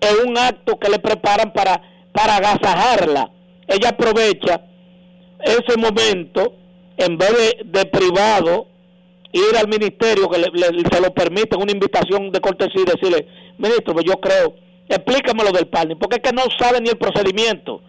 en 0.00 0.28
un 0.28 0.38
acto 0.38 0.78
que 0.78 0.90
le 0.90 0.98
preparan 0.98 1.52
para, 1.52 1.80
para 2.12 2.36
agasajarla. 2.36 3.30
Ella 3.66 3.90
aprovecha 3.90 4.60
ese 5.40 5.78
momento, 5.78 6.54
en 6.96 7.18
vez 7.18 7.56
de, 7.64 7.84
privado, 7.86 8.66
ir 9.32 9.56
al 9.58 9.68
ministerio 9.68 10.28
que 10.28 10.38
le, 10.38 10.50
se 10.92 11.00
lo 11.00 11.12
permiten 11.12 11.60
una 11.60 11.72
invitación 11.72 12.30
de 12.30 12.40
cortesía 12.40 12.82
y 12.82 12.84
decirle, 12.84 13.26
ministro, 13.58 13.92
pues 13.94 14.04
yo 14.06 14.20
creo, 14.20 14.54
explícame 14.88 15.42
lo 15.44 15.50
del 15.50 15.66
PANI, 15.66 15.96
porque 15.96 16.16
es 16.16 16.22
que 16.22 16.34
no 16.34 16.42
sabe 16.58 16.80
ni 16.80 16.88
el 16.90 16.98
procedimiento. 16.98 17.80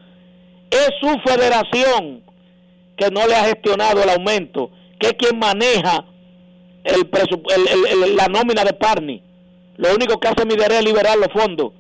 Es 0.72 0.90
su 1.00 1.08
federación 1.26 2.24
que 2.98 3.10
no 3.12 3.28
le 3.28 3.36
ha 3.36 3.44
gestionado 3.46 4.02
el 4.02 4.10
aumento, 4.10 4.72
que 5.00 5.08
es 5.08 5.14
quien 5.14 5.38
maneja 5.38 6.06
el 6.84 7.10
el- 7.10 8.04
el- 8.04 8.16
la 8.16 8.28
nómina 8.28 8.64
de 8.64 8.74
Parni. 8.74 9.22
Lo 9.78 9.94
único 9.94 10.20
que 10.20 10.28
hace 10.30 10.46
Midere 10.46 10.78
es 10.78 10.86
liberar 10.86 11.18
los 11.18 11.28
fondos. 11.34 11.74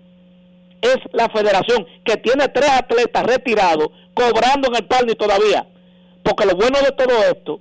Es 0.81 0.97
la 1.13 1.29
federación 1.29 1.85
que 2.03 2.17
tiene 2.17 2.47
tres 2.49 2.69
atletas 2.69 3.23
retirados 3.23 3.87
cobrando 4.13 4.67
en 4.69 4.75
el 4.75 4.85
Parni 4.85 5.15
todavía. 5.15 5.65
Porque 6.25 6.45
lo 6.45 6.55
bueno 6.55 6.79
de 6.79 6.91
todo 6.91 7.13
esto 7.31 7.59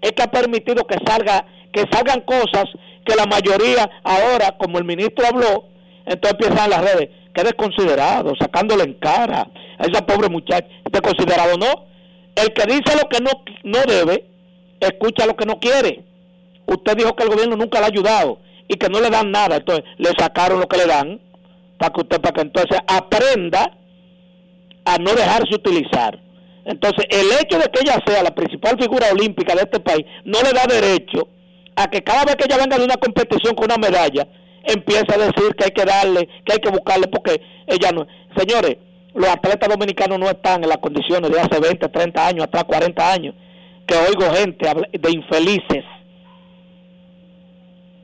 es 0.00 0.12
que 0.12 0.22
ha 0.22 0.30
permitido 0.30 0.86
que 0.86 0.96
salga 1.04 1.44
que 1.72 1.84
salgan 1.90 2.20
cosas 2.22 2.64
que 3.04 3.16
la 3.16 3.26
mayoría 3.26 3.88
ahora, 4.04 4.56
como 4.56 4.78
el 4.78 4.84
ministro 4.84 5.26
habló, 5.26 5.64
entonces 6.04 6.32
empiezan 6.32 6.70
las 6.70 6.80
redes, 6.80 7.10
que 7.34 7.42
desconsiderado, 7.42 8.34
sacándole 8.38 8.84
en 8.84 8.94
cara 8.94 9.48
a 9.78 9.84
esa 9.84 10.06
pobre 10.06 10.28
muchacha, 10.28 10.66
desconsiderado 10.90 11.56
no. 11.56 11.86
El 12.36 12.52
que 12.52 12.66
dice 12.66 12.96
lo 12.96 13.08
que 13.08 13.20
no, 13.20 13.30
no 13.64 13.78
debe, 13.86 14.26
escucha 14.80 15.26
lo 15.26 15.36
que 15.36 15.46
no 15.46 15.58
quiere. 15.58 16.04
Usted 16.66 16.96
dijo 16.96 17.14
que 17.16 17.24
el 17.24 17.30
gobierno 17.30 17.56
nunca 17.56 17.78
le 17.80 17.86
ha 17.86 17.88
ayudado 17.88 18.38
y 18.68 18.76
que 18.76 18.88
no 18.88 19.00
le 19.00 19.10
dan 19.10 19.30
nada, 19.30 19.56
entonces 19.56 19.84
le 19.98 20.10
sacaron 20.16 20.60
lo 20.60 20.68
que 20.68 20.78
le 20.78 20.86
dan 20.86 21.20
para 21.78 21.92
que 21.92 22.00
usted, 22.00 22.20
para 22.20 22.34
que 22.34 22.40
entonces 22.42 22.78
aprenda 22.86 23.76
a 24.84 24.98
no 24.98 25.12
dejarse 25.14 25.54
utilizar. 25.54 26.18
Entonces, 26.64 27.06
el 27.08 27.26
hecho 27.40 27.58
de 27.58 27.68
que 27.70 27.80
ella 27.80 27.98
sea 28.06 28.22
la 28.22 28.34
principal 28.34 28.78
figura 28.78 29.08
olímpica 29.12 29.54
de 29.54 29.62
este 29.62 29.80
país 29.80 30.04
no 30.24 30.38
le 30.42 30.52
da 30.52 30.66
derecho 30.68 31.28
a 31.76 31.88
que 31.88 32.02
cada 32.02 32.24
vez 32.24 32.36
que 32.36 32.44
ella 32.44 32.58
venga 32.58 32.78
de 32.78 32.84
una 32.84 32.96
competición 32.96 33.54
con 33.54 33.64
una 33.64 33.76
medalla, 33.76 34.26
empiece 34.64 35.06
a 35.14 35.18
decir 35.18 35.54
que 35.56 35.64
hay 35.64 35.70
que 35.70 35.84
darle, 35.84 36.28
que 36.44 36.52
hay 36.52 36.58
que 36.58 36.70
buscarle, 36.70 37.08
porque 37.08 37.40
ella 37.66 37.90
no. 37.92 38.06
Señores, 38.36 38.76
los 39.14 39.28
atletas 39.28 39.68
dominicanos 39.68 40.18
no 40.18 40.28
están 40.28 40.62
en 40.62 40.68
las 40.68 40.78
condiciones 40.78 41.30
de 41.30 41.40
hace 41.40 41.58
20, 41.58 41.88
30 41.88 42.26
años, 42.26 42.44
hasta 42.44 42.64
40 42.64 43.12
años, 43.12 43.34
que 43.86 43.94
oigo 43.96 44.32
gente 44.34 44.68
de 44.92 45.10
infelices 45.10 45.84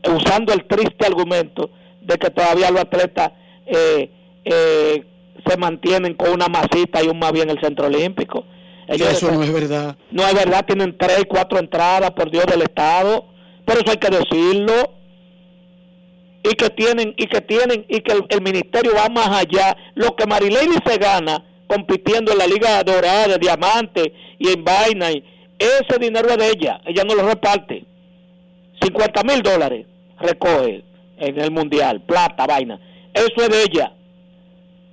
usando 0.08 0.52
el 0.52 0.64
triste 0.66 1.06
argumento 1.06 1.70
de 2.00 2.16
que 2.16 2.30
todavía 2.30 2.70
los 2.70 2.80
atletas 2.80 3.32
eh, 3.66 4.10
eh, 4.44 5.04
se 5.46 5.56
mantienen 5.56 6.14
con 6.14 6.30
una 6.30 6.46
masita 6.48 7.02
y 7.02 7.08
un 7.08 7.18
más 7.18 7.32
bien 7.32 7.50
el 7.50 7.60
centro 7.60 7.86
olímpico. 7.86 8.44
Ellos 8.88 9.08
Eso 9.10 9.30
no 9.32 9.42
es 9.42 9.52
verdad. 9.52 9.96
no 10.10 10.26
es 10.26 10.34
verdad, 10.34 10.64
tienen 10.64 10.96
tres 10.96 11.24
cuatro 11.28 11.58
entradas, 11.58 12.10
por 12.12 12.30
Dios 12.30 12.46
del 12.46 12.62
Estado, 12.62 13.26
pero 13.64 13.80
eso 13.80 13.90
hay 13.90 13.96
que 13.96 14.10
decirlo. 14.10 14.92
Y 16.44 16.54
que 16.54 16.70
tienen, 16.70 17.12
y 17.16 17.26
que 17.26 17.40
tienen, 17.40 17.84
y 17.88 18.00
que 18.02 18.12
el, 18.12 18.24
el 18.28 18.40
ministerio 18.40 18.92
va 18.94 19.08
más 19.08 19.28
allá. 19.28 19.76
Lo 19.96 20.14
que 20.14 20.26
Marilady 20.26 20.78
se 20.86 20.96
gana 20.98 21.44
compitiendo 21.66 22.30
en 22.30 22.38
la 22.38 22.46
Liga 22.46 22.82
Dorada, 22.84 23.26
de 23.28 23.38
Diamante 23.38 24.12
y 24.38 24.50
en 24.50 24.62
Vaina, 24.62 25.10
y 25.10 25.24
ese 25.58 25.98
dinero 25.98 26.28
es 26.28 26.36
de 26.36 26.50
ella, 26.50 26.80
ella 26.86 27.02
no 27.04 27.14
lo 27.14 27.26
reparte. 27.26 27.84
50 28.80 29.22
mil 29.24 29.42
dólares 29.42 29.86
recoge 30.20 30.84
en 31.18 31.40
el 31.40 31.50
Mundial, 31.50 32.02
plata, 32.02 32.46
vaina. 32.46 32.78
Eso 33.14 33.42
es 33.42 33.48
de 33.48 33.62
ella. 33.62 33.95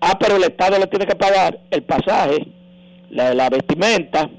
Ah, 0.05 0.17
pero 0.19 0.35
el 0.35 0.43
Estado 0.43 0.77
le 0.77 0.88
tiene 0.88 1.05
que 1.05 1.15
pagar 1.15 1.59
el 1.71 1.84
pasaje, 1.84 2.45
la, 3.09 3.49
vestimenta, 3.49 4.30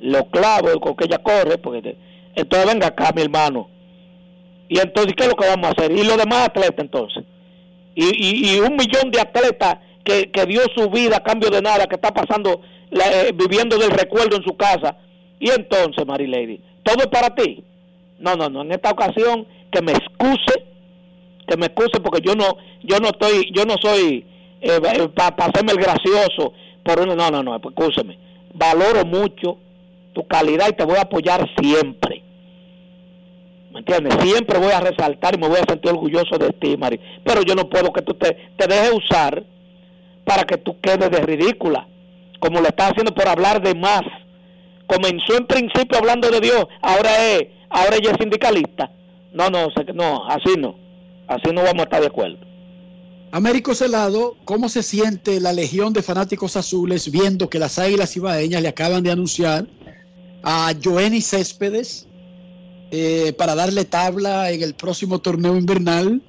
los 0.00 0.22
clavos 0.30 0.76
con 0.80 0.96
que 0.96 1.04
ella 1.04 1.18
corre, 1.18 1.58
porque 1.58 1.82
te- 1.82 1.96
entonces 2.36 2.66
venga 2.72 2.86
acá, 2.86 3.12
mi 3.14 3.20
hermano. 3.20 3.68
Y 4.68 4.78
entonces, 4.78 5.12
¿qué 5.14 5.24
es 5.24 5.28
lo 5.28 5.36
que 5.36 5.46
vamos 5.46 5.66
a 5.66 5.72
hacer? 5.72 5.92
Y 5.92 6.04
los 6.04 6.16
demás 6.16 6.46
atletas, 6.48 6.78
entonces. 6.78 7.22
Y, 7.94 8.04
y, 8.06 8.54
y 8.56 8.60
un 8.60 8.76
millón 8.76 9.10
de 9.10 9.20
atletas 9.20 9.74
que, 10.04 10.30
que 10.30 10.46
dio 10.46 10.62
su 10.74 10.88
vida 10.88 11.18
a 11.18 11.22
cambio 11.22 11.50
de 11.50 11.60
nada, 11.60 11.86
que 11.86 11.96
está 11.96 12.12
pasando, 12.14 12.62
la- 12.90 13.10
eh, 13.22 13.32
viviendo 13.34 13.76
del 13.76 13.90
recuerdo 13.90 14.36
en 14.36 14.42
su 14.42 14.56
casa. 14.56 14.96
Y 15.38 15.50
entonces, 15.50 16.06
Marilady, 16.06 16.60
todo 16.82 16.96
es 17.00 17.08
para 17.08 17.34
ti. 17.34 17.62
No, 18.20 18.36
no, 18.36 18.48
no. 18.48 18.62
En 18.62 18.72
esta 18.72 18.90
ocasión, 18.90 19.46
que 19.70 19.82
me 19.82 19.92
excuse, 19.92 20.64
que 21.46 21.56
me 21.58 21.66
excuse 21.66 22.00
porque 22.02 22.22
yo 22.26 22.34
no, 22.34 22.56
yo 22.84 22.98
no 23.00 23.08
estoy, 23.08 23.50
yo 23.52 23.66
no 23.66 23.74
soy 23.82 24.24
para 25.14 25.46
hacerme 25.46 25.72
el 25.72 25.78
gracioso 25.78 26.52
por 26.84 27.00
uno. 27.00 27.14
No, 27.14 27.30
no, 27.30 27.42
no. 27.42 27.56
Excúseme. 27.56 28.18
Valoro 28.54 29.04
mucho 29.04 29.58
tu 30.12 30.26
calidad 30.26 30.68
y 30.68 30.72
te 30.72 30.84
voy 30.84 30.96
a 30.96 31.02
apoyar 31.02 31.48
siempre. 31.60 32.22
¿Me 33.72 33.80
entiendes? 33.80 34.14
Siempre 34.20 34.58
voy 34.58 34.72
a 34.72 34.80
resaltar 34.80 35.34
y 35.34 35.38
me 35.38 35.48
voy 35.48 35.58
a 35.58 35.70
sentir 35.70 35.92
orgulloso 35.92 36.36
de 36.38 36.50
ti, 36.50 36.76
Mari. 36.76 37.00
Pero 37.24 37.42
yo 37.42 37.54
no 37.54 37.68
puedo 37.68 37.92
que 37.92 38.02
tú 38.02 38.14
te, 38.14 38.36
te 38.56 38.66
dejes 38.66 38.92
usar 38.92 39.44
para 40.24 40.44
que 40.44 40.56
tú 40.58 40.80
quedes 40.80 41.10
de 41.10 41.20
ridícula, 41.20 41.86
como 42.40 42.60
lo 42.60 42.66
estás 42.66 42.90
haciendo 42.90 43.14
por 43.14 43.28
hablar 43.28 43.62
de 43.62 43.74
más. 43.74 44.02
Comenzó 44.86 45.36
en 45.36 45.46
principio 45.46 45.98
hablando 45.98 46.28
de 46.30 46.40
Dios, 46.40 46.66
ahora 46.82 47.10
es, 47.28 47.46
ahora 47.68 47.96
ella 47.96 48.10
es 48.10 48.16
sindicalista. 48.18 48.90
No, 49.32 49.48
no, 49.50 49.68
no, 49.94 50.24
así 50.26 50.54
no. 50.58 50.74
Así 51.28 51.52
no 51.52 51.62
vamos 51.62 51.80
a 51.80 51.84
estar 51.84 52.00
de 52.00 52.08
acuerdo. 52.08 52.38
Américo 53.32 53.76
Celado, 53.76 54.36
¿cómo 54.44 54.68
se 54.68 54.82
siente 54.82 55.38
la 55.40 55.52
legión 55.52 55.92
de 55.92 56.02
fanáticos 56.02 56.56
azules 56.56 57.08
viendo 57.12 57.48
que 57.48 57.60
las 57.60 57.78
Águilas 57.78 58.16
Ibaeñas 58.16 58.60
le 58.60 58.68
acaban 58.68 59.04
de 59.04 59.12
anunciar 59.12 59.68
a 60.42 60.74
Joenny 60.82 61.20
Céspedes 61.20 62.08
eh, 62.90 63.32
para 63.38 63.54
darle 63.54 63.84
tabla 63.84 64.50
en 64.50 64.62
el 64.62 64.74
próximo 64.74 65.20
torneo 65.20 65.56
invernal? 65.56 66.20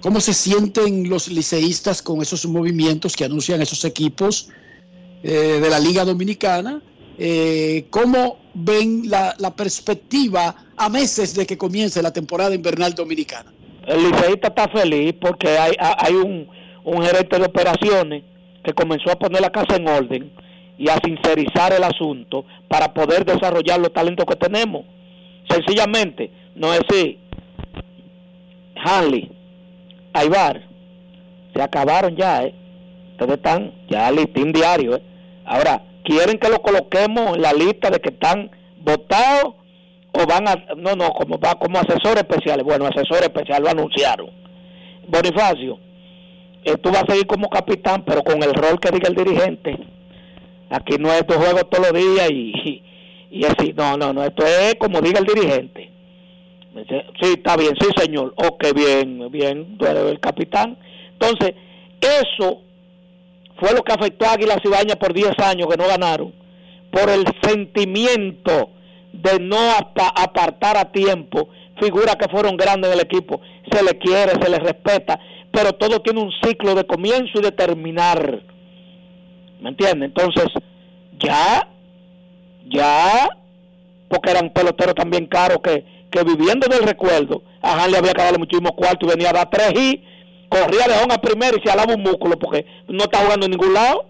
¿Cómo 0.00 0.20
se 0.20 0.34
sienten 0.34 1.08
los 1.08 1.28
liceístas 1.28 2.02
con 2.02 2.22
esos 2.22 2.44
movimientos 2.46 3.14
que 3.14 3.24
anuncian 3.24 3.62
esos 3.62 3.84
equipos 3.84 4.48
eh, 5.22 5.60
de 5.62 5.70
la 5.70 5.78
Liga 5.78 6.04
Dominicana? 6.04 6.82
Eh, 7.18 7.86
¿Cómo 7.90 8.40
ven 8.54 9.08
la, 9.08 9.36
la 9.38 9.54
perspectiva 9.54 10.56
a 10.76 10.88
meses 10.88 11.34
de 11.34 11.46
que 11.46 11.56
comience 11.56 12.02
la 12.02 12.12
temporada 12.12 12.52
invernal 12.52 12.94
dominicana? 12.94 13.52
El 13.88 14.02
liceísta 14.02 14.48
está 14.48 14.68
feliz 14.68 15.14
porque 15.18 15.48
hay, 15.48 15.72
hay 15.78 16.14
un, 16.14 16.46
un 16.84 17.02
gerente 17.02 17.38
de 17.38 17.46
operaciones 17.46 18.22
que 18.62 18.74
comenzó 18.74 19.10
a 19.10 19.18
poner 19.18 19.40
la 19.40 19.50
casa 19.50 19.76
en 19.76 19.88
orden 19.88 20.30
y 20.76 20.90
a 20.90 20.98
sincerizar 21.02 21.72
el 21.72 21.82
asunto 21.82 22.44
para 22.68 22.92
poder 22.92 23.24
desarrollar 23.24 23.80
los 23.80 23.92
talentos 23.92 24.26
que 24.26 24.36
tenemos. 24.36 24.84
Sencillamente, 25.48 26.30
no 26.54 26.72
es 26.74 26.80
decir, 26.86 27.18
Hanley, 28.84 29.30
Aibar, 30.12 30.62
se 31.54 31.62
acabaron 31.62 32.14
ya, 32.14 32.44
¿eh? 32.44 32.54
Ustedes 33.12 33.36
están 33.36 33.72
ya 33.88 34.10
listín 34.10 34.52
diario, 34.52 34.96
¿eh? 34.96 35.02
Ahora, 35.46 35.82
¿quieren 36.04 36.38
que 36.38 36.50
lo 36.50 36.60
coloquemos 36.60 37.36
en 37.36 37.42
la 37.42 37.54
lista 37.54 37.88
de 37.88 38.00
que 38.00 38.10
están 38.10 38.50
votados 38.82 39.54
van 40.26 40.48
a, 40.48 40.54
no, 40.76 40.94
no, 40.94 41.10
como 41.10 41.38
va 41.38 41.54
como 41.54 41.78
asesores 41.78 42.22
especiales? 42.22 42.64
Bueno, 42.64 42.86
asesores 42.86 43.22
especiales 43.22 43.62
lo 43.62 43.70
anunciaron. 43.70 44.30
Bonifacio, 45.06 45.78
eh, 46.64 46.76
tú 46.82 46.90
vas 46.90 47.04
a 47.04 47.12
seguir 47.12 47.26
como 47.26 47.48
capitán, 47.48 48.04
pero 48.04 48.22
con 48.22 48.42
el 48.42 48.52
rol 48.54 48.78
que 48.80 48.90
diga 48.90 49.08
el 49.08 49.14
dirigente. 49.14 49.78
Aquí 50.70 50.96
no 50.98 51.12
es 51.12 51.26
tu 51.26 51.34
juego 51.34 51.60
todos 51.66 51.90
los 51.90 52.02
días 52.02 52.30
y, 52.30 52.82
y, 53.30 53.44
así, 53.44 53.72
no, 53.74 53.96
no, 53.96 54.12
no, 54.12 54.24
esto 54.24 54.44
es 54.44 54.74
como 54.74 55.00
diga 55.00 55.20
el 55.20 55.26
dirigente. 55.26 55.90
Me 56.74 56.84
Sí, 56.84 57.34
está 57.36 57.56
bien, 57.56 57.74
sí, 57.80 57.88
señor. 57.96 58.34
Ok, 58.36 58.74
bien, 58.74 59.30
bien, 59.30 59.78
tú 59.78 59.86
el 59.86 60.20
capitán. 60.20 60.76
Entonces, 61.12 61.54
eso 62.00 62.62
fue 63.58 63.72
lo 63.74 63.82
que 63.82 63.92
afectó 63.92 64.26
a 64.26 64.32
Águilas 64.32 64.58
Ibañas 64.62 64.96
por 64.96 65.12
10 65.12 65.38
años 65.38 65.66
que 65.68 65.76
no 65.76 65.88
ganaron, 65.88 66.32
por 66.90 67.08
el 67.08 67.24
sentimiento 67.42 68.70
de 69.22 69.38
no 69.40 69.58
apa- 69.72 70.12
apartar 70.16 70.76
a 70.76 70.90
tiempo 70.92 71.48
figuras 71.80 72.16
que 72.16 72.28
fueron 72.28 72.56
grandes 72.56 72.90
en 72.90 72.98
el 72.98 73.04
equipo. 73.04 73.40
Se 73.70 73.82
le 73.82 73.98
quiere, 73.98 74.32
se 74.40 74.48
le 74.50 74.58
respeta, 74.58 75.18
pero 75.52 75.72
todo 75.74 76.00
tiene 76.00 76.20
un 76.20 76.32
ciclo 76.42 76.74
de 76.74 76.84
comienzo 76.84 77.38
y 77.38 77.42
de 77.42 77.52
terminar. 77.52 78.42
¿Me 79.60 79.70
entiende? 79.70 80.06
Entonces, 80.06 80.46
ya, 81.18 81.68
Ya, 82.70 83.28
porque 84.08 84.30
eran 84.30 84.50
peloteros 84.50 84.94
también 84.94 85.26
caros 85.26 85.58
que, 85.62 85.84
que 86.10 86.22
viviendo 86.22 86.66
del 86.68 86.82
recuerdo, 86.86 87.42
a 87.62 87.82
Han 87.82 87.90
le 87.92 87.98
había 87.98 88.12
que 88.12 88.22
darle 88.22 88.38
muchísimo 88.38 88.74
cuarto 88.76 89.06
y 89.06 89.10
venía 89.10 89.30
a 89.30 89.32
dar 89.32 89.50
tres 89.50 89.72
y 89.80 90.02
corría 90.50 90.86
de 90.86 90.94
a 91.14 91.18
primera 91.20 91.56
y 91.56 91.62
se 91.64 91.70
alaba 91.70 91.94
un 91.94 92.02
músculo 92.02 92.38
porque 92.38 92.66
no 92.88 93.04
está 93.04 93.18
jugando 93.18 93.46
en 93.46 93.52
ningún 93.52 93.72
lado. 93.72 94.06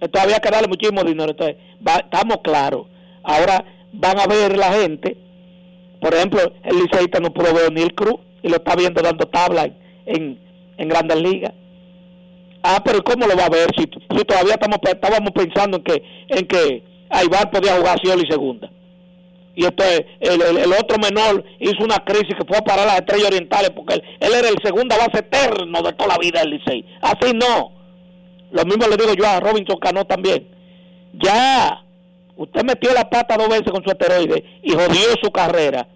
Entonces 0.00 0.22
había 0.24 0.40
que 0.40 0.50
darle 0.50 0.68
muchísimo 0.68 1.04
dinero. 1.04 1.30
Entonces, 1.30 1.56
va- 1.86 1.98
estamos 2.04 2.38
claros. 2.42 2.86
Ahora 3.22 3.64
van 3.92 4.18
a 4.20 4.26
ver 4.26 4.56
la 4.56 4.72
gente. 4.72 5.16
Por 6.00 6.14
ejemplo, 6.14 6.40
el 6.64 6.76
liceísta 6.78 7.20
no 7.20 7.32
pudo 7.32 7.54
ver 7.54 7.72
Neil 7.72 7.94
Cruz 7.94 8.16
y 8.42 8.48
lo 8.48 8.56
está 8.56 8.74
viendo 8.74 9.00
dando 9.02 9.26
tabla 9.26 9.70
en, 10.06 10.38
en, 10.76 10.88
Grandes 10.88 11.20
Ligas. 11.22 11.52
Ah, 12.62 12.82
pero 12.84 12.98
¿y 12.98 13.02
¿cómo 13.02 13.26
lo 13.26 13.36
va 13.36 13.46
a 13.46 13.50
ver 13.50 13.68
si, 13.76 13.84
si 13.84 14.24
todavía 14.24 14.54
estamos 14.54 14.78
estábamos 14.82 15.30
pensando 15.32 15.76
en 15.78 15.82
que 15.84 16.02
en 16.28 16.46
que 16.46 16.82
Aibar 17.10 17.50
podía 17.50 17.76
jugar 17.76 17.98
Cielo 18.00 18.22
y 18.22 18.30
segunda? 18.30 18.70
Y 19.54 19.64
entonces 19.66 20.06
el, 20.20 20.40
el- 20.42 20.58
el 20.58 20.72
otro 20.72 20.96
menor 20.98 21.44
hizo 21.60 21.84
una 21.84 21.98
crisis 22.04 22.34
que 22.38 22.44
fue 22.46 22.56
a 22.56 22.64
parar 22.64 22.86
las 22.86 22.96
estrellas 23.00 23.26
orientales 23.28 23.70
porque 23.70 23.94
él, 23.94 24.02
él 24.20 24.32
era 24.34 24.48
el 24.48 24.56
segunda 24.64 24.96
base 24.96 25.18
eterno 25.18 25.82
de 25.82 25.92
toda 25.92 26.08
la 26.14 26.18
vida 26.18 26.40
del 26.40 26.50
Licey. 26.52 26.84
Así 27.02 27.32
no. 27.34 27.72
Lo 28.50 28.64
mismo 28.64 28.86
le 28.88 28.96
digo 28.96 29.12
yo 29.14 29.26
a 29.26 29.40
Robinson 29.40 29.78
Cano 29.78 30.04
también. 30.06 30.46
Ya, 31.22 31.84
usted 32.36 32.64
metió 32.64 32.92
la 32.94 33.08
pata 33.08 33.36
dos 33.36 33.48
veces 33.48 33.70
con 33.70 33.82
su 33.84 33.90
esteroide 33.90 34.44
y 34.62 34.70
jodió 34.72 35.14
su 35.22 35.30
carrera. 35.30 35.86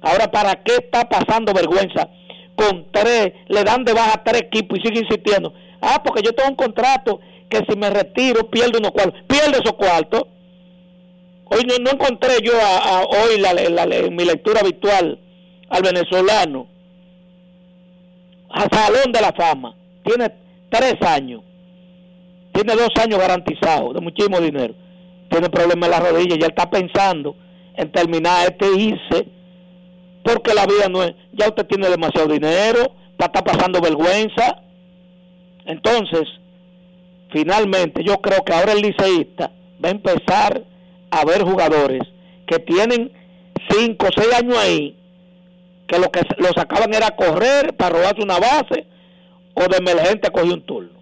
Ahora, 0.00 0.30
¿para 0.30 0.62
qué 0.62 0.74
está 0.76 1.08
pasando 1.08 1.52
vergüenza? 1.54 2.08
Con 2.56 2.86
tres, 2.92 3.32
le 3.48 3.64
dan 3.64 3.84
de 3.84 3.92
baja 3.92 4.22
tres 4.24 4.42
equipos 4.42 4.78
y 4.78 4.82
sigue 4.86 5.00
insistiendo. 5.00 5.52
Ah, 5.80 6.02
porque 6.04 6.22
yo 6.22 6.32
tengo 6.32 6.50
un 6.50 6.56
contrato 6.56 7.20
que 7.48 7.58
si 7.68 7.76
me 7.76 7.90
retiro 7.90 8.48
pierdo 8.50 8.78
unos 8.78 8.92
cuartos. 8.92 9.20
Pierde 9.26 9.58
esos 9.62 9.72
cuartos. 9.74 10.22
Hoy 11.46 11.62
no, 11.66 11.74
no 11.82 11.90
encontré 11.90 12.34
yo 12.42 12.52
a, 12.60 13.02
hoy 13.02 13.38
la, 13.40 13.52
la- 13.54 13.86
la- 13.86 13.96
en 13.96 14.14
mi 14.16 14.24
lectura 14.24 14.60
habitual 14.60 15.18
al 15.68 15.82
venezolano 15.82 16.68
a 18.50 18.62
Salón 18.74 19.12
de 19.12 19.20
la 19.20 19.32
Fama. 19.32 19.74
Tiene 20.04 20.30
tres 20.70 20.94
años. 21.02 21.42
Tiene 22.52 22.74
dos 22.74 22.90
años 23.02 23.18
garantizados 23.18 23.94
de 23.94 24.00
muchísimo 24.00 24.40
dinero. 24.40 24.74
Tiene 25.34 25.50
problemas 25.50 25.88
en 25.88 25.90
la 25.90 25.98
rodilla. 25.98 26.36
Ya 26.36 26.46
está 26.46 26.70
pensando 26.70 27.34
en 27.76 27.90
terminar 27.90 28.46
este 28.46 28.66
ICE 28.72 29.26
porque 30.22 30.54
la 30.54 30.64
vida 30.64 30.88
no 30.88 31.02
es. 31.02 31.12
Ya 31.32 31.48
usted 31.48 31.66
tiene 31.66 31.88
demasiado 31.88 32.28
dinero 32.28 32.94
para 33.16 33.32
estar 33.32 33.42
pasando 33.42 33.80
vergüenza. 33.80 34.62
Entonces, 35.66 36.28
finalmente, 37.32 38.04
yo 38.04 38.18
creo 38.18 38.44
que 38.44 38.52
ahora 38.52 38.74
el 38.74 38.82
liceísta 38.82 39.50
va 39.84 39.88
a 39.88 39.90
empezar 39.90 40.62
a 41.10 41.24
ver 41.24 41.42
jugadores 41.42 42.02
que 42.46 42.60
tienen 42.60 43.10
cinco 43.70 44.06
o 44.06 44.12
seis 44.14 44.32
años 44.34 44.56
ahí, 44.56 44.96
que 45.88 45.98
lo 45.98 46.12
que 46.12 46.20
lo 46.38 46.52
sacaban 46.52 46.94
era 46.94 47.10
correr 47.10 47.74
para 47.76 47.96
robarse 47.96 48.22
una 48.22 48.38
base 48.38 48.86
o 49.54 49.66
de 49.66 49.78
emergente 49.78 50.30
coger 50.30 50.52
un 50.52 50.62
turno. 50.62 50.93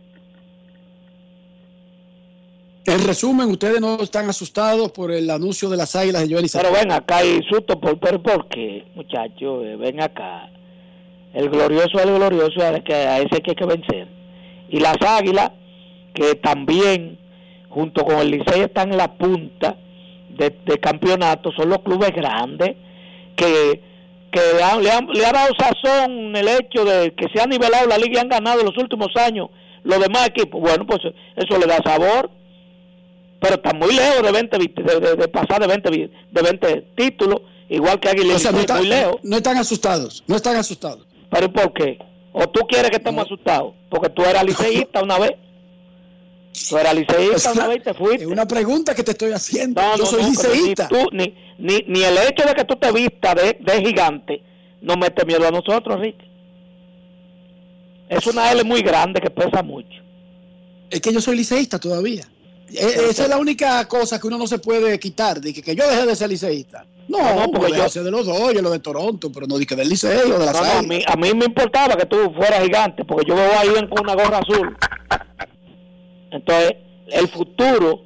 En 2.84 3.06
resumen, 3.06 3.48
ustedes 3.48 3.80
no 3.80 4.00
están 4.00 4.28
asustados 4.28 4.90
por 4.90 5.12
el 5.12 5.30
anuncio 5.30 5.68
de 5.70 5.76
las 5.76 5.94
águilas 5.94 6.28
de 6.28 6.34
Joel 6.34 6.46
Pero 6.52 6.72
ven 6.72 6.90
acá 6.90 7.24
y 7.24 7.40
susto, 7.48 7.78
por, 7.80 7.98
pero 8.00 8.20
¿por 8.20 8.48
muchachos? 8.96 9.64
Eh, 9.64 9.76
ven 9.78 10.02
acá. 10.02 10.50
El 11.32 11.48
glorioso 11.48 12.00
el 12.02 12.12
glorioso, 12.14 12.60
a 12.60 12.70
ese 12.70 12.82
que 13.40 13.50
hay 13.50 13.56
que 13.56 13.66
vencer. 13.66 14.08
Y 14.68 14.80
las 14.80 14.96
águilas, 15.00 15.52
que 16.12 16.34
también, 16.34 17.18
junto 17.68 18.04
con 18.04 18.18
el 18.18 18.30
Licey, 18.32 18.62
están 18.62 18.90
en 18.90 18.98
la 18.98 19.14
punta 19.14 19.76
de, 20.30 20.50
de 20.66 20.78
campeonato, 20.78 21.52
son 21.52 21.68
los 21.70 21.78
clubes 21.82 22.10
grandes 22.10 22.74
que, 23.36 23.80
que 24.32 24.40
han- 24.62 24.82
le, 24.82 24.90
han, 24.90 25.06
le 25.06 25.24
ha 25.24 25.32
dado 25.32 25.52
sazón 25.56 26.34
el 26.34 26.48
hecho 26.48 26.84
de 26.84 27.14
que 27.14 27.28
se 27.32 27.40
ha 27.40 27.46
nivelado 27.46 27.86
la 27.86 27.96
liga 27.96 28.14
y 28.14 28.18
han 28.22 28.28
ganado 28.28 28.60
en 28.60 28.66
los 28.66 28.76
últimos 28.76 29.08
años 29.16 29.48
los 29.84 30.00
demás 30.00 30.26
equipos. 30.28 30.60
Bueno, 30.60 30.84
pues 30.86 31.00
eso 31.36 31.58
le 31.58 31.66
da 31.66 31.78
sabor 31.84 32.28
pero 33.42 33.56
está 33.56 33.74
muy 33.74 33.92
lejos 33.94 34.22
de 34.22 34.30
20 34.32 34.56
vit- 34.58 34.82
de, 34.84 35.00
de- 35.00 35.16
de 35.16 35.28
pasar 35.28 35.60
de 35.60 35.66
20 35.66 35.90
vi- 35.90 36.10
de 36.30 36.42
20 36.42 36.80
títulos 36.96 37.40
igual 37.68 37.98
que 38.00 38.08
Águila 38.08 38.36
O 38.36 38.38
sea, 38.38 38.52
no, 38.52 38.60
están- 38.60 38.78
muy 38.78 38.86
lejos 38.88 39.16
no 39.24 39.36
están 39.36 39.56
asustados, 39.58 40.22
no 40.28 40.36
están 40.36 40.56
asustados. 40.56 41.06
pero 41.30 41.46
¿y 41.46 41.48
¿por 41.48 41.72
qué? 41.74 41.98
o 42.32 42.48
tú 42.48 42.60
quieres 42.68 42.90
que 42.90 42.96
estemos 42.98 43.24
asustados 43.26 43.74
porque 43.90 44.08
tú 44.10 44.22
eras 44.22 44.44
liceísta 44.44 45.02
una 45.02 45.18
vez 45.18 45.32
tú 46.68 46.76
eras 46.78 46.94
liceísta 46.94 47.52
una 47.52 47.66
vez 47.66 47.78
y 47.78 47.80
te 47.80 47.94
fuiste 47.94 48.24
Es 48.24 48.30
una 48.30 48.46
pregunta 48.46 48.94
que 48.94 49.02
te 49.02 49.10
estoy 49.12 49.32
haciendo. 49.32 49.80
no, 49.82 49.96
Yo 49.96 50.04
no, 50.04 50.06
soy 50.06 50.22
liceísta. 50.24 50.88
Ni, 50.90 50.98
tú, 51.02 51.08
ni, 51.12 51.34
ni, 51.58 51.84
ni 51.88 52.02
el 52.04 52.16
hecho 52.18 52.46
de 52.46 52.54
que 52.54 52.64
tú 52.64 52.76
te 52.76 52.92
vistas 52.92 53.34
de, 53.34 53.56
de 53.60 53.84
gigante 53.84 54.42
no 54.82 54.96
mete 54.96 55.24
miedo 55.24 55.46
a 55.46 55.50
nosotros, 55.50 55.98
Rick. 56.00 56.16
Es 58.08 58.26
una 58.26 58.52
L 58.52 58.64
muy 58.64 58.82
grande 58.82 59.20
que 59.20 59.30
pesa 59.30 59.62
mucho. 59.62 60.00
Es 60.90 61.00
que 61.00 61.12
yo 61.12 61.20
soy 61.20 61.36
liceísta 61.36 61.78
todavía. 61.78 62.24
E- 62.72 63.10
Esa 63.10 63.22
es 63.24 63.28
la 63.28 63.38
única 63.38 63.86
cosa 63.88 64.18
que 64.20 64.26
uno 64.26 64.38
no 64.38 64.46
se 64.46 64.58
puede 64.58 64.98
quitar, 64.98 65.40
de 65.40 65.52
que, 65.52 65.62
que 65.62 65.74
yo 65.76 65.88
dejé 65.88 66.06
de 66.06 66.16
ser 66.16 66.28
liceísta. 66.30 66.86
No, 67.08 67.18
No, 67.18 67.46
no, 67.46 67.52
porque 67.52 67.72
yo 67.76 67.88
sé 67.88 68.02
de 68.02 68.10
los 68.10 68.26
dos, 68.26 68.54
yo 68.54 68.62
lo 68.62 68.70
de 68.70 68.78
Toronto, 68.78 69.30
pero 69.32 69.46
no 69.46 69.58
dije 69.58 69.74
del 69.76 69.88
liceo, 69.88 70.38
de 70.38 70.44
las 70.46 70.54
No, 70.54 70.62
no, 70.64 70.78
a, 70.78 70.82
mí, 70.82 71.02
a 71.06 71.16
mí 71.16 71.34
me 71.34 71.46
importaba 71.46 71.96
que 71.96 72.06
tú 72.06 72.16
fueras 72.34 72.62
gigante, 72.62 73.04
porque 73.04 73.26
yo 73.28 73.34
veo 73.34 73.58
ahí 73.58 73.68
en- 73.76 73.88
con 73.88 74.00
una 74.00 74.14
gorra 74.14 74.38
azul. 74.38 74.76
Entonces, 76.30 76.72
el 77.08 77.28
futuro, 77.28 78.00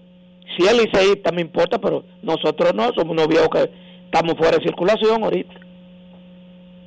si 0.56 0.66
es 0.66 0.72
liceísta, 0.76 1.30
me 1.32 1.42
importa, 1.42 1.78
pero 1.80 2.04
nosotros 2.22 2.72
no, 2.74 2.92
somos 2.94 3.12
unos 3.12 3.28
viejos 3.28 3.48
que 3.52 3.70
estamos 4.06 4.34
fuera 4.36 4.56
de 4.58 4.64
circulación 4.64 5.22
ahorita. 5.22 5.54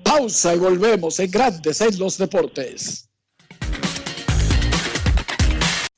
Pausa 0.03 0.56
y 0.56 0.57
volvemos 0.60 1.19
en 1.19 1.30
Grandes 1.31 1.80
en 1.81 1.97
los 1.99 2.18
Deportes. 2.18 3.09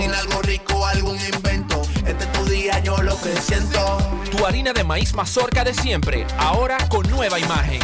Cocina 0.00 0.18
algo 0.18 0.40
rico, 0.40 0.86
algún 0.86 1.18
invento. 1.20 1.82
Este 2.06 2.24
es 2.24 2.32
tu 2.32 2.46
día, 2.46 2.78
yo 2.78 2.96
lo 3.02 3.20
que 3.20 3.36
siento. 3.36 3.98
Tu 4.30 4.46
harina 4.46 4.72
de 4.72 4.82
maíz 4.82 5.12
mazorca 5.12 5.62
de 5.62 5.74
siempre, 5.74 6.26
ahora 6.38 6.78
con 6.88 7.06
nueva 7.10 7.38
imagen. 7.38 7.80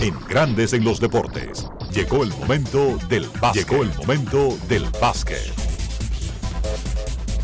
En 0.00 0.18
Grandes 0.28 0.72
en 0.72 0.82
los 0.84 0.98
Deportes. 0.98 1.68
Llegó 1.92 2.24
el 2.24 2.30
momento 2.30 2.98
del 3.08 3.28
básquet. 3.40 3.68
Llegó 3.68 3.84
el 3.84 3.94
momento 3.94 4.58
del 4.66 4.84
básquet. 5.00 5.52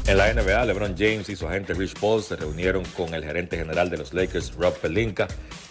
En 0.08 0.18
la 0.18 0.32
NBA, 0.32 0.64
LeBron 0.64 0.96
James 0.98 1.28
y 1.28 1.36
su 1.36 1.46
agente 1.46 1.74
Rich 1.74 1.94
Paul 2.00 2.24
se 2.24 2.34
reunieron 2.34 2.84
con 2.96 3.14
el 3.14 3.22
gerente 3.22 3.56
general 3.56 3.88
de 3.88 3.98
los 3.98 4.12
Lakers, 4.12 4.52
Rob 4.56 4.76
Pelinka, 4.78 5.28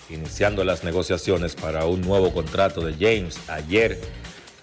iniciando 0.10 0.64
las 0.64 0.86
negociaciones 0.86 1.54
para 1.54 1.84
un 1.84 2.00
nuevo 2.00 2.34
contrato 2.34 2.80
de 2.80 2.94
James. 2.94 3.38
Ayer 3.50 4.00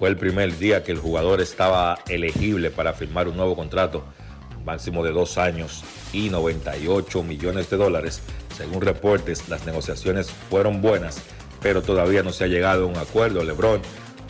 fue 0.03 0.09
el 0.09 0.17
primer 0.17 0.59
día 0.59 0.83
que 0.83 0.91
el 0.91 0.99
jugador 0.99 1.41
estaba 1.41 1.97
elegible 2.09 2.73
para 2.73 2.93
firmar 2.93 3.29
un 3.29 3.37
nuevo 3.37 3.55
contrato, 3.55 4.03
máximo 4.65 5.05
de 5.05 5.13
dos 5.13 5.39
años 5.39 5.85
y 6.13 6.29
98 6.29 7.23
millones 7.23 7.71
de 7.71 7.77
dólares. 7.77 8.21
Según 8.57 8.81
reportes, 8.81 9.49
las 9.49 9.65
negociaciones 9.65 10.29
fueron 10.51 10.83
buenas, 10.83 11.23
pero 11.61 11.83
todavía 11.83 12.25
no 12.25 12.33
se 12.33 12.43
ha 12.43 12.47
llegado 12.49 12.83
a 12.83 12.87
un 12.89 12.97
acuerdo. 12.97 13.45
LeBron 13.45 13.81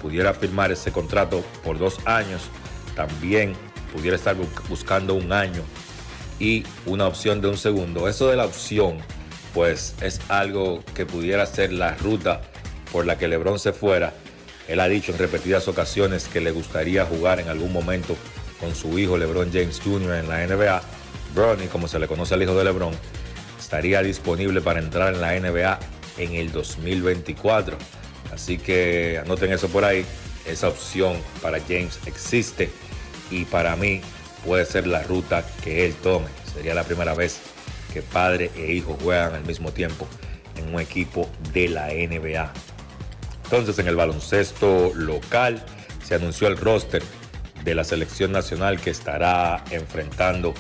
pudiera 0.02 0.34
firmar 0.34 0.70
ese 0.72 0.92
contrato 0.92 1.42
por 1.64 1.78
dos 1.78 2.00
años. 2.04 2.42
También 2.94 3.54
pudiera 3.94 4.16
estar 4.16 4.36
bu- 4.36 4.68
buscando 4.68 5.14
un 5.14 5.32
año 5.32 5.62
y 6.38 6.64
una 6.84 7.06
opción 7.06 7.40
de 7.40 7.48
un 7.48 7.56
segundo. 7.56 8.10
Eso 8.10 8.28
de 8.28 8.36
la 8.36 8.44
opción, 8.44 8.98
pues 9.54 9.94
es 10.02 10.20
algo 10.28 10.84
que 10.94 11.06
pudiera 11.06 11.46
ser 11.46 11.72
la 11.72 11.94
ruta 11.94 12.42
por 12.92 13.06
la 13.06 13.16
que 13.16 13.26
LeBron 13.26 13.58
se 13.58 13.72
fuera. 13.72 14.12
Él 14.68 14.80
ha 14.80 14.88
dicho 14.88 15.12
en 15.12 15.18
repetidas 15.18 15.68
ocasiones 15.68 16.28
que 16.28 16.40
le 16.40 16.50
gustaría 16.50 17.04
jugar 17.04 17.40
en 17.40 17.48
algún 17.48 17.72
momento 17.72 18.16
con 18.60 18.74
su 18.74 18.98
hijo 18.98 19.18
LeBron 19.18 19.52
James 19.52 19.80
Jr. 19.82 20.14
en 20.14 20.28
la 20.28 20.46
NBA. 20.46 20.82
Bronny, 21.34 21.66
como 21.66 21.88
se 21.88 21.98
le 21.98 22.06
conoce 22.06 22.34
al 22.34 22.42
hijo 22.42 22.54
de 22.54 22.64
LeBron, 22.64 22.94
estaría 23.58 24.02
disponible 24.02 24.60
para 24.60 24.78
entrar 24.80 25.14
en 25.14 25.20
la 25.20 25.38
NBA 25.38 25.78
en 26.18 26.34
el 26.34 26.52
2024. 26.52 27.76
Así 28.32 28.58
que 28.58 29.18
anoten 29.18 29.52
eso 29.52 29.68
por 29.68 29.84
ahí. 29.84 30.04
Esa 30.46 30.68
opción 30.68 31.16
para 31.40 31.60
James 31.60 31.98
existe 32.06 32.70
y 33.30 33.44
para 33.44 33.76
mí 33.76 34.00
puede 34.44 34.64
ser 34.64 34.86
la 34.86 35.02
ruta 35.02 35.44
que 35.62 35.86
él 35.86 35.94
tome. 35.94 36.26
Sería 36.52 36.74
la 36.74 36.84
primera 36.84 37.14
vez 37.14 37.40
que 37.92 38.02
padre 38.02 38.50
e 38.56 38.72
hijo 38.72 38.98
juegan 39.02 39.34
al 39.34 39.44
mismo 39.44 39.72
tiempo 39.72 40.06
en 40.56 40.74
un 40.74 40.80
equipo 40.80 41.28
de 41.52 41.68
la 41.68 41.88
NBA. 41.88 42.52
Entonces 43.52 43.78
en 43.80 43.86
el 43.86 43.96
baloncesto 43.96 44.94
local 44.94 45.62
se 46.02 46.14
anunció 46.14 46.48
el 46.48 46.56
roster 46.56 47.02
de 47.62 47.74
la 47.74 47.84
selección 47.84 48.32
nacional 48.32 48.80
que 48.80 48.88
estará 48.88 49.62
enfrentando 49.70 50.54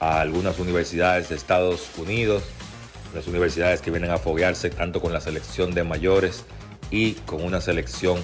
a 0.00 0.20
algunas 0.20 0.58
universidades 0.58 1.28
de 1.28 1.36
Estados 1.36 1.88
Unidos, 1.98 2.42
las 3.14 3.28
universidades 3.28 3.80
que 3.80 3.92
vienen 3.92 4.10
a 4.10 4.18
foguearse 4.18 4.70
tanto 4.70 5.00
con 5.00 5.12
la 5.12 5.20
selección 5.20 5.72
de 5.72 5.84
mayores 5.84 6.44
y 6.90 7.12
con 7.12 7.44
una 7.44 7.60
selección 7.60 8.18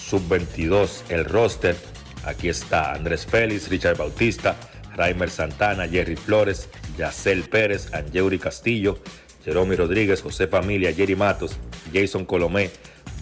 sub-22. 0.00 1.02
El 1.08 1.24
roster, 1.24 1.76
aquí 2.24 2.48
está 2.48 2.92
Andrés 2.92 3.24
Félix, 3.24 3.68
Richard 3.68 3.96
Bautista, 3.96 4.56
Raimer 4.96 5.30
Santana, 5.30 5.86
Jerry 5.86 6.16
Flores, 6.16 6.68
Yacel 6.98 7.44
Pérez, 7.44 7.94
Angeuri 7.94 8.40
Castillo, 8.40 8.98
Jeromy 9.44 9.76
Rodríguez, 9.76 10.22
José 10.22 10.48
Familia, 10.48 10.92
Jerry 10.92 11.14
Matos, 11.14 11.52
Jason 11.92 12.24
Colomé, 12.24 12.72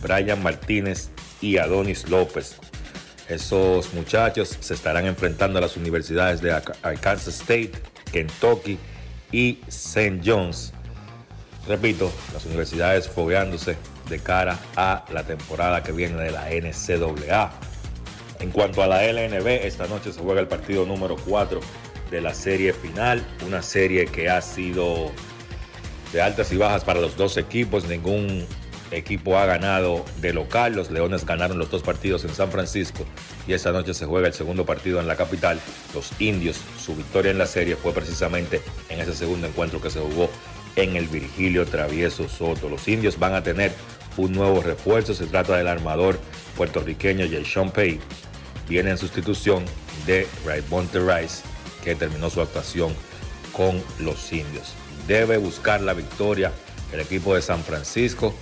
Brian 0.03 0.43
Martínez 0.43 1.11
y 1.41 1.57
Adonis 1.57 2.09
López. 2.11 2.57
Esos 3.29 3.95
muchachos 3.95 4.59
se 4.61 4.75
estarán 4.75 5.07
enfrentando 5.07 5.59
a 5.59 5.63
las 5.63 5.77
universidades 5.77 6.43
de 6.43 6.53
Arkansas 6.53 7.29
State, 7.29 7.73
Kentucky 8.13 8.79
y 9.31 9.61
St. 9.69 10.21
John's. 10.25 10.73
Repito, 11.67 12.13
las 12.35 12.45
universidades 12.45 13.09
fogueándose 13.09 13.77
de 14.09 14.19
cara 14.19 14.59
a 14.77 15.05
la 15.13 15.23
temporada 15.25 15.83
que 15.83 15.93
viene 15.93 16.21
de 16.21 16.33
la 16.33 16.51
NCAA. 16.51 17.53
En 18.41 18.51
cuanto 18.51 18.83
a 18.83 18.89
la 18.89 19.05
LNB, 19.05 19.47
esta 19.65 19.87
noche 19.87 20.13
se 20.13 20.21
juega 20.21 20.41
el 20.41 20.49
partido 20.49 20.85
número 20.85 21.17
4 21.17 21.61
de 22.11 22.21
la 22.21 22.35
serie 22.35 22.73
final, 22.73 23.25
una 23.47 23.63
serie 23.63 24.07
que 24.07 24.29
ha 24.29 24.43
sido 24.43 25.13
de 26.13 26.21
altas 26.21 26.53
y 26.53 26.57
bajas 26.57 26.85
para 26.85 27.01
los 27.01 27.17
dos 27.17 27.37
equipos, 27.37 27.87
ningún 27.87 28.45
equipo 28.93 29.39
ha 29.39 29.47
ganado 29.47 30.05
de 30.21 30.33
local, 30.33 30.75
los 30.75 30.91
Leones 30.91 31.25
ganaron 31.25 31.59
los 31.59 31.71
dos 31.71 31.83
partidos 31.83 32.25
en 32.25 32.35
San 32.35 32.51
Francisco 32.51 33.05
y 33.47 33.55
esta 33.55 33.73
noche 33.73 33.95
se 33.95 34.07
juega 34.07 34.29
el 34.29 34.35
segundo 34.35 34.65
partido 34.65 35.01
en 35.01 35.07
la 35.07 35.17
capital, 35.17 35.61
los 35.95 36.13
Indios, 36.21 36.61
su 36.79 36.95
victoria 36.95 37.31
en 37.31 37.39
la 37.39 37.47
serie 37.47 37.77
fue 37.77 37.93
precisamente 37.93 38.61
en 38.89 39.01
ese 39.01 39.15
segundo 39.15 39.47
encuentro 39.47 39.81
que 39.81 39.91
se 39.91 40.01
jugó 40.01 40.31
en 40.77 40.97
el 40.97 41.07
Virgilio 41.09 41.67
Travieso 41.67 42.29
Soto. 42.29 42.69
Los 42.69 42.89
Indios 42.89 43.19
van 43.19 43.35
a 43.35 43.43
tener 43.43 43.73
un 44.17 44.33
nuevo 44.33 44.63
refuerzo, 44.63 45.15
se 45.15 45.27
trata 45.27 45.57
del 45.57 45.69
armador 45.69 46.19
puertorriqueño 46.57 47.27
Jason 47.31 47.71
Pay, 47.71 47.99
viene 48.69 48.91
en 48.91 48.99
sustitución 48.99 49.65
de 50.07 50.27
Raybonte 50.45 51.01
Rice, 51.01 51.43
que 51.83 51.95
terminó 51.95 52.31
su 52.31 52.41
actuación 52.41 52.95
con 53.53 53.83
los 53.99 54.33
indios. 54.33 54.75
Debe 55.07 55.37
buscar 55.37 55.81
la 55.81 55.95
victoria 55.95 56.53
el 56.93 57.01
equipo 57.01 57.35
de 57.35 57.43
San 57.43 57.63
Francisco. 57.63 58.35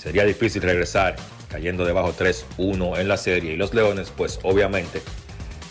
Sería 0.00 0.24
difícil 0.24 0.62
regresar 0.62 1.16
cayendo 1.50 1.84
debajo 1.84 2.14
3-1 2.18 2.98
en 2.98 3.06
la 3.08 3.18
serie. 3.18 3.52
Y 3.52 3.56
los 3.56 3.74
Leones, 3.74 4.10
pues 4.16 4.38
obviamente, 4.42 5.02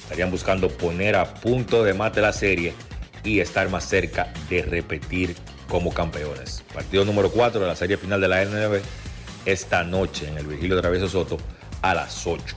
estarían 0.04 0.30
buscando 0.30 0.70
poner 0.70 1.16
a 1.16 1.34
punto 1.34 1.84
de 1.84 1.96
mate 1.96 2.22
la 2.22 2.32
serie 2.32 2.76
y 3.24 3.40
estar 3.40 3.70
más 3.70 3.86
cerca 3.86 4.32
de 4.48 4.62
repetir 4.62 5.36
como 5.68 5.92
campeones. 5.92 6.64
Partido 6.74 7.06
número 7.06 7.32
4 7.32 7.60
de 7.60 7.66
la 7.66 7.76
serie 7.76 7.98
final 7.98 8.22
de 8.22 8.28
la 8.28 8.46
NB 8.46 8.82
esta 9.46 9.84
noche 9.84 10.28
en 10.28 10.38
el 10.38 10.46
Virgilio 10.46 10.80
Travieso 10.80 11.10
Soto 11.10 11.38
a 11.82 11.96
las 11.96 12.28
8. 12.28 12.44
Eso 12.44 12.56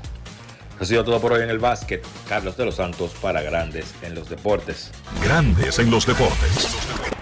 ha 0.79 0.85
sido 0.85 1.05
todo 1.05 1.21
por 1.23 1.33
hoy 1.33 1.43
en 1.43 1.49
el 1.49 1.59
básquet. 1.59 2.05
Carlos 2.29 2.55
de 2.59 2.67
los 2.67 2.75
Santos 2.75 3.13
para 3.23 3.41
Grandes 3.41 3.95
en 4.03 4.15
los 4.15 4.29
Deportes. 4.29 4.91
Grandes 5.25 5.79
en 5.79 5.91
los 5.91 6.05
deportes. 6.05 7.22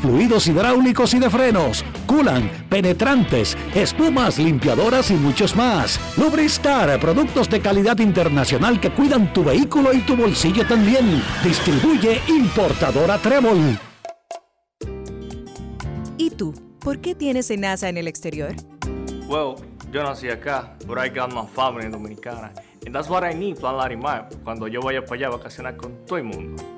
fluidos 0.00 0.46
hidráulicos 0.46 1.14
y 1.14 1.18
de 1.18 1.30
frenos, 1.30 1.84
culan, 2.06 2.50
penetrantes, 2.68 3.56
espumas, 3.74 4.38
limpiadoras 4.38 5.10
y 5.10 5.14
muchos 5.14 5.54
más. 5.56 6.00
Lubristar, 6.16 6.98
productos 7.00 7.48
de 7.48 7.60
calidad 7.60 7.98
internacional 7.98 8.80
que 8.80 8.90
cuidan 8.90 9.32
tu 9.32 9.44
vehículo 9.44 9.92
y 9.92 10.00
tu 10.00 10.16
bolsillo 10.16 10.66
también. 10.66 11.22
Distribuye 11.42 12.20
importadora 12.28 13.18
Trébol. 13.18 13.78
¿Y 16.16 16.30
tú? 16.30 16.54
¿Por 16.80 17.00
qué 17.00 17.14
tienes 17.14 17.50
NASA 17.56 17.88
en 17.88 17.96
el 17.96 18.08
exterior? 18.08 18.54
Well, 19.28 19.56
yo 19.92 20.02
nací 20.02 20.28
acá, 20.30 20.76
but 20.86 20.98
I 20.98 21.08
got 21.08 21.32
my 21.32 21.46
family 21.54 21.88
dominicana. 21.90 22.52
And 22.86 22.94
that's 22.94 23.08
what 23.08 23.24
I 23.24 23.34
need, 23.34 23.58
Plan 23.58 23.76
Larimar, 23.76 24.28
cuando 24.44 24.68
yo 24.68 24.80
vaya 24.80 25.04
para 25.04 25.14
allá 25.16 25.26
a 25.26 25.30
vacacionar 25.36 25.76
con 25.76 26.04
todo 26.06 26.18
el 26.18 26.24
mundo. 26.24 26.77